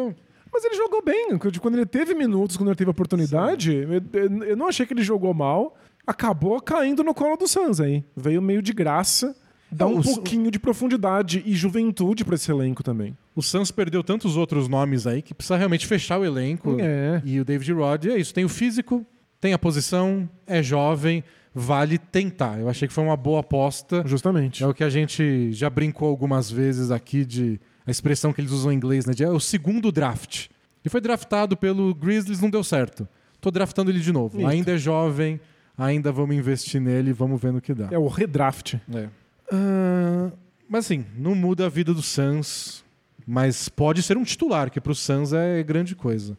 Mas 0.53 0.65
ele 0.65 0.77
jogou 0.77 1.03
bem. 1.03 1.37
Quando 1.61 1.75
ele 1.75 1.87
teve 1.87 2.15
minutos, 2.15 2.57
quando 2.57 2.69
ele 2.69 2.77
teve 2.77 2.91
oportunidade, 2.91 3.75
eu, 4.13 4.45
eu 4.45 4.57
não 4.57 4.69
achei 4.69 4.87
que 4.87 4.93
ele 4.95 5.03
jogou 5.03 5.35
mal. 5.35 5.77
Acabou 6.07 6.61
caindo 6.61 7.03
no 7.03 7.13
colo 7.13 7.37
do 7.37 7.49
Suns 7.49 7.81
aí. 7.81 8.05
Veio 8.17 8.41
meio 8.41 8.63
de 8.63 8.73
graça. 8.73 9.35
Dá 9.77 9.87
um 9.87 10.01
pouquinho 10.01 10.51
de 10.51 10.59
profundidade 10.59 11.43
e 11.45 11.55
juventude 11.55 12.25
pra 12.25 12.35
esse 12.35 12.51
elenco 12.51 12.83
também. 12.83 13.17
O 13.35 13.43
Suns 13.43 13.71
perdeu 13.71 14.03
tantos 14.05 14.37
outros 14.37 14.69
nomes 14.69 15.07
aí 15.07 15.21
que 15.21 15.35
precisa 15.35 15.57
realmente 15.57 15.87
fechar 15.87 16.19
o 16.19 16.25
elenco. 16.25 16.77
É. 16.81 17.21
E 17.25 17.41
o 17.41 17.45
David 17.45 17.73
Rod 17.73 18.07
é 18.07 18.19
isso. 18.19 18.33
Tem 18.33 18.45
o 18.45 18.49
físico, 18.49 19.05
tem 19.41 19.53
a 19.53 19.59
posição, 19.59 20.29
é 20.47 20.63
jovem, 20.63 21.25
vale 21.55 21.99
tentar. 21.99 22.59
Eu 22.59 22.69
achei 22.69 22.89
que 22.89 22.95
foi 22.95 23.05
uma 23.05 23.17
boa 23.17 23.41
aposta. 23.41 24.03
Justamente. 24.07 24.63
É 24.63 24.67
o 24.67 24.75
que 24.75 24.85
a 24.85 24.91
gente 24.91 25.53
já 25.53 25.69
brincou 25.69 26.09
algumas 26.09 26.51
vezes 26.51 26.91
aqui 26.91 27.25
de 27.25 27.61
a 27.87 27.91
expressão 27.91 28.33
que 28.33 28.41
eles 28.41 28.51
usam 28.51 28.73
em 28.73 28.77
inglês, 28.77 29.07
né? 29.07 29.13
De, 29.13 29.25
é 29.25 29.31
o 29.31 29.41
segundo 29.41 29.93
draft. 29.93 30.47
Ele 30.85 30.91
foi 30.91 31.01
draftado 31.01 31.57
pelo 31.57 31.95
Grizzlies, 31.95 32.41
não 32.41 32.51
deu 32.51 32.63
certo. 32.65 33.09
Tô 33.41 33.51
draftando 33.51 33.91
ele 33.91 34.01
de 34.01 34.13
novo. 34.13 34.39
Isso. 34.39 34.47
Ainda 34.47 34.73
é 34.73 34.79
jovem, 34.79 35.41
ainda 35.77 36.11
vamos 36.11 36.35
investir 36.37 36.81
nele, 36.81 37.13
vamos 37.13 37.41
ver 37.41 37.53
no 37.53 37.61
que 37.61 37.75
dá. 37.75 37.89
É 37.91 37.99
o 37.99 38.07
redraft. 38.07 38.75
É. 38.93 39.09
Ah, 39.51 40.31
mas 40.69 40.87
assim, 40.87 41.05
não 41.17 41.35
muda 41.35 41.67
a 41.67 41.69
vida 41.69 41.93
do 41.93 42.03
Suns, 42.03 42.85
mas 43.27 43.69
pode 43.69 44.03
ser 44.03 44.17
um 44.17 44.25
titular, 44.25 44.71
que 44.71 44.81
pro 44.81 44.95
Suns 44.95 45.33
é 45.33 45.63
grande 45.63 45.95
coisa. 45.95 46.37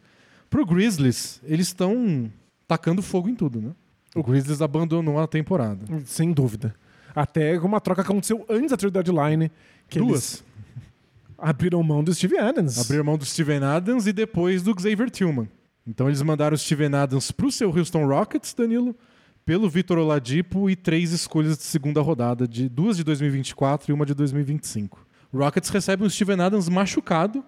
Pro 0.49 0.65
Grizzlies, 0.65 1.41
eles 1.44 1.68
estão 1.68 2.32
tacando 2.68 3.02
fogo 3.02 3.30
em 3.30 3.36
tudo, 3.36 3.61
né? 3.61 3.72
O 4.15 4.23
Grizzlies 4.23 4.61
abandonou 4.61 5.19
a 5.19 5.27
temporada. 5.27 5.86
Sem 6.06 6.32
dúvida. 6.32 6.73
Até 7.14 7.57
uma 7.60 7.82
troca 7.82 8.03
que 8.03 8.11
aconteceu 8.11 8.45
antes 8.49 8.72
da 8.72 8.77
trade 8.77 8.94
deadline. 8.94 9.52
Que 9.90 9.99
Duas. 9.99 10.44
abriram 11.38 11.82
mão 11.84 12.03
do 12.03 12.14
Steve 12.14 12.38
Adams. 12.38 12.77
Abriram 12.80 13.03
mão 13.03 13.18
do 13.18 13.26
Steven 13.26 13.64
Adams 13.64 14.07
e 14.07 14.14
depois 14.14 14.64
do 14.64 14.73
Xavier 14.80 15.10
Tillman. 15.10 15.49
Então 15.88 16.07
eles 16.07 16.22
mandaram 16.22 16.56
o 16.56 16.57
Steven 16.57 16.94
Adams 16.95 17.32
pro 17.32 17.52
seu 17.52 17.69
Houston 17.69 18.06
Rockets, 18.07 18.53
Danilo, 18.53 18.95
pelo 19.46 19.70
Vitor 19.70 20.00
Oladipo 20.00 20.70
e 20.70 20.76
três 20.76 21.12
escolhas 21.12 21.58
de 21.58 21.64
segunda 21.64 22.02
rodada, 22.02 22.48
de 22.48 22.68
duas 22.68 22.98
de 22.98 23.04
2024 23.04 23.92
e 23.92 23.94
uma 23.94 24.06
de 24.06 24.16
2025. 24.16 25.06
O 25.32 25.38
Rockets 25.38 25.70
recebe 25.70 26.04
um 26.04 26.10
Steven 26.10 26.42
Adams 26.42 26.68
machucado, 26.68 27.46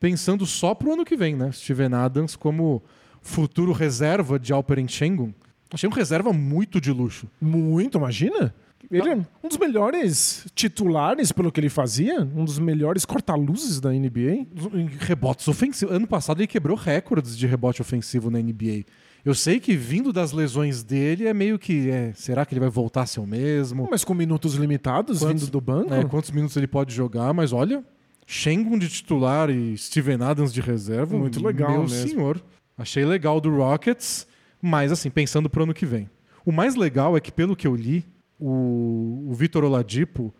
pensando 0.00 0.44
só 0.44 0.74
pro 0.74 0.92
ano 0.92 1.04
que 1.04 1.16
vem, 1.16 1.36
né? 1.36 1.52
Steven 1.52 1.94
Adams 1.94 2.34
como 2.34 2.82
futuro 3.22 3.72
reserva 3.72 4.38
de 4.38 4.52
Alperen 4.52 4.88
Sengun. 4.88 5.32
Achei 5.72 5.88
um 5.88 5.92
reserva 5.92 6.32
muito 6.32 6.80
de 6.80 6.90
luxo. 6.90 7.28
Muito, 7.40 7.96
imagina? 7.96 8.52
Ele 8.90 9.08
é 9.08 9.16
um 9.42 9.48
dos 9.48 9.58
melhores 9.58 10.46
titulares 10.54 11.32
pelo 11.32 11.50
que 11.50 11.58
ele 11.58 11.68
fazia, 11.68 12.20
um 12.20 12.44
dos 12.44 12.58
melhores 12.58 13.04
corta-luzes 13.04 13.80
da 13.80 13.90
NBA. 13.90 14.46
em 14.74 14.86
rebotes 14.98 15.46
ofensivos. 15.48 15.94
Ano 15.94 16.06
passado 16.06 16.40
ele 16.40 16.46
quebrou 16.46 16.76
recordes 16.76 17.36
de 17.36 17.46
rebote 17.46 17.82
ofensivo 17.82 18.30
na 18.30 18.38
NBA. 18.38 18.84
Eu 19.26 19.34
sei 19.34 19.58
que 19.58 19.74
vindo 19.76 20.12
das 20.12 20.30
lesões 20.30 20.84
dele 20.84 21.26
é 21.26 21.34
meio 21.34 21.58
que. 21.58 21.90
é, 21.90 22.12
será 22.14 22.46
que 22.46 22.54
ele 22.54 22.60
vai 22.60 22.68
voltar 22.68 23.02
a 23.02 23.06
ser 23.06 23.18
o 23.18 23.26
mesmo? 23.26 23.88
Mas 23.90 24.04
com 24.04 24.14
minutos 24.14 24.54
limitados, 24.54 25.18
Quantos- 25.18 25.42
vindo 25.42 25.50
do 25.50 25.60
banco. 25.60 25.92
É, 25.92 26.04
quantos 26.04 26.30
minutos 26.30 26.56
ele 26.56 26.68
pode 26.68 26.94
jogar? 26.94 27.34
Mas 27.34 27.52
olha, 27.52 27.84
Shengun 28.24 28.78
de 28.78 28.88
titular 28.88 29.50
e 29.50 29.76
Steven 29.76 30.22
Adams 30.22 30.52
de 30.52 30.60
reserva. 30.60 31.18
Muito 31.18 31.44
legal 31.44 31.72
Meu 31.72 31.80
mesmo. 31.82 32.08
senhor. 32.08 32.40
Achei 32.78 33.04
legal 33.04 33.40
do 33.40 33.50
Rockets, 33.50 34.28
mas 34.62 34.92
assim, 34.92 35.10
pensando 35.10 35.50
pro 35.50 35.64
ano 35.64 35.74
que 35.74 35.84
vem. 35.84 36.08
O 36.44 36.52
mais 36.52 36.76
legal 36.76 37.16
é 37.16 37.20
que, 37.20 37.32
pelo 37.32 37.56
que 37.56 37.66
eu 37.66 37.74
li, 37.74 38.04
o, 38.38 39.24
o 39.28 39.34
Vitor 39.34 39.64
Oladipo 39.64 40.32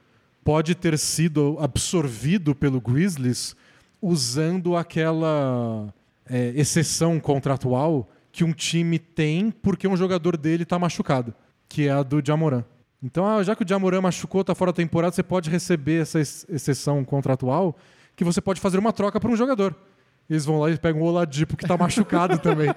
pode 0.45 0.77
ter 0.77 0.97
sido 0.97 1.57
absorvido 1.59 2.55
pelo 2.55 2.81
Grizzlies 2.81 3.57
usando 4.01 4.77
aquela 4.77 5.93
é, 6.31 6.53
exceção 6.55 7.19
contratual 7.19 8.09
que 8.37 8.45
um 8.45 8.53
time 8.53 8.99
tem 8.99 9.51
porque 9.51 9.89
um 9.89 9.97
jogador 9.97 10.37
dele 10.37 10.67
tá 10.67 10.79
machucado, 10.79 11.33
que 11.67 11.89
é 11.89 11.91
a 11.91 12.03
do 12.03 12.21
Jamoran. 12.23 12.63
Então, 13.03 13.27
ah, 13.27 13.43
já 13.43 13.57
que 13.57 13.65
o 13.65 13.67
Jamoran 13.67 14.03
machucou, 14.03 14.45
tá 14.45 14.55
fora 14.55 14.73
da 14.73 14.77
temporada, 14.77 15.15
você 15.15 15.23
pode 15.23 15.49
receber 15.49 16.03
essa 16.03 16.19
ex- 16.19 16.45
exceção 16.47 17.03
contratual 17.03 17.75
que 18.15 18.23
você 18.23 18.43
pode 18.43 18.61
fazer 18.61 18.79
uma 18.79 18.93
troca 18.93 19.19
para 19.19 19.31
um 19.31 19.37
jogador. 19.37 19.75
Eles 20.29 20.45
vão 20.45 20.61
lá 20.61 20.71
e 20.71 20.77
pegam 20.77 21.01
o 21.01 21.07
Oladipo 21.07 21.57
que 21.57 21.67
tá 21.67 21.79
machucado 21.81 22.39
também. 22.39 22.69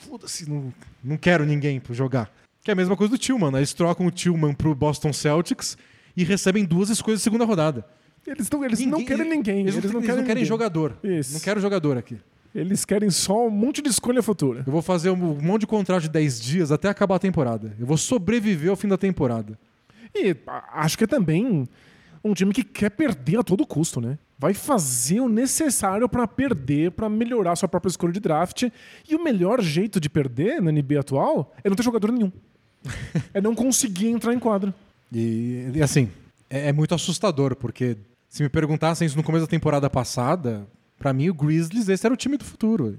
Foda-se, 0.00 0.46
não, 0.46 0.72
não 1.02 1.16
quero 1.16 1.46
ninguém 1.46 1.80
para 1.80 1.94
jogar. 1.94 2.30
Que 2.62 2.70
é 2.70 2.72
a 2.72 2.76
mesma 2.76 2.94
coisa 2.96 3.10
do 3.12 3.18
Tillman, 3.18 3.50
né? 3.50 3.60
Eles 3.60 3.72
trocam 3.72 4.04
o 4.06 4.10
Tillman 4.10 4.52
pro 4.52 4.74
Boston 4.74 5.10
Celtics 5.12 5.76
e 6.14 6.22
recebem 6.22 6.66
duas 6.66 6.90
escolhas 6.90 7.20
de 7.20 7.24
segunda 7.24 7.46
rodada. 7.46 7.82
Eles, 8.26 8.48
não- 8.50 8.62
eles 8.64 8.80
não 8.84 9.02
querem 9.04 9.28
ninguém. 9.28 9.60
Eles, 9.60 9.74
não, 9.74 9.80
eles 9.80 9.92
não 9.92 10.02
querem 10.02 10.22
ninguém. 10.22 10.44
jogador. 10.44 10.98
Isso. 11.02 11.32
Não 11.32 11.40
quero 11.40 11.60
jogador 11.60 11.96
aqui. 11.96 12.18
Eles 12.54 12.84
querem 12.84 13.10
só 13.10 13.46
um 13.46 13.50
monte 13.50 13.80
de 13.80 13.88
escolha 13.88 14.22
futura. 14.22 14.62
Eu 14.66 14.72
vou 14.72 14.82
fazer 14.82 15.10
um 15.10 15.16
monte 15.16 15.62
de 15.62 15.66
contrato 15.66 16.02
de 16.02 16.08
10 16.10 16.40
dias 16.40 16.72
até 16.72 16.88
acabar 16.88 17.16
a 17.16 17.18
temporada. 17.18 17.74
Eu 17.78 17.86
vou 17.86 17.96
sobreviver 17.96 18.70
ao 18.70 18.76
fim 18.76 18.88
da 18.88 18.98
temporada. 18.98 19.58
E 20.14 20.36
acho 20.72 20.98
que 20.98 21.04
é 21.04 21.06
também 21.06 21.66
um 22.22 22.34
time 22.34 22.52
que 22.52 22.62
quer 22.62 22.90
perder 22.90 23.38
a 23.38 23.42
todo 23.42 23.66
custo, 23.66 24.00
né? 24.00 24.18
Vai 24.38 24.52
fazer 24.52 25.20
o 25.20 25.28
necessário 25.28 26.08
pra 26.08 26.26
perder, 26.26 26.90
pra 26.90 27.08
melhorar 27.08 27.56
sua 27.56 27.68
própria 27.68 27.90
escolha 27.90 28.12
de 28.12 28.20
draft. 28.20 28.64
E 29.08 29.14
o 29.14 29.22
melhor 29.22 29.62
jeito 29.62 29.98
de 29.98 30.10
perder 30.10 30.60
na 30.60 30.70
NBA 30.70 31.00
atual 31.00 31.54
é 31.64 31.68
não 31.68 31.76
ter 31.76 31.82
jogador 31.82 32.12
nenhum. 32.12 32.30
é 33.32 33.40
não 33.40 33.54
conseguir 33.54 34.08
entrar 34.08 34.34
em 34.34 34.38
quadra. 34.38 34.74
E, 35.12 35.70
e, 35.74 35.82
assim, 35.82 36.10
é, 36.50 36.68
é 36.68 36.72
muito 36.72 36.94
assustador, 36.94 37.56
porque 37.56 37.96
se 38.28 38.42
me 38.42 38.48
perguntassem 38.48 39.06
isso 39.06 39.16
no 39.16 39.22
começo 39.22 39.46
da 39.46 39.50
temporada 39.50 39.88
passada, 39.88 40.66
pra 41.02 41.12
mim 41.12 41.28
o 41.28 41.34
Grizzlies 41.34 41.88
esse 41.88 42.06
era 42.06 42.14
o 42.14 42.16
time 42.16 42.36
do 42.36 42.44
futuro. 42.44 42.96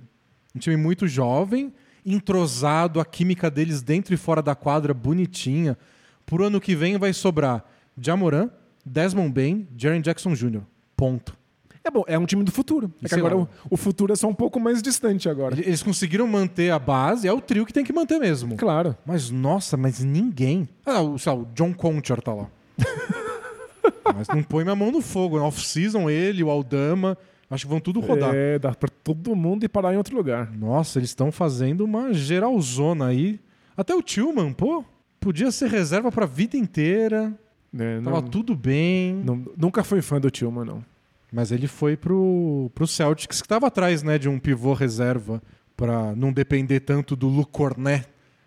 Um 0.54 0.60
time 0.60 0.76
muito 0.76 1.08
jovem, 1.08 1.74
entrosado, 2.06 3.00
a 3.00 3.06
química 3.06 3.50
deles 3.50 3.82
dentro 3.82 4.14
e 4.14 4.18
fora 4.18 4.42
da 4.42 4.54
quadra 4.54 4.94
bonitinha. 4.94 5.78
Por 6.26 6.42
ano 6.42 6.60
que 6.60 6.76
vem 6.76 6.98
vai 6.98 7.14
sobrar 7.14 7.64
Jamoran, 7.98 8.50
Desmond 8.86 9.32
Bain, 9.32 9.68
Jaren 9.78 10.02
Jackson 10.02 10.34
Jr. 10.34 10.64
Ponto. 10.98 11.34
É 11.82 11.90
bom, 11.90 12.04
é 12.06 12.20
um 12.20 12.26
time 12.26 12.44
do 12.44 12.52
futuro. 12.52 12.94
É 13.10 13.16
agora 13.16 13.38
o, 13.38 13.48
o 13.70 13.78
futuro 13.78 14.12
é 14.12 14.18
só 14.18 14.28
um 14.28 14.34
pouco 14.34 14.60
mais 14.60 14.82
distante 14.82 15.30
agora. 15.30 15.58
Eles 15.58 15.82
conseguiram 15.82 16.28
manter 16.28 16.72
a 16.72 16.80
base, 16.80 17.26
é 17.26 17.32
o 17.32 17.40
trio 17.40 17.66
que 17.66 17.72
tem 17.72 17.86
que 17.86 17.94
manter 17.94 18.20
mesmo. 18.20 18.58
Claro. 18.58 18.98
Mas 19.06 19.30
nossa, 19.30 19.78
mas 19.78 20.04
ninguém. 20.04 20.68
Ah, 20.86 21.02
o, 21.02 21.16
lá, 21.26 21.34
o 21.34 21.46
John 21.56 21.74
Conchar 21.74 22.22
tá 22.22 22.34
lá. 22.34 22.48
mas 24.14 24.28
não 24.28 24.44
põe 24.44 24.66
minha 24.66 24.76
mão 24.76 24.92
no 24.92 25.02
fogo. 25.02 25.40
Na 25.40 25.46
off-season, 25.46 26.10
ele, 26.10 26.44
o 26.44 26.50
Aldama, 26.50 27.18
acho 27.54 27.66
que 27.66 27.70
vão 27.70 27.80
tudo 27.80 28.00
rodar. 28.00 28.34
É, 28.34 28.58
dá 28.60 28.74
pra 28.74 28.90
todo 29.04 29.36
mundo 29.36 29.64
ir 29.64 29.70
parar 29.70 29.94
em 29.94 29.98
outro 29.98 30.16
lugar. 30.16 30.52
Nossa, 30.52 31.00
eles 31.00 31.10
estão 31.10 31.32
fazendo 31.32 31.84
uma 31.86 32.14
geralzona 32.14 33.08
aí. 33.08 33.40
Até 33.76 33.94
o 33.96 34.02
Tillman, 34.02 34.54
pô, 34.54 34.84
podia 35.20 35.52
ser 35.52 35.70
reserva 35.70 36.12
pra 36.12 36.26
vida 36.26 36.58
inteira. 36.58 37.34
É, 37.78 38.00
Tava 38.02 38.22
não- 38.22 38.28
tudo 38.28 38.56
bem. 38.56 39.16
não- 39.24 39.46
nunca 39.58 39.84
fui 39.84 40.02
fã 40.02 40.20
do 40.20 40.30
Tillman, 40.30 40.66
não. 40.66 40.86
Mas 41.32 41.52
ele 41.52 41.68
foi 41.68 41.98
pro, 41.98 42.70
pro 42.76 42.86
Celtics, 42.86 43.42
que 43.42 43.48
tava 43.48 43.66
atrás 43.68 44.04
né, 44.04 44.20
de 44.20 44.30
um 44.30 44.38
pivô 44.38 44.74
reserva 44.74 45.42
pra 45.76 46.16
não 46.16 46.32
depender 46.32 46.82
tanto 46.82 47.16
do 47.16 47.28
Luke 47.28 47.52
Cornet, 47.52 48.06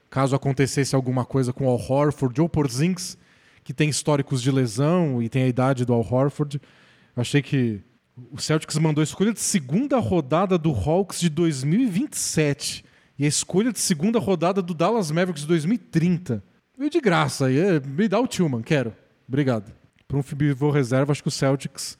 caso 0.08 0.36
acontecesse 0.36 0.94
alguma 0.94 1.24
coisa 1.24 1.52
com 1.52 1.66
o 1.66 1.68
Al 1.68 1.80
Horford 1.80 2.40
ou 2.40 2.48
Porzingis, 2.48 3.18
que 3.64 3.74
tem 3.74 3.88
históricos 3.88 4.40
de 4.40 4.52
lesão 4.52 5.20
e 5.20 5.28
tem 5.28 5.42
a 5.42 5.48
idade 5.48 5.84
do 5.84 5.92
Al 5.92 6.06
Horford. 6.08 6.60
Achei 7.16 7.42
que 7.42 7.80
o 8.30 8.40
Celtics 8.40 8.78
mandou 8.78 9.02
a 9.02 9.04
escolha 9.04 9.32
de 9.32 9.40
segunda 9.40 9.98
rodada 9.98 10.56
do 10.56 10.70
Hawks 10.70 11.20
de 11.20 11.28
2027 11.28 12.84
e 13.18 13.24
a 13.24 13.28
escolha 13.28 13.72
de 13.72 13.78
segunda 13.78 14.18
rodada 14.18 14.62
do 14.62 14.72
Dallas 14.72 15.10
Mavericks 15.10 15.42
de 15.42 15.48
2030. 15.48 16.42
Veio 16.78 16.90
de 16.90 17.00
graça 17.00 17.46
aí, 17.46 17.58
é, 17.58 17.80
me 17.80 18.08
dá 18.08 18.18
o 18.18 18.26
Tillman, 18.26 18.62
quero. 18.62 18.94
Obrigado. 19.28 19.72
Para 20.08 20.18
um 20.18 20.22
pivô 20.22 20.70
reserva, 20.70 21.12
acho 21.12 21.22
que 21.22 21.28
o 21.28 21.32
Celtics 21.32 21.98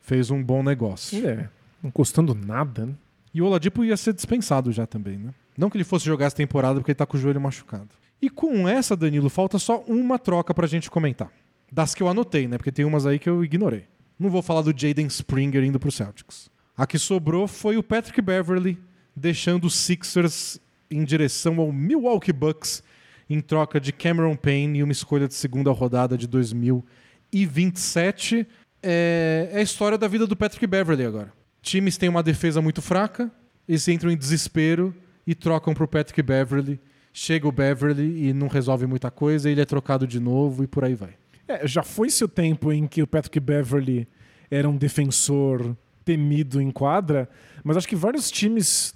fez 0.00 0.30
um 0.30 0.42
bom 0.42 0.62
negócio. 0.62 1.26
É, 1.26 1.48
não 1.82 1.90
custando 1.90 2.34
nada, 2.34 2.86
né? 2.86 2.94
E 3.34 3.40
o 3.40 3.46
Oladipo 3.46 3.84
ia 3.84 3.96
ser 3.96 4.12
dispensado 4.12 4.70
já 4.72 4.86
também, 4.86 5.18
né? 5.18 5.34
Não 5.56 5.68
que 5.68 5.76
ele 5.76 5.84
fosse 5.84 6.04
jogar 6.04 6.26
essa 6.26 6.36
temporada 6.36 6.78
porque 6.78 6.92
ele 6.92 6.96
tá 6.96 7.06
com 7.06 7.16
o 7.16 7.20
joelho 7.20 7.40
machucado. 7.40 7.88
E 8.20 8.30
com 8.30 8.68
essa, 8.68 8.96
Danilo, 8.96 9.28
falta 9.28 9.58
só 9.58 9.80
uma 9.80 10.18
troca 10.18 10.54
pra 10.54 10.66
gente 10.66 10.90
comentar. 10.90 11.30
Das 11.70 11.94
que 11.94 12.02
eu 12.02 12.08
anotei, 12.08 12.46
né? 12.46 12.56
Porque 12.56 12.70
tem 12.70 12.84
umas 12.84 13.06
aí 13.06 13.18
que 13.18 13.28
eu 13.28 13.42
ignorei. 13.44 13.86
Não 14.22 14.30
vou 14.30 14.40
falar 14.40 14.62
do 14.62 14.70
Jaden 14.70 15.08
Springer 15.08 15.64
indo 15.64 15.80
pro 15.80 15.90
Celtics. 15.90 16.48
A 16.76 16.86
que 16.86 16.96
sobrou 16.96 17.48
foi 17.48 17.76
o 17.76 17.82
Patrick 17.82 18.22
Beverly 18.22 18.78
deixando 19.16 19.64
os 19.64 19.74
Sixers 19.74 20.60
em 20.88 21.02
direção 21.02 21.58
ao 21.58 21.72
Milwaukee 21.72 22.32
Bucks 22.32 22.84
em 23.28 23.40
troca 23.40 23.80
de 23.80 23.92
Cameron 23.92 24.36
Payne 24.36 24.78
e 24.78 24.82
uma 24.84 24.92
escolha 24.92 25.26
de 25.26 25.34
segunda 25.34 25.72
rodada 25.72 26.16
de 26.16 26.28
2027. 26.28 28.46
É, 28.80 29.50
é 29.52 29.58
a 29.58 29.62
história 29.62 29.98
da 29.98 30.06
vida 30.06 30.24
do 30.24 30.36
Patrick 30.36 30.68
Beverly 30.68 31.04
agora. 31.04 31.32
Times 31.60 31.98
têm 31.98 32.08
uma 32.08 32.22
defesa 32.22 32.62
muito 32.62 32.80
fraca, 32.80 33.28
eles 33.68 33.88
entram 33.88 34.08
em 34.08 34.16
desespero 34.16 34.94
e 35.26 35.34
trocam 35.34 35.74
pro 35.74 35.88
Patrick 35.88 36.22
Beverly. 36.22 36.78
Chega 37.12 37.48
o 37.48 37.52
Beverly 37.52 38.28
e 38.28 38.32
não 38.32 38.46
resolve 38.46 38.86
muita 38.86 39.10
coisa, 39.10 39.50
ele 39.50 39.60
é 39.60 39.64
trocado 39.64 40.06
de 40.06 40.20
novo 40.20 40.62
e 40.62 40.68
por 40.68 40.84
aí 40.84 40.94
vai. 40.94 41.20
É, 41.52 41.66
já 41.66 41.82
foi-se 41.82 42.24
o 42.24 42.28
tempo 42.28 42.72
em 42.72 42.86
que 42.86 43.02
o 43.02 43.06
Patrick 43.06 43.38
Beverly 43.38 44.08
era 44.50 44.68
um 44.68 44.76
defensor 44.76 45.76
temido 46.02 46.60
em 46.60 46.70
quadra, 46.70 47.28
mas 47.62 47.76
acho 47.76 47.86
que 47.86 47.94
vários 47.94 48.30
times 48.30 48.94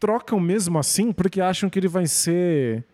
trocam 0.00 0.40
mesmo 0.40 0.78
assim 0.78 1.12
porque 1.12 1.40
acham 1.40 1.70
que 1.70 1.78
ele 1.78 1.86
vai 1.86 2.06
ser 2.08 2.84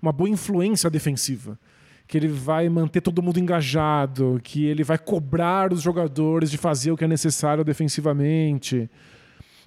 uma 0.00 0.12
boa 0.12 0.30
influência 0.30 0.88
defensiva. 0.88 1.58
Que 2.06 2.16
ele 2.16 2.28
vai 2.28 2.68
manter 2.68 3.00
todo 3.00 3.22
mundo 3.22 3.38
engajado, 3.38 4.40
que 4.42 4.64
ele 4.64 4.82
vai 4.82 4.98
cobrar 4.98 5.72
os 5.72 5.82
jogadores 5.82 6.50
de 6.50 6.56
fazer 6.56 6.90
o 6.90 6.96
que 6.96 7.04
é 7.04 7.08
necessário 7.08 7.64
defensivamente. 7.64 8.90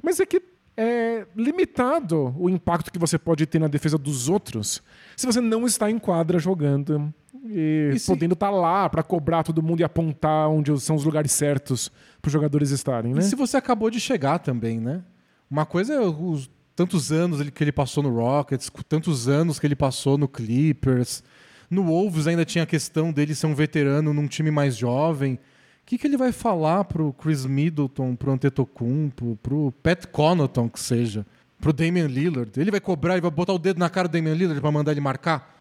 Mas 0.03 0.19
é 0.19 0.25
que 0.25 0.41
é 0.75 1.25
limitado 1.35 2.35
o 2.37 2.49
impacto 2.49 2.91
que 2.91 2.99
você 2.99 3.17
pode 3.17 3.45
ter 3.47 3.59
na 3.59 3.67
defesa 3.67 3.97
dos 3.97 4.29
outros 4.29 4.83
se 5.15 5.25
você 5.25 5.41
não 5.41 5.65
está 5.65 5.89
em 5.89 5.97
quadra 5.97 6.37
jogando 6.37 7.11
e, 7.49 7.91
E 7.95 7.99
podendo 7.99 8.33
estar 8.33 8.49
lá 8.49 8.89
para 8.89 9.03
cobrar 9.03 9.43
todo 9.43 9.61
mundo 9.61 9.79
e 9.81 9.83
apontar 9.83 10.49
onde 10.49 10.77
são 10.79 10.95
os 10.95 11.03
lugares 11.03 11.31
certos 11.31 11.91
para 12.21 12.29
os 12.29 12.33
jogadores 12.33 12.71
estarem, 12.71 13.13
né? 13.13 13.21
E 13.21 13.23
se 13.23 13.35
você 13.35 13.57
acabou 13.57 13.89
de 13.89 13.99
chegar 13.99 14.39
também, 14.39 14.79
né? 14.79 15.03
Uma 15.49 15.65
coisa 15.65 15.93
é 15.93 15.99
os 15.99 16.49
tantos 16.75 17.11
anos 17.11 17.41
que 17.49 17.63
ele 17.63 17.71
passou 17.71 18.03
no 18.03 18.13
Rockets, 18.13 18.69
tantos 18.87 19.27
anos 19.27 19.59
que 19.59 19.65
ele 19.65 19.75
passou 19.75 20.17
no 20.17 20.27
Clippers. 20.27 21.23
No 21.69 21.83
Wolves 21.83 22.27
ainda 22.27 22.45
tinha 22.45 22.63
a 22.63 22.67
questão 22.67 23.11
dele 23.11 23.33
ser 23.33 23.47
um 23.47 23.55
veterano 23.55 24.13
num 24.13 24.27
time 24.27 24.51
mais 24.51 24.77
jovem. 24.77 25.33
O 25.33 25.39
que, 25.87 25.97
que 25.97 26.05
ele 26.05 26.17
vai 26.17 26.31
falar 26.31 26.83
pro 26.83 27.13
Chris 27.13 27.45
Middleton, 27.45 28.15
pro 28.15 28.31
Antetokounmpo, 28.31 29.39
pro 29.41 29.73
Pat 29.81 30.05
Connaughton, 30.07 30.69
que 30.69 30.79
seja, 30.79 31.25
pro 31.59 31.73
Damian 31.73 32.07
Lillard? 32.07 32.51
Ele 32.59 32.69
vai 32.69 32.79
cobrar, 32.79 33.13
ele 33.13 33.21
vai 33.21 33.31
botar 33.31 33.53
o 33.53 33.59
dedo 33.59 33.79
na 33.79 33.89
cara 33.89 34.07
do 34.07 34.11
Damian 34.11 34.33
Lillard 34.33 34.61
pra 34.61 34.71
mandar 34.71 34.91
ele 34.91 35.01
marcar? 35.01 35.56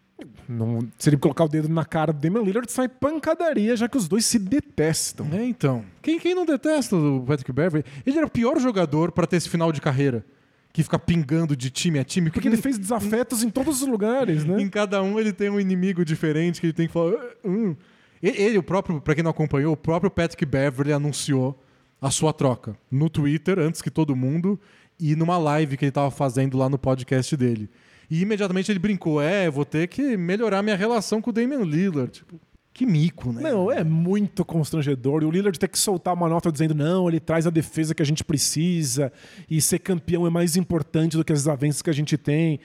Não- 0.47 0.79
se 0.97 1.09
ele 1.09 1.17
colocar 1.17 1.43
o 1.43 1.47
dedo 1.47 1.69
na 1.69 1.85
cara 1.85 2.11
do 2.11 2.19
Damian 2.19 2.41
Lillard, 2.41 2.71
sai 2.71 2.87
pancadaria, 2.87 3.75
já 3.75 3.87
que 3.87 3.97
os 3.97 4.07
dois 4.07 4.25
se 4.25 4.39
detestam. 4.39 5.27
É, 5.31 5.43
então. 5.45 5.83
Quem, 6.01 6.19
quem 6.19 6.33
não 6.33 6.45
detesta 6.45 6.95
o 6.95 7.21
Patrick 7.25 7.51
Beverly? 7.51 7.85
Ele 8.05 8.17
era 8.17 8.25
o 8.25 8.29
pior 8.29 8.59
jogador 8.59 9.11
pra 9.11 9.27
ter 9.27 9.35
esse 9.37 9.49
final 9.49 9.71
de 9.71 9.81
carreira. 9.81 10.25
Que 10.73 10.83
fica 10.83 10.99
pingando 10.99 11.55
de 11.55 11.69
time 11.71 11.97
a 11.97 12.03
time. 12.03 12.29
Porque 12.29 12.47
ele 12.47 12.57
fez 12.57 12.77
desafetos 12.77 13.41
em 13.43 13.49
todos 13.49 13.81
os 13.81 13.87
lugares, 13.87 14.45
né? 14.45 14.59
Em 14.61 14.69
cada 14.69 15.01
um 15.01 15.19
ele 15.19 15.33
tem 15.33 15.49
um 15.49 15.59
inimigo 15.59 16.05
diferente 16.05 16.59
que 16.61 16.67
ele 16.67 16.73
tem 16.73 16.87
que 16.87 16.93
falar. 16.93 17.13
"Ah, 17.15 17.35
hum." 17.47 17.75
Ele, 18.21 18.57
o 18.57 18.63
próprio, 18.63 18.99
pra 19.01 19.13
quem 19.15 19.23
não 19.23 19.31
acompanhou, 19.31 19.73
o 19.73 19.77
próprio 19.77 20.09
Patrick 20.09 20.43
Beverly 20.45 20.91
anunciou 20.93 21.59
a 22.01 22.09
sua 22.11 22.33
troca 22.33 22.75
no 22.91 23.09
Twitter, 23.09 23.59
antes 23.59 23.81
que 23.81 23.89
todo 23.91 24.15
mundo, 24.15 24.59
e 24.99 25.15
numa 25.15 25.37
live 25.37 25.77
que 25.77 25.85
ele 25.85 25.91
tava 25.91 26.09
fazendo 26.11 26.57
lá 26.57 26.67
no 26.69 26.77
podcast 26.79 27.35
dele. 27.37 27.69
E 28.09 28.21
imediatamente 28.21 28.71
ele 28.71 28.79
brincou: 28.79 29.21
é, 29.21 29.49
vou 29.49 29.65
ter 29.65 29.87
que 29.87 30.15
melhorar 30.17 30.63
minha 30.63 30.75
relação 30.75 31.21
com 31.21 31.29
o 31.29 31.33
Damian 31.33 31.63
Lillard. 31.63 32.11
Tipo, 32.11 32.39
que 32.73 32.85
mico, 32.85 33.33
né? 33.33 33.41
Não, 33.41 33.71
é 33.71 33.83
muito 33.83 34.45
constrangedor. 34.45 35.23
E 35.23 35.25
o 35.25 35.31
Lillard 35.31 35.57
ter 35.57 35.67
que 35.67 35.79
soltar 35.79 36.13
uma 36.13 36.29
nota 36.29 36.51
dizendo: 36.51 36.75
não, 36.75 37.09
ele 37.09 37.19
traz 37.19 37.47
a 37.47 37.49
defesa 37.49 37.95
que 37.95 38.03
a 38.03 38.05
gente 38.05 38.23
precisa 38.23 39.11
e 39.49 39.59
ser 39.59 39.79
campeão 39.79 40.27
é 40.27 40.29
mais 40.29 40.55
importante 40.55 41.17
do 41.17 41.25
que 41.25 41.33
as 41.33 41.47
avanças 41.47 41.81
que 41.81 41.89
a 41.89 41.93
gente 41.93 42.17
tem. 42.17 42.59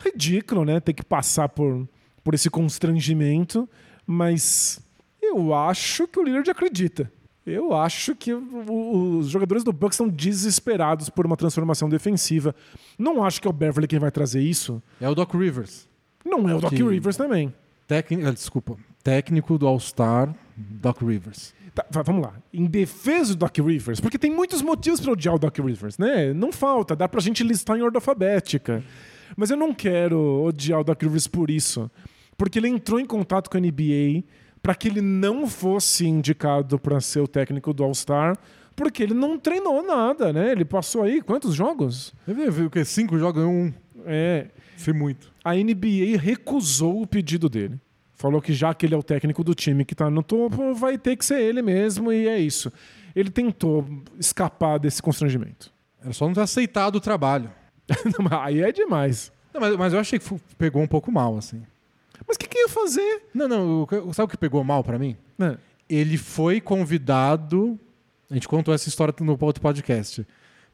Ridículo, 0.00 0.64
né? 0.64 0.80
Ter 0.80 0.94
que 0.94 1.04
passar 1.04 1.48
por, 1.48 1.86
por 2.24 2.34
esse 2.34 2.48
constrangimento. 2.48 3.68
Mas 4.06 4.80
eu 5.20 5.52
acho 5.52 6.08
que 6.08 6.18
o 6.18 6.22
Lillard 6.22 6.50
acredita. 6.50 7.12
Eu 7.50 7.74
acho 7.74 8.14
que 8.14 8.32
os 8.34 9.28
jogadores 9.28 9.64
do 9.64 9.72
Bucks 9.72 9.94
estão 9.94 10.08
desesperados 10.08 11.08
por 11.08 11.26
uma 11.26 11.36
transformação 11.36 11.88
defensiva. 11.88 12.54
Não 12.98 13.24
acho 13.24 13.40
que 13.40 13.46
é 13.48 13.50
o 13.50 13.52
Beverly 13.52 13.86
quem 13.88 13.98
vai 13.98 14.10
trazer 14.10 14.40
isso. 14.42 14.82
É 15.00 15.08
o 15.08 15.14
Doc 15.14 15.32
Rivers. 15.34 15.88
Não 16.24 16.48
é 16.48 16.54
o 16.54 16.60
Doc 16.60 16.72
Que- 16.72 16.82
Rivers 16.82 17.16
também. 17.16 17.52
Técnico, 17.86 18.30
desculpa, 18.32 18.76
técnico 19.02 19.56
do 19.56 19.66
All-Star, 19.66 20.34
Doc 20.56 21.00
Rivers. 21.02 21.54
Tá, 21.74 21.86
va- 21.90 22.02
vamos 22.02 22.22
lá. 22.22 22.34
Em 22.52 22.66
defesa 22.66 23.32
do 23.34 23.38
Doc 23.38 23.56
Rivers, 23.58 24.00
porque 24.00 24.18
tem 24.18 24.30
muitos 24.30 24.60
motivos 24.60 25.00
para 25.00 25.12
odiar 25.12 25.34
o 25.34 25.38
Doc 25.38 25.56
Rivers, 25.58 25.96
né? 25.96 26.34
Não 26.34 26.52
falta, 26.52 26.94
dá 26.94 27.08
pra 27.08 27.20
gente 27.20 27.42
listar 27.42 27.78
em 27.78 27.82
ordem 27.82 27.96
alfabética. 27.96 28.82
Mas 29.36 29.50
eu 29.50 29.56
não 29.56 29.72
quero 29.72 30.42
odiar 30.42 30.80
o 30.80 30.84
Doc 30.84 31.00
Rivers 31.02 31.26
por 31.26 31.50
isso. 31.50 31.90
porque 32.36 32.58
ele 32.60 32.68
entrou 32.68 33.00
em 33.00 33.04
contato 33.04 33.50
com 33.50 33.56
a 33.56 33.60
NBA 33.60 34.22
para 34.68 34.74
que 34.74 34.86
ele 34.86 35.00
não 35.00 35.46
fosse 35.46 36.06
indicado 36.06 36.78
para 36.78 37.00
ser 37.00 37.20
o 37.20 37.26
técnico 37.26 37.72
do 37.72 37.82
All-Star, 37.82 38.36
porque 38.76 39.02
ele 39.02 39.14
não 39.14 39.38
treinou 39.38 39.82
nada, 39.82 40.30
né? 40.30 40.52
Ele 40.52 40.62
passou 40.62 41.04
aí 41.04 41.22
quantos 41.22 41.54
jogos? 41.54 42.12
Ele 42.28 42.50
viu 42.50 42.66
o 42.66 42.70
quê? 42.70 42.84
Cinco 42.84 43.18
jogos 43.18 43.44
um. 43.44 43.72
É, 44.04 44.48
Foi 44.76 44.92
muito. 44.92 45.32
a 45.42 45.54
NBA 45.54 46.18
recusou 46.20 47.00
o 47.00 47.06
pedido 47.06 47.48
dele. 47.48 47.80
Falou 48.14 48.42
que 48.42 48.52
já 48.52 48.74
que 48.74 48.84
ele 48.84 48.94
é 48.94 48.98
o 48.98 49.02
técnico 49.02 49.42
do 49.42 49.54
time 49.54 49.86
que 49.86 49.94
tá 49.94 50.10
no 50.10 50.22
topo, 50.22 50.74
vai 50.74 50.98
ter 50.98 51.16
que 51.16 51.24
ser 51.24 51.40
ele 51.40 51.62
mesmo 51.62 52.12
e 52.12 52.28
é 52.28 52.38
isso. 52.38 52.70
Ele 53.16 53.30
tentou 53.30 53.88
escapar 54.18 54.76
desse 54.76 55.00
constrangimento. 55.00 55.72
Era 56.02 56.12
só 56.12 56.26
não 56.26 56.34
ter 56.34 56.42
aceitado 56.42 56.96
o 56.96 57.00
trabalho. 57.00 57.50
Aí 58.42 58.60
é 58.60 58.70
demais. 58.70 59.32
Não, 59.54 59.62
mas, 59.62 59.76
mas 59.76 59.92
eu 59.94 59.98
achei 59.98 60.18
que 60.18 60.28
pegou 60.58 60.82
um 60.82 60.86
pouco 60.86 61.10
mal, 61.10 61.38
assim. 61.38 61.62
Mas 62.26 62.36
o 62.36 62.38
que, 62.38 62.46
que 62.48 62.58
ia 62.58 62.68
fazer? 62.68 63.22
Não, 63.34 63.48
não. 63.48 63.86
Sabe 64.12 64.24
o 64.26 64.28
que 64.28 64.36
pegou 64.36 64.62
mal 64.64 64.82
pra 64.84 64.98
mim? 64.98 65.16
Né? 65.36 65.56
Ele 65.88 66.16
foi 66.18 66.60
convidado. 66.60 67.78
A 68.30 68.34
gente 68.34 68.46
contou 68.48 68.74
essa 68.74 68.88
história 68.88 69.14
no 69.20 69.36
outro 69.40 69.62
podcast. 69.62 70.26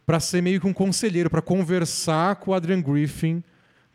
Pra 0.07 0.21
ser 0.21 0.43
meio 0.43 0.61
que 0.61 0.67
um 0.67 0.73
conselheiro, 0.73 1.31
pra 1.31 1.41
conversar 1.41 2.37
com 2.37 2.51
o 2.51 2.55
Adrian 2.55 2.81
Griffin, 2.83 3.43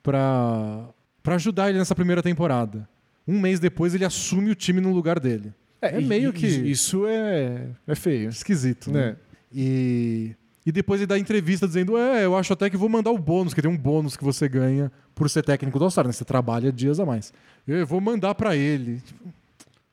pra 0.01 0.87
pra 1.21 1.35
ajudar 1.35 1.69
ele 1.69 1.77
nessa 1.77 1.93
primeira 1.93 2.23
temporada. 2.23 2.87
Um 3.27 3.39
mês 3.39 3.59
depois 3.59 3.93
ele 3.93 4.05
assume 4.05 4.49
o 4.49 4.55
time 4.55 4.79
no 4.81 4.91
lugar 4.93 5.19
dele. 5.19 5.53
É, 5.81 5.99
e- 5.99 6.03
meio 6.05 6.33
que 6.33 6.47
Isso 6.47 7.05
é, 7.05 7.67
é 7.85 7.95
feio. 7.95 8.29
esquisito, 8.29 8.89
né? 8.91 9.09
Né? 9.11 9.15
E, 9.53 10.35
e 10.65 10.71
depois 10.71 10.99
ele 10.99 11.07
dá 11.07 11.17
entrevista 11.17 11.67
dizendo: 11.67 11.97
É, 11.97 12.25
eu 12.25 12.35
acho 12.37 12.53
até 12.53 12.69
que 12.69 12.77
vou 12.77 12.89
mandar 12.89 13.11
o 13.11 13.17
bônus, 13.17 13.53
que 13.53 13.61
tem 13.61 13.69
um 13.71 13.77
bônus 13.77 14.15
que 14.17 14.23
você 14.23 14.47
ganha 14.49 14.91
por 15.15 15.29
ser 15.29 15.43
técnico 15.43 15.77
do 15.79 15.85
All-Star, 15.85 16.05
né? 16.05 16.11
Você 16.11 16.25
trabalha 16.25 16.71
dias 16.71 16.99
a 16.99 17.05
mais. 17.05 17.33
Eu 17.67 17.85
vou 17.85 17.99
mandar 18.01 18.35
pra 18.35 18.55
ele. 18.55 19.01
Tipo, 19.01 19.23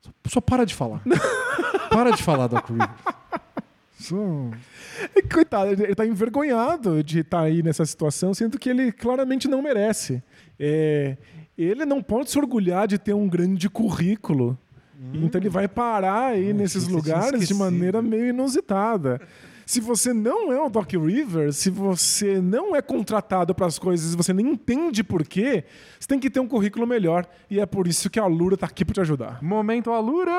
só, 0.03 0.11
só 0.29 0.41
para 0.41 0.65
de 0.65 0.75
falar. 0.75 1.03
para 1.91 2.11
de 2.11 2.23
falar, 2.23 2.47
Doc 2.49 2.69
Rivers. 2.69 2.91
Só- 3.99 4.17
Coitado, 5.33 5.71
ele 5.83 5.95
tá 5.95 6.07
envergonhado 6.07 7.03
de 7.03 7.21
estar 7.21 7.41
aí 7.41 7.63
nessa 7.63 7.85
situação, 7.85 8.35
sendo 8.35 8.59
que 8.59 8.69
ele 8.69 8.93
claramente 8.93 9.49
não 9.49 9.63
merece. 9.63 10.23
É, 10.61 11.17
ele 11.57 11.85
não 11.87 12.03
pode 12.03 12.31
se 12.31 12.39
orgulhar 12.39 12.87
de 12.87 12.99
ter 12.99 13.15
um 13.15 13.29
grande 13.29 13.69
currículo. 13.69 14.59
Então 15.15 15.41
ele 15.41 15.49
vai 15.51 15.69
parar 15.69 16.29
aí 16.33 16.53
nesses 16.53 16.85
você 16.85 16.89
tinha 16.89 16.97
lugares 16.97 17.47
de 17.49 17.55
maneira 17.55 18.01
meio 18.03 18.29
inusitada. 18.29 19.21
Se 19.67 19.81
você 19.81 20.13
não 20.13 20.53
é 20.53 20.65
o 20.65 20.71
Doc 20.71 20.93
Rivers, 20.93 21.57
se 21.57 21.71
você 21.71 22.41
não 22.41 22.77
é 22.77 22.81
contratado 22.81 23.53
para 23.53 23.67
as 23.67 23.81
coisas 23.81 24.15
e 24.15 24.17
você 24.17 24.33
nem 24.33 24.53
entende 24.53 25.03
por 25.03 25.27
quê, 25.27 25.65
você 25.99 26.07
tem 26.07 26.21
que 26.21 26.31
ter 26.31 26.39
um 26.39 26.47
currículo 26.47 26.87
melhor. 26.87 27.27
E 27.51 27.59
é 27.59 27.67
por 27.67 27.89
isso 27.89 28.09
que 28.09 28.21
a 28.21 28.27
Lura 28.27 28.57
tá 28.57 28.67
aqui 28.67 28.85
para 28.85 28.95
te 28.95 29.01
ajudar. 29.01 29.43
Momento 29.43 29.91
Alura. 29.91 30.31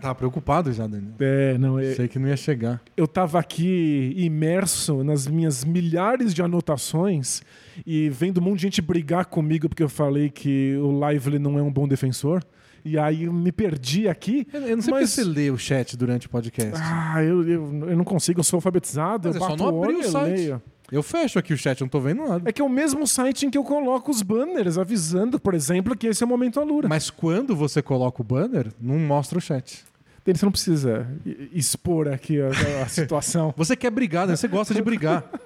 Tava 0.00 0.14
preocupado 0.14 0.72
já, 0.72 0.86
Daniel. 0.86 1.12
É, 1.20 1.58
não, 1.58 1.78
é, 1.78 1.94
Sei 1.94 2.08
que 2.08 2.18
não 2.18 2.28
ia 2.28 2.36
chegar. 2.36 2.80
eu 2.96 3.04
estava 3.04 3.38
aqui 3.38 4.14
imerso 4.16 5.04
nas 5.04 5.26
minhas 5.26 5.62
milhares 5.62 6.32
de 6.32 6.40
anotações 6.40 7.42
e 7.86 8.08
vendo 8.08 8.38
um 8.38 8.44
monte 8.44 8.56
de 8.56 8.62
gente 8.62 8.80
brigar 8.80 9.26
comigo 9.26 9.68
porque 9.68 9.82
eu 9.82 9.88
falei 9.90 10.30
que 10.30 10.76
o 10.78 11.06
Lively 11.06 11.38
não 11.38 11.58
é 11.58 11.62
um 11.62 11.70
bom 11.70 11.86
defensor. 11.86 12.42
E 12.86 12.96
aí 12.96 13.24
eu 13.24 13.32
me 13.32 13.50
perdi 13.50 14.08
aqui. 14.08 14.46
Eu, 14.52 14.60
eu 14.62 14.76
não 14.76 14.82
sei 14.82 14.94
mas... 14.94 15.10
porque 15.10 15.22
você 15.22 15.24
lê 15.24 15.50
o 15.50 15.58
chat 15.58 15.96
durante 15.96 16.28
o 16.28 16.30
podcast. 16.30 16.80
Ah, 16.80 17.20
eu, 17.20 17.42
eu, 17.42 17.88
eu 17.90 17.96
não 17.96 18.04
consigo, 18.04 18.38
eu 18.38 18.44
sou 18.44 18.58
alfabetizado, 18.58 19.28
Mas 19.28 19.36
eu 19.36 19.42
é 19.42 19.44
só 19.44 19.50
bato 19.50 19.64
não 19.64 19.74
o 19.74 19.82
abrir 19.84 19.96
o 19.96 20.00
e 20.00 20.04
site. 20.04 20.36
leio. 20.36 20.62
Eu 20.92 21.02
fecho 21.02 21.36
aqui 21.36 21.52
o 21.52 21.58
chat, 21.58 21.80
não 21.80 21.88
tô 21.88 21.98
vendo 21.98 22.24
nada. 22.24 22.48
É 22.48 22.52
que 22.52 22.62
é 22.62 22.64
o 22.64 22.68
mesmo 22.68 23.04
site 23.08 23.44
em 23.44 23.50
que 23.50 23.58
eu 23.58 23.64
coloco 23.64 24.08
os 24.08 24.22
banners 24.22 24.78
avisando, 24.78 25.40
por 25.40 25.52
exemplo, 25.52 25.96
que 25.96 26.06
esse 26.06 26.22
é 26.22 26.26
o 26.26 26.28
momento 26.28 26.60
Alura. 26.60 26.88
Mas 26.88 27.10
quando 27.10 27.56
você 27.56 27.82
coloca 27.82 28.22
o 28.22 28.24
banner, 28.24 28.68
não 28.80 29.00
mostra 29.00 29.36
o 29.36 29.40
chat. 29.40 29.84
Você 30.24 30.44
não 30.44 30.52
precisa 30.52 31.08
expor 31.52 32.08
aqui 32.08 32.40
a, 32.40 32.50
a 32.82 32.86
situação. 32.88 33.52
Você 33.56 33.74
quer 33.74 33.90
brigar, 33.90 34.28
né? 34.28 34.36
Você 34.36 34.46
gosta 34.46 34.72
de 34.72 34.82
brigar. 34.82 35.24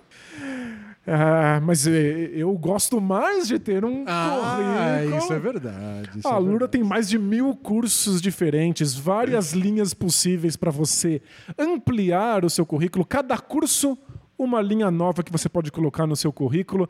Ah, 1.06 1.60
mas 1.62 1.86
eh, 1.86 2.30
eu 2.34 2.52
gosto 2.58 3.00
mais 3.00 3.48
de 3.48 3.58
ter 3.58 3.84
um 3.84 4.04
ah, 4.06 4.98
currículo. 4.98 5.18
isso 5.18 5.32
é 5.32 5.38
verdade. 5.38 6.18
isso 6.18 6.28
A 6.28 6.32
é 6.32 6.38
Lura 6.38 6.50
verdade. 6.50 6.72
tem 6.72 6.84
mais 6.84 7.08
de 7.08 7.18
mil 7.18 7.56
cursos 7.56 8.20
diferentes, 8.20 8.94
várias 8.94 9.52
linhas 9.52 9.94
possíveis 9.94 10.56
para 10.56 10.70
você 10.70 11.22
ampliar 11.58 12.44
o 12.44 12.50
seu 12.50 12.66
currículo. 12.66 13.04
Cada 13.04 13.38
curso, 13.38 13.96
uma 14.38 14.60
linha 14.60 14.90
nova 14.90 15.22
que 15.22 15.32
você 15.32 15.48
pode 15.48 15.72
colocar 15.72 16.06
no 16.06 16.14
seu 16.14 16.32
currículo. 16.32 16.88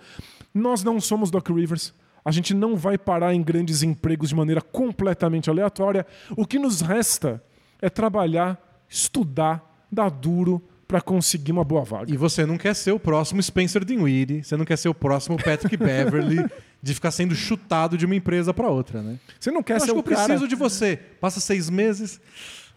Nós 0.53 0.83
não 0.83 1.01
somos 1.01 1.31
Doc 1.31 1.49
Rivers. 1.49 1.95
A 2.25 2.31
gente 2.33 2.53
não 2.53 2.77
vai 2.77 2.99
parar 2.99 3.33
em 3.33 3.43
grandes 3.43 3.83
empregos 3.83 4.29
de 4.29 4.35
maneira 4.35 4.61
completamente 4.61 5.49
aleatória. 5.49 6.07
O 6.37 6.45
que 6.45 6.59
nos 6.59 6.81
resta 6.81 7.43
é 7.81 7.89
trabalhar, 7.89 8.61
estudar, 8.89 9.87
dar 9.91 10.11
duro 10.11 10.63
para 10.91 11.01
conseguir 11.01 11.53
uma 11.53 11.63
boa 11.63 11.85
vaga. 11.85 12.13
E 12.13 12.17
você 12.17 12.45
não 12.45 12.59
quer 12.59 12.75
ser 12.75 12.91
o 12.91 12.99
próximo 12.99 13.41
Spencer 13.41 13.85
Dinwiddie, 13.85 14.43
você 14.43 14.57
não 14.57 14.65
quer 14.65 14.77
ser 14.77 14.89
o 14.89 14.95
próximo 14.95 15.37
Patrick 15.37 15.77
Beverly 15.79 16.45
de 16.83 16.95
ficar 16.95 17.13
sendo 17.13 17.33
chutado 17.33 17.97
de 17.97 18.05
uma 18.07 18.17
empresa 18.17 18.53
para 18.53 18.69
outra, 18.69 19.01
né? 19.01 19.17
Você 19.39 19.53
não 19.53 19.63
quer 19.63 19.75
Eu 19.77 19.81
ser 19.81 19.85
acho 19.85 19.93
que 19.93 19.99
eu 19.99 20.03
preciso 20.03 20.49
de 20.49 20.57
você. 20.57 20.97
Passa 21.21 21.39
seis 21.39 21.71
meses. 21.71 22.21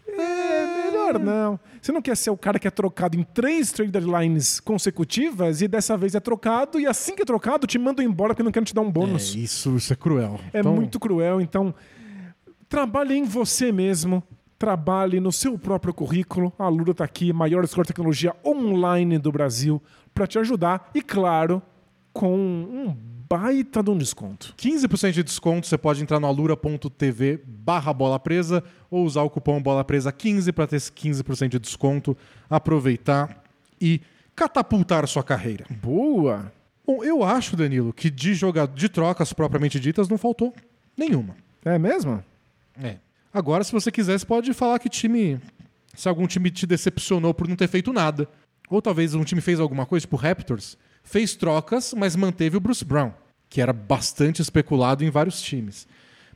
É, 0.06 0.84
melhor 0.84 1.18
não. 1.18 1.58
Você 1.82 1.90
não 1.90 2.00
quer 2.00 2.16
ser 2.16 2.30
o 2.30 2.36
cara 2.36 2.56
que 2.58 2.68
é 2.68 2.70
trocado 2.70 3.18
em 3.18 3.24
três 3.24 3.72
trade 3.72 3.90
deadlines 3.90 4.60
consecutivas 4.60 5.60
e 5.60 5.66
dessa 5.66 5.96
vez 5.96 6.14
é 6.14 6.20
trocado 6.20 6.78
e 6.78 6.86
assim 6.86 7.16
que 7.16 7.22
é 7.22 7.24
trocado 7.24 7.66
te 7.66 7.78
mandam 7.78 8.04
embora 8.04 8.32
porque 8.32 8.42
não 8.44 8.52
querem 8.52 8.64
te 8.64 8.74
dar 8.74 8.82
um 8.82 8.88
É, 8.88 8.92
bônus. 8.92 9.34
isso, 9.34 9.74
isso 9.76 9.92
é 9.92 9.96
cruel. 9.96 10.38
É, 10.52 10.60
Então, 10.60 10.74
muito 10.76 11.00
cruel. 11.00 11.40
Então, 11.40 11.74
trabalhe 12.68 13.14
em 13.16 13.24
você 13.24 13.72
mesmo. 13.72 14.22
Trabalhe 14.64 15.20
no 15.20 15.30
seu 15.30 15.58
próprio 15.58 15.92
currículo. 15.92 16.50
A 16.58 16.68
Lura 16.68 16.92
está 16.92 17.04
aqui, 17.04 17.34
maior 17.34 17.64
escola 17.64 17.84
de 17.84 17.88
tecnologia 17.88 18.34
online 18.42 19.18
do 19.18 19.30
Brasil, 19.30 19.82
para 20.14 20.26
te 20.26 20.38
ajudar. 20.38 20.90
E, 20.94 21.02
claro, 21.02 21.60
com 22.14 22.34
um 22.34 22.96
baita 23.28 23.82
de 23.82 23.90
um 23.90 23.98
desconto. 23.98 24.54
15% 24.56 25.12
de 25.12 25.22
desconto, 25.22 25.66
você 25.66 25.76
pode 25.76 26.02
entrar 26.02 26.18
no 26.18 26.26
alura.tv 26.26 27.42
barra 27.46 27.92
bola 27.92 28.18
presa 28.18 28.64
ou 28.90 29.04
usar 29.04 29.20
o 29.20 29.28
cupom 29.28 29.60
bola 29.60 29.84
presa 29.84 30.10
15 30.10 30.50
para 30.50 30.66
ter 30.66 30.76
esse 30.76 30.90
15% 30.90 31.48
de 31.48 31.58
desconto, 31.58 32.16
aproveitar 32.48 33.44
e 33.78 34.00
catapultar 34.34 35.06
sua 35.06 35.22
carreira. 35.22 35.66
Boa! 35.68 36.50
Bom, 36.86 37.04
eu 37.04 37.22
acho, 37.22 37.54
Danilo, 37.54 37.92
que 37.92 38.08
de 38.08 38.32
jogar 38.32 38.66
de 38.68 38.88
trocas 38.88 39.30
propriamente 39.34 39.78
ditas 39.78 40.08
não 40.08 40.16
faltou 40.16 40.54
nenhuma. 40.96 41.36
É 41.62 41.78
mesmo? 41.78 42.24
É. 42.82 43.03
Agora, 43.34 43.64
se 43.64 43.72
você 43.72 43.90
quiser, 43.90 44.16
você 44.16 44.24
pode 44.24 44.54
falar 44.54 44.78
que 44.78 44.88
time. 44.88 45.40
Se 45.92 46.08
algum 46.08 46.24
time 46.24 46.52
te 46.52 46.68
decepcionou 46.68 47.34
por 47.34 47.48
não 47.48 47.56
ter 47.56 47.66
feito 47.66 47.92
nada. 47.92 48.28
Ou 48.70 48.80
talvez 48.80 49.12
um 49.12 49.24
time 49.24 49.40
fez 49.40 49.58
alguma 49.58 49.84
coisa, 49.84 50.06
tipo 50.06 50.14
Raptors, 50.14 50.78
fez 51.02 51.34
trocas, 51.34 51.92
mas 51.94 52.14
manteve 52.14 52.56
o 52.56 52.60
Bruce 52.60 52.84
Brown, 52.84 53.12
que 53.50 53.60
era 53.60 53.72
bastante 53.72 54.40
especulado 54.40 55.04
em 55.04 55.10
vários 55.10 55.42
times. 55.42 55.88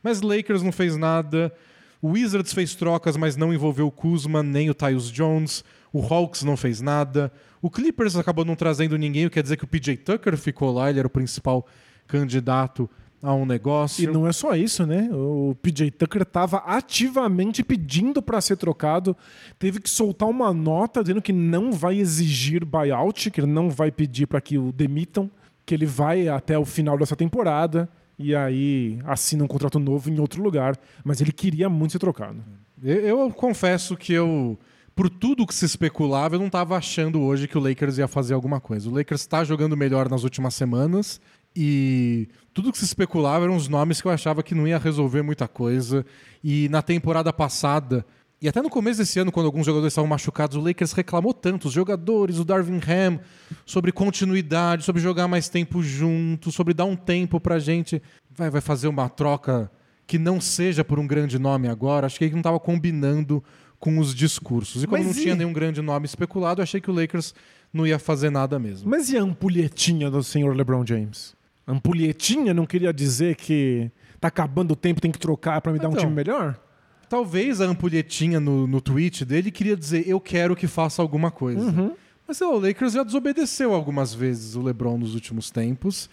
Mas 0.03 0.19
Lakers 0.19 0.61
não 0.61 0.73
fez 0.73 0.97
nada. 0.97 1.55
O 2.01 2.09
Wizards 2.09 2.51
fez 2.51 2.75
trocas, 2.75 3.15
mas 3.15 3.37
não 3.37 3.53
envolveu 3.53 3.87
o 3.87 3.91
Kuzma 3.91 4.43
nem 4.43 4.69
o 4.69 4.73
Tyus 4.73 5.09
Jones. 5.09 5.63
O 5.93 6.01
Hawks 6.01 6.43
não 6.43 6.57
fez 6.57 6.81
nada. 6.81 7.31
O 7.61 7.69
Clippers 7.69 8.17
acabou 8.17 8.43
não 8.43 8.57
trazendo 8.57 8.97
ninguém, 8.97 9.25
o 9.25 9.29
que 9.29 9.35
quer 9.35 9.43
dizer 9.43 9.55
que 9.55 9.63
o 9.63 9.67
PJ 9.67 9.95
Tucker 9.95 10.35
ficou 10.35 10.73
lá, 10.73 10.89
ele 10.89 10.99
era 10.99 11.07
o 11.07 11.11
principal 11.11 11.65
candidato 12.07 12.89
a 13.21 13.33
um 13.33 13.45
negócio. 13.45 14.03
E 14.03 14.07
não 14.07 14.27
é 14.27 14.31
só 14.31 14.55
isso, 14.55 14.85
né? 14.85 15.09
O 15.11 15.55
PJ 15.61 15.91
Tucker 15.91 16.21
estava 16.21 16.57
ativamente 16.59 17.63
pedindo 17.63 18.21
para 18.21 18.39
ser 18.41 18.55
trocado, 18.55 19.15
teve 19.57 19.79
que 19.79 19.89
soltar 19.89 20.29
uma 20.29 20.53
nota 20.53 21.01
dizendo 21.01 21.21
que 21.21 21.33
não 21.33 21.71
vai 21.71 21.97
exigir 21.97 22.65
buyout, 22.65 23.29
que 23.29 23.41
ele 23.41 23.51
não 23.51 23.69
vai 23.69 23.91
pedir 23.91 24.25
para 24.25 24.39
que 24.39 24.57
o 24.57 24.71
demitam, 24.71 25.29
que 25.65 25.73
ele 25.75 25.85
vai 25.85 26.27
até 26.27 26.57
o 26.57 26.65
final 26.65 26.97
dessa 26.97 27.15
temporada 27.15 27.89
e 28.19 28.35
aí 28.35 28.99
assina 29.05 29.45
um 29.45 29.47
contrato 29.47 29.79
novo 29.79 30.09
em 30.09 30.19
outro 30.19 30.43
lugar, 30.43 30.77
mas 31.05 31.21
ele 31.21 31.31
queria 31.31 31.69
muito 31.69 31.93
ser 31.93 31.99
trocado. 31.99 32.43
Eu, 32.83 32.97
eu 32.97 33.31
confesso 33.31 33.95
que 33.95 34.11
eu, 34.11 34.59
por 34.93 35.09
tudo 35.09 35.47
que 35.47 35.55
se 35.55 35.63
especulava, 35.65 36.35
eu 36.35 36.39
não 36.39 36.47
estava 36.47 36.75
achando 36.75 37.21
hoje 37.21 37.47
que 37.47 37.57
o 37.57 37.61
Lakers 37.61 37.97
ia 37.97 38.09
fazer 38.09 38.33
alguma 38.33 38.59
coisa. 38.59 38.89
O 38.89 38.93
Lakers 38.93 39.21
está 39.21 39.45
jogando 39.45 39.77
melhor 39.77 40.09
nas 40.09 40.25
últimas 40.25 40.53
semanas 40.53 41.21
e 41.61 42.29
tudo 42.53 42.71
que 42.71 42.77
se 42.77 42.85
especulava 42.85 43.43
eram 43.43 43.57
os 43.57 43.67
nomes 43.67 43.99
que 44.01 44.07
eu 44.07 44.11
achava 44.11 44.41
que 44.41 44.55
não 44.55 44.65
ia 44.65 44.77
resolver 44.77 45.21
muita 45.21 45.45
coisa. 45.45 46.05
E 46.41 46.69
na 46.69 46.81
temporada 46.81 47.33
passada, 47.33 48.05
e 48.41 48.47
até 48.47 48.61
no 48.61 48.69
começo 48.69 48.99
desse 48.99 49.19
ano, 49.19 49.29
quando 49.29 49.47
alguns 49.47 49.65
jogadores 49.65 49.91
estavam 49.91 50.07
machucados, 50.07 50.55
o 50.55 50.61
Lakers 50.61 50.93
reclamou 50.93 51.33
tanto, 51.33 51.67
os 51.67 51.73
jogadores, 51.73 52.39
o 52.39 52.45
Darvin 52.45 52.79
Ham, 52.87 53.19
sobre 53.65 53.91
continuidade, 53.91 54.85
sobre 54.85 55.01
jogar 55.01 55.27
mais 55.27 55.49
tempo 55.49 55.83
junto, 55.83 56.49
sobre 56.49 56.73
dar 56.73 56.85
um 56.85 56.95
tempo 56.95 57.41
pra 57.41 57.59
gente. 57.59 58.01
Vai, 58.31 58.49
vai 58.49 58.61
fazer 58.61 58.87
uma 58.87 59.09
troca 59.09 59.69
que 60.07 60.17
não 60.17 60.39
seja 60.39 60.85
por 60.85 60.97
um 60.97 61.05
grande 61.05 61.37
nome 61.37 61.67
agora, 61.67 62.07
acho 62.07 62.17
que 62.17 62.23
ele 62.23 62.31
não 62.31 62.39
estava 62.39 62.57
combinando 62.59 63.43
com 63.77 63.99
os 63.99 64.15
discursos. 64.15 64.81
E 64.81 64.87
como 64.87 65.03
Mas 65.03 65.13
não 65.13 65.19
e- 65.21 65.23
tinha 65.23 65.35
nenhum 65.35 65.51
grande 65.51 65.81
nome 65.81 66.05
especulado, 66.05 66.61
eu 66.61 66.63
achei 66.63 66.79
que 66.79 66.89
o 66.89 66.93
Lakers 66.93 67.33
não 67.73 67.85
ia 67.85 67.99
fazer 67.99 68.29
nada 68.29 68.57
mesmo. 68.57 68.89
Mas 68.89 69.09
e 69.09 69.17
a 69.17 69.21
ampulhetinha 69.21 70.09
do 70.09 70.23
senhor 70.23 70.55
LeBron 70.55 70.85
James? 70.85 71.37
A 71.69 71.73
ampulhetinha 71.73 72.51
não 72.51 72.65
queria 72.65 72.91
dizer 72.91 73.35
que 73.35 73.91
Tá 74.19 74.27
acabando 74.27 74.71
o 74.71 74.75
tempo, 74.75 74.99
tem 74.99 75.11
que 75.11 75.19
trocar 75.19 75.61
pra 75.61 75.71
me 75.71 75.79
dar 75.79 75.87
um 75.87 75.91
Então. 75.91 76.03
time 76.03 76.13
melhor? 76.13 76.59
Talvez 77.07 77.61
a 77.61 77.65
ampulhetinha 77.65 78.39
no, 78.39 78.67
no 78.67 78.81
tweet 78.81 79.23
dele 79.23 79.49
queria 79.49 79.77
dizer 79.77 80.07
eu 80.07 80.19
quero 80.19 80.55
que 80.55 80.67
faça 80.67 81.01
alguma 81.01 81.31
coisa. 81.31 81.61
Uhum. 81.61 81.93
Mas 82.27 82.37
sei 82.37 82.45
lá, 82.45 82.53
o 82.53 82.59
Lakers 82.59 82.93
já 82.93 83.03
desobedeceu 83.03 83.73
algumas 83.73 84.13
vezes 84.13 84.55
o 84.55 84.61
LeBron 84.61 84.97
nos 84.97 85.15
últimos 85.15 85.49
tempos. 85.49 86.09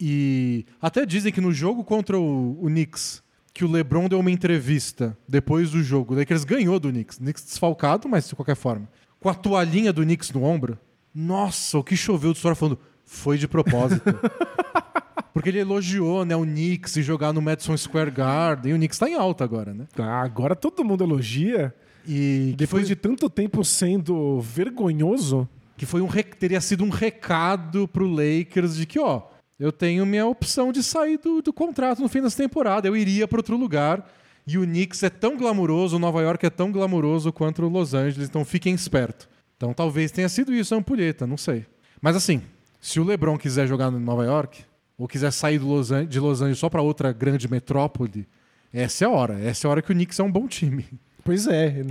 E 0.00 0.64
até 0.80 1.04
dizem 1.04 1.30
que 1.32 1.40
no 1.40 1.52
jogo 1.52 1.84
contra 1.84 2.18
o, 2.18 2.58
o 2.64 2.66
Knicks, 2.68 3.22
que 3.52 3.64
o 3.64 3.70
LeBron 3.70 4.08
deu 4.08 4.18
uma 4.18 4.30
entrevista 4.30 5.16
depois 5.28 5.70
do 5.70 5.82
jogo. 5.82 6.14
O 6.14 6.16
Lakers 6.16 6.44
ganhou 6.44 6.80
do 6.80 6.88
Knicks. 6.88 7.18
Knicks 7.18 7.44
desfalcado, 7.44 8.08
mas 8.08 8.26
de 8.28 8.34
qualquer 8.34 8.56
forma. 8.56 8.88
Com 9.20 9.28
a 9.28 9.34
toalhinha 9.34 9.92
do 9.92 10.02
Knicks 10.02 10.32
no 10.32 10.42
ombro. 10.44 10.78
Nossa, 11.14 11.78
o 11.78 11.84
que 11.84 11.94
choveu 11.96 12.32
de 12.32 12.38
história 12.38 12.56
falando 12.56 12.78
foi 13.04 13.36
de 13.36 13.46
propósito. 13.46 14.02
Porque 15.32 15.48
ele 15.48 15.58
elogiou 15.60 16.24
né, 16.24 16.34
o 16.34 16.42
Knicks 16.44 16.96
e 16.96 17.02
jogar 17.02 17.32
no 17.32 17.40
Madison 17.40 17.76
Square 17.76 18.10
Garden. 18.10 18.72
E 18.72 18.74
o 18.74 18.76
Knicks 18.78 18.98
tá 18.98 19.08
em 19.08 19.14
alta 19.14 19.44
agora, 19.44 19.72
né? 19.72 19.86
Ah, 19.98 20.22
agora 20.22 20.56
todo 20.56 20.84
mundo 20.84 21.04
elogia. 21.04 21.74
E 22.06 22.54
Depois 22.56 22.82
foi, 22.82 22.88
de 22.88 22.96
tanto 22.96 23.28
tempo 23.30 23.64
sendo 23.64 24.40
vergonhoso. 24.40 25.48
que 25.76 25.86
foi 25.86 26.00
um 26.00 26.06
rec- 26.06 26.34
teria 26.36 26.60
sido 26.60 26.84
um 26.84 26.88
recado 26.90 27.86
pro 27.88 28.06
Lakers 28.08 28.76
de 28.76 28.84
que, 28.86 28.98
ó, 28.98 29.22
eu 29.58 29.70
tenho 29.72 30.04
minha 30.04 30.26
opção 30.26 30.72
de 30.72 30.82
sair 30.82 31.18
do, 31.18 31.40
do 31.42 31.52
contrato 31.52 32.00
no 32.02 32.08
fim 32.08 32.20
dessa 32.22 32.36
temporada. 32.42 32.86
Eu 32.88 32.96
iria 32.96 33.26
para 33.28 33.38
outro 33.38 33.56
lugar. 33.56 34.06
E 34.46 34.58
o 34.58 34.62
Knicks 34.64 35.02
é 35.02 35.10
tão 35.10 35.36
glamuroso, 35.36 35.96
o 35.96 35.98
Nova 35.98 36.20
York 36.22 36.44
é 36.44 36.50
tão 36.50 36.72
glamuroso 36.72 37.32
quanto 37.32 37.62
o 37.64 37.68
Los 37.68 37.94
Angeles, 37.94 38.28
então 38.28 38.44
fiquem 38.44 38.74
esperto. 38.74 39.28
Então 39.56 39.72
talvez 39.72 40.10
tenha 40.10 40.28
sido 40.28 40.52
isso 40.52 40.74
a 40.74 40.78
ampulheta, 40.78 41.26
não 41.26 41.36
sei. 41.36 41.66
Mas 42.00 42.16
assim, 42.16 42.42
se 42.80 42.98
o 42.98 43.04
LeBron 43.04 43.36
quiser 43.36 43.68
jogar 43.68 43.90
no 43.90 44.00
Nova 44.00 44.24
York, 44.24 44.64
ou 45.00 45.08
quiser 45.08 45.30
sair 45.32 45.58
do 45.58 45.66
Los 45.66 45.90
An- 45.90 46.06
de 46.06 46.20
Los 46.20 46.40
Angeles 46.42 46.58
só 46.58 46.68
para 46.68 46.82
outra 46.82 47.12
grande 47.12 47.48
metrópole, 47.48 48.26
essa 48.72 49.04
é 49.04 49.06
a 49.06 49.10
hora. 49.10 49.40
Essa 49.40 49.66
é 49.66 49.68
a 49.68 49.70
hora 49.72 49.82
que 49.82 49.90
o 49.90 49.94
Knicks 49.94 50.18
é 50.20 50.22
um 50.22 50.30
bom 50.30 50.46
time. 50.46 50.84
Pois 51.24 51.46
é, 51.46 51.84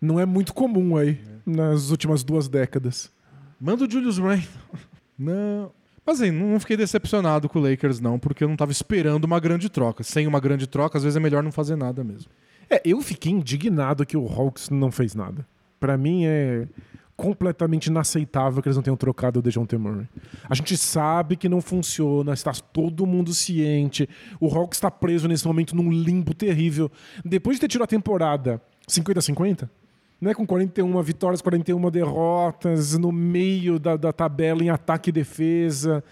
não 0.00 0.18
é 0.20 0.24
muito 0.26 0.54
comum 0.54 0.96
aí 0.96 1.18
nas 1.44 1.90
últimas 1.90 2.22
duas 2.22 2.48
décadas. 2.48 3.10
Manda 3.60 3.84
o 3.84 3.90
Julius 3.90 4.18
Randle. 4.18 4.46
Não. 5.18 5.70
Mas 6.06 6.20
assim, 6.20 6.30
não 6.30 6.58
fiquei 6.58 6.76
decepcionado 6.78 7.46
com 7.48 7.58
o 7.58 7.62
Lakers, 7.62 8.00
não, 8.00 8.18
porque 8.18 8.42
eu 8.42 8.48
não 8.48 8.56
tava 8.56 8.72
esperando 8.72 9.24
uma 9.24 9.38
grande 9.38 9.68
troca. 9.68 10.02
Sem 10.02 10.26
uma 10.26 10.40
grande 10.40 10.66
troca, 10.66 10.96
às 10.96 11.04
vezes 11.04 11.16
é 11.16 11.20
melhor 11.20 11.42
não 11.42 11.52
fazer 11.52 11.76
nada 11.76 12.02
mesmo. 12.02 12.30
É, 12.70 12.80
eu 12.84 13.00
fiquei 13.02 13.30
indignado 13.30 14.06
que 14.06 14.16
o 14.16 14.26
Hawks 14.26 14.70
não 14.70 14.90
fez 14.90 15.14
nada. 15.14 15.46
Pra 15.78 15.98
mim 15.98 16.24
é 16.24 16.66
completamente 17.20 17.88
inaceitável 17.88 18.62
que 18.62 18.68
eles 18.68 18.76
não 18.76 18.82
tenham 18.82 18.96
trocado 18.96 19.40
o 19.40 19.42
DeJounte 19.42 19.76
Murray. 19.76 20.08
A 20.48 20.54
gente 20.54 20.74
sabe 20.74 21.36
que 21.36 21.50
não 21.50 21.60
funciona, 21.60 22.32
está 22.32 22.50
todo 22.50 23.04
mundo 23.04 23.34
ciente. 23.34 24.08
O 24.40 24.46
Hawks 24.46 24.78
está 24.78 24.90
preso 24.90 25.28
nesse 25.28 25.46
momento 25.46 25.76
num 25.76 25.92
limbo 25.92 26.32
terrível. 26.32 26.90
Depois 27.22 27.58
de 27.58 27.60
ter 27.60 27.68
tido 27.68 27.84
a 27.84 27.86
temporada 27.86 28.58
50-50, 28.88 29.68
né, 30.18 30.32
com 30.32 30.46
41 30.46 31.02
vitórias, 31.02 31.42
41 31.42 31.90
derrotas, 31.90 32.96
no 32.96 33.12
meio 33.12 33.78
da, 33.78 33.98
da 33.98 34.14
tabela 34.14 34.64
em 34.64 34.70
ataque 34.70 35.10
e 35.10 35.12
defesa. 35.12 36.02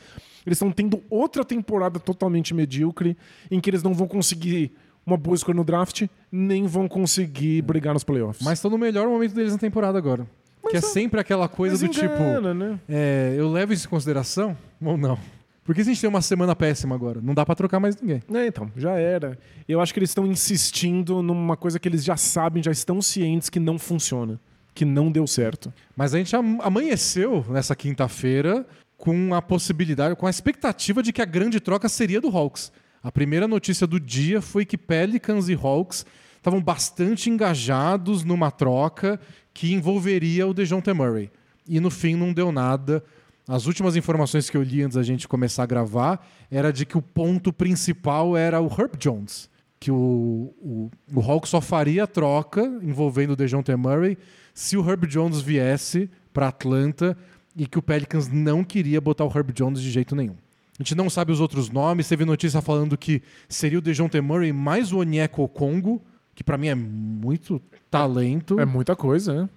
Eles 0.45 0.57
estão 0.57 0.71
tendo 0.71 1.03
outra 1.09 1.43
temporada 1.43 1.99
totalmente 1.99 2.53
medíocre, 2.53 3.17
em 3.51 3.61
que 3.61 3.71
eles 3.71 3.83
não 3.83 3.95
vão 3.95 4.07
conseguir 4.07 4.73
uma 5.07 5.17
boa 5.17 5.35
escolha 5.35 5.57
no 5.57 5.65
draft, 5.65 6.07
nem 6.31 6.67
vão 6.67 6.87
conseguir 6.87 7.63
brigar 7.63 7.95
nos 7.95 8.05
playoffs. 8.05 8.45
Mas 8.45 8.59
estão 8.59 8.71
no 8.71 8.77
melhor 8.77 9.09
momento 9.09 9.35
deles 9.35 9.53
na 9.53 9.59
temporada 9.59 9.97
agora. 9.97 10.27
Que 10.71 10.77
é 10.77 10.81
sempre 10.81 11.21
aquela 11.21 11.49
coisa 11.49 11.79
do 11.87 11.93
tipo, 11.93 12.05
engana, 12.15 12.53
né? 12.55 12.79
é, 12.89 13.35
eu 13.37 13.51
levo 13.51 13.73
isso 13.73 13.87
em 13.87 13.91
consideração 13.91 14.57
ou 14.83 14.97
não? 14.97 15.19
Porque 15.65 15.83
a 15.83 15.85
gente 15.85 16.01
tem 16.01 16.09
uma 16.09 16.23
semana 16.23 16.57
péssima 16.57 16.95
agora, 16.95 17.21
não 17.23 17.35
dá 17.35 17.45
pra 17.45 17.55
trocar 17.55 17.79
mais 17.79 17.95
ninguém. 18.01 18.23
É, 18.33 18.47
então, 18.47 18.71
já 18.77 18.93
era. 18.93 19.39
Eu 19.69 19.81
acho 19.83 19.93
que 19.93 19.99
eles 19.99 20.09
estão 20.11 20.27
insistindo 20.27 21.23
numa 21.23 21.57
coisa 21.59 21.79
que 21.79 21.87
eles 21.89 22.03
já 22.03 22.17
sabem, 22.17 22.63
já 22.63 22.71
estão 22.71 23.03
cientes 23.03 23.51
que 23.51 23.61
não 23.61 23.79
funciona, 23.79 24.41
que 24.75 24.85
não 24.87 25.13
deu 25.13 25.27
certo. 25.27 25.71
Mas 25.95 26.15
a 26.15 26.19
gente 26.19 26.35
am- 26.35 26.59
amanheceu 26.63 27.45
nessa 27.51 27.77
quinta-feira 27.77 28.67
com 28.97 29.35
a 29.35 29.43
possibilidade, 29.43 30.17
com 30.17 30.27
a 30.27 30.31
expectativa 30.31 31.03
de 31.03 31.13
que 31.13 31.21
a 31.21 31.27
grande 31.27 31.61
troca 31.61 31.89
seria 31.89 32.21
do 32.21 32.29
Hawks. 32.35 32.73
A 33.03 33.13
primeira 33.13 33.47
notícia 33.47 33.87
do 33.87 34.01
dia 34.01 34.41
foi 34.41 34.65
que 34.65 34.79
Pelicans 34.79 35.49
e 35.51 35.55
Hawks 35.55 36.05
estavam 36.39 36.63
bastante 36.63 37.29
engajados 37.29 38.25
numa 38.25 38.51
troca 38.51 39.21
que 39.53 39.73
envolveria 39.73 40.47
o 40.47 40.55
DeJounte 40.55 40.93
Murray. 40.93 41.31
E 41.69 41.79
no 41.79 41.91
fim 41.91 42.15
não 42.15 42.33
deu 42.33 42.51
nada. 42.51 43.05
As 43.47 43.67
últimas 43.67 43.97
informações 43.97 44.49
que 44.49 44.57
eu 44.57 44.63
li 44.63 44.83
antes 44.83 44.97
da 44.97 45.03
gente 45.03 45.29
começar 45.29 45.65
a 45.65 45.67
gravar 45.67 46.27
era 46.51 46.73
de 46.73 46.87
que 46.87 46.97
o 46.97 47.03
ponto 47.03 47.53
principal 47.53 48.37
era 48.37 48.61
o 48.61 48.67
Herb 48.67 48.97
Jones. 48.99 49.51
Que 49.81 49.91
o, 49.91 50.55
o, 50.61 50.91
o 51.15 51.21
Hawks 51.21 51.51
só 51.51 51.61
faria 51.61 52.05
a 52.05 52.07
troca 52.07 52.63
envolvendo 52.83 53.33
o 53.33 53.37
DeJounte 53.37 53.75
Murray 53.77 54.19
se 54.55 54.77
o 54.77 54.89
Herb 54.89 55.07
Jones 55.07 55.41
viesse 55.41 56.11
para 56.33 56.49
Atlanta 56.49 57.17
e 57.57 57.67
que 57.67 57.79
o 57.79 57.83
Pelicans 57.83 58.29
não 58.29 58.63
queria 58.63 59.01
botar 59.01 59.25
o 59.25 59.33
Herb 59.35 59.53
Jones 59.53 59.81
de 59.81 59.91
jeito 59.91 60.15
nenhum. 60.15 60.37
A 60.79 60.83
gente 60.83 60.95
não 60.95 61.11
sabe 61.11 61.33
os 61.33 61.41
outros 61.41 61.71
nomes. 61.71 62.09
Teve 62.09 62.25
notícia 62.25 62.63
falando 62.63 62.97
que 62.97 63.21
seria 63.49 63.79
o 63.79 63.83
DeJounte 63.83 64.21
Murray 64.21 64.53
mais 64.53 64.93
o 64.93 64.99
Onyeko 64.99 65.49
Congo, 65.49 66.01
que 66.39 66.45
para 66.45 66.57
mim 66.57 66.69
é 66.69 66.75
muito 66.77 67.61
talento. 67.91 68.61
É 68.61 68.65
muita 68.65 68.95
coisa, 68.95 69.43
né? 69.43 69.49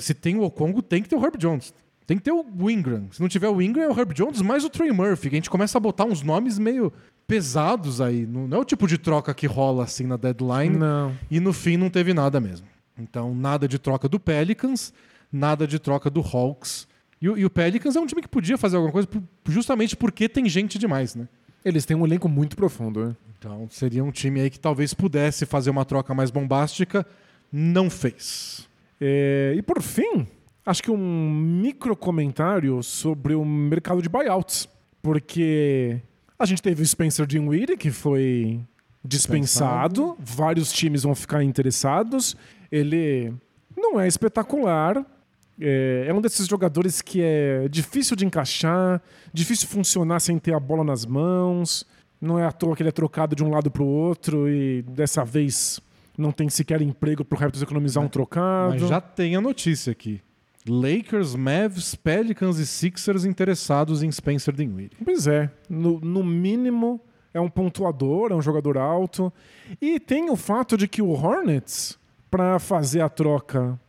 Se 0.00 0.12
tem 0.12 0.36
o 0.36 0.42
Okongo, 0.42 0.82
tem 0.82 1.02
que 1.02 1.08
ter 1.08 1.16
o 1.16 1.24
Herb 1.24 1.38
Jones. 1.38 1.72
Tem 2.06 2.18
que 2.18 2.22
ter 2.22 2.30
o 2.32 2.70
Ingram. 2.70 3.06
Se 3.10 3.22
não 3.22 3.28
tiver 3.28 3.48
o 3.48 3.62
Ingram, 3.62 3.84
é 3.84 3.88
o 3.88 3.98
Herb 3.98 4.12
Jones 4.12 4.42
mais 4.42 4.62
o 4.62 4.68
Trey 4.68 4.92
Murphy. 4.92 5.30
Que 5.30 5.36
a 5.36 5.38
gente 5.38 5.48
começa 5.48 5.78
a 5.78 5.80
botar 5.80 6.04
uns 6.04 6.20
nomes 6.22 6.58
meio 6.58 6.92
pesados 7.26 8.02
aí. 8.02 8.26
Não 8.26 8.58
é 8.58 8.60
o 8.60 8.64
tipo 8.66 8.86
de 8.86 8.98
troca 8.98 9.32
que 9.32 9.46
rola 9.46 9.84
assim 9.84 10.04
na 10.06 10.18
deadline. 10.18 10.76
Não. 10.76 11.16
E 11.30 11.40
no 11.40 11.54
fim 11.54 11.78
não 11.78 11.88
teve 11.88 12.12
nada 12.12 12.38
mesmo. 12.38 12.66
Então, 12.98 13.34
nada 13.34 13.66
de 13.66 13.78
troca 13.78 14.06
do 14.06 14.20
Pelicans, 14.20 14.92
nada 15.32 15.66
de 15.66 15.78
troca 15.78 16.10
do 16.10 16.20
Hawks. 16.20 16.86
E, 17.18 17.30
o- 17.30 17.38
e 17.38 17.46
o 17.46 17.50
Pelicans 17.50 17.96
é 17.96 18.00
um 18.00 18.04
time 18.06 18.20
que 18.20 18.28
podia 18.28 18.58
fazer 18.58 18.76
alguma 18.76 18.92
coisa 18.92 19.08
justamente 19.48 19.96
porque 19.96 20.28
tem 20.28 20.46
gente 20.50 20.78
demais, 20.78 21.14
né? 21.14 21.26
Eles 21.64 21.86
têm 21.86 21.96
um 21.96 22.04
elenco 22.04 22.28
muito 22.28 22.56
profundo, 22.56 23.06
né? 23.06 23.16
Então, 23.40 23.66
seria 23.70 24.04
um 24.04 24.10
time 24.10 24.38
aí 24.38 24.50
que 24.50 24.60
talvez 24.60 24.92
pudesse 24.92 25.46
fazer 25.46 25.70
uma 25.70 25.82
troca 25.82 26.12
mais 26.12 26.30
bombástica. 26.30 27.06
Não 27.50 27.88
fez. 27.88 28.68
É, 29.00 29.54
e 29.56 29.62
por 29.62 29.80
fim, 29.80 30.28
acho 30.64 30.82
que 30.82 30.90
um 30.90 31.30
micro 31.30 31.96
comentário 31.96 32.82
sobre 32.82 33.34
o 33.34 33.42
mercado 33.42 34.02
de 34.02 34.10
buyouts. 34.10 34.68
Porque 35.00 35.98
a 36.38 36.44
gente 36.44 36.60
teve 36.60 36.82
o 36.82 36.86
Spencer 36.86 37.26
Dinwiddie, 37.26 37.78
que 37.78 37.90
foi 37.90 38.60
dispensado. 39.02 40.18
Vários 40.18 40.70
times 40.70 41.04
vão 41.04 41.14
ficar 41.14 41.42
interessados. 41.42 42.36
Ele 42.70 43.32
não 43.74 43.98
é 43.98 44.06
espetacular. 44.06 45.02
É, 45.58 46.04
é 46.08 46.12
um 46.12 46.20
desses 46.20 46.46
jogadores 46.46 47.00
que 47.00 47.22
é 47.22 47.66
difícil 47.70 48.14
de 48.14 48.26
encaixar, 48.26 49.00
difícil 49.32 49.66
funcionar 49.66 50.20
sem 50.20 50.38
ter 50.38 50.52
a 50.52 50.60
bola 50.60 50.84
nas 50.84 51.06
mãos. 51.06 51.86
Não 52.20 52.38
é 52.38 52.44
à 52.44 52.52
toa 52.52 52.76
que 52.76 52.82
ele 52.82 52.90
é 52.90 52.92
trocado 52.92 53.34
de 53.34 53.42
um 53.42 53.50
lado 53.50 53.70
para 53.70 53.82
o 53.82 53.86
outro 53.86 54.48
e 54.48 54.82
dessa 54.82 55.24
vez 55.24 55.80
não 56.18 56.30
tem 56.30 56.48
sequer 56.48 56.82
emprego 56.82 57.24
para 57.24 57.36
o 57.36 57.38
Raptors 57.38 57.62
economizar 57.62 58.04
um 58.04 58.08
trocado. 58.08 58.76
Mas 58.78 58.88
já 58.88 59.00
tem 59.00 59.36
a 59.36 59.40
notícia 59.40 59.90
aqui. 59.90 60.20
Lakers, 60.68 61.34
Mavs, 61.34 61.94
Pelicans 61.94 62.58
e 62.58 62.66
Sixers 62.66 63.24
interessados 63.24 64.02
em 64.02 64.12
Spencer 64.12 64.54
Dinwiddie. 64.54 64.96
Pois 65.02 65.26
é, 65.26 65.50
no, 65.68 65.98
no 66.00 66.22
mínimo 66.22 67.00
é 67.32 67.40
um 67.40 67.48
pontuador, 67.48 68.30
é 68.32 68.34
um 68.34 68.42
jogador 68.42 68.76
alto. 68.76 69.32
E 69.80 69.98
tem 69.98 70.30
o 70.30 70.36
fato 70.36 70.76
de 70.76 70.86
que 70.86 71.00
o 71.00 71.10
Hornets, 71.10 71.98
para 72.30 72.58
fazer 72.58 73.00
a 73.00 73.08
troca 73.08 73.80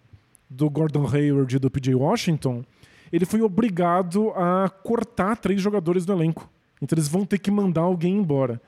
do 0.49 0.69
Gordon 0.69 1.07
Hayward 1.07 1.55
e 1.55 1.59
do 1.59 1.69
PJ 1.69 1.93
Washington, 1.95 2.63
ele 3.11 3.25
foi 3.25 3.41
obrigado 3.41 4.29
a 4.31 4.69
cortar 4.69 5.35
três 5.37 5.61
jogadores 5.61 6.05
do 6.05 6.13
elenco. 6.13 6.49
Então 6.81 6.95
eles 6.95 7.07
vão 7.07 7.25
ter 7.25 7.37
que 7.37 7.51
mandar 7.51 7.81
alguém 7.81 8.17
embora. 8.17 8.59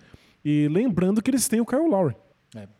E 0.45 0.67
lembrando 0.69 1.21
que 1.21 1.29
eles 1.31 1.47
têm 1.47 1.59
o 1.61 1.65
Kyle 1.65 1.87
Lowry. 1.89 2.15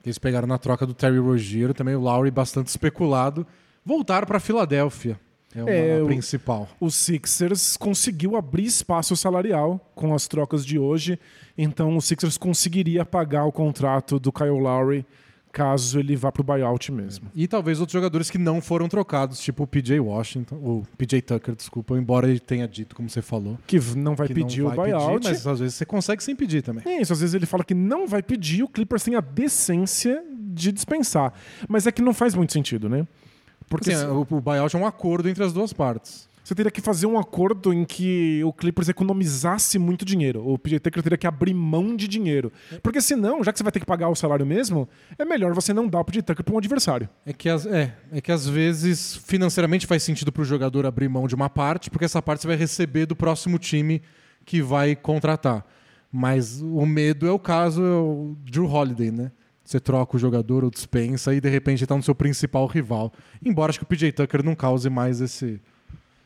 Eles 0.05 0.19
pegaram 0.19 0.47
na 0.47 0.57
troca 0.59 0.85
do 0.85 0.93
Terry 0.93 1.17
Rogier, 1.17 1.73
também 1.73 1.95
o 1.95 1.99
Lowry 1.99 2.29
bastante 2.29 2.67
especulado. 2.67 3.45
Voltaram 3.83 4.27
para 4.27 4.39
Filadélfia. 4.39 5.19
É, 5.55 5.61
uma, 5.61 5.69
É, 5.71 6.01
o- 6.01 6.05
principal. 6.07 6.67
O 6.79 6.89
Sixers 6.89 7.77
conseguiu 7.77 8.35
abrir 8.35 8.65
espaço 8.65 9.15
salarial 9.15 9.79
com 9.95 10.13
as 10.13 10.27
trocas 10.27 10.65
de 10.65 10.77
hoje, 10.79 11.19
então 11.57 11.95
o 11.95 12.01
Sixers 12.01 12.37
conseguiria 12.37 13.05
pagar 13.05 13.45
o 13.45 13.51
contrato 13.51 14.19
do 14.19 14.31
Kyle 14.31 14.49
Lowry 14.59 15.05
caso 15.53 15.99
ele 15.99 16.15
vá 16.15 16.31
pro 16.31 16.43
buyout 16.43 16.91
mesmo. 16.91 17.29
E 17.33 17.47
talvez 17.47 17.79
outros 17.79 17.93
jogadores 17.93 18.29
que 18.29 18.37
não 18.39 18.59
foram 18.59 18.89
trocados, 18.89 19.39
tipo 19.39 19.63
o 19.63 19.67
PJ 19.67 19.99
Washington, 19.99 20.59
ou 20.61 20.83
PJ 20.97 21.21
Tucker, 21.21 21.55
desculpa, 21.55 21.95
embora 21.95 22.27
ele 22.27 22.39
tenha 22.39 22.67
dito, 22.67 22.95
como 22.95 23.07
você 23.07 23.21
falou, 23.21 23.57
Que 23.67 23.79
não 23.95 24.15
vai 24.15 24.27
que 24.27 24.33
pedir 24.33 24.63
não 24.63 24.71
o 24.71 24.75
vai 24.75 24.91
buyout. 24.91 25.13
pedir, 25.21 25.29
mas 25.29 25.47
às 25.47 25.59
vezes 25.59 25.75
você 25.75 25.85
consegue 25.85 26.23
sem 26.23 26.35
pedir 26.35 26.63
também. 26.63 26.83
É 26.85 26.99
isso, 27.01 27.13
às 27.13 27.19
vezes 27.21 27.35
ele 27.35 27.45
fala 27.45 27.63
que 27.63 27.75
não 27.75 28.07
vai 28.07 28.23
pedir, 28.23 28.63
o 28.63 28.67
Clippers 28.67 29.03
tem 29.03 29.15
a 29.15 29.21
decência 29.21 30.23
de 30.35 30.71
dispensar. 30.71 31.31
Mas 31.69 31.85
é 31.87 31.91
que 31.91 32.01
não 32.01 32.13
faz 32.13 32.33
muito 32.35 32.51
sentido, 32.51 32.89
né? 32.89 33.07
Porque 33.69 33.91
Assim, 33.91 34.05
se- 34.05 34.11
o, 34.11 34.21
o 34.29 34.41
buyout 34.41 34.75
é 34.75 34.79
um 34.79 34.85
acordo 34.87 35.29
entre 35.29 35.43
as 35.43 35.53
duas 35.53 35.71
partes. 35.71 36.27
Você 36.43 36.53
teria 36.53 36.69
que 36.71 36.81
fazer 36.81 37.05
um 37.05 37.17
acordo 37.17 37.71
em 37.71 37.85
que 37.85 38.41
o 38.43 38.51
Clippers 38.51 38.89
economizasse 38.89 39.79
muito 39.79 40.03
dinheiro. 40.03 40.45
O 40.45 40.57
PJ 40.59 40.79
Tucker 40.79 41.01
teria 41.01 41.17
que 41.17 41.25
abrir 41.25 41.53
mão 41.53 41.95
de 41.95 42.07
dinheiro. 42.07 42.51
Porque 42.81 42.99
senão, 42.99 43.43
já 43.43 43.51
que 43.53 43.57
você 43.57 43.63
vai 43.63 43.71
ter 43.71 43.79
que 43.79 43.85
pagar 43.85 44.09
o 44.09 44.15
salário 44.15 44.45
mesmo, 44.45 44.87
é 45.17 45.23
melhor 45.23 45.53
você 45.53 45.73
não 45.73 45.87
dar 45.87 45.99
o 46.01 46.03
PJ 46.05 46.21
Tucker 46.21 46.43
para 46.43 46.53
um 46.53 46.57
adversário. 46.57 47.07
É 47.25 47.31
que, 47.31 47.47
as- 47.47 47.65
é, 47.65 47.95
é 48.11 48.19
que 48.19 48.31
às 48.31 48.45
vezes 48.47 49.15
financeiramente 49.25 49.87
faz 49.87 50.03
sentido 50.03 50.31
para 50.31 50.41
o 50.41 50.45
jogador 50.45 50.85
abrir 50.85 51.07
mão 51.07 51.27
de 51.27 51.35
uma 51.35 51.49
parte, 51.49 51.89
porque 51.89 52.03
essa 52.05 52.21
parte 52.21 52.41
você 52.41 52.47
vai 52.47 52.57
receber 52.57 53.05
do 53.05 53.15
próximo 53.15 53.57
time 53.57 54.01
que 54.45 54.61
vai 54.61 54.95
contratar. 54.95 55.65
Mas 56.11 56.61
o 56.61 56.85
medo 56.85 57.25
é 57.25 57.31
o 57.31 57.39
caso 57.39 57.81
é 57.83 57.95
o 57.95 58.35
Drew 58.43 58.65
Holiday, 58.69 59.11
né? 59.11 59.31
Você 59.63 59.79
troca 59.79 60.17
o 60.17 60.19
jogador 60.19 60.63
ou 60.65 60.69
dispensa 60.69 61.33
e 61.33 61.39
de 61.39 61.49
repente 61.49 61.83
está 61.83 61.95
no 61.95 62.03
seu 62.03 62.13
principal 62.13 62.67
rival. 62.67 63.13
Embora 63.43 63.69
acho 63.69 63.79
que 63.79 63.83
o 63.85 63.87
PJ 63.87 64.11
Tucker 64.11 64.43
não 64.43 64.53
cause 64.55 64.89
mais 64.89 65.21
esse 65.21 65.59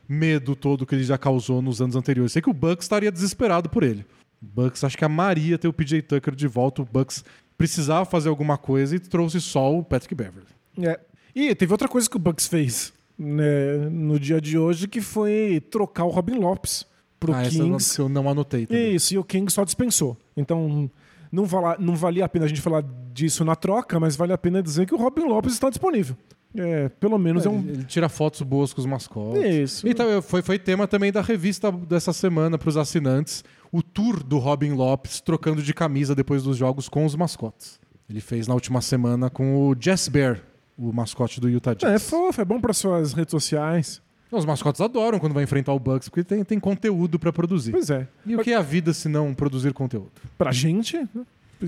medo 0.08 0.56
todo 0.56 0.86
que 0.86 0.96
ele 0.96 1.04
já 1.04 1.18
causou 1.18 1.62
nos 1.62 1.82
anos 1.82 1.96
anteriores. 1.96 2.32
Sei 2.32 2.42
que 2.42 2.50
o 2.50 2.54
Bucks 2.54 2.86
estaria 2.86 3.12
desesperado 3.12 3.70
por 3.70 3.84
ele. 3.84 4.06
O 4.42 4.46
Bucks 4.46 4.84
acho 4.84 4.98
que 4.98 5.06
amaria 5.06 5.58
ter 5.58 5.68
o 5.68 5.74
PJ 5.74 6.02
Tucker 6.04 6.36
de 6.36 6.48
volta. 6.48 6.82
O 6.82 6.86
Bucks 6.86 7.24
precisava 7.58 8.06
fazer 8.06 8.30
alguma 8.30 8.58
coisa 8.58 8.96
e 8.96 9.00
trouxe 9.00 9.42
só 9.42 9.76
o 9.76 9.84
Patrick 9.84 10.14
Beverly. 10.14 10.48
É. 10.80 11.00
E 11.36 11.54
teve 11.56 11.72
outra 11.72 11.88
coisa 11.88 12.10
que 12.10 12.16
o 12.16 12.20
Bucks 12.20 12.48
fez 12.48 12.94
né, 13.18 13.90
no 13.92 14.20
dia 14.20 14.40
de 14.40 14.58
hoje, 14.58 14.88
que 14.88 15.02
foi 15.02 15.62
trocar 15.72 16.06
o 16.06 16.10
Robin 16.10 16.36
Lopes 16.36 16.86
pro 17.20 17.34
ah, 17.34 17.42
essa 17.42 17.50
Kings. 17.52 17.96
que 17.96 18.02
eu 18.02 18.08
não 18.08 18.30
anotei 18.30 18.66
também. 18.66 18.96
Isso, 18.96 19.14
e 19.14 19.18
o 19.18 19.24
Kings 19.24 19.54
só 19.54 19.64
dispensou. 19.64 20.16
Então, 20.36 20.90
não, 21.32 21.46
vala, 21.46 21.76
não 21.80 21.96
valia 21.96 22.26
a 22.26 22.30
pena 22.30 22.46
a 22.46 22.48
gente 22.48 22.62
falar 22.62 22.84
disso 23.12 23.44
na 23.44 23.56
troca, 23.56 24.00
mas 24.00 24.16
vale 24.16 24.34
a 24.34 24.38
pena 24.38 24.62
dizer 24.62 24.86
que 24.86 24.94
o 24.94 24.98
Robin 24.98 25.24
Lopes 25.24 25.54
está 25.54 25.70
disponível. 25.70 26.16
É, 26.58 26.90
pelo 26.90 27.18
menos 27.18 27.46
é, 27.46 27.50
um. 27.50 27.60
Ele, 27.60 27.84
tira 27.84 28.10
fotos 28.10 28.42
boas 28.42 28.74
com 28.74 28.82
os 28.82 28.86
mascotes. 28.86 29.44
Isso. 29.44 29.88
Então, 29.88 30.22
foi, 30.22 30.42
foi 30.42 30.58
tema 30.58 30.88
também 30.88 31.12
da 31.12 31.22
revista 31.22 31.72
dessa 31.72 32.12
semana 32.12 32.58
para 32.58 32.70
os 32.70 32.78
assinantes. 32.78 33.44
O 33.72 33.84
tour 33.84 34.24
do 34.24 34.38
Robin 34.38 34.72
Lopes 34.72 35.22
trocando 35.22 35.62
de 35.62 35.74
camisa 35.74 36.16
depois 36.16 36.44
dos 36.44 36.58
jogos 36.58 36.90
com 36.90 37.06
os 37.06 37.16
mascotes. 37.16 37.80
Ele 38.10 38.22
fez 38.22 38.48
na 38.48 38.54
última 38.54 38.82
semana 38.82 39.30
com 39.30 39.68
o 39.68 39.76
Jess 39.78 40.08
Bear, 40.08 40.42
o 40.78 40.94
mascote 40.94 41.42
do 41.42 41.50
Utah 41.50 41.74
Jazz. 41.74 41.94
É 41.94 42.00
fofo, 42.00 42.42
é 42.42 42.46
bom 42.46 42.60
para 42.60 42.74
suas 42.74 43.14
redes 43.14 43.32
sociais. 43.32 44.02
Os 44.32 44.46
mascotes 44.46 44.82
adoram 44.82 45.20
quando 45.20 45.34
vai 45.34 45.44
enfrentar 45.44 45.74
o 45.74 45.80
Bucks, 45.80 46.10
porque 46.10 46.24
tem, 46.24 46.44
tem 46.44 46.60
conteúdo 46.60 47.18
para 47.18 47.32
produzir. 47.32 47.72
Pois 47.72 47.90
é. 47.90 48.08
E 48.26 48.36
o 48.36 48.44
que 48.44 48.52
é 48.52 48.56
a 48.56 48.62
vida 48.62 48.94
se 48.94 49.08
não 49.08 49.34
produzir 49.34 49.74
conteúdo? 49.74 50.12
Pra 50.38 50.52
gente, 50.52 51.08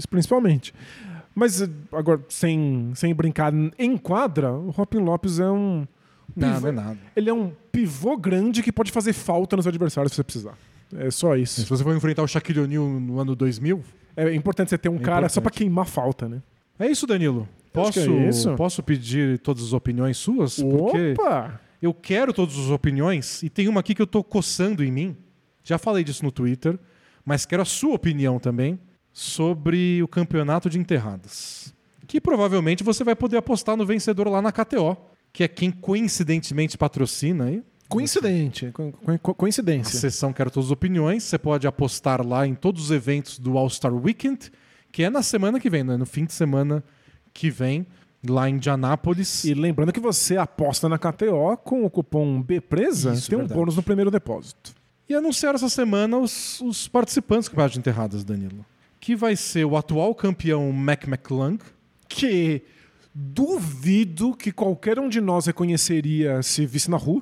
principalmente. 0.10 0.74
Mas 1.36 1.62
eh, 1.62 1.70
agora, 1.94 2.22
sem, 2.30 2.92
sem 2.96 3.14
brincar 3.14 3.54
em 3.78 3.98
quadra, 3.98 4.52
o 4.52 4.70
Robin 4.72 5.00
Lopes 5.00 5.40
é 5.40 5.50
um. 5.50 5.88
Não, 6.36 6.54
pivô- 6.54 6.62
não 6.62 6.68
é 6.70 6.72
nada. 6.72 7.00
Ele 7.16 7.30
é 7.30 7.34
um 7.34 7.52
pivô 7.72 8.18
grande 8.18 8.62
que 8.62 8.72
pode 8.72 8.92
fazer 8.92 9.14
falta 9.14 9.56
nos 9.56 9.66
adversários 9.68 10.12
se 10.12 10.18
você 10.18 10.24
precisar. 10.24 10.58
É 10.96 11.10
só 11.12 11.36
Se 11.36 11.42
isso. 11.42 11.66
você 11.68 11.84
for 11.84 11.96
enfrentar 11.96 12.24
o 12.24 12.28
Shaquille 12.28 12.60
O'Neal 12.62 12.88
no 12.88 13.20
ano 13.20 13.36
2000, 13.36 13.84
É 14.18 14.34
importante 14.34 14.70
você 14.70 14.78
ter 14.78 14.90
um 14.90 14.96
É 14.98 15.00
cara 15.00 15.30
só 15.30 15.40
pra 15.40 15.48
importante. 15.50 15.58
queimar 15.60 15.86
falta, 15.86 16.28
né? 16.28 16.42
é 16.80 16.88
isso, 16.90 17.06
Danilo. 17.08 17.48
Que 17.66 17.72
Posso, 17.72 18.00
é 18.00 18.28
isso. 18.30 18.56
posso 18.56 18.82
pedir 18.84 19.38
todas 19.40 19.64
as 19.64 19.74
opiniões 19.74 20.18
suas? 20.18 20.60
Porque 20.60 21.14
Opa! 21.20 21.62
eu 21.82 21.94
quero 21.94 22.34
todas 22.34 22.58
as 22.58 22.70
opiniões 22.70 23.44
e 23.44 23.50
tem 23.50 23.68
uma 23.68 23.80
aqui 23.82 23.94
que 23.94 24.02
eu 24.02 24.08
tô 24.08 24.24
coçando 24.24 24.84
em 24.84 24.92
mim. 24.92 25.16
Já 25.64 25.78
falei 25.78 26.04
disso 26.04 26.24
no 26.26 26.32
Twitter, 26.32 26.78
mas 27.24 27.46
quero 27.46 27.62
a 27.62 27.66
sua 27.66 27.94
opinião 27.94 28.40
também 28.40 28.80
sobre 29.24 30.02
o 30.02 30.08
campeonato 30.08 30.70
de 30.70 30.80
enterradas. 30.80 31.74
Que 32.08 32.22
provavelmente 32.22 32.86
você 32.86 33.04
vai 33.04 33.16
poder 33.16 33.36
apostar 33.36 33.76
no 33.76 33.86
vencedor 33.86 34.30
lá 34.30 34.42
na 34.42 34.50
KTO, 34.50 34.96
que 35.34 35.44
é 35.44 35.48
quem 35.48 35.70
coincidentemente 35.70 36.78
patrocina 36.78 37.46
aí. 37.46 37.62
Coincidente. 37.90 38.72
co- 38.72 38.94
co- 39.22 39.32
A 39.32 39.34
coincidência. 39.34 40.00
sessão 40.00 40.32
Quero 40.32 40.50
Todas 40.50 40.68
as 40.68 40.72
Opiniões. 40.72 41.24
Você 41.24 41.38
pode 41.38 41.68
apostar 41.68 42.26
lá 42.26 42.48
em 42.48 42.56
todos 42.56 42.86
os 42.86 42.92
eventos 42.92 43.38
do 43.38 43.58
All-Star 43.58 43.94
Weekend, 43.94 44.50
que 44.92 45.04
é 45.04 45.10
na 45.10 45.22
semana 45.22 45.60
que 45.60 45.70
vem, 45.70 45.84
né? 45.84 45.98
no 45.98 46.06
fim 46.06 46.24
de 46.24 46.32
semana 46.32 46.82
que 47.34 47.50
vem, 47.50 47.86
lá 48.28 48.50
em 48.50 48.54
Indianápolis. 48.56 49.44
E 49.44 49.54
lembrando 49.54 49.92
que 49.92 50.00
você 50.00 50.38
aposta 50.38 50.88
na 50.88 50.98
KTO 50.98 51.58
com 51.58 51.84
o 51.84 51.90
cupom 51.90 52.42
BPresa, 52.42 53.12
Isso, 53.14 53.28
tem 53.30 53.38
um 53.38 53.42
verdade. 53.42 53.60
bônus 53.60 53.76
no 53.76 53.84
primeiro 53.84 54.10
depósito. 54.10 54.74
E 55.10 55.14
anunciaram 55.14 55.56
essa 55.58 55.70
semana 55.70 56.18
os, 56.18 56.62
os 56.62 56.88
participantes 56.88 57.48
do 57.48 57.52
Campeonato 57.52 57.74
de 57.74 57.80
Enterradas, 57.80 58.24
Danilo. 58.24 58.66
Que 59.00 59.16
vai 59.16 59.36
ser 59.36 59.66
o 59.66 59.78
atual 59.78 60.14
campeão 60.14 60.72
Mac 60.72 61.06
McClung, 61.08 61.58
Que 62.08 62.62
duvido 63.14 64.36
que 64.36 64.52
qualquer 64.52 65.00
um 65.00 65.08
de 65.10 65.20
nós 65.22 65.46
reconheceria 65.46 66.42
se 66.42 66.66
visse 66.66 66.90
na 66.90 66.98
rua. 66.98 67.22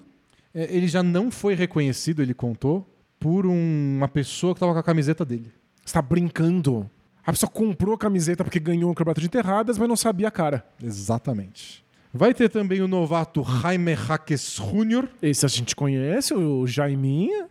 É, 0.54 0.64
ele 0.76 0.88
já 0.88 1.04
não 1.04 1.30
foi 1.30 1.54
reconhecido, 1.56 2.22
ele 2.22 2.34
contou, 2.34 2.88
por 3.20 3.45
um- 3.45 3.98
uma 3.98 4.08
pessoa 4.08 4.54
que 4.54 4.58
estava 4.58 4.74
com 4.74 4.80
a 4.80 4.84
camiseta 4.84 5.24
dele. 5.26 5.52
Você 5.86 5.94
tá 5.94 6.02
brincando. 6.02 6.90
A 7.26 7.32
pessoa 7.32 7.49
comprou 7.49 7.94
a 7.94 7.98
camiseta 7.98 8.44
porque 8.44 8.60
ganhou 8.60 8.90
um 8.90 8.94
campeonato 8.94 9.20
de 9.22 9.28
enterradas, 9.28 9.78
mas 9.78 9.88
não 9.90 9.95
sabia 9.98 10.28
a 10.30 10.32
cara. 10.32 10.66
Exatamente. 10.82 11.84
Vai 12.14 12.34
ter 12.34 12.49
também 12.49 12.82
o 12.82 12.88
novato 12.88 13.44
Jaime 13.44 13.95
Jaques 13.95 14.56
Jr., 14.58 15.08
Esse 15.22 15.45
a 15.45 15.49
gente 15.49 15.76
conhece, 15.76 16.34
o 16.34 16.66
Jaiminha. 16.66 17.48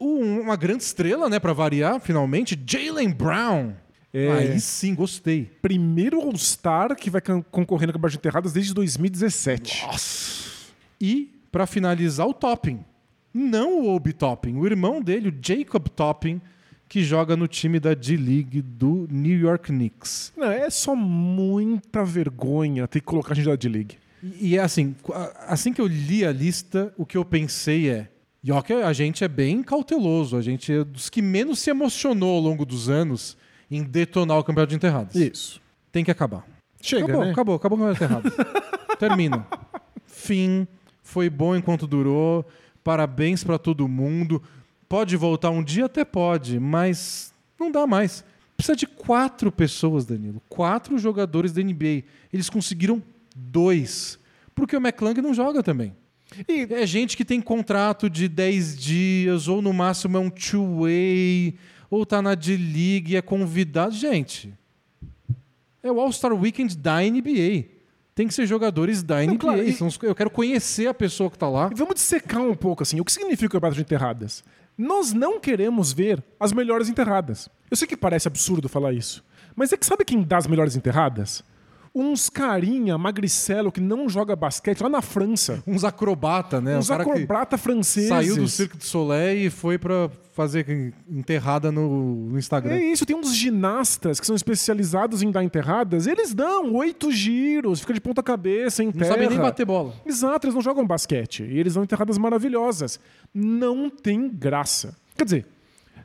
Um- 0.00 0.40
uma 0.40 0.56
grande 0.56 0.82
estrela, 0.82 1.28
né, 1.28 1.38
para 1.38 1.52
variar, 1.52 2.00
finalmente, 2.00 2.58
Jalen 2.66 3.10
Brown. 3.10 3.72
É. 4.12 4.32
Aí 4.32 4.60
sim, 4.60 4.94
gostei. 4.94 5.48
Primeiro 5.62 6.20
All-Star 6.20 6.96
que 6.96 7.08
vai 7.10 7.20
con- 7.20 7.42
concorrer 7.50 7.86
no 7.86 7.92
campeonato 7.92 8.12
de 8.12 8.18
enterradas 8.18 8.52
desde 8.52 8.74
2017. 8.74 9.84
E, 11.00 11.30
para 11.52 11.66
finalizar, 11.66 12.26
o 12.26 12.34
Topping. 12.34 12.80
Não 13.32 13.80
o 13.82 13.94
Obi 13.94 14.12
Topping, 14.12 14.56
o 14.56 14.66
irmão 14.66 15.00
dele, 15.00 15.28
o 15.28 15.34
Jacob 15.40 15.86
Topping, 15.88 16.40
que 16.88 17.04
joga 17.04 17.36
no 17.36 17.46
time 17.46 17.78
da 17.78 17.94
D-League 17.94 18.60
do 18.60 19.06
New 19.08 19.38
York 19.38 19.68
Knicks. 19.72 20.32
Não, 20.36 20.50
é 20.50 20.68
só 20.68 20.96
muita 20.96 22.04
vergonha 22.04 22.88
ter 22.88 22.98
que 22.98 23.06
colocar 23.06 23.32
a 23.32 23.36
gente 23.36 23.44
da 23.46 23.54
D-League. 23.54 23.96
E, 24.20 24.48
e 24.48 24.56
é 24.56 24.60
assim, 24.60 24.96
a- 25.14 25.44
assim 25.52 25.72
que 25.72 25.80
eu 25.80 25.86
li 25.86 26.24
a 26.24 26.32
lista, 26.32 26.92
o 26.98 27.06
que 27.06 27.16
eu 27.16 27.24
pensei 27.24 27.88
é. 27.88 28.09
Yoke, 28.46 28.72
a 28.72 28.92
gente 28.92 29.22
é 29.22 29.28
bem 29.28 29.62
cauteloso, 29.62 30.36
a 30.36 30.42
gente 30.42 30.72
é 30.72 30.82
dos 30.82 31.10
que 31.10 31.20
menos 31.20 31.58
se 31.58 31.70
emocionou 31.70 32.36
ao 32.36 32.40
longo 32.40 32.64
dos 32.64 32.88
anos 32.88 33.36
em 33.70 33.82
detonar 33.82 34.38
o 34.38 34.44
campeonato 34.44 34.70
de 34.70 34.76
enterrados. 34.76 35.14
Isso. 35.14 35.60
Tem 35.92 36.04
que 36.04 36.10
acabar. 36.10 36.46
Chega, 36.80 37.04
acabou, 37.04 37.24
né? 37.24 37.30
acabou, 37.30 37.54
acabou 37.54 37.78
o 37.78 37.82
campeonato 37.94 37.98
de 37.98 38.04
enterrados. 38.04 38.32
Termina. 38.98 39.46
Fim. 40.06 40.66
Foi 41.02 41.28
bom 41.28 41.54
enquanto 41.54 41.86
durou. 41.86 42.46
Parabéns 42.82 43.44
pra 43.44 43.58
todo 43.58 43.86
mundo. 43.86 44.42
Pode 44.88 45.16
voltar 45.16 45.50
um 45.50 45.62
dia? 45.62 45.84
Até 45.84 46.04
pode, 46.04 46.58
mas 46.58 47.34
não 47.58 47.70
dá 47.70 47.86
mais. 47.86 48.24
Precisa 48.56 48.76
de 48.76 48.86
quatro 48.86 49.52
pessoas, 49.52 50.04
Danilo. 50.06 50.42
Quatro 50.48 50.98
jogadores 50.98 51.52
da 51.52 51.62
NBA. 51.62 52.04
Eles 52.32 52.48
conseguiram 52.48 53.02
dois. 53.36 54.18
Porque 54.54 54.76
o 54.76 54.80
McClung 54.80 55.14
não 55.20 55.32
joga 55.32 55.62
também. 55.62 55.94
E 56.48 56.66
É 56.72 56.86
gente 56.86 57.16
que 57.16 57.24
tem 57.24 57.40
contrato 57.40 58.08
de 58.08 58.28
10 58.28 58.76
dias, 58.78 59.48
ou 59.48 59.60
no 59.60 59.72
máximo 59.72 60.16
é 60.16 60.20
um 60.20 60.30
two-way, 60.30 61.54
ou 61.90 62.06
tá 62.06 62.22
na 62.22 62.34
D-League 62.34 63.12
e 63.12 63.16
é 63.16 63.22
convidado. 63.22 63.94
Gente, 63.94 64.52
é 65.82 65.90
o 65.90 66.00
All-Star 66.00 66.32
Weekend 66.32 66.76
da 66.76 67.00
NBA. 67.02 67.64
Tem 68.14 68.26
que 68.28 68.34
ser 68.34 68.46
jogadores 68.46 69.02
da 69.02 69.22
NBA. 69.24 69.38
claro, 69.38 69.62
e- 69.62 69.72
São 69.72 69.86
os- 69.88 69.98
Eu 70.02 70.14
quero 70.14 70.30
conhecer 70.30 70.86
a 70.86 70.94
pessoa 70.94 71.30
que 71.30 71.38
tá 71.38 71.48
lá. 71.48 71.70
E 71.72 71.74
Vamos 71.74 71.94
dissecar 71.94 72.42
um 72.42 72.54
pouco 72.54 72.82
assim. 72.82 73.00
O 73.00 73.04
que 73.04 73.12
significa 73.12 73.46
o 73.46 73.50
campeonato 73.50 73.76
de 73.76 73.82
enterradas? 73.82 74.44
Nós 74.76 75.12
não 75.12 75.40
queremos 75.40 75.92
ver 75.92 76.22
as 76.38 76.52
melhores 76.52 76.88
enterradas. 76.88 77.48
Eu 77.70 77.76
sei 77.76 77.86
que 77.88 77.96
parece 77.96 78.28
absurdo 78.28 78.68
falar 78.68 78.92
isso, 78.92 79.24
mas 79.56 79.72
é 79.72 79.76
que 79.76 79.84
sabe 79.86 80.04
quem 80.04 80.22
dá 80.22 80.36
as 80.38 80.46
melhores 80.46 80.76
enterradas? 80.76 81.42
Uns 81.92 82.30
carinha 82.30 82.96
magricelo 82.96 83.72
que 83.72 83.80
não 83.80 84.08
joga 84.08 84.36
basquete 84.36 84.80
lá 84.80 84.88
na 84.88 85.02
França. 85.02 85.62
Uns 85.66 85.82
acrobata, 85.82 86.60
né? 86.60 86.78
Uns 86.78 86.86
que 86.86 86.92
acrobata 86.92 87.58
franceses. 87.58 88.08
saiu 88.08 88.36
do 88.36 88.46
Cirque 88.46 88.76
du 88.76 88.84
Soleil 88.84 89.46
e 89.46 89.50
foi 89.50 89.76
pra 89.76 90.08
fazer 90.32 90.94
enterrada 91.08 91.72
no, 91.72 92.30
no 92.30 92.38
Instagram. 92.38 92.74
É 92.74 92.84
isso, 92.84 93.04
tem 93.04 93.16
uns 93.16 93.34
ginastas 93.34 94.20
que 94.20 94.26
são 94.26 94.36
especializados 94.36 95.22
em 95.22 95.30
dar 95.30 95.42
enterradas, 95.42 96.06
eles 96.06 96.32
dão 96.32 96.72
oito 96.74 97.10
giros, 97.10 97.80
fica 97.80 97.92
de 97.92 98.00
ponta 98.00 98.22
cabeça, 98.22 98.82
em 98.82 98.92
Não 98.94 99.06
sabem 99.06 99.28
nem 99.28 99.38
bater 99.38 99.66
bola. 99.66 99.92
Exato, 100.06 100.46
eles 100.46 100.54
não 100.54 100.62
jogam 100.62 100.86
basquete. 100.86 101.42
E 101.42 101.58
eles 101.58 101.74
dão 101.74 101.82
enterradas 101.82 102.16
maravilhosas. 102.16 103.00
Não 103.34 103.90
tem 103.90 104.28
graça. 104.28 104.96
Quer 105.16 105.24
dizer, 105.24 105.46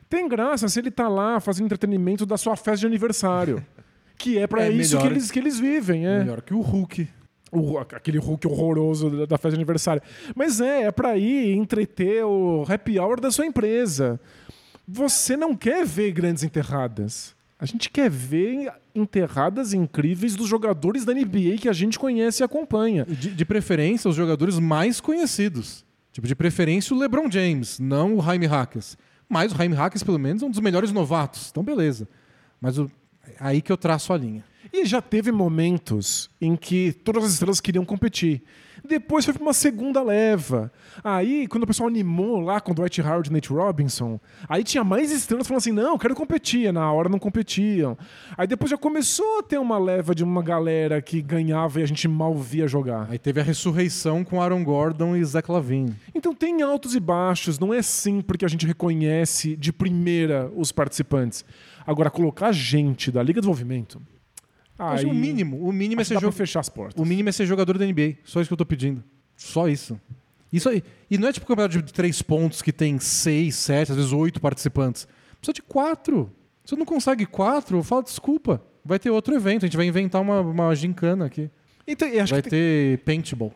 tem 0.08 0.28
graça 0.28 0.68
se 0.68 0.78
ele 0.78 0.90
tá 0.90 1.08
lá 1.08 1.40
fazendo 1.40 1.66
entretenimento 1.66 2.26
da 2.26 2.36
sua 2.36 2.56
festa 2.56 2.80
de 2.80 2.86
aniversário. 2.86 3.64
Que 4.16 4.38
é 4.38 4.46
pra 4.46 4.64
É 4.64 4.70
isso 4.70 4.98
que 4.98 5.06
eles, 5.06 5.30
que 5.30 5.38
eles 5.38 5.58
vivem, 5.58 6.06
é. 6.06 6.18
Melhor 6.20 6.42
que 6.42 6.54
o 6.54 6.60
Hulk. 6.60 7.08
O- 7.52 7.78
aquele 7.78 8.18
Hulk 8.18 8.46
horroroso 8.46 9.10
da, 9.10 9.26
da 9.26 9.36
festa 9.38 9.50
de 9.50 9.56
aniversário. 9.56 10.02
Mas 10.34 10.60
é, 10.60 10.82
é 10.84 10.92
pra 10.92 11.16
ir 11.16 11.54
entreter 11.54 12.24
o 12.24 12.64
happy 12.68 12.98
hour 12.98 13.20
da 13.20 13.30
sua 13.30 13.46
empresa. 13.46 14.18
Você 14.88 15.36
não 15.36 15.54
quer 15.54 15.84
ver 15.84 16.12
grandes 16.12 16.42
enterradas. 16.42 17.34
A 17.58 17.64
gente 17.64 17.88
quer 17.90 18.10
ver 18.10 18.70
enterradas 18.94 19.72
incríveis 19.72 20.34
dos 20.34 20.46
jogadores 20.48 21.04
da 21.04 21.14
NBA 21.14 21.56
que 21.60 21.68
a 21.68 21.72
gente 21.72 21.98
conhece 21.98 22.42
e 22.42 22.44
acompanha. 22.44 23.04
De, 23.06 23.30
de 23.30 23.44
preferência, 23.44 24.08
os 24.10 24.16
jogadores 24.16 24.58
mais 24.58 25.00
conhecidos. 25.00 25.84
Tipo, 26.12 26.26
de 26.26 26.34
preferência 26.34 26.94
o 26.94 26.98
LeBron 26.98 27.30
James, 27.30 27.78
não 27.78 28.16
o 28.18 28.22
Jaime 28.22 28.46
Hackers. 28.46 28.96
Mas 29.28 29.52
o 29.52 29.56
Jaime 29.56 29.74
Hackers, 29.74 30.02
pelo 30.02 30.18
menos, 30.18 30.42
é 30.42 30.46
um 30.46 30.50
dos 30.50 30.60
melhores 30.60 30.92
novatos. 30.92 31.48
Então, 31.50 31.62
beleza. 31.62 32.06
Mas 32.60 32.78
o... 32.78 32.90
aí 33.38 33.62
que 33.62 33.72
eu 33.72 33.76
traço 33.76 34.12
a 34.12 34.16
linha. 34.16 34.44
E 34.72 34.84
já 34.84 35.00
teve 35.00 35.30
momentos 35.30 36.28
em 36.40 36.56
que 36.56 36.92
todas 36.92 37.24
as 37.24 37.32
estrelas 37.32 37.60
queriam 37.60 37.84
competir. 37.84 38.42
Depois 38.86 39.24
foi 39.24 39.34
uma 39.40 39.52
segunda 39.52 40.02
leva. 40.02 40.70
Aí, 41.02 41.46
quando 41.48 41.64
o 41.64 41.66
pessoal 41.66 41.88
animou 41.88 42.40
lá 42.40 42.60
com 42.60 42.74
Dwight 42.74 43.00
Howard 43.00 43.28
e 43.28 43.32
Nate 43.32 43.48
Robinson, 43.48 44.20
aí 44.48 44.62
tinha 44.62 44.84
mais 44.84 45.10
estrelas 45.10 45.46
falando 45.46 45.58
assim: 45.58 45.72
não, 45.72 45.98
quero 45.98 46.14
competir. 46.14 46.72
Na 46.72 46.92
hora 46.92 47.08
não 47.08 47.18
competiam. 47.18 47.96
Aí 48.36 48.46
depois 48.46 48.70
já 48.70 48.76
começou 48.76 49.40
a 49.40 49.42
ter 49.42 49.58
uma 49.58 49.78
leva 49.78 50.14
de 50.14 50.22
uma 50.22 50.42
galera 50.42 51.00
que 51.02 51.20
ganhava 51.20 51.80
e 51.80 51.82
a 51.82 51.86
gente 51.86 52.06
mal 52.06 52.34
via 52.34 52.68
jogar. 52.68 53.08
Aí 53.10 53.18
teve 53.18 53.40
a 53.40 53.44
ressurreição 53.44 54.24
com 54.24 54.40
Aaron 54.40 54.62
Gordon 54.62 55.16
e 55.16 55.24
Zach 55.24 55.50
Lavine. 55.50 55.94
Então 56.14 56.34
tem 56.34 56.62
altos 56.62 56.94
e 56.94 57.00
baixos, 57.00 57.58
não 57.58 57.74
é 57.74 57.82
sempre 57.82 58.38
que 58.38 58.44
a 58.44 58.48
gente 58.48 58.66
reconhece 58.66 59.56
de 59.56 59.72
primeira 59.72 60.50
os 60.54 60.70
participantes. 60.70 61.44
Agora, 61.86 62.10
colocar 62.10 62.50
gente 62.52 63.10
da 63.10 63.22
Liga 63.22 63.40
de 63.40 63.42
Desenvolvimento. 63.46 64.02
Mas 64.78 65.00
aí, 65.00 65.06
o 65.06 65.14
mínimo, 65.14 65.66
o 65.66 65.72
mínimo 65.72 66.00
é 66.00 66.04
ser 66.04 66.18
jogo. 66.20 66.32
fechar 66.32 66.60
as 66.60 66.68
portas. 66.68 67.00
O 67.00 67.06
mínimo 67.06 67.28
é 67.28 67.32
ser 67.32 67.46
jogador 67.46 67.78
da 67.78 67.86
NBA. 67.86 68.16
Só 68.24 68.40
isso 68.40 68.48
que 68.48 68.52
eu 68.52 68.58
tô 68.58 68.66
pedindo. 68.66 69.02
Só 69.36 69.68
isso. 69.68 69.98
Isso 70.52 70.68
aí. 70.68 70.82
E 71.10 71.16
não 71.16 71.28
é 71.28 71.32
tipo 71.32 71.44
um 71.44 71.48
campeonato 71.48 71.80
de 71.82 71.92
três 71.92 72.20
pontos 72.20 72.60
que 72.60 72.72
tem 72.72 72.98
seis, 72.98 73.54
sete, 73.56 73.92
às 73.92 73.96
vezes 73.96 74.12
oito 74.12 74.40
participantes. 74.40 75.06
Precisa 75.38 75.54
de 75.54 75.62
quatro. 75.62 76.30
Se 76.64 76.70
você 76.70 76.76
não 76.76 76.84
consegue 76.84 77.24
quatro, 77.24 77.82
fala 77.82 78.02
desculpa. 78.02 78.62
Vai 78.84 78.98
ter 78.98 79.10
outro 79.10 79.34
evento. 79.34 79.64
A 79.64 79.66
gente 79.68 79.76
vai 79.76 79.86
inventar 79.86 80.20
uma, 80.20 80.40
uma 80.40 80.74
gincana 80.74 81.24
aqui. 81.26 81.50
Então, 81.86 82.08
vai 82.28 82.42
tem- 82.42 82.50
ter 82.50 82.98
paintball. 82.98 83.52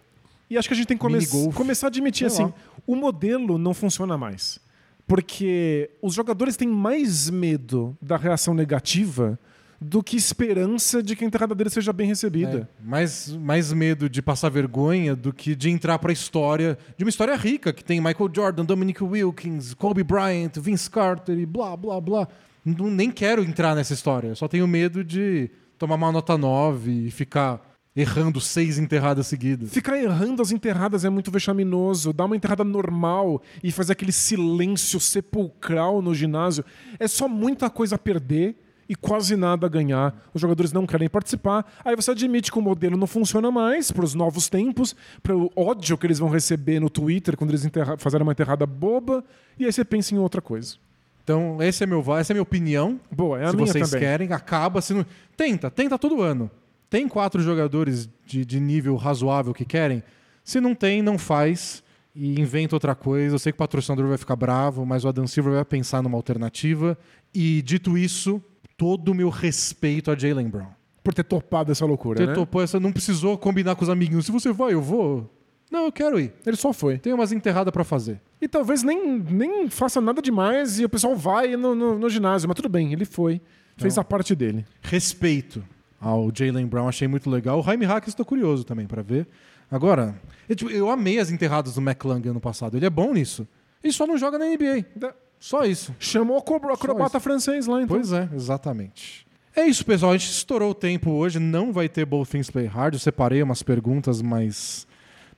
E 0.48 0.56
acho 0.58 0.68
que 0.68 0.74
a 0.74 0.76
gente 0.76 0.86
tem 0.86 0.96
que 0.96 1.00
come 1.02 1.18
começar 1.54 1.86
a 1.86 1.88
admitir 1.88 2.28
Sei 2.30 2.44
assim: 2.44 2.52
lá. 2.52 2.54
o 2.86 2.96
modelo 2.96 3.56
não 3.58 3.72
funciona 3.74 4.16
mais. 4.18 4.58
Porque 5.10 5.90
os 6.00 6.14
jogadores 6.14 6.56
têm 6.56 6.68
mais 6.68 7.28
medo 7.28 7.98
da 8.00 8.16
reação 8.16 8.54
negativa 8.54 9.36
do 9.80 10.04
que 10.04 10.16
esperança 10.16 11.02
de 11.02 11.16
que 11.16 11.24
a 11.24 11.26
entrada 11.26 11.52
dele 11.52 11.68
seja 11.68 11.92
bem 11.92 12.06
recebida. 12.06 12.68
É, 12.80 12.88
mais, 12.88 13.34
mais 13.34 13.72
medo 13.72 14.08
de 14.08 14.22
passar 14.22 14.50
vergonha 14.50 15.16
do 15.16 15.32
que 15.32 15.56
de 15.56 15.68
entrar 15.68 15.98
pra 15.98 16.12
história, 16.12 16.78
de 16.96 17.02
uma 17.02 17.08
história 17.08 17.34
rica, 17.34 17.72
que 17.72 17.82
tem 17.82 18.00
Michael 18.00 18.30
Jordan, 18.32 18.64
Dominic 18.64 19.02
Wilkins, 19.02 19.74
Kobe 19.74 20.04
Bryant, 20.04 20.52
Vince 20.60 20.88
Carter 20.88 21.36
e 21.36 21.44
blá, 21.44 21.76
blá, 21.76 22.00
blá. 22.00 22.28
Não, 22.64 22.88
nem 22.88 23.10
quero 23.10 23.42
entrar 23.42 23.74
nessa 23.74 23.94
história. 23.94 24.36
Só 24.36 24.46
tenho 24.46 24.68
medo 24.68 25.02
de 25.02 25.50
tomar 25.76 25.96
uma 25.96 26.12
nota 26.12 26.38
9 26.38 27.06
e 27.06 27.10
ficar 27.10 27.69
errando 27.94 28.40
seis 28.40 28.78
enterradas 28.78 29.26
seguidas. 29.26 29.70
Ficar 29.70 29.98
errando 29.98 30.40
as 30.42 30.52
enterradas 30.52 31.04
é 31.04 31.10
muito 31.10 31.30
vexaminoso. 31.30 32.12
Dar 32.12 32.26
uma 32.26 32.36
enterrada 32.36 32.64
normal 32.64 33.42
e 33.62 33.72
fazer 33.72 33.92
aquele 33.92 34.12
silêncio 34.12 35.00
sepulcral 35.00 36.00
no 36.00 36.14
ginásio 36.14 36.64
é 36.98 37.08
só 37.08 37.28
muita 37.28 37.68
coisa 37.68 37.96
a 37.96 37.98
perder 37.98 38.56
e 38.88 38.94
quase 38.96 39.36
nada 39.36 39.66
a 39.66 39.70
ganhar. 39.70 40.28
Os 40.34 40.40
jogadores 40.40 40.72
não 40.72 40.84
querem 40.86 41.08
participar. 41.08 41.64
Aí 41.84 41.94
você 41.94 42.10
admite 42.10 42.50
que 42.50 42.58
o 42.58 42.62
modelo 42.62 42.96
não 42.96 43.06
funciona 43.06 43.50
mais 43.50 43.92
para 43.92 44.04
os 44.04 44.14
novos 44.14 44.48
tempos, 44.48 44.96
para 45.22 45.36
o 45.36 45.50
ódio 45.54 45.96
que 45.96 46.06
eles 46.06 46.18
vão 46.18 46.28
receber 46.28 46.80
no 46.80 46.90
Twitter 46.90 47.36
quando 47.36 47.50
eles 47.50 47.64
fazerem 47.98 48.24
uma 48.24 48.32
enterrada 48.32 48.66
boba. 48.66 49.24
E 49.58 49.64
aí 49.64 49.72
você 49.72 49.84
pensa 49.84 50.14
em 50.14 50.18
outra 50.18 50.40
coisa. 50.40 50.76
Então, 51.22 51.62
esse 51.62 51.84
é 51.84 51.86
meu, 51.86 52.00
essa 52.16 52.32
é 52.32 52.34
a 52.34 52.36
minha 52.36 52.42
opinião. 52.42 52.98
Boa, 53.08 53.38
é 53.38 53.44
a 53.44 53.50
se 53.50 53.56
minha 53.56 53.66
vocês 53.68 53.90
também. 53.90 54.08
querem, 54.08 54.32
acaba. 54.32 54.80
Se 54.80 54.92
não... 54.92 55.06
Tenta, 55.36 55.70
tenta 55.70 55.96
todo 55.96 56.20
ano. 56.20 56.50
Tem 56.90 57.06
quatro 57.08 57.40
jogadores 57.40 58.08
de, 58.26 58.44
de 58.44 58.58
nível 58.60 58.96
razoável 58.96 59.54
que 59.54 59.64
querem. 59.64 60.02
Se 60.44 60.60
não 60.60 60.74
tem, 60.74 61.00
não 61.00 61.16
faz 61.16 61.82
e 62.14 62.40
inventa 62.40 62.74
outra 62.74 62.94
coisa. 62.96 63.36
Eu 63.36 63.38
sei 63.38 63.52
que 63.52 63.56
o 63.56 63.58
patrocinador 63.58 64.08
vai 64.08 64.18
ficar 64.18 64.34
bravo, 64.36 64.84
mas 64.84 65.04
o 65.04 65.08
Adam 65.08 65.26
Silver 65.26 65.54
vai 65.54 65.64
pensar 65.64 66.02
numa 66.02 66.16
alternativa. 66.18 66.98
E 67.32 67.62
dito 67.62 67.96
isso, 67.96 68.42
todo 68.76 69.10
o 69.12 69.14
meu 69.14 69.28
respeito 69.28 70.10
a 70.10 70.16
Jalen 70.18 70.48
Brown. 70.48 70.66
Por 71.04 71.14
ter 71.14 71.22
topado 71.22 71.70
essa 71.72 71.86
loucura, 71.86 72.18
Você 72.18 72.26
né? 72.26 72.34
topou 72.34 72.60
essa, 72.60 72.78
não 72.80 72.92
precisou 72.92 73.38
combinar 73.38 73.74
com 73.76 73.84
os 73.84 73.88
amiguinhos. 73.88 74.26
Se 74.26 74.32
você 74.32 74.52
vai, 74.52 74.74
eu 74.74 74.82
vou. 74.82 75.32
Não, 75.70 75.84
eu 75.84 75.92
quero 75.92 76.18
ir. 76.18 76.32
Ele 76.44 76.56
só 76.56 76.72
foi. 76.72 76.98
Tem 76.98 77.12
umas 77.12 77.30
enterradas 77.30 77.72
pra 77.72 77.84
fazer. 77.84 78.20
E 78.42 78.48
talvez 78.48 78.82
nem, 78.82 79.18
nem 79.20 79.70
faça 79.70 80.00
nada 80.00 80.20
demais 80.20 80.80
e 80.80 80.84
o 80.84 80.88
pessoal 80.88 81.14
vai 81.14 81.56
no, 81.56 81.74
no- 81.76 81.98
no 81.98 82.10
ginásio. 82.10 82.48
Mas 82.48 82.56
tudo 82.56 82.68
bem, 82.68 82.92
ele 82.92 83.04
foi. 83.04 83.40
Fez 83.76 83.96
a 83.96 84.02
parte 84.04 84.34
dele. 84.34 84.66
respeito 84.82 85.64
ao 86.00 86.30
Jalen 86.34 86.66
Brown, 86.66 86.88
achei 86.88 87.06
muito 87.06 87.28
legal. 87.28 87.60
O 87.60 87.62
Jaime 87.62 87.84
Hackers 87.84 88.12
estou 88.12 88.24
curioso 88.24 88.64
também 88.64 88.86
para 88.86 89.02
ver. 89.02 89.26
Agora, 89.70 90.14
eu, 90.48 90.56
tipo, 90.56 90.70
eu 90.70 90.90
amei 90.90 91.18
as 91.18 91.30
enterradas 91.30 91.74
do 91.74 91.80
McClung 91.80 92.26
ano 92.28 92.40
passado. 92.40 92.76
Ele 92.76 92.86
é 92.86 92.90
bom 92.90 93.12
nisso. 93.12 93.46
Ele 93.84 93.92
só 93.92 94.06
não 94.06 94.18
joga 94.18 94.38
na 94.38 94.46
NBA. 94.46 94.84
Só 95.38 95.64
isso. 95.64 95.94
Chamou 95.98 96.36
o 96.36 96.40
acro- 96.40 96.72
acrobata 96.72 97.20
francês 97.20 97.66
lá, 97.66 97.82
então. 97.82 97.96
Pois 97.96 98.12
é, 98.12 98.28
exatamente. 98.34 99.26
É 99.54 99.64
isso, 99.66 99.84
pessoal. 99.84 100.12
A 100.12 100.16
gente 100.16 100.30
estourou 100.30 100.70
o 100.70 100.74
tempo 100.74 101.10
hoje. 101.10 101.38
Não 101.38 101.72
vai 101.72 101.88
ter 101.88 102.04
Both 102.04 102.30
Things 102.30 102.50
Play 102.50 102.66
Hard. 102.66 102.94
Eu 102.94 103.00
separei 103.00 103.42
umas 103.42 103.62
perguntas, 103.62 104.20
mas 104.22 104.86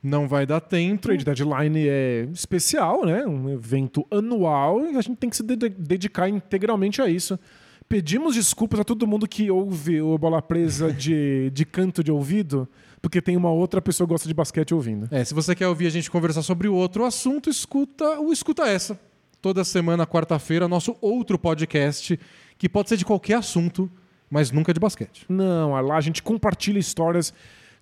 não 0.01 0.27
vai 0.27 0.45
dar 0.45 0.59
tempo. 0.61 1.03
Trade 1.03 1.23
Deadline 1.25 1.87
é 1.87 2.27
especial, 2.33 3.05
né? 3.05 3.25
Um 3.25 3.49
evento 3.49 4.05
anual 4.11 4.85
e 4.85 4.97
a 4.97 5.01
gente 5.01 5.15
tem 5.17 5.29
que 5.29 5.37
se 5.37 5.43
de- 5.43 5.69
dedicar 5.69 6.27
integralmente 6.27 7.01
a 7.01 7.07
isso. 7.07 7.39
Pedimos 7.87 8.35
desculpas 8.35 8.79
a 8.79 8.83
todo 8.83 9.05
mundo 9.05 9.27
que 9.27 9.51
ouve 9.51 10.01
o 10.01 10.17
Bola 10.17 10.41
Presa 10.41 10.91
de, 10.93 11.49
de 11.51 11.65
canto 11.65 12.03
de 12.03 12.11
ouvido, 12.11 12.67
porque 13.01 13.21
tem 13.21 13.37
uma 13.37 13.51
outra 13.51 13.81
pessoa 13.81 14.07
que 14.07 14.13
gosta 14.13 14.27
de 14.27 14.33
basquete 14.33 14.73
ouvindo. 14.73 15.07
É, 15.11 15.23
se 15.23 15.33
você 15.33 15.55
quer 15.55 15.67
ouvir 15.67 15.87
a 15.87 15.89
gente 15.89 16.09
conversar 16.09 16.41
sobre 16.41 16.67
outro 16.67 17.05
assunto, 17.05 17.49
escuta 17.49 18.19
o 18.19 18.31
Escuta 18.31 18.63
Essa. 18.63 18.99
Toda 19.41 19.63
semana, 19.63 20.07
quarta-feira, 20.07 20.67
nosso 20.67 20.95
outro 21.01 21.37
podcast, 21.37 22.17
que 22.57 22.69
pode 22.69 22.89
ser 22.89 22.97
de 22.97 23.03
qualquer 23.03 23.35
assunto, 23.35 23.91
mas 24.29 24.51
nunca 24.51 24.73
de 24.73 24.79
basquete. 24.79 25.25
Não, 25.27 25.79
lá 25.81 25.97
a 25.97 26.01
gente 26.01 26.23
compartilha 26.23 26.79
histórias. 26.79 27.33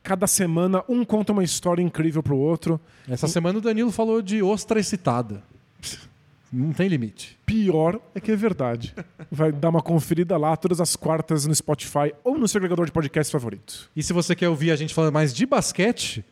Cada 0.04 0.26
semana 0.26 0.84
um 0.90 1.06
conta 1.06 1.32
uma 1.32 1.44
história 1.44 1.84
incrível 1.84 2.24
pro 2.24 2.36
outro. 2.36 2.82
Essa 3.08 3.28
semana 3.28 3.60
o 3.60 3.62
Danilo 3.62 3.92
falou 3.92 4.22
de 4.22 4.42
ostra 4.42 4.80
excitada. 4.80 5.44
Não 6.52 6.74
tem 6.74 6.90
limite. 6.90 7.40
Pior 7.46 8.02
é 8.14 8.20
que 8.20 8.30
é 8.30 8.36
verdade. 8.36 8.94
Vai 9.32 9.54
dar 9.54 9.70
uma 9.70 9.82
conferida 9.82 10.36
lá 10.36 10.58
todas 10.58 10.82
as 10.82 10.98
quartas 10.98 11.46
no 11.46 11.56
Spotify 11.56 12.14
ou 12.26 12.38
no 12.38 12.46
seu 12.46 12.60
agregador 12.60 12.86
de 12.86 12.92
podcast 12.92 13.32
favorito. 13.32 13.90
E 13.96 14.04
se 14.04 14.12
você 14.12 14.36
quer 14.36 14.50
ouvir 14.50 14.72
a 14.72 14.76
gente 14.76 14.94
falando 14.94 15.14
mais 15.14 15.34
de 15.34 15.46
basquete, 15.46 16.26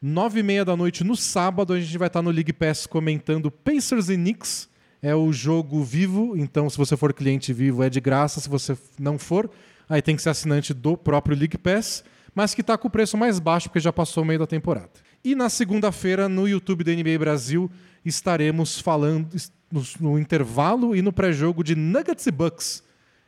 nove 0.00 0.40
e 0.40 0.42
meia 0.42 0.64
da 0.64 0.74
noite 0.74 1.04
no 1.04 1.14
sábado 1.14 1.74
a 1.74 1.80
gente 1.80 1.98
vai 1.98 2.06
estar 2.06 2.22
no 2.22 2.30
League 2.30 2.54
Pass 2.54 2.86
comentando 2.86 3.50
Pacers 3.50 4.08
e 4.08 4.16
Knicks. 4.16 4.66
É 5.02 5.14
o 5.14 5.30
jogo 5.30 5.84
vivo, 5.84 6.34
então 6.38 6.70
se 6.70 6.78
você 6.78 6.96
for 6.96 7.12
cliente 7.12 7.52
vivo 7.52 7.82
é 7.82 7.90
de 7.90 8.00
graça. 8.00 8.40
Se 8.40 8.48
você 8.48 8.78
não 8.98 9.18
for, 9.18 9.50
aí 9.86 10.00
tem 10.00 10.16
que 10.16 10.22
ser 10.22 10.30
assinante 10.30 10.72
do 10.72 10.96
próprio 10.96 11.36
League 11.36 11.58
Pass, 11.58 12.02
mas 12.34 12.54
que 12.54 12.62
está 12.62 12.78
com 12.78 12.88
o 12.88 12.90
preço 12.90 13.18
mais 13.18 13.38
baixo 13.38 13.68
porque 13.68 13.80
já 13.80 13.92
passou 13.92 14.22
o 14.22 14.26
meio 14.26 14.38
da 14.38 14.46
temporada. 14.46 14.90
E 15.22 15.34
na 15.34 15.50
segunda-feira 15.50 16.30
no 16.30 16.48
YouTube 16.48 16.82
da 16.82 16.92
NBA 16.92 17.18
Brasil 17.18 17.70
estaremos 18.08 18.80
falando 18.80 19.28
no, 20.00 20.18
intervalo 20.18 20.94
e 20.94 21.02
no 21.02 21.12
pré-jogo 21.12 21.62
de 21.62 21.74
Nuggets 21.74 22.26
e 22.26 22.30
Bucks. 22.30 22.82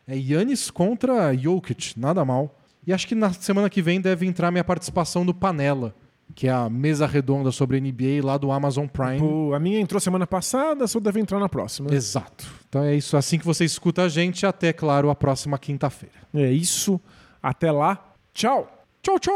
É 0.07 0.17
Yannis 0.17 0.71
contra 0.71 1.35
Jokic, 1.37 1.99
nada 1.99 2.25
mal. 2.25 2.59
E 2.87 2.93
acho 2.93 3.07
que 3.07 3.15
na 3.15 3.33
semana 3.33 3.69
que 3.69 3.83
vem 3.83 4.01
deve 4.01 4.25
entrar 4.27 4.51
minha 4.51 4.65
participação 4.65 5.23
no 5.25 5.35
Panela, 5.35 5.95
que 6.35 6.49
é 6.49 6.51
a 6.51 6.71
mesa 6.71 7.07
redonda 7.07 7.51
sobre 7.53 7.79
NBA 7.81 8.25
lá 8.25 8.39
do 8.39 8.51
Amazon 8.51 8.87
Prime. 8.87 9.19
Pô, 9.19 9.53
a 9.53 9.59
minha 9.59 9.79
entrou 9.79 10.01
semana 10.01 10.27
passada, 10.27 10.85
a 10.85 10.89
sua 10.89 11.01
deve 11.01 11.21
entrar 11.21 11.39
na 11.39 11.49
próxima. 11.49 11.93
Exato. 11.93 12.47
Então 12.69 12.83
é 12.83 12.95
isso, 12.95 13.17
assim 13.17 13.39
que 13.39 13.45
você 13.45 13.65
escuta 13.65 14.03
a 14.03 14.09
gente, 14.09 14.47
até, 14.47 14.73
claro, 14.73 15.11
a 15.11 15.15
próxima 15.15 15.59
quinta-feira. 15.59 16.15
É 16.33 16.51
isso. 16.51 16.99
Até 17.43 17.71
lá. 17.71 18.13
Tchau. 18.33 18.73
Tchau, 19.03 19.19
tchau! 19.19 19.35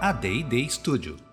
A 0.00 0.12
D&D 0.12 0.68
Studio. 0.68 1.27